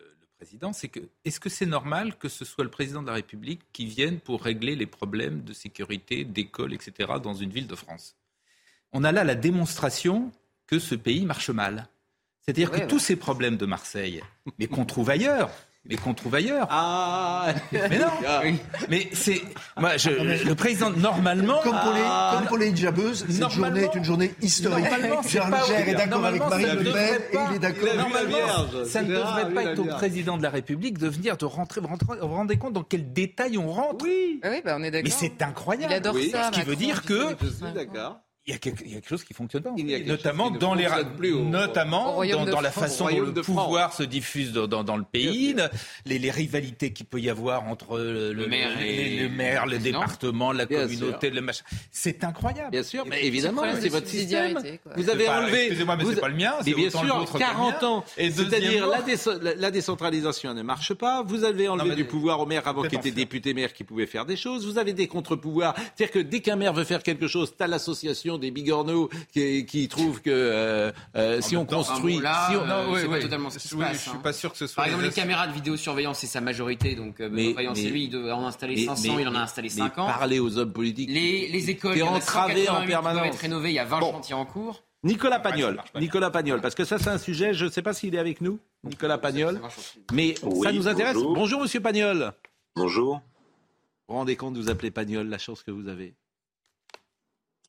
président, 0.45 0.73
c'est 0.73 0.89
que 0.89 0.99
est-ce 1.25 1.39
que 1.39 1.49
c'est 1.49 1.65
normal 1.65 2.15
que 2.19 2.29
ce 2.29 2.45
soit 2.45 2.63
le 2.63 2.69
président 2.69 3.01
de 3.01 3.07
la 3.07 3.15
République 3.15 3.61
qui 3.73 3.87
vienne 3.87 4.19
pour 4.19 4.43
régler 4.43 4.75
les 4.75 4.85
problèmes 4.85 5.43
de 5.43 5.53
sécurité, 5.53 6.23
d'école, 6.23 6.71
etc. 6.71 7.13
dans 7.21 7.33
une 7.33 7.49
ville 7.49 7.65
de 7.65 7.73
France? 7.73 8.15
On 8.91 9.03
a 9.03 9.11
là 9.11 9.23
la 9.23 9.33
démonstration 9.33 10.31
que 10.67 10.77
ce 10.77 10.93
pays 10.93 11.25
marche 11.25 11.49
mal. 11.49 11.87
C'est-à-dire 12.41 12.69
que 12.69 12.85
tous 12.85 12.99
ces 12.99 13.15
problèmes 13.15 13.57
de 13.57 13.65
Marseille, 13.65 14.21
mais 14.59 14.67
qu'on 14.67 14.85
trouve 14.85 15.09
ailleurs, 15.09 15.49
mais 15.87 15.95
qu'on 15.97 16.13
trouve 16.13 16.35
ailleurs. 16.35 16.67
Ah 16.69 17.47
Mais 17.71 17.99
non 17.99 18.07
ah. 18.27 18.41
Mais 18.89 19.09
c'est. 19.13 19.41
Moi, 19.77 19.97
je, 19.97 20.09
le 20.09 20.55
président, 20.55 20.89
normalement. 20.89 21.59
Comme 21.63 21.79
pour 21.79 21.93
les, 21.93 22.01
ah. 22.03 22.35
comme 22.35 22.47
pour 22.47 22.57
les 22.57 22.69
hijabeuses, 22.69 23.25
cette 23.29 23.49
journée 23.51 23.83
est 23.83 23.95
une 23.95 24.03
journée 24.03 24.31
historique. 24.41 24.85
Charles 25.27 25.53
Michel 25.53 25.89
est 25.89 25.95
d'accord 25.95 26.25
avec 26.25 26.41
Marine 26.41 26.79
Le 26.79 26.91
Pen 26.91 27.21
et 27.31 27.37
il 27.49 27.55
est 27.55 27.59
d'accord 27.59 27.95
Normalement, 27.95 28.85
ça 28.85 29.01
ne 29.01 29.13
devrait 29.13 29.53
pas 29.53 29.63
être 29.63 29.79
au 29.79 29.85
président 29.85 30.37
de 30.37 30.43
la 30.43 30.49
République 30.49 30.97
de 30.97 31.07
venir 31.07 31.37
de 31.37 31.45
rentrer. 31.45 31.81
Vous 31.81 31.87
vous 31.87 32.35
rendez 32.35 32.57
compte 32.57 32.73
dans 32.73 32.83
quel 32.83 33.13
détail 33.13 33.57
on 33.57 33.71
rentre? 33.71 34.05
Oui, 34.05 34.39
ah 34.43 34.49
oui 34.51 34.61
bah 34.63 34.75
on 34.79 34.83
est 34.83 34.91
d'accord. 34.91 35.05
Mais 35.05 35.27
c'est 35.27 35.41
incroyable. 35.41 35.93
Il 35.93 35.95
adore 35.95 36.15
ça. 36.31 36.51
Ce 36.51 36.59
qui 36.59 36.65
veut 36.65 36.75
dire 36.75 37.03
que. 37.03 37.35
Je 37.41 37.47
suis 37.47 37.73
d'accord 37.73 38.24
il 38.47 38.53
y, 38.53 38.55
a 38.55 38.59
quelque, 38.59 38.83
il 38.85 38.89
y 38.89 38.91
a 38.91 38.95
quelque 38.95 39.09
chose 39.09 39.23
qui 39.23 39.33
fonctionne 39.33 39.63
pas. 39.63 39.71
notamment 40.05 40.51
dans 40.51 40.75
les 40.75 40.87
notamment 41.45 42.23
dans, 42.23 42.45
dans 42.45 42.61
la 42.61 42.71
façon 42.71 43.09
dont 43.09 43.19
le 43.21 43.41
pouvoir 43.41 43.93
se 43.93 44.03
diffuse 44.03 44.53
dans, 44.53 44.83
dans, 44.83 44.97
le 44.97 45.03
pays, 45.03 45.55
les, 46.05 46.19
les, 46.19 46.29
rivalités 46.29 46.93
qu'il 46.93 47.07
peut 47.07 47.19
y 47.19 47.29
avoir 47.29 47.63
entre 47.63 47.97
le, 47.97 48.33
le, 48.33 48.47
maire, 48.47 48.69
les, 48.79 49.21
le, 49.21 49.29
maire, 49.29 49.65
le 49.65 49.79
département, 49.79 50.51
la 50.51 50.67
communauté, 50.67 51.31
le 51.31 51.41
machin. 51.41 51.63
C'est 51.91 52.23
incroyable. 52.23 52.69
Bien 52.69 52.83
sûr, 52.83 53.05
mais 53.07 53.25
évidemment, 53.25 53.63
c'est 53.79 53.89
votre 53.89 54.07
système. 54.07 54.59
Vous 54.95 55.09
avez 55.09 55.27
enlevé. 55.27 55.65
Excusez-moi, 55.65 55.95
mais 55.95 56.05
c'est 56.05 56.21
pas 56.21 56.29
le 56.29 56.35
mien. 56.35 56.53
Mais 56.63 56.73
bien 56.73 56.89
sûr, 56.91 57.25
40 57.37 57.83
ans. 57.83 58.05
C'est-à-dire 58.15 58.87
la, 59.57 59.71
décentralisation 59.71 60.53
ne 60.53 60.61
marche 60.61 60.93
pas. 60.93 61.23
Vous 61.23 61.43
avez 61.43 61.67
enlevé 61.67 61.95
du 61.95 62.05
pouvoir 62.05 62.39
au 62.41 62.45
maire 62.45 62.67
avant 62.67 62.83
qu'il 62.83 62.99
était 62.99 63.09
député 63.11 63.55
maire 63.55 63.73
qui 63.73 63.83
pouvait 63.83 64.05
faire 64.05 64.25
des 64.25 64.37
choses. 64.37 64.67
Vous 64.67 64.77
avez 64.77 64.93
des 64.93 65.07
contre-pouvoirs. 65.07 65.73
C'est-à-dire 65.95 66.11
que 66.11 66.19
dès 66.19 66.41
qu'un 66.41 66.55
maire 66.55 66.73
veut 66.73 66.83
faire 66.83 67.01
quelque 67.01 67.27
chose, 67.27 67.55
t'as 67.57 67.67
l'association 67.67 68.34
des 68.37 68.51
bigorneaux 68.51 69.09
qui, 69.31 69.65
qui 69.65 69.87
trouvent 69.87 70.21
que 70.21 70.29
euh, 70.29 70.91
euh, 71.15 71.41
si 71.41 71.57
on 71.57 71.65
construit, 71.65 72.15
si 72.15 72.55
on... 72.55 73.09
pas 73.09 73.19
totalement 73.19 73.49
ce 73.49 73.59
qui 73.59 73.67
se 73.67 73.75
passe. 73.75 74.03
Je 74.05 74.09
suis 74.09 74.19
pas 74.19 74.33
sûr 74.33 74.51
que 74.51 74.57
ce 74.57 74.67
soit. 74.67 74.75
Par 74.75 74.85
exemple, 74.85 75.05
les 75.05 75.11
caméras 75.11 75.47
de 75.47 75.53
vidéosurveillance, 75.53 76.19
c'est 76.19 76.27
sa 76.27 76.41
majorité. 76.41 76.95
Donc, 76.95 77.19
euh, 77.19 77.29
mais, 77.31 77.55
c'est 77.73 77.89
lui, 77.89 78.05
il 78.05 78.09
doit 78.09 78.33
en 78.33 78.45
installer 78.45 78.85
500, 78.85 79.19
il 79.19 79.27
en 79.27 79.35
a 79.35 79.39
installé 79.39 79.69
50. 79.69 80.07
Parler 80.07 80.39
aux 80.39 80.57
hommes 80.57 80.73
politiques. 80.73 81.09
Les, 81.09 81.47
les 81.47 81.69
écoles, 81.69 82.01
en 82.01 82.19
permanence. 82.19 83.13
doivent 83.13 83.25
être 83.25 83.39
rénovées. 83.39 83.69
Il 83.69 83.75
y 83.75 83.79
a 83.79 83.85
20 83.85 83.99
chantiers 83.99 84.35
en 84.35 84.45
cours. 84.45 84.83
Nicolas 85.03 85.39
Pagnol, 85.39 85.79
Nicolas 85.99 86.31
Pagnol, 86.31 86.61
parce 86.61 86.73
que 86.73 86.83
ça 86.83 86.97
c'est 86.97 87.09
un 87.09 87.19
sujet, 87.19 87.53
je 87.53 87.65
ne 87.65 87.69
sais 87.69 87.83
pas 87.83 87.93
s'il 87.93 88.15
est 88.15 88.17
avec 88.17 88.41
nous, 88.41 88.59
Nicolas 88.83 89.19
Pagnol, 89.19 89.61
mais 90.11 90.33
ça 90.63 90.71
nous 90.71 90.87
intéresse. 90.87 91.15
Bonjour 91.15 91.61
Monsieur 91.61 91.79
Pagnol. 91.79 92.33
Bonjour. 92.75 93.21
Vous 94.07 94.13
vous 94.13 94.19
rendez 94.19 94.35
compte, 94.35 94.57
vous 94.57 94.71
appelez 94.71 94.89
Pagnol, 94.89 95.27
la 95.27 95.37
chance 95.37 95.61
que 95.61 95.69
vous 95.69 95.87
avez. 95.87 96.15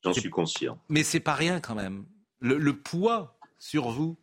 J'en 0.03 0.13
suis 0.13 0.29
conscient. 0.29 0.79
Mais 0.89 1.03
c'est 1.03 1.19
pas 1.19 1.33
rien 1.33 1.59
quand 1.59 1.75
même. 1.75 2.05
Le, 2.39 2.73
poids 2.73 3.37
sur 3.57 3.89
vous 3.89 4.15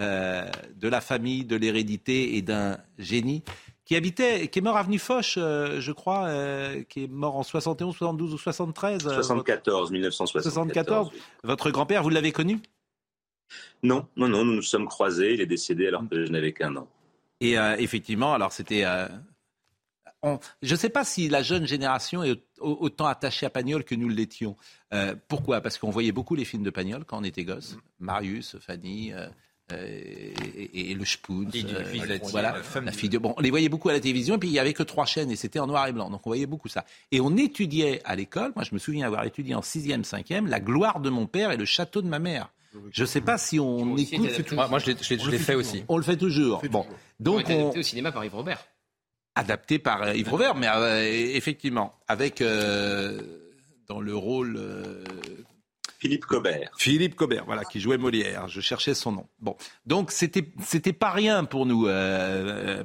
euh, 0.00 0.48
de 0.76 0.88
la 0.88 1.00
famille, 1.00 1.44
de 1.44 1.56
l'hérédité 1.56 2.36
et 2.36 2.42
d'un 2.42 2.78
génie 2.98 3.42
qui 3.84 3.96
habitait, 3.96 4.48
qui 4.48 4.58
est 4.60 4.62
mort 4.62 4.76
à 4.76 4.80
Avenue 4.80 4.98
Foch, 4.98 5.34
euh, 5.38 5.80
je 5.80 5.92
crois, 5.92 6.26
euh, 6.26 6.82
qui 6.84 7.04
est 7.04 7.08
mort 7.08 7.36
en 7.36 7.42
71, 7.42 7.96
72 7.96 8.34
ou 8.34 8.38
73. 8.38 9.02
74, 9.02 9.90
1974. 9.90 11.10
Votre 11.42 11.70
grand-père, 11.70 12.02
vous 12.02 12.10
l'avez 12.10 12.32
connu? 12.32 12.60
Non, 13.82 14.06
non, 14.16 14.28
non, 14.28 14.44
nous 14.44 14.54
nous 14.54 14.62
sommes 14.62 14.86
croisés. 14.86 15.34
Il 15.34 15.40
est 15.40 15.46
décédé 15.46 15.88
alors 15.88 16.02
que 16.08 16.24
je 16.24 16.30
n'avais 16.30 16.52
qu'un 16.52 16.76
an. 16.76 16.86
Et 17.40 17.54
effectivement, 17.78 18.34
alors 18.34 18.52
c'était 18.52 18.84
je 20.24 20.72
ne 20.72 20.76
sais 20.76 20.88
pas 20.88 21.04
si 21.04 21.28
la 21.28 21.42
jeune 21.42 21.66
génération 21.66 22.22
est 22.22 22.40
autant 22.60 23.06
attachée 23.06 23.46
à 23.46 23.50
Pagnol 23.50 23.84
que 23.84 23.94
nous 23.94 24.08
l'étions. 24.08 24.56
Euh, 24.92 25.14
pourquoi? 25.28 25.60
Parce 25.60 25.78
qu'on 25.78 25.90
voyait 25.90 26.12
beaucoup 26.12 26.34
les 26.34 26.44
films 26.44 26.62
de 26.62 26.70
Pagnol 26.70 27.04
quand 27.04 27.18
on 27.18 27.24
était 27.24 27.44
gosse. 27.44 27.76
Marius, 28.00 28.56
Fanny. 28.60 29.12
Euh, 29.12 29.28
euh, 29.72 30.32
et, 30.72 30.94
le 30.94 31.04
Spoon, 31.04 31.46
voilà, 32.30 32.56
la 32.82 32.92
fille 32.92 33.10
de. 33.10 33.18
Bon, 33.18 33.34
on 33.36 33.40
les 33.42 33.50
voyait 33.50 33.68
beaucoup 33.68 33.90
à 33.90 33.92
la 33.92 34.00
télévision, 34.00 34.36
et 34.36 34.38
puis 34.38 34.48
il 34.48 34.54
y 34.54 34.58
avait 34.58 34.72
que 34.72 34.82
trois 34.82 35.04
chaînes, 35.04 35.30
et 35.30 35.36
c'était 35.36 35.58
en 35.58 35.66
noir 35.66 35.86
et 35.86 35.92
blanc, 35.92 36.08
donc 36.08 36.26
on 36.26 36.30
voyait 36.30 36.46
beaucoup 36.46 36.68
ça. 36.68 36.86
Et 37.12 37.20
on 37.20 37.36
étudiait 37.36 38.00
à 38.04 38.16
l'école. 38.16 38.52
Moi, 38.56 38.64
je 38.64 38.72
me 38.72 38.78
souviens 38.78 39.06
avoir 39.06 39.24
étudié 39.24 39.54
en 39.54 39.60
sixième, 39.60 40.04
cinquième, 40.04 40.46
La 40.46 40.60
gloire 40.60 41.00
de 41.00 41.10
mon 41.10 41.26
père 41.26 41.50
et 41.50 41.58
le 41.58 41.66
château 41.66 42.00
de 42.00 42.08
ma 42.08 42.18
mère. 42.18 42.50
Je 42.92 43.02
ne 43.02 43.06
sais 43.06 43.20
pas 43.20 43.36
si 43.36 43.60
on 43.60 43.96
écoute. 43.96 44.52
Moi, 44.52 44.68
moi 44.68 44.78
je 44.78 45.30
l'ai 45.30 45.38
fait 45.38 45.54
aussi. 45.54 45.84
On 45.88 45.98
le 45.98 46.02
fait 46.02 46.16
toujours. 46.16 46.62
Bon, 46.70 46.86
donc 47.20 47.44
on. 47.50 47.70
au 47.70 47.82
cinéma 47.82 48.10
par 48.10 48.24
Yves 48.24 48.34
Robert 48.34 48.64
adapté 49.38 49.78
par 49.78 50.02
euh, 50.02 50.14
Yves 50.14 50.28
Robert, 50.28 50.54
mais 50.56 50.66
euh, 50.68 51.02
effectivement, 51.34 51.94
avec 52.08 52.40
euh, 52.40 53.20
dans 53.86 54.00
le 54.00 54.14
rôle. 54.14 54.60
Philippe 56.00 56.26
Cobert. 56.26 56.70
Philippe 56.76 57.16
Cobert, 57.16 57.44
voilà, 57.44 57.64
qui 57.64 57.80
jouait 57.80 57.98
Molière. 57.98 58.46
Je 58.46 58.60
cherchais 58.60 58.94
son 58.94 59.12
nom. 59.12 59.26
Bon, 59.40 59.56
donc 59.84 60.12
c'était 60.12 60.44
c'était 60.62 60.92
pas 60.92 61.10
rien 61.10 61.44
pour 61.44 61.66
nous, 61.66 61.88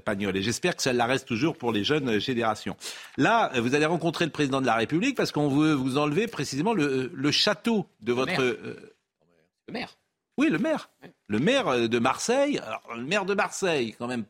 Pagnol, 0.03 0.35
et 0.35 0.41
j'espère 0.41 0.75
que 0.75 0.81
ça 0.81 0.93
la 0.93 1.05
reste 1.05 1.27
toujours 1.27 1.55
pour 1.55 1.71
les 1.71 1.83
jeunes 1.83 2.17
générations. 2.19 2.75
Là, 3.17 3.51
vous 3.59 3.75
allez 3.75 3.85
rencontrer 3.85 4.25
le 4.25 4.31
président 4.31 4.61
de 4.61 4.65
la 4.65 4.73
République 4.73 5.15
parce 5.15 5.31
qu'on 5.31 5.47
veut 5.47 5.73
vous 5.73 5.99
enlever 5.99 6.25
précisément 6.25 6.73
le, 6.73 7.11
le 7.13 7.31
château 7.31 7.85
de 8.01 8.13
votre. 8.13 8.41
Le 8.41 9.73
maire. 9.73 9.95
Oui, 10.39 10.49
le 10.49 10.57
maire. 10.57 10.89
Le 11.27 11.37
maire 11.37 11.87
de 11.87 11.99
Marseille. 11.99 12.57
Alors, 12.57 12.81
le 12.95 13.03
maire 13.03 13.25
de 13.25 13.35
Marseille, 13.35 13.95
quand 13.99 14.07
même 14.07 14.25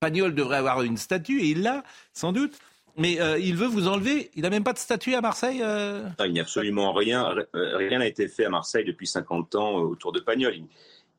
Pagnol 0.00 0.34
devrait 0.34 0.58
avoir 0.58 0.82
une 0.82 0.96
statue, 0.96 1.40
et 1.40 1.50
il 1.50 1.62
l'a, 1.62 1.82
sans 2.12 2.32
doute. 2.32 2.58
Mais 2.96 3.20
euh, 3.20 3.38
il 3.38 3.54
veut 3.54 3.66
vous 3.66 3.86
enlever. 3.86 4.30
Il 4.34 4.42
n'a 4.42 4.50
même 4.50 4.64
pas 4.64 4.72
de 4.72 4.78
statue 4.78 5.14
à 5.14 5.20
Marseille 5.20 5.60
euh 5.62 6.02
Il 6.24 6.32
n'y 6.32 6.40
a 6.40 6.42
absolument 6.42 6.92
rien. 6.92 7.32
Euh, 7.54 7.76
rien 7.76 8.00
n'a 8.00 8.06
été 8.06 8.26
fait 8.26 8.44
à 8.44 8.50
Marseille 8.50 8.84
depuis 8.84 9.06
50 9.06 9.54
ans 9.54 9.76
autour 9.76 10.10
de 10.10 10.18
Pagnol. 10.18 10.54
Il 10.56 10.64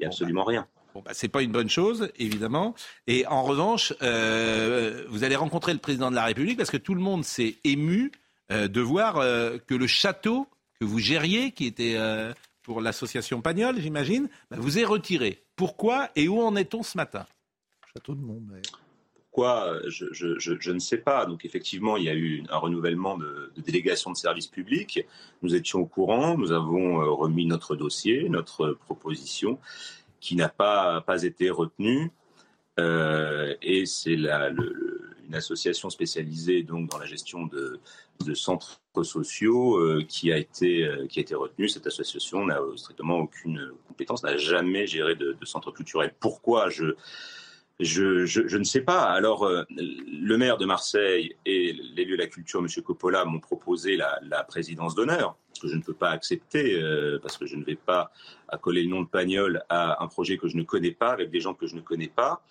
n'y 0.01 0.05
a 0.05 0.09
absolument 0.09 0.43
rien. 0.43 0.67
Bon, 0.93 1.01
bah, 1.05 1.11
c'est 1.13 1.29
pas 1.29 1.41
une 1.41 1.53
bonne 1.53 1.69
chose, 1.69 2.11
évidemment. 2.19 2.75
Et 3.07 3.25
en 3.27 3.43
revanche, 3.43 3.93
vous 4.01 5.23
allez 5.23 5.35
rencontrer 5.37 5.71
le 5.71 5.79
président 5.79 6.09
de 6.09 6.15
la 6.15 6.25
République 6.25 6.57
parce 6.57 6.71
que 6.71 6.77
tout 6.77 6.95
le 6.95 7.01
monde 7.01 7.23
s'est 7.23 7.55
ému 7.63 8.11
de 8.49 8.81
voir 8.81 9.15
que 9.67 9.75
le 9.75 9.87
château 9.87 10.47
que 10.81 10.85
vous 10.85 10.99
gériez, 10.99 11.51
qui 11.51 11.65
était 11.65 11.97
pour 12.63 12.81
l'association 12.81 13.41
Pagnol, 13.41 13.79
j'imagine, 13.79 14.27
bah, 14.51 14.57
vous 14.59 14.79
est 14.79 14.83
retiré. 14.83 15.43
Pourquoi 15.55 16.09
et 16.15 16.27
où 16.27 16.41
en 16.41 16.55
est-on 16.55 16.83
ce 16.83 16.97
matin? 16.97 17.25
Château 17.93 18.13
de 18.13 18.21
Montmère. 18.21 18.61
Pourquoi 19.15 19.79
je, 19.87 20.05
je, 20.11 20.71
ne 20.71 20.79
sais 20.79 20.97
pas. 20.97 21.25
Donc 21.25 21.45
effectivement, 21.45 21.97
il 21.97 22.03
y 22.03 22.09
a 22.09 22.13
eu 22.13 22.43
un 22.49 22.57
renouvellement 22.57 23.17
de, 23.17 23.51
délégation 23.57 24.11
de 24.11 24.17
services 24.17 24.47
publics. 24.47 25.05
Nous 25.41 25.55
étions 25.55 25.79
au 25.79 25.85
courant, 25.85 26.37
nous 26.37 26.51
avons 26.51 27.01
euh, 27.01 27.09
remis 27.09 27.45
notre 27.45 27.75
dossier, 27.75 28.27
notre 28.29 28.71
proposition, 28.73 29.59
qui 30.19 30.35
n'a 30.35 30.49
pas, 30.49 31.03
été 31.23 31.49
retenue. 31.49 32.11
Euh, 32.79 33.55
et 33.61 33.85
c'est 33.85 34.13
une 34.13 35.35
association 35.35 35.89
spécialisée 35.89 36.63
donc 36.63 36.89
dans 36.89 36.97
la 36.97 37.05
gestion 37.05 37.45
de, 37.45 37.79
centres 38.33 38.81
sociaux 39.03 39.77
euh, 39.77 40.03
qui 40.07 40.31
a 40.31 40.37
été 40.37 40.89
qui 41.07 41.19
a 41.19 41.21
été 41.21 41.35
retenue. 41.35 41.69
Cette 41.69 41.87
association 41.87 42.45
n'a 42.45 42.59
strictement 42.75 43.17
aucune 43.17 43.71
compétence, 43.87 44.23
n'a 44.23 44.37
jamais 44.37 44.85
géré 44.85 45.15
de, 45.15 45.37
de 45.39 45.45
centre 45.45 45.71
culturel. 45.71 46.13
Pourquoi 46.19 46.69
je 46.69 46.95
je, 47.79 48.57
ne 48.57 48.63
sais 48.63 48.81
pas. 48.81 49.03
Alors, 49.03 49.43
euh, 49.43 49.63
le 49.69 50.37
maire 50.37 50.57
de 50.57 50.65
Marseille 50.65 51.35
et 51.45 51.73
l'élu 51.95 52.13
de 52.13 52.21
la 52.21 52.27
culture, 52.27 52.59
M. 52.59 52.67
Coppola, 52.83 53.23
m'ont 53.25 53.39
proposé 53.39 53.95
la, 53.95 54.19
la 54.23 54.43
présidence 54.43 54.95
d'honneur, 54.95 55.37
que 55.61 55.67
je 55.67 55.75
ne 55.75 55.81
peux 55.81 55.93
pas 55.93 56.09
accepter, 56.09 56.81
euh, 56.81 57.19
parce 57.21 57.37
que 57.37 57.45
je 57.45 57.55
ne 57.55 57.63
vais 57.63 57.75
pas 57.75 58.11
accoler 58.49 58.83
le 58.83 58.89
nom 58.89 59.01
de 59.01 59.07
Pagnol 59.07 59.63
à 59.69 60.03
un 60.03 60.07
projet 60.07 60.37
que 60.37 60.47
je 60.47 60.57
ne 60.57 60.63
connais 60.63 60.91
pas, 60.91 61.11
avec 61.11 61.29
des 61.29 61.39
gens 61.39 61.53
que 61.53 61.67
je 61.67 61.75
ne 61.75 61.81
connais 61.81 62.09
pas. 62.09 62.41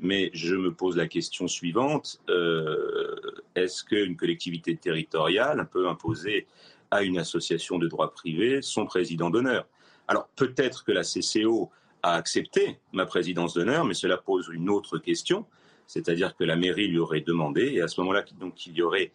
Mais 0.00 0.30
je 0.34 0.54
me 0.54 0.72
pose 0.72 0.96
la 0.96 1.06
question 1.06 1.46
suivante, 1.46 2.20
euh, 2.28 3.14
est-ce 3.54 3.84
qu'une 3.84 4.16
collectivité 4.16 4.76
territoriale 4.76 5.68
peut 5.72 5.88
imposer 5.88 6.46
à 6.90 7.04
une 7.04 7.16
association 7.18 7.78
de 7.78 7.86
droit 7.86 8.10
privé 8.10 8.60
son 8.60 8.86
président 8.86 9.30
d'honneur? 9.30 9.66
Alors, 10.08 10.28
peut-être 10.36 10.84
que 10.84 10.92
la 10.92 11.02
CCO 11.02 11.70
a 12.04 12.16
accepté 12.16 12.78
ma 12.92 13.06
présidence 13.06 13.54
d'honneur, 13.54 13.86
mais 13.86 13.94
cela 13.94 14.18
pose 14.18 14.50
une 14.52 14.68
autre 14.68 14.98
question, 14.98 15.46
c'est-à-dire 15.86 16.36
que 16.36 16.44
la 16.44 16.54
mairie 16.54 16.86
lui 16.86 16.98
aurait 16.98 17.22
demandé, 17.22 17.72
et 17.72 17.80
à 17.80 17.88
ce 17.88 17.98
moment-là, 18.02 18.24
donc, 18.38 18.66
il 18.66 18.74
y 18.74 18.82
aurait 18.82 19.10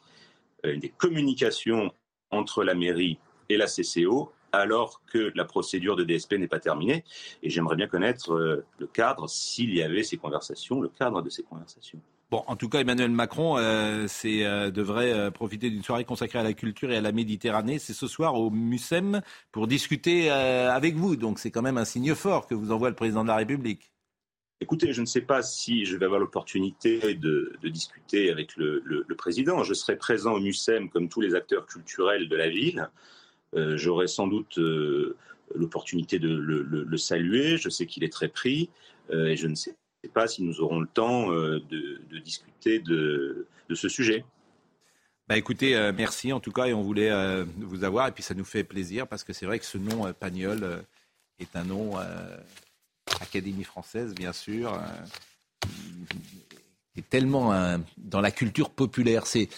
euh, 0.65 0.75
des 0.75 0.89
communications 0.89 1.93
entre 2.31 2.63
la 2.63 2.73
mairie 2.73 3.19
et 3.47 3.57
la 3.57 3.67
CCO, 3.67 4.31
alors 4.51 5.03
que 5.05 5.31
la 5.35 5.45
procédure 5.45 5.95
de 5.95 6.03
DSP 6.03 6.33
n'est 6.33 6.47
pas 6.47 6.59
terminée. 6.59 7.03
Et 7.43 7.51
j'aimerais 7.51 7.75
bien 7.75 7.87
connaître 7.87 8.33
euh, 8.33 8.65
le 8.79 8.87
cadre, 8.87 9.29
s'il 9.29 9.71
y 9.75 9.83
avait 9.83 10.01
ces 10.01 10.17
conversations, 10.17 10.81
le 10.81 10.89
cadre 10.89 11.21
de 11.21 11.29
ces 11.29 11.43
conversations. 11.43 12.01
En 12.31 12.55
tout 12.55 12.69
cas, 12.69 12.81
Emmanuel 12.81 13.09
Macron 13.09 13.57
euh, 13.57 14.05
euh, 14.25 14.69
devrait 14.69 15.11
euh, 15.13 15.31
profiter 15.31 15.71
d'une 15.71 15.81
soirée 15.81 16.05
consacrée 16.05 16.37
à 16.37 16.43
la 16.43 16.53
culture 16.53 16.91
et 16.91 16.97
à 16.97 17.01
la 17.01 17.11
Méditerranée. 17.11 17.79
C'est 17.79 17.93
ce 17.93 18.07
soir 18.07 18.35
au 18.35 18.51
MUSEM 18.51 19.21
pour 19.51 19.65
discuter 19.65 20.29
avec 20.29 20.95
vous. 20.95 21.15
Donc 21.15 21.39
c'est 21.39 21.49
quand 21.49 21.63
même 21.63 21.77
un 21.77 21.85
signe 21.85 22.13
fort 22.13 22.45
que 22.45 22.53
vous 22.53 22.71
envoie 22.71 22.89
le 22.89 22.95
président 22.95 23.23
de 23.23 23.29
la 23.29 23.35
République. 23.35 23.91
Écoutez, 24.61 24.93
je 24.93 25.01
ne 25.01 25.05
sais 25.05 25.21
pas 25.21 25.41
si 25.41 25.85
je 25.85 25.95
vais 25.95 26.05
avoir 26.05 26.19
l'opportunité 26.19 27.15
de, 27.15 27.53
discuter 27.63 28.29
avec 28.29 28.57
le, 28.57 29.05
président. 29.17 29.63
Je 29.63 29.73
serai 29.73 29.95
présent 29.95 30.33
au 30.33 30.39
MUSEM 30.39 30.89
comme 30.89 31.09
tous 31.09 31.21
les 31.21 31.33
acteurs 31.33 31.65
culturels 31.65 32.29
de 32.29 32.35
la 32.35 32.49
ville. 32.49 32.89
J'aurai 33.55 34.07
sans 34.07 34.27
doute 34.27 34.59
l'opportunité 35.55 36.19
de 36.19 36.29
le, 36.29 36.61
le, 36.61 36.97
saluer. 36.97 37.57
Je 37.57 37.69
sais 37.69 37.87
qu'il 37.87 38.03
est 38.03 38.13
très 38.13 38.27
pris 38.27 38.69
et 39.11 39.35
je 39.35 39.47
ne 39.47 39.55
sais 39.55 39.78
ne 40.03 40.07
sais 40.07 40.13
pas 40.13 40.27
si 40.27 40.43
nous 40.43 40.61
aurons 40.61 40.79
le 40.79 40.87
temps 40.87 41.31
euh, 41.31 41.61
de, 41.69 42.19
discuter 42.19 42.79
de, 42.79 43.47
ce 43.73 43.89
sujet. 43.89 44.23
Bah 45.27 45.37
écoutez, 45.37 45.75
euh, 45.75 45.91
merci 45.95 46.33
en 46.33 46.39
tout 46.39 46.51
cas 46.51 46.65
et 46.65 46.73
on 46.73 46.81
voulait 46.81 47.11
euh, 47.11 47.45
vous 47.57 47.83
avoir 47.83 48.07
et 48.07 48.11
puis 48.11 48.23
ça 48.23 48.33
nous 48.33 48.45
fait 48.45 48.63
plaisir 48.63 49.07
parce 49.07 49.23
que 49.23 49.33
c'est 49.33 49.45
vrai 49.45 49.59
que 49.59 49.65
ce 49.65 49.77
nom 49.77 50.11
Pagnol 50.13 50.83
est 51.37 51.55
un 51.55 51.65
nom 51.65 51.97
Académie 53.21 53.63
française 53.63 54.15
bien 54.15 54.33
sûr 54.33 54.79
est 56.97 57.07
tellement 57.09 57.77
dans 57.97 58.21
la 58.21 58.31
culture 58.31 58.71
populaire. 58.71 59.27
C'est 59.27 59.49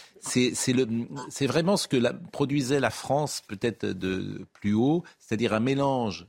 vraiment 1.48 1.78
ce 1.78 1.88
que 1.88 2.12
produisait 2.32 2.80
la 2.82 2.90
France 2.90 3.42
peut-être 3.48 3.86
de 3.86 4.46
plus 4.54 4.74
haut, 4.74 5.04
c'est-à-dire 5.20 5.54
un 5.54 5.62
mélange 5.62 6.28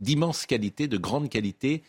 d'immense 0.00 0.46
qualité, 0.46 0.88
de 0.88 0.96
grande 0.96 1.28
qualité 1.28 1.82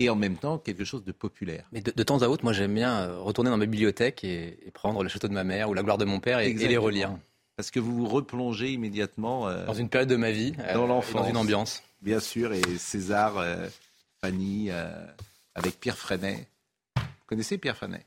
et 0.00 0.08
en 0.10 0.16
même 0.16 0.36
temps 0.36 0.58
quelque 0.58 0.84
chose 0.84 1.04
de 1.04 1.12
populaire. 1.12 1.64
Mais 1.72 1.80
de, 1.80 2.02
temps 2.02 2.22
à 2.22 2.28
autre, 2.28 2.44
moi 2.44 2.52
j'aime 2.52 2.74
bien 2.74 3.00
euh, 3.00 3.18
retourner 3.18 3.50
dans 3.50 3.56
ma 3.56 3.66
bibliothèque 3.66 4.24
et, 4.24 4.58
prendre 4.72 5.02
le 5.02 5.08
château 5.08 5.28
de 5.28 5.32
ma 5.32 5.44
mère 5.44 5.70
ou 5.70 5.74
la 5.74 5.82
gloire 5.82 5.98
de 5.98 6.04
mon 6.04 6.20
père 6.20 6.38
et, 6.40 6.52
les 6.52 6.76
relire. 6.76 7.16
Parce 7.56 7.70
que 7.72 7.80
vous 7.80 7.94
vous 7.94 8.06
replongez 8.06 8.72
immédiatement 8.72 9.48
euh, 9.48 9.66
dans 9.66 9.74
une 9.74 9.88
période 9.88 10.08
de 10.08 10.16
ma 10.16 10.30
vie, 10.30 10.54
euh, 10.60 10.74
dans 10.74 10.86
l'enfance, 10.86 11.22
dans 11.22 11.28
une 11.28 11.36
ambiance. 11.36 11.82
Bien 12.00 12.20
sûr, 12.20 12.52
et 12.52 12.62
César, 12.78 13.44
Fanny, 14.20 14.70
avec 15.56 15.80
Pierre 15.80 15.98
Freinet. 15.98 16.46
Vous 16.96 17.02
connaissez 17.26 17.58
Pierre 17.58 17.76
Freinet? 17.76 18.04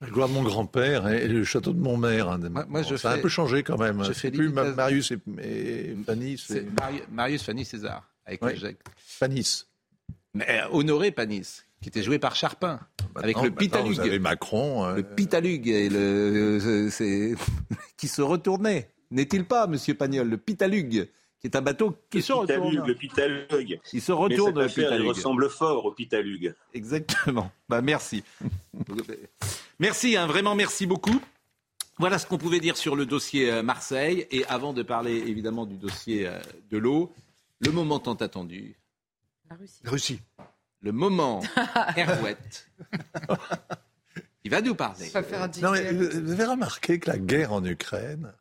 La 0.00 0.08
gloire 0.08 0.28
de 0.28 0.34
mon 0.34 0.44
grand-père 0.44 1.08
et 1.08 1.26
le 1.26 1.42
château 1.42 1.72
de 1.72 1.80
mon 1.80 1.96
mère. 1.96 2.28
Hein, 2.28 2.38
moi, 2.68 2.82
je 2.82 2.94
ça 2.94 3.10
a 3.10 3.14
un 3.14 3.18
peu 3.18 3.28
changé 3.28 3.64
quand 3.64 3.78
même. 3.78 4.04
Je 4.04 4.12
fais 4.12 4.30
plus 4.30 4.50
Marius 4.50 5.10
et, 5.10 5.96
Fanny. 6.06 6.40
Marius, 7.10 7.42
Fanny, 7.42 7.64
César. 7.64 8.08
Avec 8.26 8.44
oui. 8.44 8.52
Fanny. 8.96 9.64
Mais 10.36 10.46
euh, 10.48 10.68
Honoré 10.70 11.10
Panis, 11.10 11.62
qui 11.80 11.88
était 11.88 12.02
joué 12.02 12.18
par 12.18 12.36
Charpin, 12.36 12.80
bah 13.14 13.22
avec 13.24 13.40
le 13.40 13.50
Pitalug. 13.50 13.94
Vous 13.94 14.00
avez 14.00 14.18
Macron. 14.18 14.84
Euh, 14.84 14.96
le 14.96 15.02
Pitalug, 15.02 15.66
et 15.68 15.88
le, 15.88 16.90
euh, 17.00 17.34
qui 17.96 18.08
se 18.08 18.22
retournait. 18.22 18.90
N'est-il 19.10 19.44
pas, 19.44 19.66
Monsieur 19.66 19.94
Pagnol, 19.94 20.28
le 20.28 20.36
Pitalug 20.36 21.08
qui 21.38 21.46
est 21.48 21.56
un 21.56 21.60
bateau 21.60 21.94
qui 22.10 22.22
se 22.22 22.32
retourne. 22.32 22.86
Le 22.86 22.94
Pitalug. 22.94 23.78
Il 23.92 24.00
se 24.00 24.12
retourne, 24.12 24.58
le 24.58 24.68
Pitalug. 24.68 25.04
Il 25.04 25.08
ressemble 25.08 25.50
fort 25.50 25.84
au 25.84 25.92
Pitalug. 25.92 26.54
Exactement. 26.72 27.50
Bah, 27.68 27.82
merci. 27.82 28.24
merci, 29.78 30.16
hein, 30.16 30.26
vraiment 30.26 30.54
merci 30.54 30.86
beaucoup. 30.86 31.20
Voilà 31.98 32.18
ce 32.18 32.26
qu'on 32.26 32.38
pouvait 32.38 32.60
dire 32.60 32.76
sur 32.76 32.94
le 32.96 33.06
dossier 33.06 33.50
euh, 33.50 33.62
Marseille. 33.62 34.26
Et 34.30 34.44
avant 34.46 34.72
de 34.72 34.82
parler 34.82 35.16
évidemment 35.26 35.66
du 35.66 35.76
dossier 35.76 36.26
euh, 36.26 36.38
de 36.70 36.78
l'eau, 36.78 37.12
le 37.60 37.70
moment 37.70 37.98
tant 37.98 38.14
attendu. 38.14 38.76
La 39.50 39.56
Russie. 39.56 39.80
Russie. 39.84 40.20
Le 40.82 40.92
moment 40.92 41.42
Herouette. 41.96 42.68
Il 44.44 44.50
va 44.50 44.60
nous 44.62 44.74
parler. 44.74 45.10
Non, 45.62 45.72
mais 45.72 45.92
vous 45.92 46.32
avez 46.32 46.44
remarqué 46.44 46.98
que 47.00 47.10
la 47.10 47.18
guerre 47.18 47.52
en 47.52 47.64
Ukraine 47.64 48.32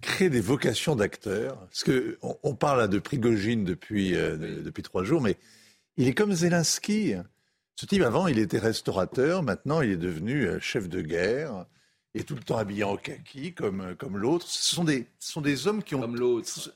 crée 0.00 0.30
des 0.30 0.40
vocations 0.40 0.96
d'acteurs? 0.96 1.58
Parce 1.66 1.84
qu'on 1.84 2.38
on 2.42 2.54
parle 2.54 2.78
là 2.78 2.88
de 2.88 2.98
Prigogine 2.98 3.64
depuis, 3.64 4.14
euh, 4.14 4.36
de- 4.36 4.62
depuis 4.62 4.82
trois 4.82 5.04
jours, 5.04 5.20
mais 5.20 5.36
il 5.96 6.08
est 6.08 6.14
comme 6.14 6.32
Zelensky. 6.32 7.14
Ce 7.76 7.84
type, 7.86 8.02
avant, 8.02 8.26
il 8.26 8.38
était 8.38 8.58
restaurateur. 8.58 9.42
Maintenant, 9.42 9.82
il 9.82 9.90
est 9.90 9.96
devenu 9.96 10.46
euh, 10.46 10.60
chef 10.60 10.88
de 10.88 11.00
guerre. 11.02 11.66
Et 12.14 12.24
tout 12.24 12.34
le 12.34 12.40
temps 12.42 12.56
habillé 12.56 12.84
en 12.84 12.96
kaki, 12.96 13.52
comme, 13.52 13.80
euh, 13.82 13.94
comme 13.94 14.16
l'autre. 14.16 14.46
Ce 14.48 14.74
sont, 14.74 14.82
des, 14.84 15.06
ce 15.18 15.32
sont 15.32 15.40
des 15.42 15.66
hommes 15.66 15.82
qui 15.82 15.94
ont. 15.94 16.00
Comme 16.00 16.16
l'autre. 16.16 16.72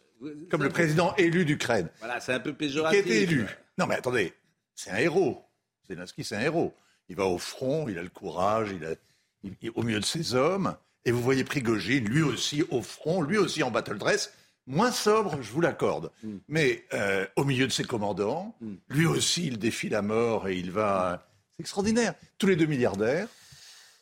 Comme 0.51 0.62
le 0.62 0.68
président 0.68 1.14
élu 1.16 1.45
d'Ukraine. 1.45 1.89
Voilà, 1.99 2.20
c'est 2.20 2.33
un 2.33 2.41
peu 2.41 2.51
Qui 2.51 2.57
péjoratif. 2.59 3.01
été 3.01 3.23
élu. 3.23 3.47
Non, 3.79 3.87
mais 3.87 3.95
attendez, 3.97 4.33
c'est 4.75 4.91
un 4.91 4.97
héros. 4.99 5.43
Zelensky, 5.89 6.25
c'est 6.25 6.37
un 6.37 6.41
héros. 6.41 6.75
Il 7.09 7.16
va 7.16 7.27
au 7.27 7.39
front, 7.39 7.89
il 7.89 7.99
a 7.99 8.03
le 8.03 8.09
courage, 8.09 8.70
il 8.75 8.85
a, 8.85 8.95
il- 9.43 9.55
il- 9.62 9.70
au 9.75 9.83
milieu 9.83 10.01
de 10.01 10.05
ses 10.05 10.35
hommes. 10.35 10.77
Et 11.05 11.11
vous 11.11 11.20
voyez 11.23 11.43
Prigogine, 11.45 12.09
lui 12.09 12.23
aussi 12.23 12.62
au 12.70 12.81
front, 12.83 13.23
lui 13.23 13.37
aussi 13.39 13.62
en 13.64 13.70
battle 13.73 13.99
dress, 13.99 14.33
moins 14.68 14.93
sobre, 14.93 15.43
je 15.43 15.51
vous 15.51 15.61
l'accorde. 15.61 16.12
Mm. 16.23 16.37
Mais 16.49 16.85
euh, 16.95 17.27
au 17.37 17.45
milieu 17.45 17.66
de 17.66 17.73
ses 17.73 17.83
commandants, 17.85 18.57
lui 18.89 19.07
aussi, 19.07 19.47
il 19.49 19.59
défie 19.59 19.89
la 19.89 20.03
mort 20.03 20.47
et 20.49 20.57
il 20.57 20.70
va. 20.70 21.27
C'est 21.57 21.62
extraordinaire. 21.62 22.14
Tous 22.39 22.47
les 22.47 22.55
deux 22.57 22.66
milliardaires, 22.66 23.27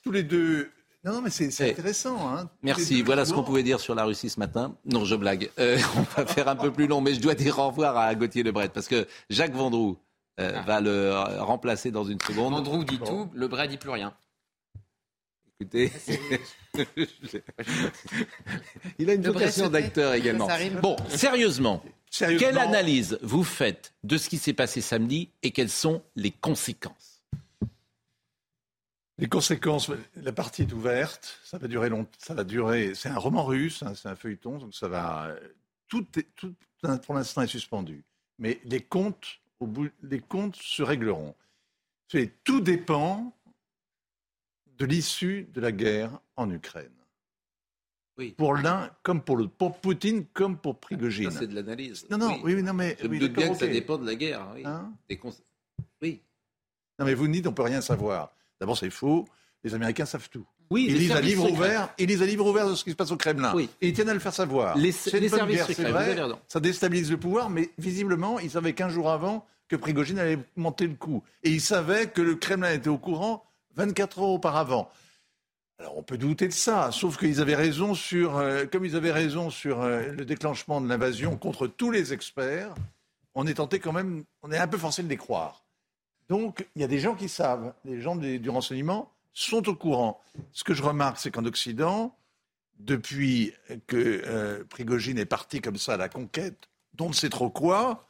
tous 0.02 0.12
les 0.12 0.22
deux. 0.22 0.70
Non, 1.02 1.12
non, 1.14 1.22
mais 1.22 1.30
c'est 1.30 1.50
c'est 1.50 1.70
intéressant. 1.70 2.28
Hein. 2.28 2.50
Merci. 2.62 3.02
Voilà 3.02 3.24
ce 3.24 3.32
qu'on 3.32 3.42
pouvait 3.42 3.62
dire 3.62 3.80
sur 3.80 3.94
la 3.94 4.04
Russie 4.04 4.28
ce 4.28 4.38
matin. 4.38 4.76
Non, 4.84 5.04
je 5.04 5.14
blague. 5.14 5.50
Euh, 5.58 5.78
on 5.96 6.02
va 6.02 6.26
faire 6.26 6.48
un 6.48 6.56
peu 6.56 6.70
plus 6.70 6.86
long, 6.86 7.00
mais 7.00 7.14
je 7.14 7.20
dois 7.20 7.34
dire 7.34 7.58
au 7.58 7.68
revoir 7.68 7.96
à 7.96 8.14
Gauthier 8.14 8.42
Lebret 8.42 8.68
parce 8.68 8.86
que 8.86 9.06
Jacques 9.30 9.54
Vendroux 9.54 9.98
euh, 10.40 10.60
va 10.66 10.80
le 10.80 11.12
remplacer 11.40 11.90
dans 11.90 12.04
une 12.04 12.20
seconde. 12.20 12.54
Andrew 12.54 12.84
dit 12.84 12.98
tout, 12.98 13.30
le 13.34 13.48
Bray 13.48 13.68
dit 13.68 13.78
plus 13.78 13.90
rien. 13.90 14.12
Écoutez, 15.60 15.92
il 18.98 19.10
a 19.10 19.14
une 19.14 19.22
vocation 19.22 19.68
d'acteur 19.68 20.14
également. 20.14 20.48
Bon, 20.80 20.96
sérieusement, 21.08 21.82
Sérieusement. 22.10 22.48
quelle 22.48 22.58
analyse 22.58 23.18
vous 23.20 23.44
faites 23.44 23.92
de 24.02 24.16
ce 24.16 24.30
qui 24.30 24.38
s'est 24.38 24.54
passé 24.54 24.80
samedi 24.80 25.28
et 25.42 25.50
quelles 25.50 25.68
sont 25.68 26.02
les 26.16 26.30
conséquences? 26.30 27.09
Les 29.20 29.28
conséquences, 29.28 29.90
la 30.16 30.32
partie 30.32 30.62
est 30.62 30.72
ouverte, 30.72 31.40
ça 31.44 31.58
va 31.58 31.68
durer 31.68 31.90
longtemps, 31.90 32.10
ça 32.18 32.32
va 32.32 32.42
durer, 32.42 32.94
c'est 32.94 33.10
un 33.10 33.18
roman 33.18 33.44
russe, 33.44 33.82
hein, 33.82 33.94
c'est 33.94 34.08
un 34.08 34.16
feuilleton, 34.16 34.56
donc 34.58 34.74
ça 34.74 34.88
va, 34.88 35.36
tout, 35.88 36.06
est, 36.18 36.34
tout 36.36 36.54
pour 37.04 37.14
l'instant 37.14 37.42
est 37.42 37.46
suspendu. 37.46 38.02
Mais 38.38 38.60
les 38.64 38.80
comptes, 38.80 39.40
au 39.60 39.66
bout, 39.66 39.90
les 40.02 40.20
comptes 40.20 40.56
se 40.56 40.82
régleront. 40.82 41.34
Tout 42.44 42.60
dépend 42.62 43.36
de 44.78 44.86
l'issue 44.86 45.46
de 45.52 45.60
la 45.60 45.70
guerre 45.72 46.18
en 46.36 46.50
Ukraine. 46.50 46.90
Oui. 48.16 48.32
Pour 48.32 48.54
l'un 48.54 48.90
comme 49.02 49.22
pour 49.22 49.36
l'autre, 49.36 49.52
pour 49.52 49.78
Poutine 49.80 50.24
comme 50.32 50.56
pour 50.58 50.80
Prigogine. 50.80 51.30
C'est 51.30 51.46
de 51.46 51.54
l'analyse. 51.54 52.06
Non, 52.10 52.16
non, 52.18 52.40
oui, 52.42 52.54
oui, 52.54 52.62
non, 52.62 52.72
mais 52.72 52.96
Je 52.98 53.06
me 53.06 53.10
oui, 53.12 53.18
doute 53.18 53.32
bien 53.32 53.42
d'accord, 53.48 53.58
que 53.58 53.66
ça 53.66 53.70
dépend 53.70 53.98
de 53.98 54.06
la 54.06 54.14
guerre. 54.14 54.50
Oui. 54.54 54.62
Hein 54.64 54.92
Des 55.08 55.18
cons- 55.18 55.34
oui. 56.02 56.22
Non, 56.98 57.04
mais 57.04 57.14
vous 57.14 57.28
dites 57.28 57.46
on 57.46 57.52
peut 57.52 57.62
rien 57.62 57.82
savoir. 57.82 58.34
D'abord, 58.60 58.76
c'est 58.76 58.90
faux. 58.90 59.26
Les 59.64 59.74
Américains 59.74 60.06
savent 60.06 60.28
tout. 60.30 60.46
Oui, 60.70 60.86
ils 60.88 60.96
lisent 60.96 61.12
à 61.12 61.20
livre 61.20 61.42
secrets. 61.46 61.56
ouvert. 61.58 61.88
Ils 61.98 62.06
lisent 62.06 62.22
à 62.22 62.26
livre 62.26 62.46
ouvert 62.46 62.68
de 62.68 62.74
ce 62.74 62.84
qui 62.84 62.90
se 62.90 62.96
passe 62.96 63.10
au 63.10 63.16
Kremlin. 63.16 63.52
Oui. 63.54 63.68
Et 63.80 63.88
ils 63.88 63.92
tiennent 63.92 64.08
à 64.08 64.14
le 64.14 64.20
faire 64.20 64.32
savoir. 64.34 64.76
Les- 64.78 64.92
C'est 64.92 65.10
une 65.16 65.24
les 65.24 65.28
bonne 65.28 65.38
services 65.40 65.56
guerre, 65.56 65.66
secrets, 65.66 65.82
c'est 65.84 65.90
vrai. 65.90 66.16
Ça 66.46 66.60
déstabilise 66.60 67.10
le 67.10 67.16
pouvoir, 67.18 67.50
mais 67.50 67.70
visiblement, 67.78 68.38
ils 68.38 68.50
savaient 68.50 68.72
qu'un 68.72 68.88
jour 68.88 69.10
avant 69.10 69.44
que 69.68 69.76
Prigogine 69.76 70.18
allait 70.18 70.38
monter 70.56 70.86
le 70.86 70.94
coup. 70.94 71.22
Et 71.42 71.50
ils 71.50 71.60
savaient 71.60 72.08
que 72.08 72.22
le 72.22 72.36
Kremlin 72.36 72.72
était 72.72 72.88
au 72.88 72.98
courant 72.98 73.44
24 73.74 74.20
heures 74.20 74.28
auparavant. 74.28 74.90
Alors 75.78 75.96
on 75.96 76.02
peut 76.02 76.18
douter 76.18 76.46
de 76.46 76.52
ça, 76.52 76.90
sauf 76.92 77.16
qu'ils 77.18 77.40
avaient 77.40 77.54
raison 77.54 77.94
sur, 77.94 78.36
euh, 78.36 78.66
comme 78.66 78.84
ils 78.84 78.96
avaient 78.96 79.12
raison 79.12 79.48
sur 79.50 79.80
euh, 79.80 80.12
le 80.12 80.24
déclenchement 80.24 80.80
de 80.80 80.88
l'invasion 80.88 81.36
contre 81.36 81.66
tous 81.66 81.90
les 81.90 82.12
experts, 82.12 82.74
on 83.34 83.46
est 83.46 83.54
tenté 83.54 83.78
quand 83.78 83.92
même, 83.92 84.24
on 84.42 84.52
est 84.52 84.58
un 84.58 84.66
peu 84.68 84.76
forcé 84.76 85.02
de 85.02 85.08
les 85.08 85.16
croire. 85.16 85.64
Donc 86.30 86.64
il 86.76 86.80
y 86.80 86.84
a 86.84 86.88
des 86.88 87.00
gens 87.00 87.16
qui 87.16 87.28
savent, 87.28 87.74
les 87.84 88.00
gens 88.00 88.14
du 88.14 88.48
renseignement 88.48 89.12
sont 89.32 89.68
au 89.68 89.74
courant. 89.74 90.20
Ce 90.52 90.62
que 90.62 90.74
je 90.74 90.82
remarque, 90.82 91.18
c'est 91.18 91.32
qu'en 91.32 91.44
Occident, 91.44 92.16
depuis 92.78 93.52
que 93.88 94.22
euh, 94.24 94.64
Prigogine 94.70 95.18
est 95.18 95.26
parti 95.26 95.60
comme 95.60 95.76
ça 95.76 95.94
à 95.94 95.96
la 95.96 96.08
conquête, 96.08 96.68
dont 96.94 97.06
on 97.06 97.08
ne 97.08 97.14
sait 97.14 97.30
trop 97.30 97.50
quoi, 97.50 98.06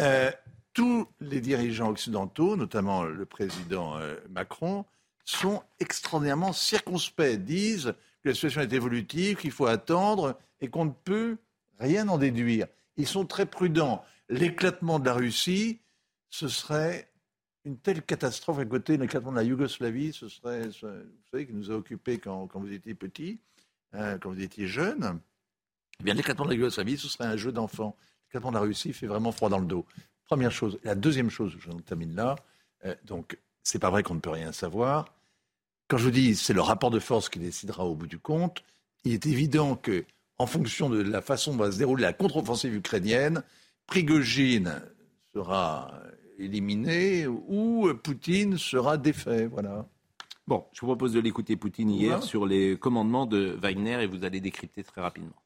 euh, 0.00 0.30
tous 0.74 1.08
les 1.20 1.40
dirigeants 1.40 1.88
occidentaux, 1.88 2.54
notamment 2.54 3.02
le 3.02 3.26
président 3.26 3.98
euh, 3.98 4.14
Macron, 4.30 4.84
sont 5.24 5.60
extraordinairement 5.80 6.52
circonspects, 6.52 7.36
disent 7.38 7.94
que 8.22 8.28
la 8.28 8.34
situation 8.34 8.60
est 8.60 8.72
évolutive, 8.72 9.38
qu'il 9.38 9.50
faut 9.50 9.66
attendre 9.66 10.38
et 10.60 10.68
qu'on 10.68 10.84
ne 10.84 10.92
peut 11.04 11.36
rien 11.80 12.08
en 12.08 12.16
déduire. 12.16 12.68
Ils 12.96 13.08
sont 13.08 13.26
très 13.26 13.46
prudents. 13.46 14.04
L'éclatement 14.28 15.00
de 15.00 15.06
la 15.06 15.14
Russie, 15.14 15.80
ce 16.28 16.46
serait 16.46 17.09
une 17.64 17.78
telle 17.78 18.02
catastrophe 18.02 18.58
à 18.58 18.64
côté 18.64 18.96
de 18.96 19.34
la 19.34 19.42
Yougoslavie, 19.42 20.12
ce 20.12 20.28
serait, 20.28 20.68
vous 20.68 20.72
savez, 21.30 21.46
qui 21.46 21.52
nous 21.52 21.70
a 21.70 21.74
occupés 21.74 22.18
quand, 22.18 22.46
quand 22.46 22.60
vous 22.60 22.72
étiez 22.72 22.94
petit, 22.94 23.40
euh, 23.94 24.18
quand 24.18 24.30
vous 24.30 24.40
étiez 24.40 24.66
jeune. 24.66 25.20
Eh 26.00 26.04
bien, 26.04 26.14
l'éclatement 26.14 26.46
de 26.46 26.50
la 26.50 26.56
Yougoslavie, 26.56 26.96
ce 26.96 27.08
serait 27.08 27.26
un 27.26 27.36
jeu 27.36 27.52
d'enfant. 27.52 27.96
L'éclatement 28.28 28.50
de 28.50 28.56
la 28.56 28.62
Russie 28.62 28.92
fait 28.92 29.06
vraiment 29.06 29.32
froid 29.32 29.50
dans 29.50 29.58
le 29.58 29.66
dos. 29.66 29.84
Première 30.24 30.52
chose. 30.52 30.78
La 30.84 30.94
deuxième 30.94 31.28
chose, 31.28 31.54
je 31.58 31.70
termine 31.82 32.14
là. 32.14 32.36
euh, 32.86 32.94
donc, 33.04 33.38
c'est 33.62 33.78
pas 33.78 33.90
vrai 33.90 34.02
qu'on 34.02 34.14
ne 34.14 34.20
peut 34.20 34.30
rien 34.30 34.52
savoir. 34.52 35.14
Quand 35.88 35.98
je 35.98 36.04
vous 36.04 36.10
dis 36.10 36.36
c'est 36.36 36.54
le 36.54 36.62
rapport 36.62 36.90
de 36.90 37.00
force 37.00 37.28
qui 37.28 37.40
décidera 37.40 37.84
au 37.84 37.94
bout 37.94 38.06
du 38.06 38.18
compte, 38.18 38.62
il 39.04 39.12
est 39.12 39.26
évident 39.26 39.76
que, 39.76 40.04
en 40.38 40.46
fonction 40.46 40.88
de 40.88 41.02
la 41.02 41.20
façon 41.20 41.52
dont 41.52 41.64
va 41.64 41.72
se 41.72 41.78
dérouler 41.78 42.02
la 42.02 42.12
contre-offensive 42.12 42.74
ukrainienne, 42.74 43.42
Prigogine 43.86 44.80
sera 45.32 46.00
éliminé 46.40 47.26
ou 47.26 47.92
Poutine 48.02 48.56
sera 48.58 48.96
défait. 48.96 49.46
Voilà. 49.46 49.86
Bon, 50.46 50.64
je 50.72 50.80
vous 50.80 50.86
propose 50.86 51.12
de 51.12 51.20
l'écouter 51.20 51.56
Poutine 51.56 51.90
hier 51.90 52.18
Ouais. 52.18 52.26
sur 52.26 52.46
les 52.46 52.76
commandements 52.76 53.26
de 53.26 53.56
Wagner 53.60 54.02
et 54.02 54.06
vous 54.06 54.24
allez 54.24 54.40
décrypter 54.40 54.82
très 54.82 55.00
rapidement. 55.00 55.36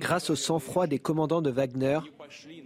Grâce 0.00 0.30
au 0.30 0.34
sang-froid 0.36 0.86
des 0.86 0.98
commandants 0.98 1.42
de 1.42 1.50
Wagner, 1.50 2.00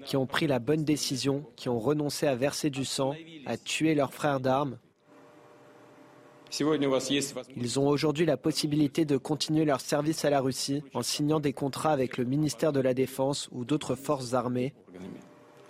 qui 0.07 0.17
ont 0.17 0.27
pris 0.27 0.47
la 0.47 0.59
bonne 0.61 0.85
décision, 0.85 1.45
qui 1.57 1.69
ont 1.69 1.81
renoncé 1.81 2.27
à 2.27 2.35
verser 2.37 2.71
du 2.71 2.85
sang, 2.85 3.15
à 3.47 3.57
tuer 3.57 3.95
leurs 3.95 4.15
frères 4.15 4.41
d'armes, 4.41 4.79
ils 7.57 7.79
ont 7.79 7.89
aujourd'hui 7.89 8.27
la 8.27 8.37
possibilité 8.37 9.05
de 9.05 9.17
continuer 9.17 9.65
leur 9.65 9.81
service 9.81 10.25
à 10.25 10.31
la 10.31 10.41
Russie 10.41 10.83
en 10.95 11.03
signant 11.03 11.41
des 11.41 11.53
contrats 11.53 11.93
avec 11.93 12.17
le 12.19 12.25
ministère 12.25 12.73
de 12.73 12.81
la 12.81 12.95
Défense 12.95 13.49
ou 13.53 13.65
d'autres 13.65 13.95
forces 13.95 14.35
armées, 14.35 14.75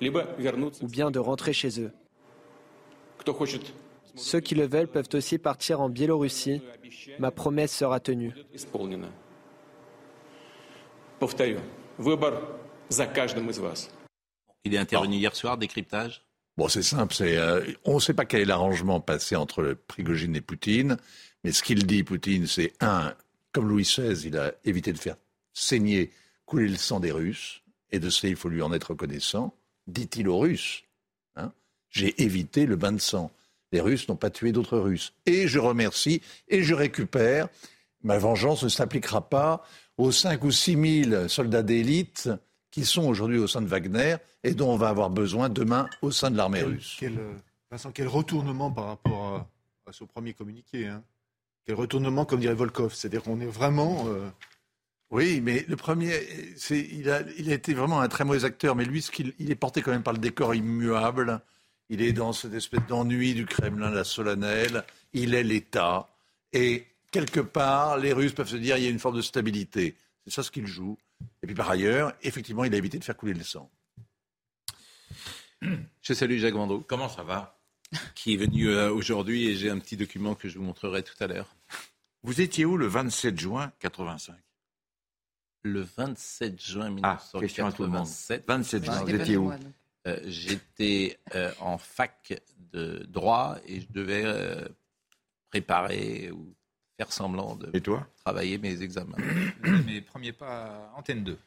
ou 0.00 0.88
bien 0.88 1.10
de 1.10 1.18
rentrer 1.18 1.52
chez 1.52 1.80
eux. 1.80 1.92
Ceux 4.16 4.40
qui 4.40 4.54
le 4.54 4.66
veulent 4.66 4.88
peuvent 4.88 5.08
aussi 5.12 5.38
partir 5.38 5.80
en 5.80 5.88
Biélorussie. 5.88 6.62
Ma 7.18 7.30
promesse 7.30 7.76
sera 7.76 8.00
tenue. 8.00 8.34
Il 14.64 14.74
est 14.74 14.78
intervenu 14.78 15.16
hier 15.16 15.36
soir, 15.36 15.58
décryptage 15.58 16.22
Bon, 16.56 16.68
c'est 16.68 16.82
simple. 16.82 17.14
c'est, 17.14 17.36
euh, 17.36 17.64
on 17.84 17.94
ne 17.94 18.00
sait 18.00 18.14
pas 18.14 18.24
quel 18.24 18.42
est 18.42 18.46
l'arrangement 18.46 19.00
passé 19.00 19.36
entre 19.36 19.76
Prigogine 19.86 20.36
et 20.36 20.40
Poutine, 20.40 20.96
mais 21.44 21.52
ce 21.52 21.62
qu'il 21.62 21.86
dit, 21.86 22.02
Poutine, 22.02 22.46
c'est 22.46 22.72
un, 22.80 23.14
comme 23.52 23.68
Louis 23.68 23.84
XVI, 23.84 24.26
il 24.26 24.36
a 24.36 24.52
évité 24.64 24.92
de 24.92 24.98
faire 24.98 25.16
saigner, 25.52 26.10
couler 26.44 26.68
le 26.68 26.76
sang 26.76 27.00
des 27.00 27.12
Russes, 27.12 27.62
et 27.92 27.98
de 27.98 28.10
ça, 28.10 28.28
il 28.28 28.36
faut 28.36 28.48
lui 28.48 28.62
en 28.62 28.72
être 28.72 28.90
reconnaissant. 28.90 29.54
Dit-il 29.86 30.28
aux 30.28 30.38
Russes, 30.38 30.84
hein, 31.36 31.52
j'ai 31.88 32.22
évité 32.22 32.66
le 32.66 32.76
bain 32.76 32.92
de 32.92 33.00
sang. 33.00 33.30
Les 33.72 33.80
Russes 33.80 34.08
n'ont 34.08 34.16
pas 34.16 34.30
tué 34.30 34.52
d'autres 34.52 34.78
Russes. 34.78 35.12
Et 35.26 35.48
je 35.48 35.58
remercie 35.58 36.22
et 36.48 36.62
je 36.62 36.74
récupère. 36.74 37.48
Ma 38.02 38.18
vengeance 38.18 38.64
ne 38.64 38.68
s'appliquera 38.68 39.28
pas 39.28 39.64
aux 39.96 40.12
5 40.12 40.42
ou 40.44 40.50
6 40.50 41.04
000 41.04 41.28
soldats 41.28 41.62
d'élite 41.62 42.30
qui 42.70 42.84
sont 42.84 43.04
aujourd'hui 43.06 43.38
au 43.38 43.46
sein 43.46 43.62
de 43.62 43.66
Wagner 43.66 44.16
et 44.44 44.54
dont 44.54 44.70
on 44.70 44.76
va 44.76 44.88
avoir 44.88 45.10
besoin 45.10 45.48
demain 45.48 45.88
au 46.02 46.10
sein 46.10 46.30
de 46.30 46.36
l'armée 46.36 46.62
russe. 46.62 46.96
quel, 47.00 47.18
euh, 47.18 47.32
Vincent, 47.70 47.90
quel 47.92 48.08
retournement 48.08 48.70
par 48.70 48.86
rapport 48.86 49.34
à, 49.36 49.90
à 49.90 49.92
ce 49.92 50.04
premier 50.04 50.32
communiqué. 50.34 50.86
hein? 50.86 51.02
Quel 51.66 51.74
retournement, 51.74 52.24
comme 52.24 52.40
dirait 52.40 52.54
Volkov? 52.54 52.94
C'est-à-dire 52.94 53.22
qu'on 53.22 53.40
est 53.40 53.46
vraiment. 53.46 54.04
euh, 54.08 54.28
Oui, 55.10 55.40
mais 55.40 55.64
le 55.68 55.76
premier, 55.76 56.12
il, 56.70 57.10
a, 57.10 57.22
il 57.38 57.50
a 57.50 57.54
été 57.54 57.74
vraiment 57.74 58.00
un 58.00 58.08
très 58.08 58.24
mauvais 58.24 58.44
acteur, 58.44 58.76
mais 58.76 58.84
lui, 58.84 59.02
ce 59.02 59.10
qu'il, 59.10 59.34
il 59.38 59.50
est 59.50 59.56
porté 59.56 59.82
quand 59.82 59.90
même 59.90 60.02
par 60.04 60.12
le 60.14 60.18
décor 60.20 60.54
immuable. 60.54 61.40
Il 61.88 62.02
est 62.02 62.12
dans 62.12 62.32
cette 62.32 62.54
espèce 62.54 62.80
d'ennui 62.88 63.34
du 63.34 63.46
Kremlin, 63.46 63.90
la 63.90 64.04
solennelle. 64.04 64.84
il 65.12 65.34
est 65.34 65.42
l'État. 65.42 66.08
Et 66.52 66.86
quelque 67.10 67.40
part, 67.40 67.98
les 67.98 68.12
Russes 68.12 68.32
peuvent 68.32 68.48
se 68.48 68.56
dire 68.56 68.76
il 68.76 68.84
y 68.84 68.86
a 68.86 68.90
une 68.90 69.00
forme 69.00 69.16
de 69.16 69.22
stabilité. 69.22 69.96
C'est 70.24 70.32
ça 70.32 70.42
ce 70.44 70.50
qu'il 70.52 70.66
joue. 70.66 70.96
Et 71.42 71.46
puis 71.46 71.54
par 71.54 71.70
ailleurs, 71.70 72.12
effectivement, 72.22 72.64
il 72.64 72.74
a 72.74 72.76
évité 72.76 72.98
de 72.98 73.04
faire 73.04 73.16
couler 73.16 73.34
le 73.34 73.42
sang. 73.44 73.70
Je 76.02 76.12
salue 76.14 76.38
Jacques 76.38 76.54
Vendroux. 76.54 76.84
Comment 76.86 77.08
ça 77.08 77.22
va? 77.22 77.58
Qui 78.14 78.34
est 78.34 78.36
venu 78.36 78.68
euh, 78.68 78.92
aujourd'hui 78.92 79.48
et 79.48 79.56
j'ai 79.56 79.68
un 79.68 79.78
petit 79.80 79.96
document 79.96 80.36
que 80.36 80.48
je 80.48 80.58
vous 80.58 80.64
montrerai 80.64 81.02
tout 81.02 81.16
à 81.18 81.26
l'heure. 81.26 81.56
Vous 82.22 82.40
étiez 82.40 82.64
où 82.64 82.76
le 82.76 82.86
27 82.86 83.38
juin 83.38 83.72
85 83.80 84.36
Le 85.62 85.80
27 85.80 86.62
juin 86.62 86.94
Ah, 87.02 87.18
question 87.40 87.66
à 87.66 87.72
tout 87.72 87.82
le 87.82 87.88
monde. 87.88 88.06
1987. 88.06 88.44
27 88.46 88.84
juin, 88.84 88.94
J'étais 89.00 89.12
vous 89.16 89.20
étiez 89.20 89.36
où? 89.36 89.52
Euh, 90.06 90.20
J'étais 90.26 91.18
euh, 91.34 91.52
en 91.58 91.78
fac 91.78 92.40
de 92.72 93.04
droit 93.08 93.56
et 93.66 93.80
je 93.80 93.86
devais 93.90 94.22
euh, 94.24 94.68
préparer 95.50 96.30
ou 96.30 96.54
faire 97.00 97.12
semblant 97.12 97.54
de 97.56 97.70
Et 97.72 97.80
toi 97.80 98.06
travailler 98.24 98.58
mes 98.58 98.82
examens. 98.82 99.16
Mes 99.86 100.02
premiers 100.02 100.32
pas 100.32 100.64
à 100.94 100.98
Antenne 100.98 101.24
2. 101.24 101.38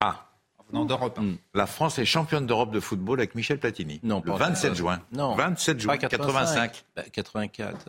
Ah, 0.00 0.26
En 0.58 0.64
venant 0.68 0.84
d'Europe. 0.84 1.16
un. 1.20 1.34
la 1.54 1.66
France 1.66 2.00
est 2.00 2.04
championne 2.04 2.44
d'Europe 2.44 2.72
de 2.72 2.80
football 2.80 3.20
avec 3.20 3.36
Michel 3.36 3.60
Platini. 3.60 4.00
Non, 4.02 4.20
le 4.24 4.32
pas 4.32 4.38
27 4.38 4.64
encore. 4.70 4.76
juin. 4.76 5.00
Non. 5.12 5.36
27 5.36 5.78
juin 5.80 5.92
Pas 5.92 5.98
85. 6.08 6.84
Bah, 6.96 7.02
84. 7.12 7.88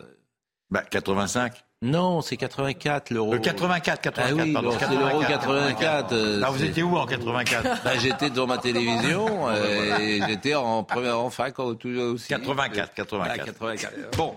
Bah, 0.70 0.84
85. 0.84 1.64
Non, 1.84 2.22
c'est 2.22 2.38
84 2.38 3.10
l'euro. 3.10 3.34
Le 3.34 3.40
84, 3.40 4.02
84, 4.02 4.30
Ah 4.40 4.44
oui, 4.44 4.54
pardon. 4.54 4.72
c'est 4.78 4.88
l'euro 4.96 5.20
84. 5.22 6.14
euh, 6.14 6.40
Là, 6.40 6.52
vous 6.52 6.64
étiez 6.64 6.84
où 6.84 6.96
en 6.96 7.08
84 7.08 7.64
Bah, 7.84 7.98
j'étais 7.98 8.30
devant 8.30 8.46
ma 8.46 8.60
télévision 8.60 9.48
euh, 9.50 9.98
et 9.98 10.22
j'étais 10.28 10.54
en 10.54 10.84
première 10.84 11.20
en 11.20 11.32
fac 11.32 11.58
aussi. 11.58 12.28
84, 12.28 12.94
84. 12.94 13.32
Ah, 13.42 13.46
84. 13.46 13.94
Bon, 14.18 14.36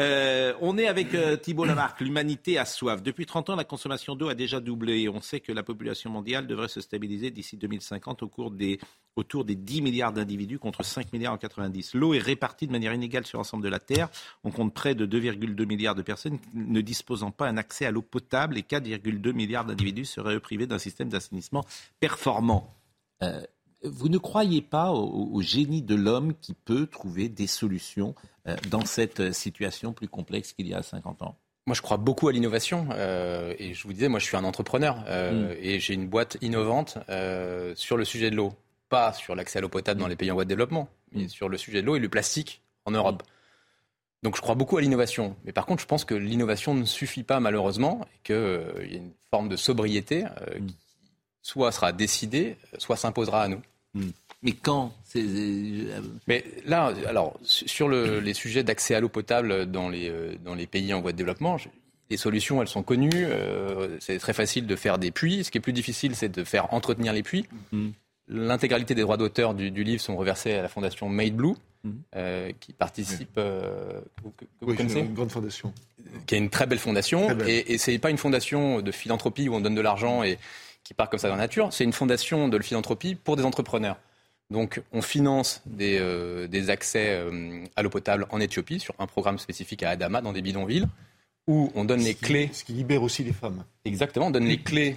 Euh, 0.00 0.54
on 0.60 0.76
est 0.78 0.88
avec 0.88 1.14
euh, 1.14 1.36
Thibault 1.36 1.66
Lamarck. 1.66 2.00
L'humanité 2.00 2.58
a 2.58 2.64
soif. 2.64 3.00
Depuis 3.02 3.26
30 3.26 3.50
ans, 3.50 3.56
la 3.56 3.62
consommation 3.62 4.16
d'eau 4.16 4.28
a 4.30 4.34
déjà 4.34 4.58
doublé. 4.58 5.08
On 5.08 5.20
sait 5.20 5.38
que 5.38 5.52
la 5.52 5.62
population 5.62 6.10
mondiale 6.10 6.48
devrait 6.48 6.66
se 6.68 6.80
stabiliser 6.80 7.30
d'ici 7.30 7.56
2050 7.56 8.22
au 8.24 8.28
cours 8.28 8.50
des, 8.50 8.80
autour 9.16 9.44
des 9.44 9.54
10 9.54 9.82
milliards 9.82 10.12
d'individus 10.12 10.58
contre 10.58 10.82
5 10.82 11.12
milliards 11.12 11.34
en 11.34 11.36
90. 11.36 11.94
L'eau 11.94 12.14
est 12.14 12.18
répartie 12.18 12.66
de 12.66 12.72
manière 12.72 12.94
inégale 12.94 13.26
sur 13.26 13.38
l'ensemble 13.38 13.62
de 13.62 13.68
la 13.68 13.78
Terre. 13.78 14.08
On 14.42 14.50
compte 14.50 14.72
près 14.74 14.94
de 14.96 15.06
2,2 15.06 15.66
milliards 15.66 15.94
de 15.94 16.02
personnes 16.02 16.38
ne 16.72 16.80
disposant 16.80 17.30
pas 17.30 17.46
un 17.48 17.56
accès 17.56 17.86
à 17.86 17.90
l'eau 17.90 18.02
potable 18.02 18.58
et 18.58 18.62
4,2 18.62 19.32
milliards 19.32 19.64
d'individus 19.64 20.06
seraient 20.06 20.40
privés 20.40 20.66
d'un 20.66 20.78
système 20.78 21.08
d'assainissement 21.08 21.64
performant. 22.00 22.74
Euh, 23.22 23.40
vous 23.84 24.08
ne 24.08 24.18
croyez 24.18 24.62
pas 24.62 24.90
au, 24.92 25.28
au 25.32 25.42
génie 25.42 25.82
de 25.82 25.94
l'homme 25.94 26.34
qui 26.40 26.54
peut 26.54 26.86
trouver 26.86 27.28
des 27.28 27.46
solutions 27.46 28.14
euh, 28.48 28.56
dans 28.70 28.84
cette 28.84 29.20
euh, 29.20 29.32
situation 29.32 29.92
plus 29.92 30.08
complexe 30.08 30.52
qu'il 30.52 30.66
y 30.68 30.74
a 30.74 30.82
50 30.82 31.22
ans? 31.22 31.36
Moi, 31.66 31.74
je 31.76 31.82
crois 31.82 31.96
beaucoup 31.96 32.26
à 32.28 32.32
l'innovation. 32.32 32.88
euh, 32.92 33.54
et 33.58 33.74
je 33.74 33.84
vous 33.84 33.92
disais, 33.92 34.08
moi, 34.08 34.18
je 34.18 34.24
suis 34.24 34.36
un 34.36 34.42
entrepreneur. 34.44 35.04
euh, 35.06 35.54
Et 35.60 35.78
j'ai 35.78 35.94
une 35.94 36.08
boîte 36.08 36.36
innovante 36.40 36.98
euh, 37.08 37.72
sur 37.76 37.96
le 37.96 38.04
sujet 38.04 38.30
de 38.30 38.36
l'eau. 38.36 38.52
Pas 38.88 39.12
sur 39.12 39.34
l'accès 39.36 39.58
à 39.58 39.62
l'eau 39.62 39.68
potable 39.68 40.00
dans 40.00 40.08
les 40.08 40.16
pays 40.16 40.30
en 40.30 40.34
voie 40.34 40.44
de 40.44 40.48
développement, 40.48 40.88
mais 41.12 41.28
sur 41.28 41.48
le 41.48 41.56
sujet 41.56 41.80
de 41.80 41.86
l'eau 41.86 41.94
et 41.96 42.00
le 42.00 42.08
plastique 42.08 42.62
en 42.84 42.90
Europe. 42.90 43.22
Donc, 44.22 44.36
je 44.36 44.40
crois 44.40 44.54
beaucoup 44.54 44.76
à 44.76 44.80
l'innovation. 44.80 45.36
Mais 45.44 45.52
par 45.52 45.66
contre, 45.66 45.82
je 45.82 45.86
pense 45.86 46.04
que 46.04 46.14
l'innovation 46.14 46.74
ne 46.74 46.84
suffit 46.84 47.24
pas, 47.24 47.40
malheureusement, 47.40 48.00
et 48.14 48.18
qu'il 48.24 48.36
y 48.92 48.94
a 48.94 48.98
une 48.98 49.12
forme 49.30 49.48
de 49.48 49.56
sobriété 49.56 50.24
euh, 50.24 50.58
qui 50.66 50.76
soit 51.42 51.72
sera 51.72 51.92
décidée, 51.92 52.56
soit 52.78 52.96
s'imposera 52.96 53.42
à 53.42 53.48
nous. 53.48 53.60
Mais 54.44 54.52
quand 54.52 54.92
euh, 55.16 56.00
Mais 56.26 56.44
là, 56.64 56.92
alors, 57.06 57.38
su- 57.42 57.66
sur 57.68 57.88
le- 57.88 58.20
les 58.20 58.34
sujets 58.34 58.62
d'accès 58.64 58.94
à 58.94 59.00
l'eau 59.00 59.08
potable 59.08 59.66
dans 59.70 59.88
les, 59.88 60.08
euh, 60.08 60.34
dans 60.44 60.54
les 60.54 60.66
pays 60.66 60.92
en 60.94 61.00
voie 61.00 61.12
de 61.12 61.16
développement, 61.16 61.58
je- 61.58 61.68
les 62.10 62.16
solutions, 62.16 62.60
elles 62.62 62.68
sont 62.68 62.82
connues. 62.82 63.10
euh, 63.14 63.98
c'est 64.00 64.18
très 64.18 64.32
facile 64.32 64.66
de 64.66 64.76
faire 64.76 64.98
des 64.98 65.10
puits. 65.10 65.44
Ce 65.44 65.50
qui 65.50 65.58
est 65.58 65.60
plus 65.60 65.72
difficile, 65.72 66.14
c'est 66.16 66.28
de 66.28 66.44
faire 66.44 66.72
entretenir 66.74 67.12
les 67.12 67.22
puits. 67.22 67.46
L'intégralité 68.28 68.94
des 68.94 69.02
droits 69.02 69.16
d'auteur 69.16 69.54
du, 69.54 69.70
du 69.70 69.84
livre 69.84 70.00
sont 70.00 70.16
reversés 70.16 70.52
à 70.54 70.62
la 70.62 70.68
fondation 70.68 71.08
Made 71.08 71.34
Blue, 71.34 71.54
euh, 72.14 72.52
qui 72.60 72.72
participe, 72.72 73.36
euh, 73.36 74.00
que 74.36 74.44
Oui, 74.62 74.76
une 74.78 75.12
grande 75.14 75.30
fondation. 75.30 75.72
qui 76.26 76.36
est 76.36 76.38
une 76.38 76.50
très 76.50 76.66
belle 76.66 76.78
fondation. 76.78 77.26
Très 77.26 77.34
belle. 77.34 77.48
Et, 77.48 77.72
et 77.74 77.78
c'est 77.78 77.98
pas 77.98 78.10
une 78.10 78.18
fondation 78.18 78.80
de 78.80 78.92
philanthropie 78.92 79.48
où 79.48 79.54
on 79.54 79.60
donne 79.60 79.74
de 79.74 79.80
l'argent 79.80 80.22
et 80.22 80.38
qui 80.84 80.94
part 80.94 81.10
comme 81.10 81.18
ça 81.18 81.28
dans 81.28 81.34
la 81.36 81.42
nature. 81.42 81.72
C'est 81.72 81.84
une 81.84 81.92
fondation 81.92 82.48
de 82.48 82.58
philanthropie 82.60 83.14
pour 83.16 83.36
des 83.36 83.44
entrepreneurs. 83.44 83.98
Donc, 84.50 84.82
on 84.92 85.00
finance 85.02 85.62
des, 85.66 85.98
euh, 85.98 86.46
des 86.46 86.68
accès 86.70 87.08
euh, 87.08 87.64
à 87.74 87.82
l'eau 87.82 87.88
potable 87.90 88.26
en 88.30 88.38
Éthiopie 88.38 88.80
sur 88.80 88.94
un 88.98 89.06
programme 89.06 89.38
spécifique 89.38 89.82
à 89.82 89.90
Adama, 89.90 90.20
dans 90.20 90.32
des 90.32 90.42
bidonvilles, 90.42 90.86
où 91.46 91.72
on 91.74 91.84
donne 91.84 92.00
les 92.00 92.14
clés. 92.14 92.50
Ce 92.52 92.62
qui 92.62 92.72
libère 92.74 93.02
aussi 93.02 93.24
les 93.24 93.32
femmes. 93.32 93.64
Exactement, 93.84 94.26
on 94.26 94.30
donne 94.30 94.44
les 94.44 94.58
clés 94.58 94.96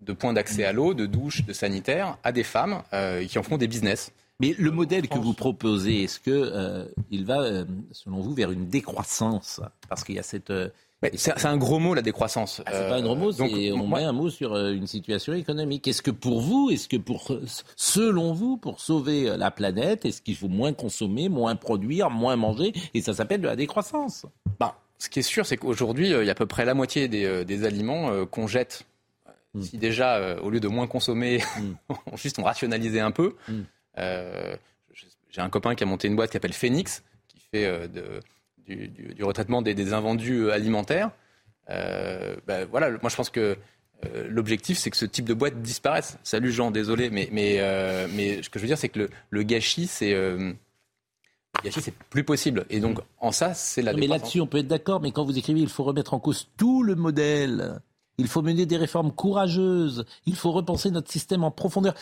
de 0.00 0.12
points 0.12 0.32
d'accès 0.32 0.64
à 0.64 0.72
l'eau, 0.72 0.94
de 0.94 1.06
douche, 1.06 1.44
de 1.44 1.52
sanitaire 1.52 2.18
à 2.24 2.32
des 2.32 2.42
femmes 2.44 2.82
euh, 2.92 3.24
qui 3.24 3.38
en 3.38 3.42
font 3.42 3.56
des 3.56 3.66
business. 3.68 4.12
Mais 4.38 4.54
le 4.58 4.70
modèle 4.70 5.08
que 5.08 5.18
vous 5.18 5.32
proposez, 5.32 6.02
est-ce 6.04 6.20
que 6.20 6.30
euh, 6.30 6.84
il 7.10 7.24
va, 7.24 7.40
euh, 7.40 7.64
selon 7.92 8.20
vous, 8.20 8.34
vers 8.34 8.50
une 8.50 8.66
décroissance? 8.68 9.60
Parce 9.88 10.04
qu'il 10.04 10.14
y 10.14 10.18
a 10.18 10.22
cette. 10.22 10.50
euh, 10.50 10.68
c'est 11.14 11.46
un 11.46 11.56
gros 11.56 11.78
mot, 11.78 11.94
la 11.94 12.02
décroissance. 12.02 12.60
Ah, 12.66 12.70
c'est 12.72 12.88
pas 12.88 12.96
un 12.96 13.02
gros 13.02 13.14
mot, 13.14 13.32
donc, 13.32 13.50
c'est- 13.50 13.72
on 13.72 13.86
moi- 13.86 14.00
met 14.00 14.04
un 14.04 14.12
mot 14.12 14.28
sur 14.28 14.54
une 14.56 14.86
situation 14.86 15.32
économique. 15.32 15.86
Est-ce 15.88 16.02
que 16.02 16.10
pour 16.10 16.40
vous, 16.42 16.68
est-ce 16.70 16.88
que 16.88 16.96
pour, 16.98 17.30
selon 17.76 18.32
vous, 18.34 18.56
pour 18.58 18.80
sauver 18.80 19.34
la 19.36 19.50
planète, 19.50 20.04
est-ce 20.04 20.20
qu'il 20.20 20.36
faut 20.36 20.48
moins 20.48 20.72
consommer, 20.72 21.28
moins 21.30 21.56
produire, 21.56 22.10
moins 22.10 22.36
manger? 22.36 22.72
Et 22.94 23.00
ça 23.00 23.14
s'appelle 23.14 23.40
de 23.40 23.46
la 23.46 23.56
décroissance. 23.56 24.26
Ben, 24.60 24.72
ce 24.98 25.08
qui 25.08 25.20
est 25.20 25.22
sûr, 25.22 25.46
c'est 25.46 25.56
qu'aujourd'hui, 25.56 26.08
il 26.10 26.24
y 26.24 26.28
a 26.28 26.32
à 26.32 26.34
peu 26.34 26.46
près 26.46 26.64
la 26.64 26.74
moitié 26.74 27.08
des, 27.08 27.44
des 27.44 27.64
aliments 27.64 28.24
qu'on 28.26 28.46
jette. 28.46 28.84
Si 29.60 29.78
déjà, 29.78 30.16
euh, 30.16 30.38
au 30.40 30.50
lieu 30.50 30.60
de 30.60 30.68
moins 30.68 30.86
consommer, 30.86 31.40
on- 31.88 32.16
juste 32.16 32.38
on 32.38 32.42
rationalisait 32.42 33.00
un 33.00 33.10
peu. 33.10 33.34
euh, 33.98 34.56
je- 34.92 35.06
J'ai 35.30 35.40
un 35.40 35.48
copain 35.50 35.74
qui 35.74 35.82
a 35.84 35.86
monté 35.86 36.08
une 36.08 36.16
boîte 36.16 36.30
qui 36.30 36.34
s'appelle 36.34 36.52
Phoenix, 36.52 37.02
qui 37.28 37.38
fait 37.40 37.64
euh, 37.66 37.88
de- 37.88 38.20
du, 38.66 38.88
du- 38.88 39.14
du 39.14 39.24
retraitement 39.24 39.62
des, 39.62 39.74
des 39.74 39.92
invendus 39.92 40.42
euh, 40.44 40.52
alimentaires. 40.52 41.10
Euh, 41.70 42.36
ben, 42.46 42.66
voilà, 42.70 42.90
moi 43.02 43.08
je 43.10 43.16
pense 43.16 43.30
que 43.30 43.56
euh, 44.04 44.26
l'objectif, 44.28 44.76
c'est 44.78 44.90
que 44.90 44.96
ce 44.96 45.06
type 45.06 45.24
de 45.24 45.32
boîte 45.34 45.62
disparaisse. 45.62 46.18
Salut 46.22 46.52
Jean, 46.52 46.70
désolé, 46.70 47.08
mais, 47.08 47.28
mais, 47.32 47.56
euh, 47.60 48.06
mais 48.12 48.42
ce 48.42 48.50
que 48.50 48.58
je 48.58 48.64
veux 48.64 48.68
dire, 48.68 48.76
c'est 48.78 48.90
que 48.90 48.98
le, 48.98 49.10
le 49.30 49.42
gâchis, 49.42 49.86
c'est 49.86 50.12
euh, 50.12 50.52
c'est 51.80 51.94
plus 52.10 52.22
possible. 52.24 52.66
Et 52.68 52.80
donc, 52.80 52.98
en 53.18 53.32
ça, 53.32 53.54
c'est 53.54 53.80
la 53.82 53.92
Non, 53.92 53.98
mais 53.98 54.06
là-dessus, 54.06 54.40
on 54.42 54.46
peut 54.46 54.58
être 54.58 54.68
d'accord, 54.68 55.00
mais 55.00 55.10
quand 55.12 55.24
vous 55.24 55.38
écrivez, 55.38 55.60
il 55.60 55.68
faut 55.68 55.84
remettre 55.84 56.12
en 56.12 56.20
cause 56.20 56.48
tout 56.58 56.82
le 56.82 56.94
modèle. 56.94 57.80
Il 58.18 58.28
faut 58.28 58.42
mener 58.42 58.66
des 58.66 58.76
réformes 58.76 59.12
courageuses. 59.12 60.04
Il 60.26 60.36
faut 60.36 60.52
repenser 60.52 60.90
notre 60.90 61.10
système 61.10 61.44
en 61.44 61.50
profondeur. 61.50 61.94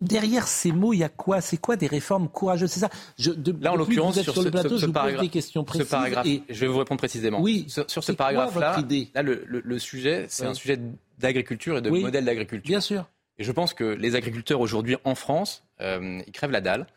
Derrière 0.00 0.48
ces 0.48 0.72
mots, 0.72 0.92
il 0.92 0.98
y 0.98 1.04
a 1.04 1.08
quoi? 1.08 1.40
C'est 1.40 1.58
quoi 1.58 1.76
des 1.76 1.86
réformes 1.86 2.28
courageuses? 2.28 2.72
C'est 2.72 2.80
ça. 2.80 2.90
Je, 3.18 3.30
de, 3.30 3.54
Là, 3.62 3.72
en 3.72 3.76
l'occurrence, 3.76 4.14
sur, 4.20 4.24
sur, 4.24 4.34
ce, 4.34 4.40
le 4.46 4.50
plateau, 4.50 4.70
ce- 4.70 4.74
ce 4.76 4.80
je 4.80 4.86
vous 4.86 4.92
pose 4.92 5.00
paragraphe, 5.00 5.22
des 5.22 5.28
questions 5.28 5.62
précises. 5.62 5.86
ce 5.86 5.90
paragraphe, 5.90 6.26
et 6.26 6.42
je 6.48 6.60
vais 6.60 6.66
vous 6.66 6.78
répondre 6.78 6.98
précisément. 6.98 7.40
Oui. 7.40 7.66
Sur, 7.68 7.88
sur 7.88 8.02
ce 8.02 8.10
paragraphe-là, 8.10 8.82
là, 9.14 9.22
le, 9.22 9.44
le- 9.46 9.62
le 9.64 9.78
sujet, 9.78 10.26
c'est 10.28 10.42
Oui. 10.42 10.50
un 10.50 10.54
sujet 10.54 10.80
d'agriculture 11.20 11.78
et 11.78 11.82
de 11.82 11.90
Oui. 11.90 12.02
modèle 12.02 12.24
d'agriculture. 12.24 12.68
Bien 12.68 12.80
sûr. 12.80 13.04
Et 13.38 13.44
je 13.44 13.52
pense 13.52 13.74
que 13.74 13.84
les 13.84 14.16
agriculteurs 14.16 14.60
aujourd'hui 14.60 14.96
en 15.04 15.14
France, 15.14 15.62
euh, 15.80 16.20
ils 16.26 16.32
crèvent 16.32 16.50
la 16.50 16.60
dalle, 16.60 16.88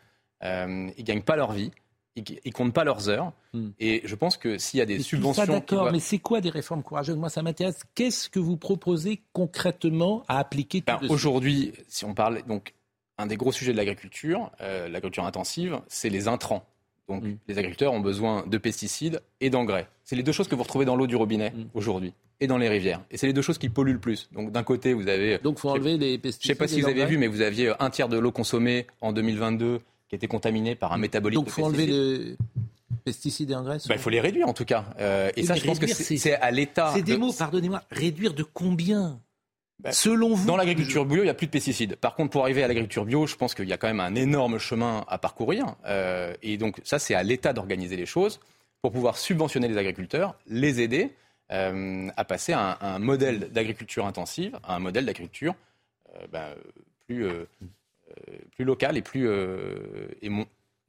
euh, 0.42 0.90
ils 0.98 1.04
gagnent 1.04 1.22
pas 1.22 1.36
leur 1.36 1.52
vie, 1.52 1.70
ils, 2.16 2.24
ils 2.44 2.52
comptent 2.52 2.72
pas 2.72 2.84
leurs 2.84 3.08
heures. 3.08 3.32
Et 3.80 4.02
je 4.04 4.14
pense 4.14 4.36
que 4.36 4.58
s'il 4.58 4.78
y 4.78 4.80
a 4.82 4.86
des 4.86 4.98
Tout 4.98 5.02
subventions, 5.04 5.44
d'accord, 5.46 5.78
doivent- 5.82 5.92
mais 5.92 6.00
c'est 6.00 6.18
quoi 6.18 6.40
des 6.40 6.50
réformes 6.50 6.82
courageuses? 6.82 7.16
Moi, 7.16 7.30
ça 7.30 7.42
m'intéresse. 7.42 7.80
Qu'est-ce 7.94 8.28
que 8.28 8.38
vous 8.38 8.56
proposez 8.56 9.22
concrètement 9.32 10.24
à 10.28 10.38
appliquer 10.38 10.82
Ben, 10.86 10.98
Aujourd'hui, 11.08 11.72
si 11.88 12.04
on 12.04 12.14
parle 12.14 12.42
donc 12.46 12.74
un 13.18 13.26
des 13.26 13.36
gros 13.36 13.52
sujets 13.52 13.72
de 13.72 13.76
l'agriculture, 13.78 14.50
euh, 14.60 14.88
l'agriculture 14.88 15.24
intensive, 15.24 15.80
c'est 15.88 16.10
les 16.10 16.28
intrants. 16.28 16.66
Donc 17.08 17.22
Mm. 17.22 17.36
les 17.48 17.58
agriculteurs 17.58 17.92
ont 17.92 18.00
besoin 18.00 18.44
de 18.46 18.58
pesticides 18.58 19.22
et 19.40 19.48
d'engrais. 19.48 19.88
C'est 20.04 20.16
les 20.16 20.22
deux 20.22 20.32
choses 20.32 20.48
que 20.48 20.54
vous 20.54 20.64
retrouvez 20.64 20.84
dans 20.84 20.96
l'eau 20.96 21.06
du 21.06 21.16
robinet 21.16 21.50
Mm. 21.50 21.64
aujourd'hui 21.74 22.12
et 22.40 22.46
dans 22.46 22.58
les 22.58 22.68
rivières. 22.68 23.00
Et 23.10 23.16
c'est 23.16 23.26
les 23.28 23.32
deux 23.32 23.42
choses 23.42 23.56
qui 23.58 23.68
polluent 23.70 23.92
le 23.94 24.00
plus. 24.00 24.28
Donc 24.32 24.52
d'un 24.52 24.64
côté, 24.64 24.92
vous 24.92 25.08
avez 25.08 25.38
Donc, 25.38 25.58
faut 25.58 25.70
enlever 25.70 25.96
les 25.96 26.14
je 26.14 26.18
pesticides. 26.20 26.50
sais 26.52 26.54
pas 26.58 26.68
si 26.68 26.80
vous 26.82 26.88
avez 26.88 27.06
vu, 27.06 27.16
mais 27.16 27.28
vous 27.28 27.40
aviez 27.40 27.72
un 27.78 27.88
tiers 27.90 28.08
de 28.08 28.18
l'eau 28.18 28.32
consommée 28.32 28.86
en 29.00 29.12
2022 29.12 29.80
qui 30.08 30.14
était 30.14 30.28
contaminée 30.28 30.74
par 30.74 30.92
un 30.92 30.98
métabolite 30.98 31.36
Donc, 31.36 31.46
de 31.46 31.50
faut 31.50 31.64
enlever 31.64 31.86
les 31.86 32.36
pesticides 33.04 33.50
et 33.50 33.54
engrais. 33.54 33.78
Bah, 33.88 33.94
il 33.94 33.98
faut 34.00 34.10
les 34.10 34.20
réduire 34.20 34.48
en 34.48 34.52
tout 34.54 34.64
cas. 34.64 34.84
Euh, 34.98 35.30
et 35.36 35.44
ça, 35.44 35.54
mais 35.54 35.60
je 35.60 35.66
pense 35.66 35.78
que 35.78 35.86
c'est 35.86 36.34
à 36.34 36.50
l'État. 36.50 36.92
C'est 36.94 37.02
des 37.02 37.12
de- 37.12 37.18
mots, 37.18 37.32
pardonnez-moi. 37.32 37.82
Réduire 37.90 38.34
de 38.34 38.42
combien 38.42 39.20
Bah, 39.80 39.92
Selon 39.92 40.34
vous 40.34 40.46
Dans 40.46 40.56
l'agriculture 40.56 41.04
bio, 41.06 41.18
il 41.18 41.24
n'y 41.24 41.30
a 41.30 41.34
plus 41.34 41.46
de 41.46 41.52
pesticides. 41.52 41.96
Par 41.96 42.14
contre, 42.14 42.30
pour 42.30 42.42
arriver 42.42 42.62
à 42.62 42.68
l'agriculture 42.68 43.04
bio, 43.04 43.26
je 43.26 43.36
pense 43.36 43.54
qu'il 43.54 43.68
y 43.68 43.72
a 43.72 43.76
quand 43.76 43.88
même 43.88 44.00
un 44.00 44.14
énorme 44.14 44.58
chemin 44.58 45.04
à 45.08 45.18
parcourir. 45.18 45.76
Euh, 45.86 46.34
et 46.42 46.56
donc, 46.56 46.80
ça, 46.84 46.98
c'est 46.98 47.14
à 47.14 47.22
l'État 47.22 47.52
d'organiser 47.52 47.96
les 47.96 48.06
choses 48.06 48.40
pour 48.82 48.92
pouvoir 48.92 49.16
subventionner 49.18 49.68
les 49.68 49.76
agriculteurs, 49.78 50.36
les 50.46 50.80
aider 50.80 51.12
euh, 51.52 52.08
à 52.16 52.24
passer 52.24 52.52
à 52.52 52.78
un, 52.80 52.94
un 52.94 52.98
modèle 52.98 53.50
d'agriculture 53.52 54.06
intensive, 54.06 54.58
à 54.64 54.76
un 54.76 54.78
modèle 54.78 55.04
d'agriculture 55.06 55.54
euh, 56.14 56.26
ben, 56.32 56.54
plus, 57.06 57.24
euh, 57.24 57.46
plus 58.54 58.64
local 58.64 58.96
et, 58.96 59.02
plus, 59.02 59.26
euh, 59.28 60.08
et 60.22 60.28
mo- 60.28 60.46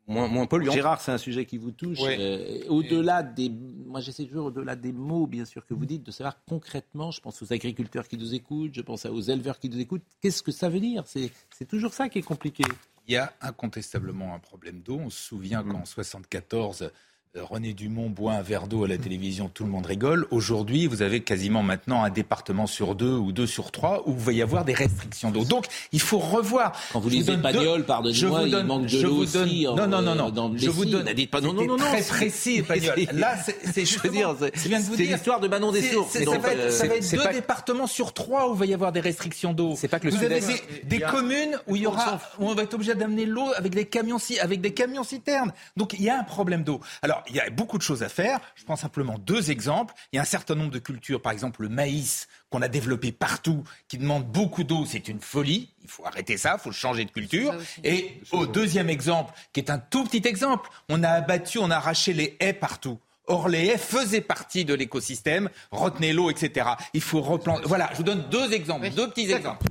moins, 0.07 0.27
moins 0.27 0.45
polluantes. 0.45 0.75
Gérard, 0.75 1.01
c'est 1.01 1.11
un 1.11 1.17
sujet 1.17 1.45
qui 1.45 1.57
vous 1.57 1.71
touche. 1.71 1.99
Euh, 2.01 2.61
au-delà 2.69 3.23
des, 3.23 3.49
moi 3.49 3.99
j'essaie 4.01 4.25
toujours 4.25 4.45
au-delà 4.47 4.75
des 4.75 4.91
mots, 4.93 5.27
bien 5.27 5.45
sûr, 5.45 5.65
que 5.65 5.73
vous 5.73 5.85
dites, 5.85 6.03
de 6.03 6.11
savoir 6.11 6.37
concrètement. 6.47 7.11
Je 7.11 7.19
pense 7.21 7.41
aux 7.41 7.51
agriculteurs 7.53 8.07
qui 8.07 8.17
nous 8.17 8.33
écoutent, 8.33 8.73
je 8.73 8.81
pense 8.81 9.05
aux 9.05 9.21
éleveurs 9.21 9.59
qui 9.59 9.69
nous 9.69 9.79
écoutent. 9.79 10.03
Qu'est-ce 10.21 10.41
que 10.43 10.51
ça 10.51 10.69
veut 10.69 10.79
dire? 10.79 11.03
C'est 11.07 11.67
toujours 11.67 11.93
ça 11.93 12.09
qui 12.09 12.19
est 12.19 12.23
compliqué. 12.23 12.63
Il 13.09 13.13
y 13.13 13.17
a 13.17 13.33
incontestablement 13.41 14.33
un 14.35 14.39
problème 14.39 14.81
d'eau. 14.81 14.99
On 14.99 15.09
se 15.09 15.19
souvient 15.23 15.63
qu'en 15.63 15.85
74, 15.85 16.81
euh, 16.81 16.89
René 17.35 17.73
Dumont 17.73 18.09
boit 18.09 18.33
un 18.33 18.41
verre 18.41 18.67
d'eau 18.67 18.83
à 18.83 18.87
la 18.87 18.97
télévision, 18.97 19.49
tout 19.53 19.63
le 19.63 19.69
monde 19.69 19.85
rigole. 19.85 20.25
Aujourd'hui, 20.31 20.87
vous 20.87 21.01
avez 21.01 21.21
quasiment 21.21 21.61
maintenant 21.61 22.03
un 22.03 22.09
département 22.09 22.67
sur 22.67 22.95
deux 22.95 23.13
ou 23.13 23.31
deux 23.31 23.47
sur 23.47 23.71
trois 23.71 24.03
où 24.07 24.11
il 24.11 24.17
va 24.17 24.31
y 24.31 24.41
avoir 24.41 24.65
des 24.65 24.73
restrictions 24.73 25.31
d'eau. 25.31 25.43
Donc, 25.43 25.65
il 25.91 25.99
faut 25.99 26.17
revoir. 26.17 26.73
Quand 26.93 26.99
vous 26.99 27.09
lisez 27.09 27.37
Pagnol, 27.37 27.85
pardonnez-moi, 27.85 28.43
il 28.43 28.63
manque 28.63 28.87
de 28.87 29.01
l'eau 29.01 29.17
aussi. 29.17 29.65
Non, 29.65 29.87
non, 29.87 30.01
non, 30.01 30.15
non. 30.15 30.29
Dans 30.29 30.55
je 30.57 30.69
vous 30.69 30.85
donne. 30.85 31.11
Dites 31.13 31.31
pas 31.31 31.41
non, 31.41 31.53
non, 31.53 31.65
non, 31.65 31.77
non. 31.77 31.85
Très 31.85 32.01
précis, 32.01 32.61
Pagnol. 32.67 32.95
Là, 33.13 33.35
c'est, 33.73 33.85
je 33.85 33.99
veux 33.99 34.09
dire, 34.09 34.35
c'est 34.55 34.69
l'histoire 34.97 35.39
de 35.39 35.47
Manon 35.47 35.71
des 35.71 35.81
Sources. 35.81 36.17
Ça 36.17 36.37
va 36.37 36.53
être, 36.53 36.71
ça 36.71 36.87
va 36.87 36.95
être 36.95 37.11
deux 37.11 37.33
départements 37.33 37.87
sur 37.87 38.13
trois 38.13 38.49
où 38.49 38.53
il 38.53 38.59
va 38.59 38.65
y 38.65 38.73
avoir 38.73 38.91
des 38.91 39.01
restrictions 39.01 39.53
d'eau. 39.53 39.75
C'est 39.77 39.87
pas 39.87 39.99
que 39.99 40.07
le 40.07 40.13
Vous 40.13 40.23
avez 40.23 40.41
des, 40.83 40.99
communes 40.99 41.57
où 41.67 41.75
il 41.75 41.83
y 41.83 41.87
aura, 41.87 42.19
où 42.39 42.49
on 42.49 42.55
va 42.55 42.63
être 42.63 42.73
obligé 42.73 42.95
d'amener 42.95 43.25
l'eau 43.25 43.47
avec 43.55 43.73
des 43.73 43.85
camions, 43.85 44.17
avec 44.41 44.61
des 44.61 44.73
camions 44.73 45.03
citernes. 45.03 45.53
Donc, 45.75 45.93
il 45.93 46.03
y 46.03 46.09
a 46.09 46.19
un 46.19 46.23
problème 46.23 46.63
d'eau. 46.63 46.79
Alors, 47.01 47.16
il 47.27 47.35
y 47.35 47.39
a 47.39 47.49
beaucoup 47.49 47.77
de 47.77 47.84
choses 47.84 48.03
à 48.03 48.10
faire. 48.10 48.39
Je 48.56 48.64
prends 48.64 48.76
simplement 48.76 49.18
deux 49.18 49.52
exemples. 49.52 49.94
Il 50.11 50.18
y 50.18 50.19
a 50.19 50.22
un 50.22 50.26
certain 50.26 50.56
nombre 50.56 50.72
de 50.72 50.80
cultures, 50.80 51.22
par 51.22 51.31
exemple 51.31 51.61
le 51.61 51.69
maïs, 51.69 52.27
qu'on 52.49 52.61
a 52.61 52.68
développé 52.68 53.11
partout, 53.11 53.64
qui 53.88 53.98
demande 53.98 54.26
beaucoup 54.26 54.64
d'eau. 54.64 54.85
C'est 54.85 55.07
une 55.07 55.22
folie. 55.22 55.73
Il 55.84 55.89
faut 55.89 56.06
arrêter 56.06 56.38
ça, 56.38 56.57
il 56.60 56.61
faut 56.61 56.72
changer 56.72 57.06
de 57.06 57.11
culture. 57.11 57.56
Et 57.84 58.22
au 58.31 58.45
deuxième 58.45 58.89
exemple, 58.89 59.34
qui 59.53 59.60
est 59.60 59.69
un 59.69 59.80
tout 59.80 60.03
petit 60.03 60.27
exemple, 60.27 60.69
on 60.89 61.03
a 61.03 61.10
abattu, 61.10 61.60
on 61.60 61.72
a 61.72 61.77
arraché 61.77 62.14
les 62.14 62.35
haies 62.39 62.53
partout. 62.53 62.99
Or, 63.29 63.49
les 63.49 63.67
haies 63.67 63.77
faisaient 63.77 64.21
partie 64.21 64.63
de 64.63 64.73
l'écosystème, 64.73 65.49
retenez 65.71 66.13
l'eau, 66.13 66.29
etc. 66.29 66.65
Il 66.93 67.01
faut 67.01 67.19
replanter. 67.19 67.63
Voilà, 67.65 67.89
je 67.91 67.97
vous 67.97 68.03
donne 68.03 68.23
deux 68.31 68.53
exemples, 68.53 68.89
deux 68.89 69.09
petits 69.09 69.29
exemples. 69.29 69.65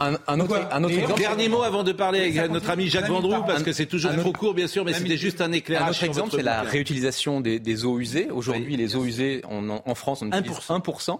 Un, 0.00 0.14
un, 0.28 0.40
autre, 0.40 0.68
un 0.70 0.84
autre 0.84 0.94
exemple. 0.96 1.20
Dernier 1.20 1.48
mot 1.48 1.62
avant 1.62 1.82
de 1.82 1.90
parler 1.90 2.20
avec 2.20 2.50
notre 2.52 2.70
ami 2.70 2.88
Jacques 2.88 3.08
Vendroux, 3.08 3.42
parce 3.44 3.64
que 3.64 3.72
c'est 3.72 3.86
toujours 3.86 4.14
trop 4.16 4.32
court, 4.32 4.54
bien 4.54 4.68
sûr, 4.68 4.84
mais 4.84 4.92
c'était 4.92 5.16
juste 5.16 5.40
un 5.40 5.50
éclairage. 5.50 5.88
Un 5.88 5.90
autre 5.90 6.04
exemple, 6.04 6.30
c'est 6.36 6.42
la 6.42 6.62
réutilisation 6.62 7.40
des, 7.40 7.58
des, 7.58 7.84
eaux 7.84 7.98
usées. 7.98 8.30
Aujourd'hui, 8.30 8.76
les 8.76 8.94
eaux 8.94 9.04
usées, 9.04 9.42
on, 9.50 9.68
en 9.70 9.94
France, 9.94 10.22
on 10.22 10.28
utilise 10.28 10.56
1%. 10.56 10.80
1%. 10.80 11.18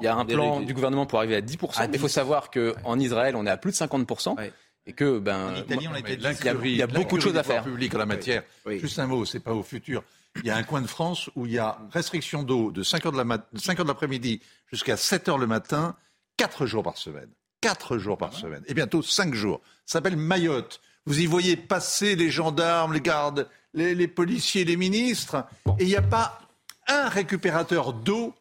Il 0.00 0.04
y 0.04 0.06
a 0.06 0.16
un 0.16 0.24
plan 0.24 0.60
du 0.60 0.72
gouvernement 0.72 1.04
pour 1.04 1.18
arriver 1.18 1.36
à 1.36 1.42
10%. 1.42 1.80
mais 1.80 1.88
il 1.92 1.98
faut 1.98 2.08
savoir 2.08 2.50
qu'en 2.50 2.98
Israël, 2.98 3.36
on 3.36 3.44
est 3.44 3.50
à 3.50 3.58
plus 3.58 3.72
de 3.72 3.76
50%. 3.76 4.36
Et 4.84 4.94
que, 4.94 5.20
ben, 5.20 5.54
il 5.68 6.76
y 6.76 6.82
a, 6.82 6.86
beaucoup 6.88 7.16
de 7.16 7.22
choses 7.22 7.36
à 7.36 7.42
faire. 7.42 7.62
public 7.62 7.94
en 7.94 7.98
la 7.98 8.06
matière. 8.06 8.42
Juste 8.66 8.98
un 8.98 9.06
mot, 9.06 9.26
c'est 9.26 9.40
pas 9.40 9.52
au 9.52 9.62
futur 9.62 10.02
il 10.36 10.46
y 10.46 10.50
a 10.50 10.56
un 10.56 10.62
coin 10.62 10.80
de 10.80 10.86
France 10.86 11.30
où 11.36 11.46
il 11.46 11.52
y 11.52 11.58
a 11.58 11.78
restriction 11.92 12.42
d'eau 12.42 12.70
de 12.70 12.82
5 12.82 13.06
heures 13.06 13.12
de 13.12 13.86
l'après-midi 13.86 14.40
jusqu'à 14.70 14.96
7 14.96 15.28
heures 15.28 15.38
le 15.38 15.46
matin, 15.46 15.96
4 16.38 16.66
jours 16.66 16.82
par 16.82 16.96
semaine. 16.96 17.28
4 17.60 17.98
jours 17.98 18.18
par 18.18 18.32
semaine. 18.32 18.62
Et 18.66 18.74
bientôt 18.74 19.02
5 19.02 19.34
jours. 19.34 19.60
Ça 19.86 19.98
s'appelle 19.98 20.16
Mayotte. 20.16 20.80
Vous 21.06 21.20
y 21.20 21.26
voyez 21.26 21.56
passer 21.56 22.16
les 22.16 22.30
gendarmes, 22.30 22.92
les 22.92 23.00
gardes, 23.00 23.48
les, 23.74 24.08
policiers, 24.08 24.64
les 24.64 24.76
ministres. 24.76 25.44
Et 25.78 25.84
il 25.84 25.88
n'y 25.88 25.96
a 25.96 26.02
pas 26.02 26.40
un 26.88 27.08
récupérateur 27.08 27.92
d'eau 27.92 28.34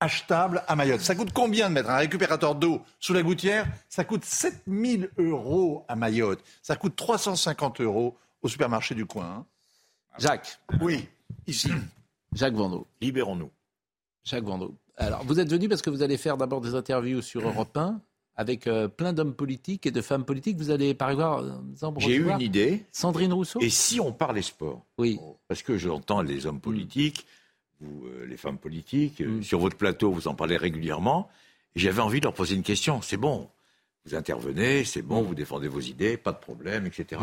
achetable 0.00 0.62
à 0.66 0.74
Mayotte. 0.74 1.00
Ça 1.00 1.14
coûte 1.14 1.32
combien 1.32 1.68
de 1.68 1.74
mettre 1.74 1.90
un 1.90 1.96
récupérateur 1.96 2.54
d'eau 2.54 2.82
sous 2.98 3.12
la 3.12 3.22
gouttière? 3.22 3.66
Ça 3.88 4.04
coûte 4.04 4.24
7000 4.24 5.10
euros 5.18 5.84
à 5.88 5.94
Mayotte. 5.94 6.42
Ça 6.62 6.76
coûte 6.76 6.96
350 6.96 7.80
euros 7.80 8.18
au 8.42 8.48
supermarché 8.48 8.94
du 8.94 9.06
coin. 9.06 9.46
Jacques. 10.18 10.58
Oui, 10.80 11.08
ici. 11.46 11.70
Jacques 12.34 12.54
Vendot. 12.54 12.86
Libérons-nous. 13.00 13.50
Jacques 14.24 14.44
Vendot. 14.44 14.74
Alors, 14.96 15.24
vous 15.24 15.40
êtes 15.40 15.50
venu 15.50 15.68
parce 15.68 15.82
que 15.82 15.90
vous 15.90 16.02
allez 16.02 16.16
faire 16.16 16.36
d'abord 16.36 16.60
des 16.60 16.74
interviews 16.74 17.22
sur 17.22 17.46
Europe 17.46 17.76
1 17.76 18.00
avec 18.36 18.66
euh, 18.66 18.88
plein 18.88 19.12
d'hommes 19.12 19.34
politiques 19.34 19.86
et 19.86 19.90
de 19.90 20.00
femmes 20.00 20.24
politiques. 20.24 20.56
Vous 20.56 20.70
allez, 20.70 20.94
par 20.94 21.10
exemple, 21.10 21.44
J'ai 21.98 22.14
eu 22.14 22.30
une 22.30 22.40
idée. 22.40 22.84
Sandrine 22.92 23.32
Rousseau. 23.32 23.60
Et 23.60 23.70
si 23.70 24.00
on 24.00 24.12
parlait 24.12 24.42
sport 24.42 24.84
Oui. 24.98 25.18
Parce 25.48 25.62
que 25.62 25.76
j'entends 25.76 26.22
les 26.22 26.46
hommes 26.46 26.60
politiques, 26.60 27.26
vous, 27.80 28.06
euh, 28.06 28.26
les 28.26 28.36
femmes 28.36 28.58
politiques, 28.58 29.20
euh, 29.20 29.38
mm. 29.38 29.42
sur 29.42 29.58
votre 29.58 29.76
plateau, 29.76 30.12
vous 30.12 30.28
en 30.28 30.34
parlez 30.34 30.56
régulièrement. 30.56 31.28
J'avais 31.74 32.00
envie 32.00 32.20
de 32.20 32.24
leur 32.24 32.34
poser 32.34 32.54
une 32.54 32.62
question. 32.62 33.02
C'est 33.02 33.16
bon, 33.16 33.48
vous 34.06 34.14
intervenez, 34.14 34.84
c'est 34.84 35.02
bon, 35.02 35.22
mm. 35.22 35.26
vous 35.26 35.34
défendez 35.34 35.68
vos 35.68 35.80
idées, 35.80 36.16
pas 36.16 36.32
de 36.32 36.38
problème, 36.38 36.86
etc. 36.86 37.20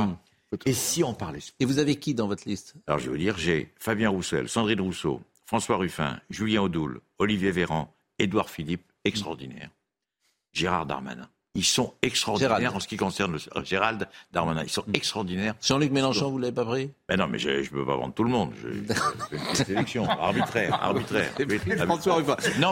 Et 0.65 0.73
si 0.73 1.03
on 1.03 1.13
parlait 1.13 1.39
Et 1.59 1.65
vous 1.65 1.79
avez 1.79 1.97
qui 1.97 2.13
dans 2.13 2.27
votre 2.27 2.47
liste? 2.47 2.75
Alors 2.87 2.99
je 2.99 3.05
vais 3.05 3.11
vous 3.11 3.17
dire, 3.17 3.37
j'ai 3.37 3.71
Fabien 3.79 4.09
Roussel, 4.09 4.49
Sandrine 4.49 4.81
Rousseau, 4.81 5.21
François 5.45 5.77
Ruffin, 5.77 6.19
Julien 6.29 6.61
Audoul, 6.61 7.01
Olivier 7.19 7.51
Véran, 7.51 7.93
Édouard 8.17 8.49
Philippe, 8.49 8.91
extraordinaire. 9.03 9.69
Gérard 10.51 10.85
Darmanin. 10.85 11.29
Ils 11.55 11.65
sont 11.65 11.93
extraordinaires 12.03 12.75
en 12.75 12.79
ce 12.79 12.87
qui 12.87 12.95
concerne 12.95 13.33
le... 13.33 13.39
Euh, 13.55 13.63
Gérald 13.63 14.07
Darmanin. 14.31 14.63
Ils 14.63 14.69
sont 14.69 14.83
mm. 14.85 14.95
extraordinaires. 14.95 15.55
Jean-Luc 15.61 15.91
Mélenchon, 15.91 16.29
vous 16.29 16.37
l'avez 16.37 16.53
pas 16.53 16.63
pris? 16.63 16.91
Ben 17.07 17.17
non, 17.17 17.27
mais 17.27 17.39
je 17.39 17.49
ne 17.49 17.65
peux 17.65 17.85
pas 17.85 17.95
vendre 17.97 18.13
tout 18.13 18.23
le 18.23 18.29
monde. 18.29 18.51
Je, 18.61 18.67
fais 18.69 19.49
une 19.49 19.55
sélection 19.65 20.07
arbitraire, 20.07 20.77
arbitraire. 20.81 21.31
François 21.85 22.15
Ruffin. 22.15 22.35
Non, 22.59 22.71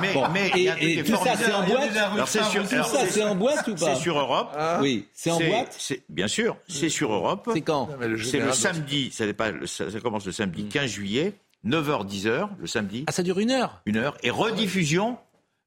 mais, 0.00 0.14
mais, 0.32 0.50
et, 0.80 1.04
tout 1.04 1.16
ça, 1.16 1.36
c'est 1.36 1.52
en 1.52 1.64
boîte. 1.64 1.96
Alors, 1.96 2.28
c'est 2.28 2.42
sur, 2.44 2.62
tout 2.62 2.68
ça, 2.68 3.06
c'est 3.08 3.22
en 3.22 3.36
boîte 3.36 3.68
ou 3.68 3.74
pas 3.74 3.94
C'est 3.94 4.02
sur 4.02 4.18
Europe. 4.18 4.50
Ah. 4.56 4.78
Oui, 4.82 5.06
c'est 5.12 5.30
en 5.30 5.38
boîte. 5.38 5.78
Bien 6.08 6.28
sûr, 6.28 6.56
c'est 6.68 6.88
sur 6.88 7.12
Europe. 7.12 7.48
C'est 7.52 7.60
quand 7.60 7.88
C'est 8.24 8.40
le 8.40 8.52
samedi. 8.52 9.12
Ça, 9.12 9.32
pas, 9.32 9.52
ça, 9.64 9.86
commence 10.02 10.26
le 10.26 10.32
samedi 10.32 10.64
15 10.64 10.84
mm. 10.84 10.88
juillet, 10.88 11.34
9h 11.64 12.06
10h 12.08 12.48
le 12.58 12.66
samedi. 12.66 13.04
Ah, 13.06 13.12
ça 13.12 13.22
dure 13.22 13.38
une 13.38 13.52
heure. 13.52 13.80
Une 13.86 13.96
heure 13.96 14.16
et 14.24 14.30
rediffusion 14.30 15.18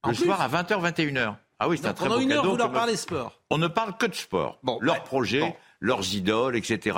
le 0.05 0.13
soir 0.13 0.41
à 0.41 0.49
20h 0.49 0.93
21h. 0.93 1.35
Ah 1.59 1.67
oui, 1.67 1.77
c'est 1.79 1.87
un 1.87 1.93
très 1.93 2.07
pendant 2.07 2.19
une 2.19 2.31
heure, 2.31 2.45
vous 2.45 2.55
leur 2.55 2.71
parlez 2.71 2.95
sport. 2.95 3.39
On 3.49 3.57
ne 3.57 3.67
parle 3.67 3.97
que 3.97 4.05
de 4.05 4.15
sport. 4.15 4.59
Bon, 4.63 4.79
leurs 4.81 5.03
projets, 5.03 5.55
leurs 5.79 6.13
idoles, 6.13 6.55
etc. 6.55 6.97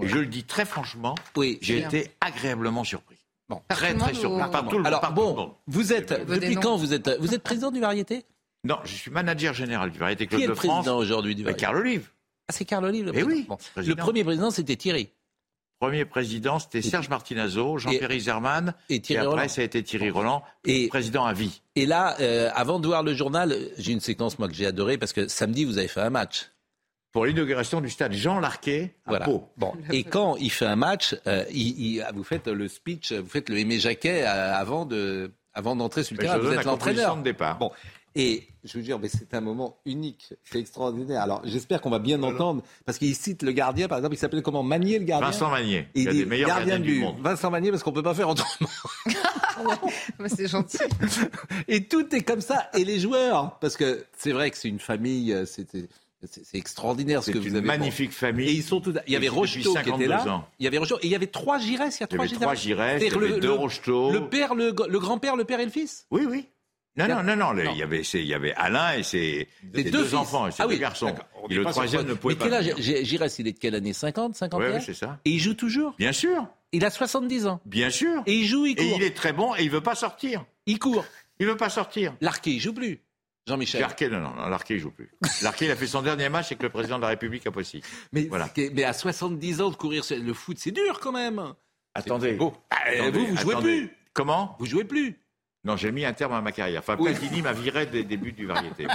Et 0.00 0.08
je 0.08 0.18
le 0.18 0.26
dis 0.26 0.44
très 0.44 0.64
franchement, 0.64 1.14
oui, 1.36 1.58
j'ai 1.60 1.78
été 1.78 2.10
agréablement 2.20 2.84
surpris. 2.84 3.16
Bon, 3.48 3.62
très 3.68 3.94
très 3.94 4.14
surpris. 4.14 4.42
Alors 4.84 5.12
bon, 5.12 5.54
vous 5.66 5.92
êtes 5.92 6.26
depuis 6.26 6.56
quand 6.56 6.76
vous 6.76 6.94
êtes 6.94 7.10
vous 7.20 7.34
êtes 7.34 7.42
président 7.42 7.70
du 7.70 7.80
Variété? 7.80 8.24
Non, 8.64 8.78
je 8.84 8.94
suis 8.94 9.10
manager 9.10 9.54
général 9.54 9.90
du 9.90 9.98
Variété 9.98 10.26
Club 10.26 10.40
Qui 10.40 10.44
est 10.44 10.48
de 10.48 10.52
le 10.52 10.56
président 10.56 10.96
aujourd'hui 10.96 11.34
du 11.36 11.44
Variété? 11.44 11.60
Carl 11.60 11.76
Olive. 11.76 12.10
Ah, 12.48 12.52
c'est 12.52 12.64
Carl 12.64 12.84
Olive 12.84 13.04
le 13.06 13.12
eh 13.14 13.22
président. 13.22 13.58
oui. 13.76 13.86
Le 13.86 13.94
premier 13.94 14.24
président, 14.24 14.50
c'était 14.50 14.74
Thierry. 14.74 15.10
Premier 15.80 16.04
président, 16.04 16.58
c'était 16.58 16.82
Serge 16.82 17.08
Martinazo, 17.08 17.78
Jean-Pierre 17.78 18.18
Zerman, 18.18 18.74
et, 18.88 19.00
Thierry 19.00 19.24
et 19.24 19.28
après 19.28 19.48
ça 19.48 19.60
a 19.60 19.64
été 19.64 19.82
Thierry 19.84 20.10
Roland, 20.10 20.42
et, 20.64 20.88
président 20.88 21.24
à 21.24 21.32
vie. 21.32 21.62
Et 21.76 21.86
là, 21.86 22.16
euh, 22.20 22.50
avant 22.54 22.80
de 22.80 22.88
voir 22.88 23.04
le 23.04 23.14
journal, 23.14 23.56
j'ai 23.78 23.92
une 23.92 24.00
séquence 24.00 24.40
moi 24.40 24.48
que 24.48 24.54
j'ai 24.54 24.66
adorée 24.66 24.98
parce 24.98 25.12
que 25.12 25.28
samedi 25.28 25.64
vous 25.64 25.78
avez 25.78 25.86
fait 25.86 26.00
un 26.00 26.10
match. 26.10 26.50
Pour 27.12 27.26
l'inauguration 27.26 27.80
du 27.80 27.90
stade 27.90 28.12
Jean 28.12 28.40
Larquet 28.40 28.96
à 29.06 29.10
voilà. 29.10 29.24
Pau. 29.24 29.48
Bon. 29.56 29.72
Et 29.92 30.02
quand 30.02 30.36
il 30.36 30.50
fait 30.50 30.66
un 30.66 30.76
match, 30.76 31.14
euh, 31.26 31.44
il, 31.50 32.04
vous 32.12 32.24
faites 32.24 32.48
le 32.48 32.66
speech, 32.66 33.12
vous 33.12 33.28
faites 33.28 33.48
le 33.48 33.58
Aimé 33.58 33.78
Jacquet 33.78 34.24
euh, 34.24 34.54
avant 34.54 34.84
de, 34.84 35.30
avant 35.54 35.76
d'entrer 35.76 36.02
sur 36.02 36.16
le 36.16 36.22
terrain. 36.22 36.38
Vous 36.38 36.52
êtes 36.52 36.64
l'entraîneur. 36.64 37.16
de 37.16 37.22
départ. 37.22 37.56
Bon. 37.58 37.70
Et 38.14 38.48
je 38.64 38.78
veux 38.78 38.82
dire, 38.82 38.98
mais 38.98 39.08
c'est 39.08 39.34
un 39.34 39.40
moment 39.40 39.78
unique, 39.84 40.34
c'est 40.44 40.58
extraordinaire. 40.58 41.22
Alors 41.22 41.40
j'espère 41.44 41.80
qu'on 41.80 41.90
va 41.90 41.98
bien 41.98 42.22
entendre, 42.22 42.62
parce 42.84 42.98
qu'il 42.98 43.14
cite 43.14 43.42
le 43.42 43.52
gardien, 43.52 43.88
par 43.88 43.98
exemple, 43.98 44.14
il 44.14 44.18
s'appelle 44.18 44.42
comment? 44.42 44.62
Magnier 44.62 44.98
le 44.98 45.04
gardien? 45.04 45.30
Vincent 45.30 45.50
Magnier, 45.50 45.88
il, 45.94 46.04
y 46.04 46.08
a 46.08 46.12
des 46.12 46.24
meilleurs 46.24 46.48
gardiens 46.48 46.78
du 46.78 47.00
monde. 47.00 47.16
Vincent 47.20 47.50
Magnier, 47.50 47.70
parce 47.70 47.82
qu'on 47.82 47.92
peut 47.92 48.02
pas 48.02 48.14
faire 48.14 48.28
autrement. 48.28 48.68
c'est 50.26 50.48
gentil. 50.48 50.78
Et 51.66 51.84
tout 51.84 52.14
est 52.14 52.22
comme 52.22 52.40
ça. 52.40 52.70
Et 52.74 52.84
les 52.84 52.98
joueurs, 52.98 53.58
parce 53.60 53.76
que 53.76 54.04
c'est 54.16 54.32
vrai 54.32 54.50
que 54.50 54.56
c'est 54.56 54.68
une 54.68 54.80
famille, 54.80 55.32
euh, 55.32 55.46
c'était. 55.46 55.88
C'est 56.28 56.58
extraordinaire 56.58 57.22
ce 57.22 57.30
que 57.30 57.38
vous 57.38 57.44
avez. 57.44 57.52
C'est 57.52 57.58
une 57.60 57.64
magnifique 57.64 58.10
famille. 58.10 58.48
Et 58.48 58.52
ils 58.52 58.64
sont 58.64 58.80
tous. 58.80 58.92
Il 59.06 59.12
y 59.12 59.16
avait 59.16 59.28
Rocheteau 59.28 59.72
qui 59.72 59.88
était 59.88 60.08
là. 60.08 60.48
Il 60.58 60.64
y 60.64 60.66
avait 60.66 60.78
Rocheteau. 60.78 60.98
Et 61.00 61.06
il 61.06 61.10
y 61.10 61.14
avait 61.14 61.28
trois 61.28 61.60
Giresse. 61.60 61.98
Il 61.98 62.00
y 62.00 62.04
a 62.04 62.06
trois 62.08 62.26
Giresse. 62.26 62.32
Il 62.32 62.32
y 62.32 62.34
avait 62.34 62.44
trois 62.44 62.54
Giresse. 62.56 63.02
Il 63.06 63.12
y 63.12 63.16
avait 63.16 63.38
deux 63.38 63.52
Rocheteau. 63.52 64.10
Le 64.10 64.28
père, 64.28 64.56
le, 64.56 64.74
le 64.88 64.98
grand-père, 64.98 65.36
le 65.36 65.44
père 65.44 65.60
et 65.60 65.64
le 65.64 65.70
fils. 65.70 66.06
Oui, 66.10 66.22
oui. 66.28 66.48
Non, 66.98 67.22
non, 67.22 67.36
non, 67.36 67.54
non, 67.54 67.70
Il, 67.72 67.78
y 67.78 67.82
avait, 67.82 68.00
il 68.00 68.26
y 68.26 68.34
avait 68.34 68.52
Alain 68.54 68.94
et 68.94 69.02
ses, 69.02 69.48
deux, 69.62 70.14
enfants, 70.14 70.48
et 70.48 70.50
ses 70.50 70.64
ah 70.64 70.66
deux 70.66 70.76
garçons. 70.76 71.14
Et 71.48 71.54
le 71.54 71.64
troisième 71.64 72.06
ne 72.06 72.14
pouvait 72.14 72.34
pas. 72.34 72.46
Mais 72.46 72.50
quel 72.50 73.22
âge 73.22 73.32
il 73.38 73.46
est 73.46 73.52
de 73.52 73.58
quelle 73.58 73.74
année? 73.74 73.92
50, 73.92 74.34
51 74.34 74.72
Oui, 74.74 74.82
c'est 74.84 74.94
ça. 74.94 75.20
Et 75.24 75.30
il 75.30 75.38
joue 75.38 75.54
toujours? 75.54 75.94
Bien 75.98 76.12
sûr. 76.12 76.46
Il 76.72 76.84
a 76.84 76.90
70 76.90 77.46
ans. 77.46 77.60
Bien 77.64 77.90
sûr. 77.90 78.22
Et 78.26 78.34
il 78.34 78.46
joue, 78.46 78.66
il 78.66 78.74
court. 78.74 78.84
Et 78.84 78.94
il 78.96 79.02
est 79.02 79.16
très 79.16 79.32
bon 79.32 79.54
et 79.54 79.62
il 79.62 79.70
veut 79.70 79.80
pas 79.80 79.94
sortir. 79.94 80.44
Il 80.66 80.78
court. 80.78 81.04
Il 81.38 81.46
veut 81.46 81.56
pas 81.56 81.70
sortir. 81.70 82.14
L'arqué, 82.20 82.50
il 82.50 82.60
joue 82.60 82.74
plus. 82.74 83.00
Jean-Michel. 83.46 83.80
L'arqué, 83.80 84.08
non, 84.08 84.20
non, 84.20 84.34
l'arqué, 84.48 84.74
il 84.74 84.80
joue 84.80 84.90
plus. 84.90 85.10
L'arqué, 85.42 85.64
il 85.64 85.70
a 85.70 85.76
fait 85.76 85.86
son 85.86 86.02
dernier 86.02 86.28
match 86.28 86.46
avec 86.46 86.62
le 86.62 86.68
président 86.68 86.96
de 86.96 87.02
la 87.02 87.08
République 87.08 87.46
à 87.46 87.50
Poissy. 87.50 87.80
Mais, 88.12 88.24
voilà. 88.24 88.50
mais 88.74 88.84
à 88.84 88.92
70 88.92 89.62
ans 89.62 89.70
de 89.70 89.76
courir 89.76 90.04
le 90.10 90.34
foot, 90.34 90.58
c'est 90.58 90.72
dur 90.72 91.00
quand 91.00 91.12
même. 91.12 91.54
Attendez. 91.94 92.32
Beau. 92.32 92.52
Ah, 92.70 93.10
vous, 93.10 93.26
vous 93.26 93.36
jouez 93.36 93.56
plus. 93.56 93.90
Comment? 94.12 94.56
Vous 94.58 94.66
jouez 94.66 94.84
plus. 94.84 95.18
Non, 95.64 95.76
j'ai 95.76 95.90
mis 95.90 96.04
un 96.04 96.12
terme 96.12 96.32
à 96.34 96.40
ma 96.40 96.52
carrière. 96.52 96.80
Enfin, 96.80 96.96
Platini 96.96 97.42
m'a 97.42 97.52
viré 97.52 97.86
des 97.86 98.04
débuts 98.04 98.32
du 98.32 98.46
variété. 98.46 98.86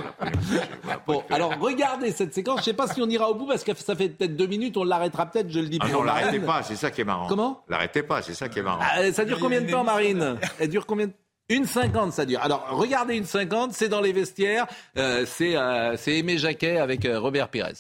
bon, 1.07 1.23
alors 1.30 1.53
regardez 1.60 2.11
cette 2.11 2.34
séquence. 2.34 2.57
Je 2.57 2.61
ne 2.61 2.65
sais 2.65 2.73
pas 2.73 2.88
si 2.88 3.02
on 3.02 3.10
ira 3.10 3.30
au 3.30 3.35
bout 3.35 3.45
parce 3.45 3.64
que 3.64 3.76
ça 3.76 3.95
fait 3.95 4.10
peut-être 4.10 4.35
deux 4.35 4.48
minutes. 4.48 4.77
On 4.77 4.84
l'arrêtera 4.84 5.26
peut-être, 5.26 5.49
je 5.49 5.60
le 5.60 5.68
dis 5.68 5.77
ah 5.81 5.90
Non, 5.90 6.03
l'arrêtez 6.03 6.40
pas, 6.40 6.64
c'est 6.64 6.76
ça 6.76 6.90
qui 6.90 7.02
est 7.02 7.06
marrant. 7.06 7.27
Comment? 7.27 7.64
L'arrêtez 7.68 8.02
pas, 8.02 8.22
c'est 8.22 8.34
ça 8.34 8.48
qui 8.48 8.60
est 8.60 8.64
marrant. 8.64 8.81
Ah, 8.81 9.11
ça 9.11 9.26
dure 9.26 9.40
combien 9.40 9.61
de 9.61 9.69
temps, 9.69 9.84
Marine? 9.84 10.40
Elle 10.60 10.69
dure 10.69 10.85
combien 10.85 11.07
de 11.07 11.14
une 11.49 11.65
cinquante, 11.65 12.14
ça 12.14 12.26
dure. 12.26 12.40
Alors, 12.41 12.68
regardez 12.72 13.18
une 13.18 13.26
cinquante, 13.26 13.73
c'est 13.73 13.90
dans 13.90 13.99
les 13.99 14.14
vestiaires. 14.14 14.65
Euh, 14.98 15.26
c'est 15.26 15.56
euh, 15.57 15.98
Aimé 16.07 16.38
Jacquet 16.38 16.77
avec 16.77 17.06
euh, 17.06 17.19
Robert 17.19 17.49
Pires. 17.49 17.73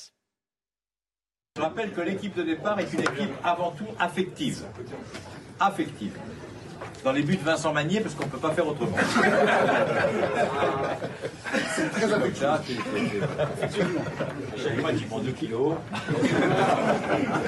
Je 1.55 1.61
rappelle 1.61 1.93
que 1.93 2.01
l'équipe 2.01 2.35
de 2.35 2.43
départ 2.43 2.79
est 2.79 2.91
une 2.91 3.01
équipe 3.01 3.31
avant 3.43 3.71
tout 3.71 3.87
affective. 3.99 4.63
Affective 5.59 6.13
dans 7.03 7.11
les 7.11 7.21
buts 7.21 7.35
de 7.37 7.43
Vincent 7.43 7.73
Magnier 7.73 7.99
parce 7.99 8.15
qu'on 8.15 8.25
ne 8.25 8.29
peut 8.29 8.37
pas 8.37 8.51
faire 8.51 8.67
autrement. 8.67 8.95
c'est 11.75 11.89
très 11.91 12.13
affectueux. 12.13 12.47
Moi, 14.79 14.93
qui 14.93 15.03
prends 15.03 15.19
2 15.19 15.31
kilos. 15.31 15.75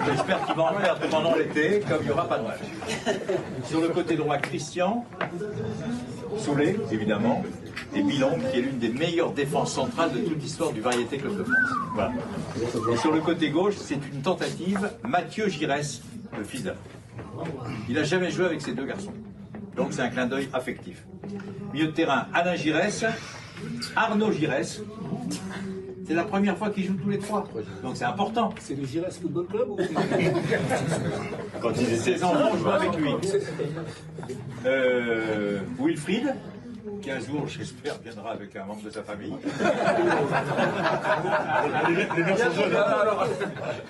J'espère 0.07 0.45
qu'il 0.45 0.55
va 0.55 0.63
en 0.63 0.73
perdre 0.73 1.07
pendant 1.09 1.35
l'été, 1.35 1.81
comme 1.87 1.99
il 2.01 2.05
n'y 2.05 2.11
aura 2.11 2.27
pas 2.27 2.39
de 2.39 2.43
match. 2.43 2.59
Sur 3.65 3.81
le 3.81 3.89
côté 3.89 4.15
droit, 4.15 4.37
Christian, 4.37 5.05
Soulet, 6.37 6.75
évidemment, 6.91 7.43
et 7.93 8.01
Bilon, 8.01 8.37
qui 8.51 8.59
est 8.59 8.61
l'une 8.61 8.79
des 8.79 8.89
meilleures 8.89 9.31
défenses 9.31 9.73
centrales 9.73 10.11
de 10.11 10.19
toute 10.19 10.41
l'histoire 10.41 10.71
du 10.71 10.81
Variété 10.81 11.17
Club 11.17 11.37
de 11.37 11.43
France. 11.43 11.69
Voilà. 11.93 12.11
Et 12.91 12.97
sur 12.97 13.11
le 13.13 13.21
côté 13.21 13.49
gauche, 13.49 13.75
c'est 13.77 13.95
une 13.95 14.21
tentative, 14.21 14.91
Mathieu 15.03 15.47
Giresse, 15.47 16.01
le 16.37 16.43
fils 16.43 16.63
d'Alain. 16.63 16.77
Il 17.87 17.95
n'a 17.95 18.03
jamais 18.03 18.31
joué 18.31 18.45
avec 18.45 18.61
ces 18.61 18.73
deux 18.73 18.85
garçons. 18.85 19.13
Donc 19.75 19.87
c'est 19.91 20.01
un 20.01 20.09
clin 20.09 20.25
d'œil 20.25 20.49
affectif. 20.53 21.03
Milieu 21.73 21.87
de 21.87 21.91
terrain, 21.91 22.27
Alain 22.33 22.55
Giresse, 22.55 23.05
Arnaud 23.95 24.31
Giresse. 24.31 24.81
C'est 26.07 26.13
la 26.13 26.23
première 26.23 26.55
fois 26.55 26.69
qu'ils 26.69 26.85
jouent 26.85 26.99
tous 27.01 27.09
les 27.09 27.17
trois. 27.17 27.47
Donc 27.81 27.97
c'est 27.97 28.05
important. 28.05 28.53
C'est 28.59 28.75
le 28.75 28.85
Giresse 28.85 29.17
Football 29.17 29.47
Club 29.47 29.69
ou... 29.71 29.77
Quand 31.61 31.71
il 31.75 31.83
était 31.83 31.97
16 31.97 32.23
ans, 32.23 32.33
on 32.53 32.57
jouait 32.57 32.73
avec 32.73 32.95
lui. 32.95 33.09
Euh, 34.65 35.59
Wilfried, 35.79 36.35
qu'un 37.01 37.19
jour, 37.19 37.47
j'espère, 37.47 37.97
viendra 38.03 38.31
avec 38.31 38.55
un 38.55 38.65
membre 38.65 38.83
de 38.83 38.89
sa 38.89 39.03
famille. 39.03 39.33
les 42.17 42.23
mecs 42.23 42.37
sont 42.37 42.51
jeunes. 42.51 42.75
Alors, 42.75 43.27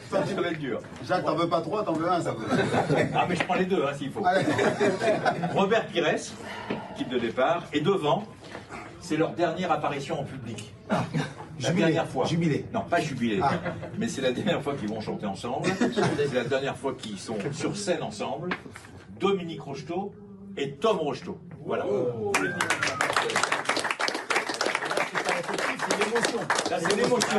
ça, 0.10 0.20
va 0.20 0.48
être 0.48 0.60
dur. 0.60 0.80
Jacques, 1.08 1.26
t'en 1.26 1.36
veux 1.36 1.50
pas 1.50 1.62
trois, 1.62 1.84
t'en 1.84 1.94
veux 1.94 2.12
un, 2.12 2.22
ça 2.22 2.32
veut. 2.32 2.46
Ah, 3.14 3.26
mais 3.28 3.36
je 3.36 3.44
prends 3.44 3.56
les 3.56 3.66
deux, 3.66 3.84
hein, 3.86 3.94
s'il 3.98 4.12
faut. 4.12 4.24
Robert 5.54 5.88
Pires, 5.88 6.16
type 6.98 7.10
de 7.10 7.20
départ, 7.20 7.64
et 7.74 7.82
devant, 7.82 8.24
c'est 9.02 9.18
leur 9.18 9.32
dernière 9.32 9.72
apparition 9.72 10.20
en 10.20 10.24
public. 10.24 10.74
La 10.90 11.70
jubilé, 11.70 11.86
dernière 11.86 12.08
fois. 12.08 12.26
Jubilé. 12.26 12.66
Non, 12.74 12.82
pas 12.82 13.00
jubilé. 13.00 13.40
Ah. 13.42 13.54
Mais 13.98 14.08
c'est 14.08 14.22
la 14.22 14.32
dernière 14.32 14.62
fois 14.62 14.76
qu'ils 14.76 14.90
vont 14.90 15.00
chanter 15.00 15.26
ensemble. 15.26 15.70
C'est 15.80 16.34
la 16.34 16.44
dernière 16.44 16.76
fois 16.76 16.94
qu'ils 16.94 17.20
sont 17.20 17.38
sur 17.54 17.78
scène 17.78 18.04
ensemble. 18.04 18.50
Dominique 19.20 19.62
Rocheteau 19.62 20.14
et 20.58 20.74
Tom 20.74 20.98
Rocheteau. 20.98 21.38
Voilà. 21.66 21.86
Oh. 21.88 22.32
Là, 26.72 26.78
c'est 26.80 26.96
l'émotion. 26.96 27.38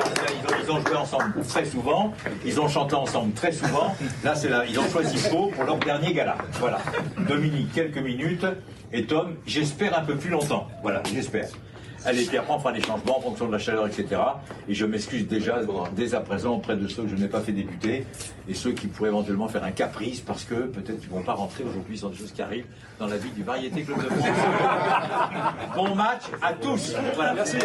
Ils, 0.63 0.71
ont 0.71 0.81
joué 0.81 0.97
ensemble 0.97 1.33
très 1.49 1.65
souvent. 1.65 2.13
Ils 2.45 2.61
ont 2.61 2.69
chanté 2.69 2.95
ensemble 2.95 3.33
très 3.33 3.53
souvent. 3.53 3.97
Là, 4.23 4.35
c'est 4.35 4.49
là. 4.49 4.65
Ils 4.69 4.79
ont 4.79 4.89
choisi 4.89 5.17
Faux 5.17 5.51
pour 5.55 5.65
leur 5.65 5.79
dernier 5.79 6.13
gala. 6.13 6.37
Voilà. 6.61 6.79
Dominique, 7.27 7.73
quelques 7.73 7.99
minutes. 7.99 8.47
Et 8.93 9.07
Tom, 9.07 9.37
j'espère 9.47 9.99
un 9.99 10.05
peu 10.05 10.17
plus 10.17 10.31
longtemps. 10.31 10.69
Voilà, 10.83 11.03
j'espère. 11.13 11.49
Allez, 12.07 12.25
puis 12.25 12.39
après, 12.39 12.55
on 12.55 12.59
fera 12.59 12.73
des 12.73 12.81
changements 12.81 13.19
en 13.19 13.21
fonction 13.21 13.47
de 13.47 13.53
la 13.53 13.59
chaleur, 13.59 13.87
etc. 13.87 14.21
Et 14.69 14.75
je 14.75 14.87
m'excuse 14.87 15.27
déjà, 15.27 15.61
dès 15.93 16.15
à 16.15 16.21
présent, 16.21 16.55
auprès 16.55 16.77
de 16.77 16.87
ceux 16.87 17.03
que 17.03 17.09
je 17.09 17.17
n'ai 17.17 17.29
pas 17.29 17.41
fait 17.41 17.53
débuter 17.53 18.07
et 18.49 18.55
ceux 18.55 18.73
qui 18.73 18.87
pourraient 18.87 19.09
éventuellement 19.09 19.49
faire 19.49 19.65
un 19.65 19.73
caprice 19.73 20.21
parce 20.21 20.45
que 20.45 20.55
peut-être 20.55 21.01
qu'ils 21.01 21.11
ne 21.11 21.17
vont 21.17 21.23
pas 21.23 21.35
rentrer 21.35 21.65
aujourd'hui 21.65 21.99
sans 21.99 22.11
des 22.11 22.17
choses 22.17 22.33
qui 22.33 22.43
arrivent 22.43 22.67
dans 22.99 23.07
la 23.07 23.17
vie 23.17 23.31
du 23.31 23.43
Variété 23.43 23.83
Club 23.83 23.99
de 23.99 24.09
France. 24.09 24.29
bon 25.75 25.95
match 25.95 26.23
à 26.41 26.53
tous. 26.53 26.95
Voilà. 27.15 27.35
Merci. 27.35 27.59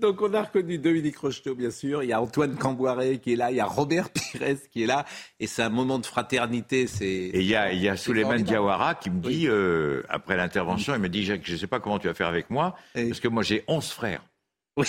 Donc 0.00 0.22
on 0.22 0.32
a 0.34 0.42
reconnu 0.42 0.78
Dominique 0.78 1.18
Rocheteau, 1.18 1.54
bien 1.54 1.70
sûr. 1.70 2.02
Il 2.02 2.08
y 2.08 2.12
a 2.12 2.20
Antoine 2.20 2.56
Camboiré 2.56 3.18
qui 3.18 3.34
est 3.34 3.36
là. 3.36 3.50
Il 3.50 3.56
y 3.56 3.60
a 3.60 3.66
Robert 3.66 4.10
Pires 4.10 4.56
qui 4.72 4.82
est 4.82 4.86
là. 4.86 5.04
Et 5.38 5.46
c'est 5.46 5.62
un 5.62 5.68
moment 5.68 5.98
de 5.98 6.06
fraternité. 6.06 6.86
C'est 6.86 7.04
et 7.06 7.40
il 7.40 7.46
y 7.46 7.54
a, 7.54 7.72
il 7.72 7.80
y 7.80 7.88
a 7.88 7.96
Souleymane 7.96 8.42
Diawara 8.42 8.94
qui 8.94 9.10
me 9.10 9.20
dit, 9.20 9.46
euh, 9.46 10.02
après 10.08 10.36
l'intervention, 10.36 10.94
il 10.94 11.00
me 11.00 11.08
dit, 11.08 11.24
Jacques, 11.24 11.42
je 11.44 11.52
ne 11.52 11.58
sais 11.58 11.66
pas 11.66 11.80
comment 11.80 11.98
tu 11.98 12.06
vas 12.06 12.14
faire 12.14 12.28
avec 12.28 12.50
moi, 12.50 12.74
parce 12.94 13.20
que 13.20 13.28
moi 13.28 13.42
j'ai 13.42 13.64
11 13.68 13.86
frères. 13.90 14.22
Oui. 14.76 14.86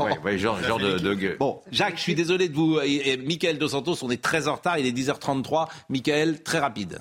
ouais, 0.00 0.18
ouais, 0.24 0.38
genre, 0.38 0.60
genre 0.62 0.78
de, 0.78 0.98
de, 0.98 1.36
Bon, 1.38 1.60
Jacques, 1.70 1.96
je 1.96 2.02
suis 2.02 2.14
désolé 2.14 2.48
de 2.48 2.54
vous. 2.54 2.80
Et, 2.80 3.10
et 3.10 3.16
Michael 3.18 3.58
Dos 3.58 3.68
Santos, 3.68 3.96
on 4.02 4.10
est 4.10 4.22
très 4.22 4.48
en 4.48 4.54
retard. 4.54 4.78
Il 4.78 4.86
est 4.86 4.92
10h33. 4.92 5.68
Michael, 5.90 6.42
très 6.42 6.58
rapide. 6.58 6.98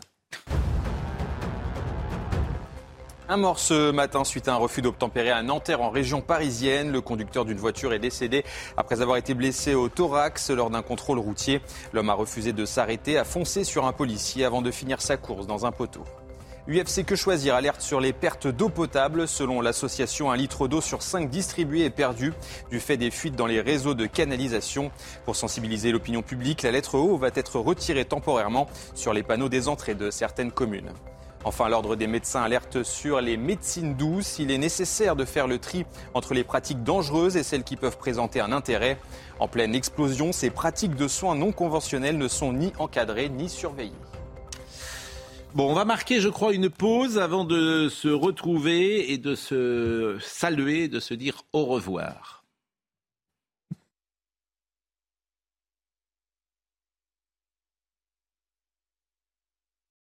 Un 3.30 3.36
mort 3.36 3.60
ce 3.60 3.92
matin 3.92 4.24
suite 4.24 4.48
à 4.48 4.54
un 4.54 4.56
refus 4.56 4.82
d'obtempérer 4.82 5.32
à 5.32 5.44
Nanterre 5.44 5.82
en 5.82 5.90
région 5.90 6.22
parisienne. 6.22 6.94
Le 6.94 7.02
conducteur 7.02 7.44
d'une 7.44 7.58
voiture 7.58 7.92
est 7.92 8.00
décédé 8.00 8.46
après 8.78 9.02
avoir 9.02 9.18
été 9.18 9.34
blessé 9.34 9.76
au 9.76 9.90
thorax 9.90 10.50
lors 10.50 10.70
d'un 10.70 10.82
contrôle 10.82 11.20
routier. 11.20 11.60
L'homme 11.92 12.10
a 12.10 12.14
refusé 12.14 12.54
de 12.54 12.64
s'arrêter, 12.64 13.18
a 13.18 13.26
foncé 13.26 13.66
sur 13.66 13.86
un 13.86 13.92
policier 13.92 14.46
avant 14.46 14.62
de 14.62 14.72
finir 14.72 15.02
sa 15.02 15.18
course 15.18 15.46
dans 15.46 15.66
un 15.66 15.74
poteau. 15.74 16.06
UFC 16.70 17.04
Que 17.06 17.18
Choisir 17.18 17.56
alerte 17.56 17.82
sur 17.82 18.00
les 18.00 18.14
pertes 18.14 18.48
d'eau 18.48 18.70
potable. 18.70 19.28
Selon 19.28 19.60
l'association, 19.60 20.32
un 20.32 20.38
litre 20.38 20.70
d'eau 20.70 20.80
sur 20.80 21.02
cinq 21.02 21.30
distribués 21.30 21.84
est 21.84 21.90
perdu 21.90 22.32
du 22.72 22.80
fait 22.80 22.96
des 22.96 23.12
fuites 23.12 23.36
dans 23.36 23.46
les 23.46 23.60
réseaux 23.60 23.94
de 23.94 24.06
canalisation. 24.06 24.90
Pour 25.26 25.36
sensibiliser 25.36 25.92
l'opinion 25.92 26.22
publique, 26.22 26.64
la 26.64 26.72
lettre 26.72 26.96
O 26.96 27.18
va 27.18 27.28
être 27.36 27.60
retirée 27.60 28.06
temporairement 28.06 28.68
sur 28.96 29.12
les 29.12 29.24
panneaux 29.24 29.50
des 29.50 29.68
entrées 29.68 29.96
de 29.96 30.12
certaines 30.12 30.52
communes. 30.54 30.94
Enfin, 31.44 31.70
l'Ordre 31.70 31.96
des 31.96 32.08
médecins 32.08 32.42
alerte 32.42 32.84
sur 32.84 33.22
les 33.22 33.38
médecines 33.38 33.96
douces. 33.96 34.40
Il 34.40 34.52
est 34.52 34.58
nécessaire 34.58 35.16
de 35.16 35.26
faire 35.26 35.48
le 35.48 35.60
tri 35.60 35.86
entre 36.14 36.34
les 36.34 36.44
pratiques 36.44 36.84
dangereuses 36.84 37.38
et 37.38 37.44
celles 37.44 37.64
qui 37.64 37.76
peuvent 37.76 37.98
présenter 37.98 38.42
un 38.42 38.52
intérêt. 38.52 38.98
En 39.40 39.48
pleine 39.48 39.76
explosion, 39.76 40.32
ces 40.32 40.50
pratiques 40.50 40.96
de 40.96 41.08
soins 41.08 41.36
non 41.36 41.52
conventionnels 41.52 42.18
ne 42.18 42.28
sont 42.28 42.54
ni 42.54 42.74
encadrées 42.80 43.30
ni 43.30 43.50
surveillées. 43.50 43.94
Bon, 45.56 45.72
on 45.72 45.74
va 45.74 45.86
marquer, 45.86 46.20
je 46.20 46.30
crois, 46.30 46.54
une 46.54 46.70
pause 46.70 47.18
avant 47.18 47.46
de 47.46 47.88
se 47.90 48.10
retrouver 48.10 49.12
et 49.12 49.18
de 49.18 49.34
se 49.34 50.18
saluer, 50.20 50.88
de 50.88 51.00
se 51.00 51.14
dire 51.14 51.44
au 51.54 51.66
revoir. 51.66 52.37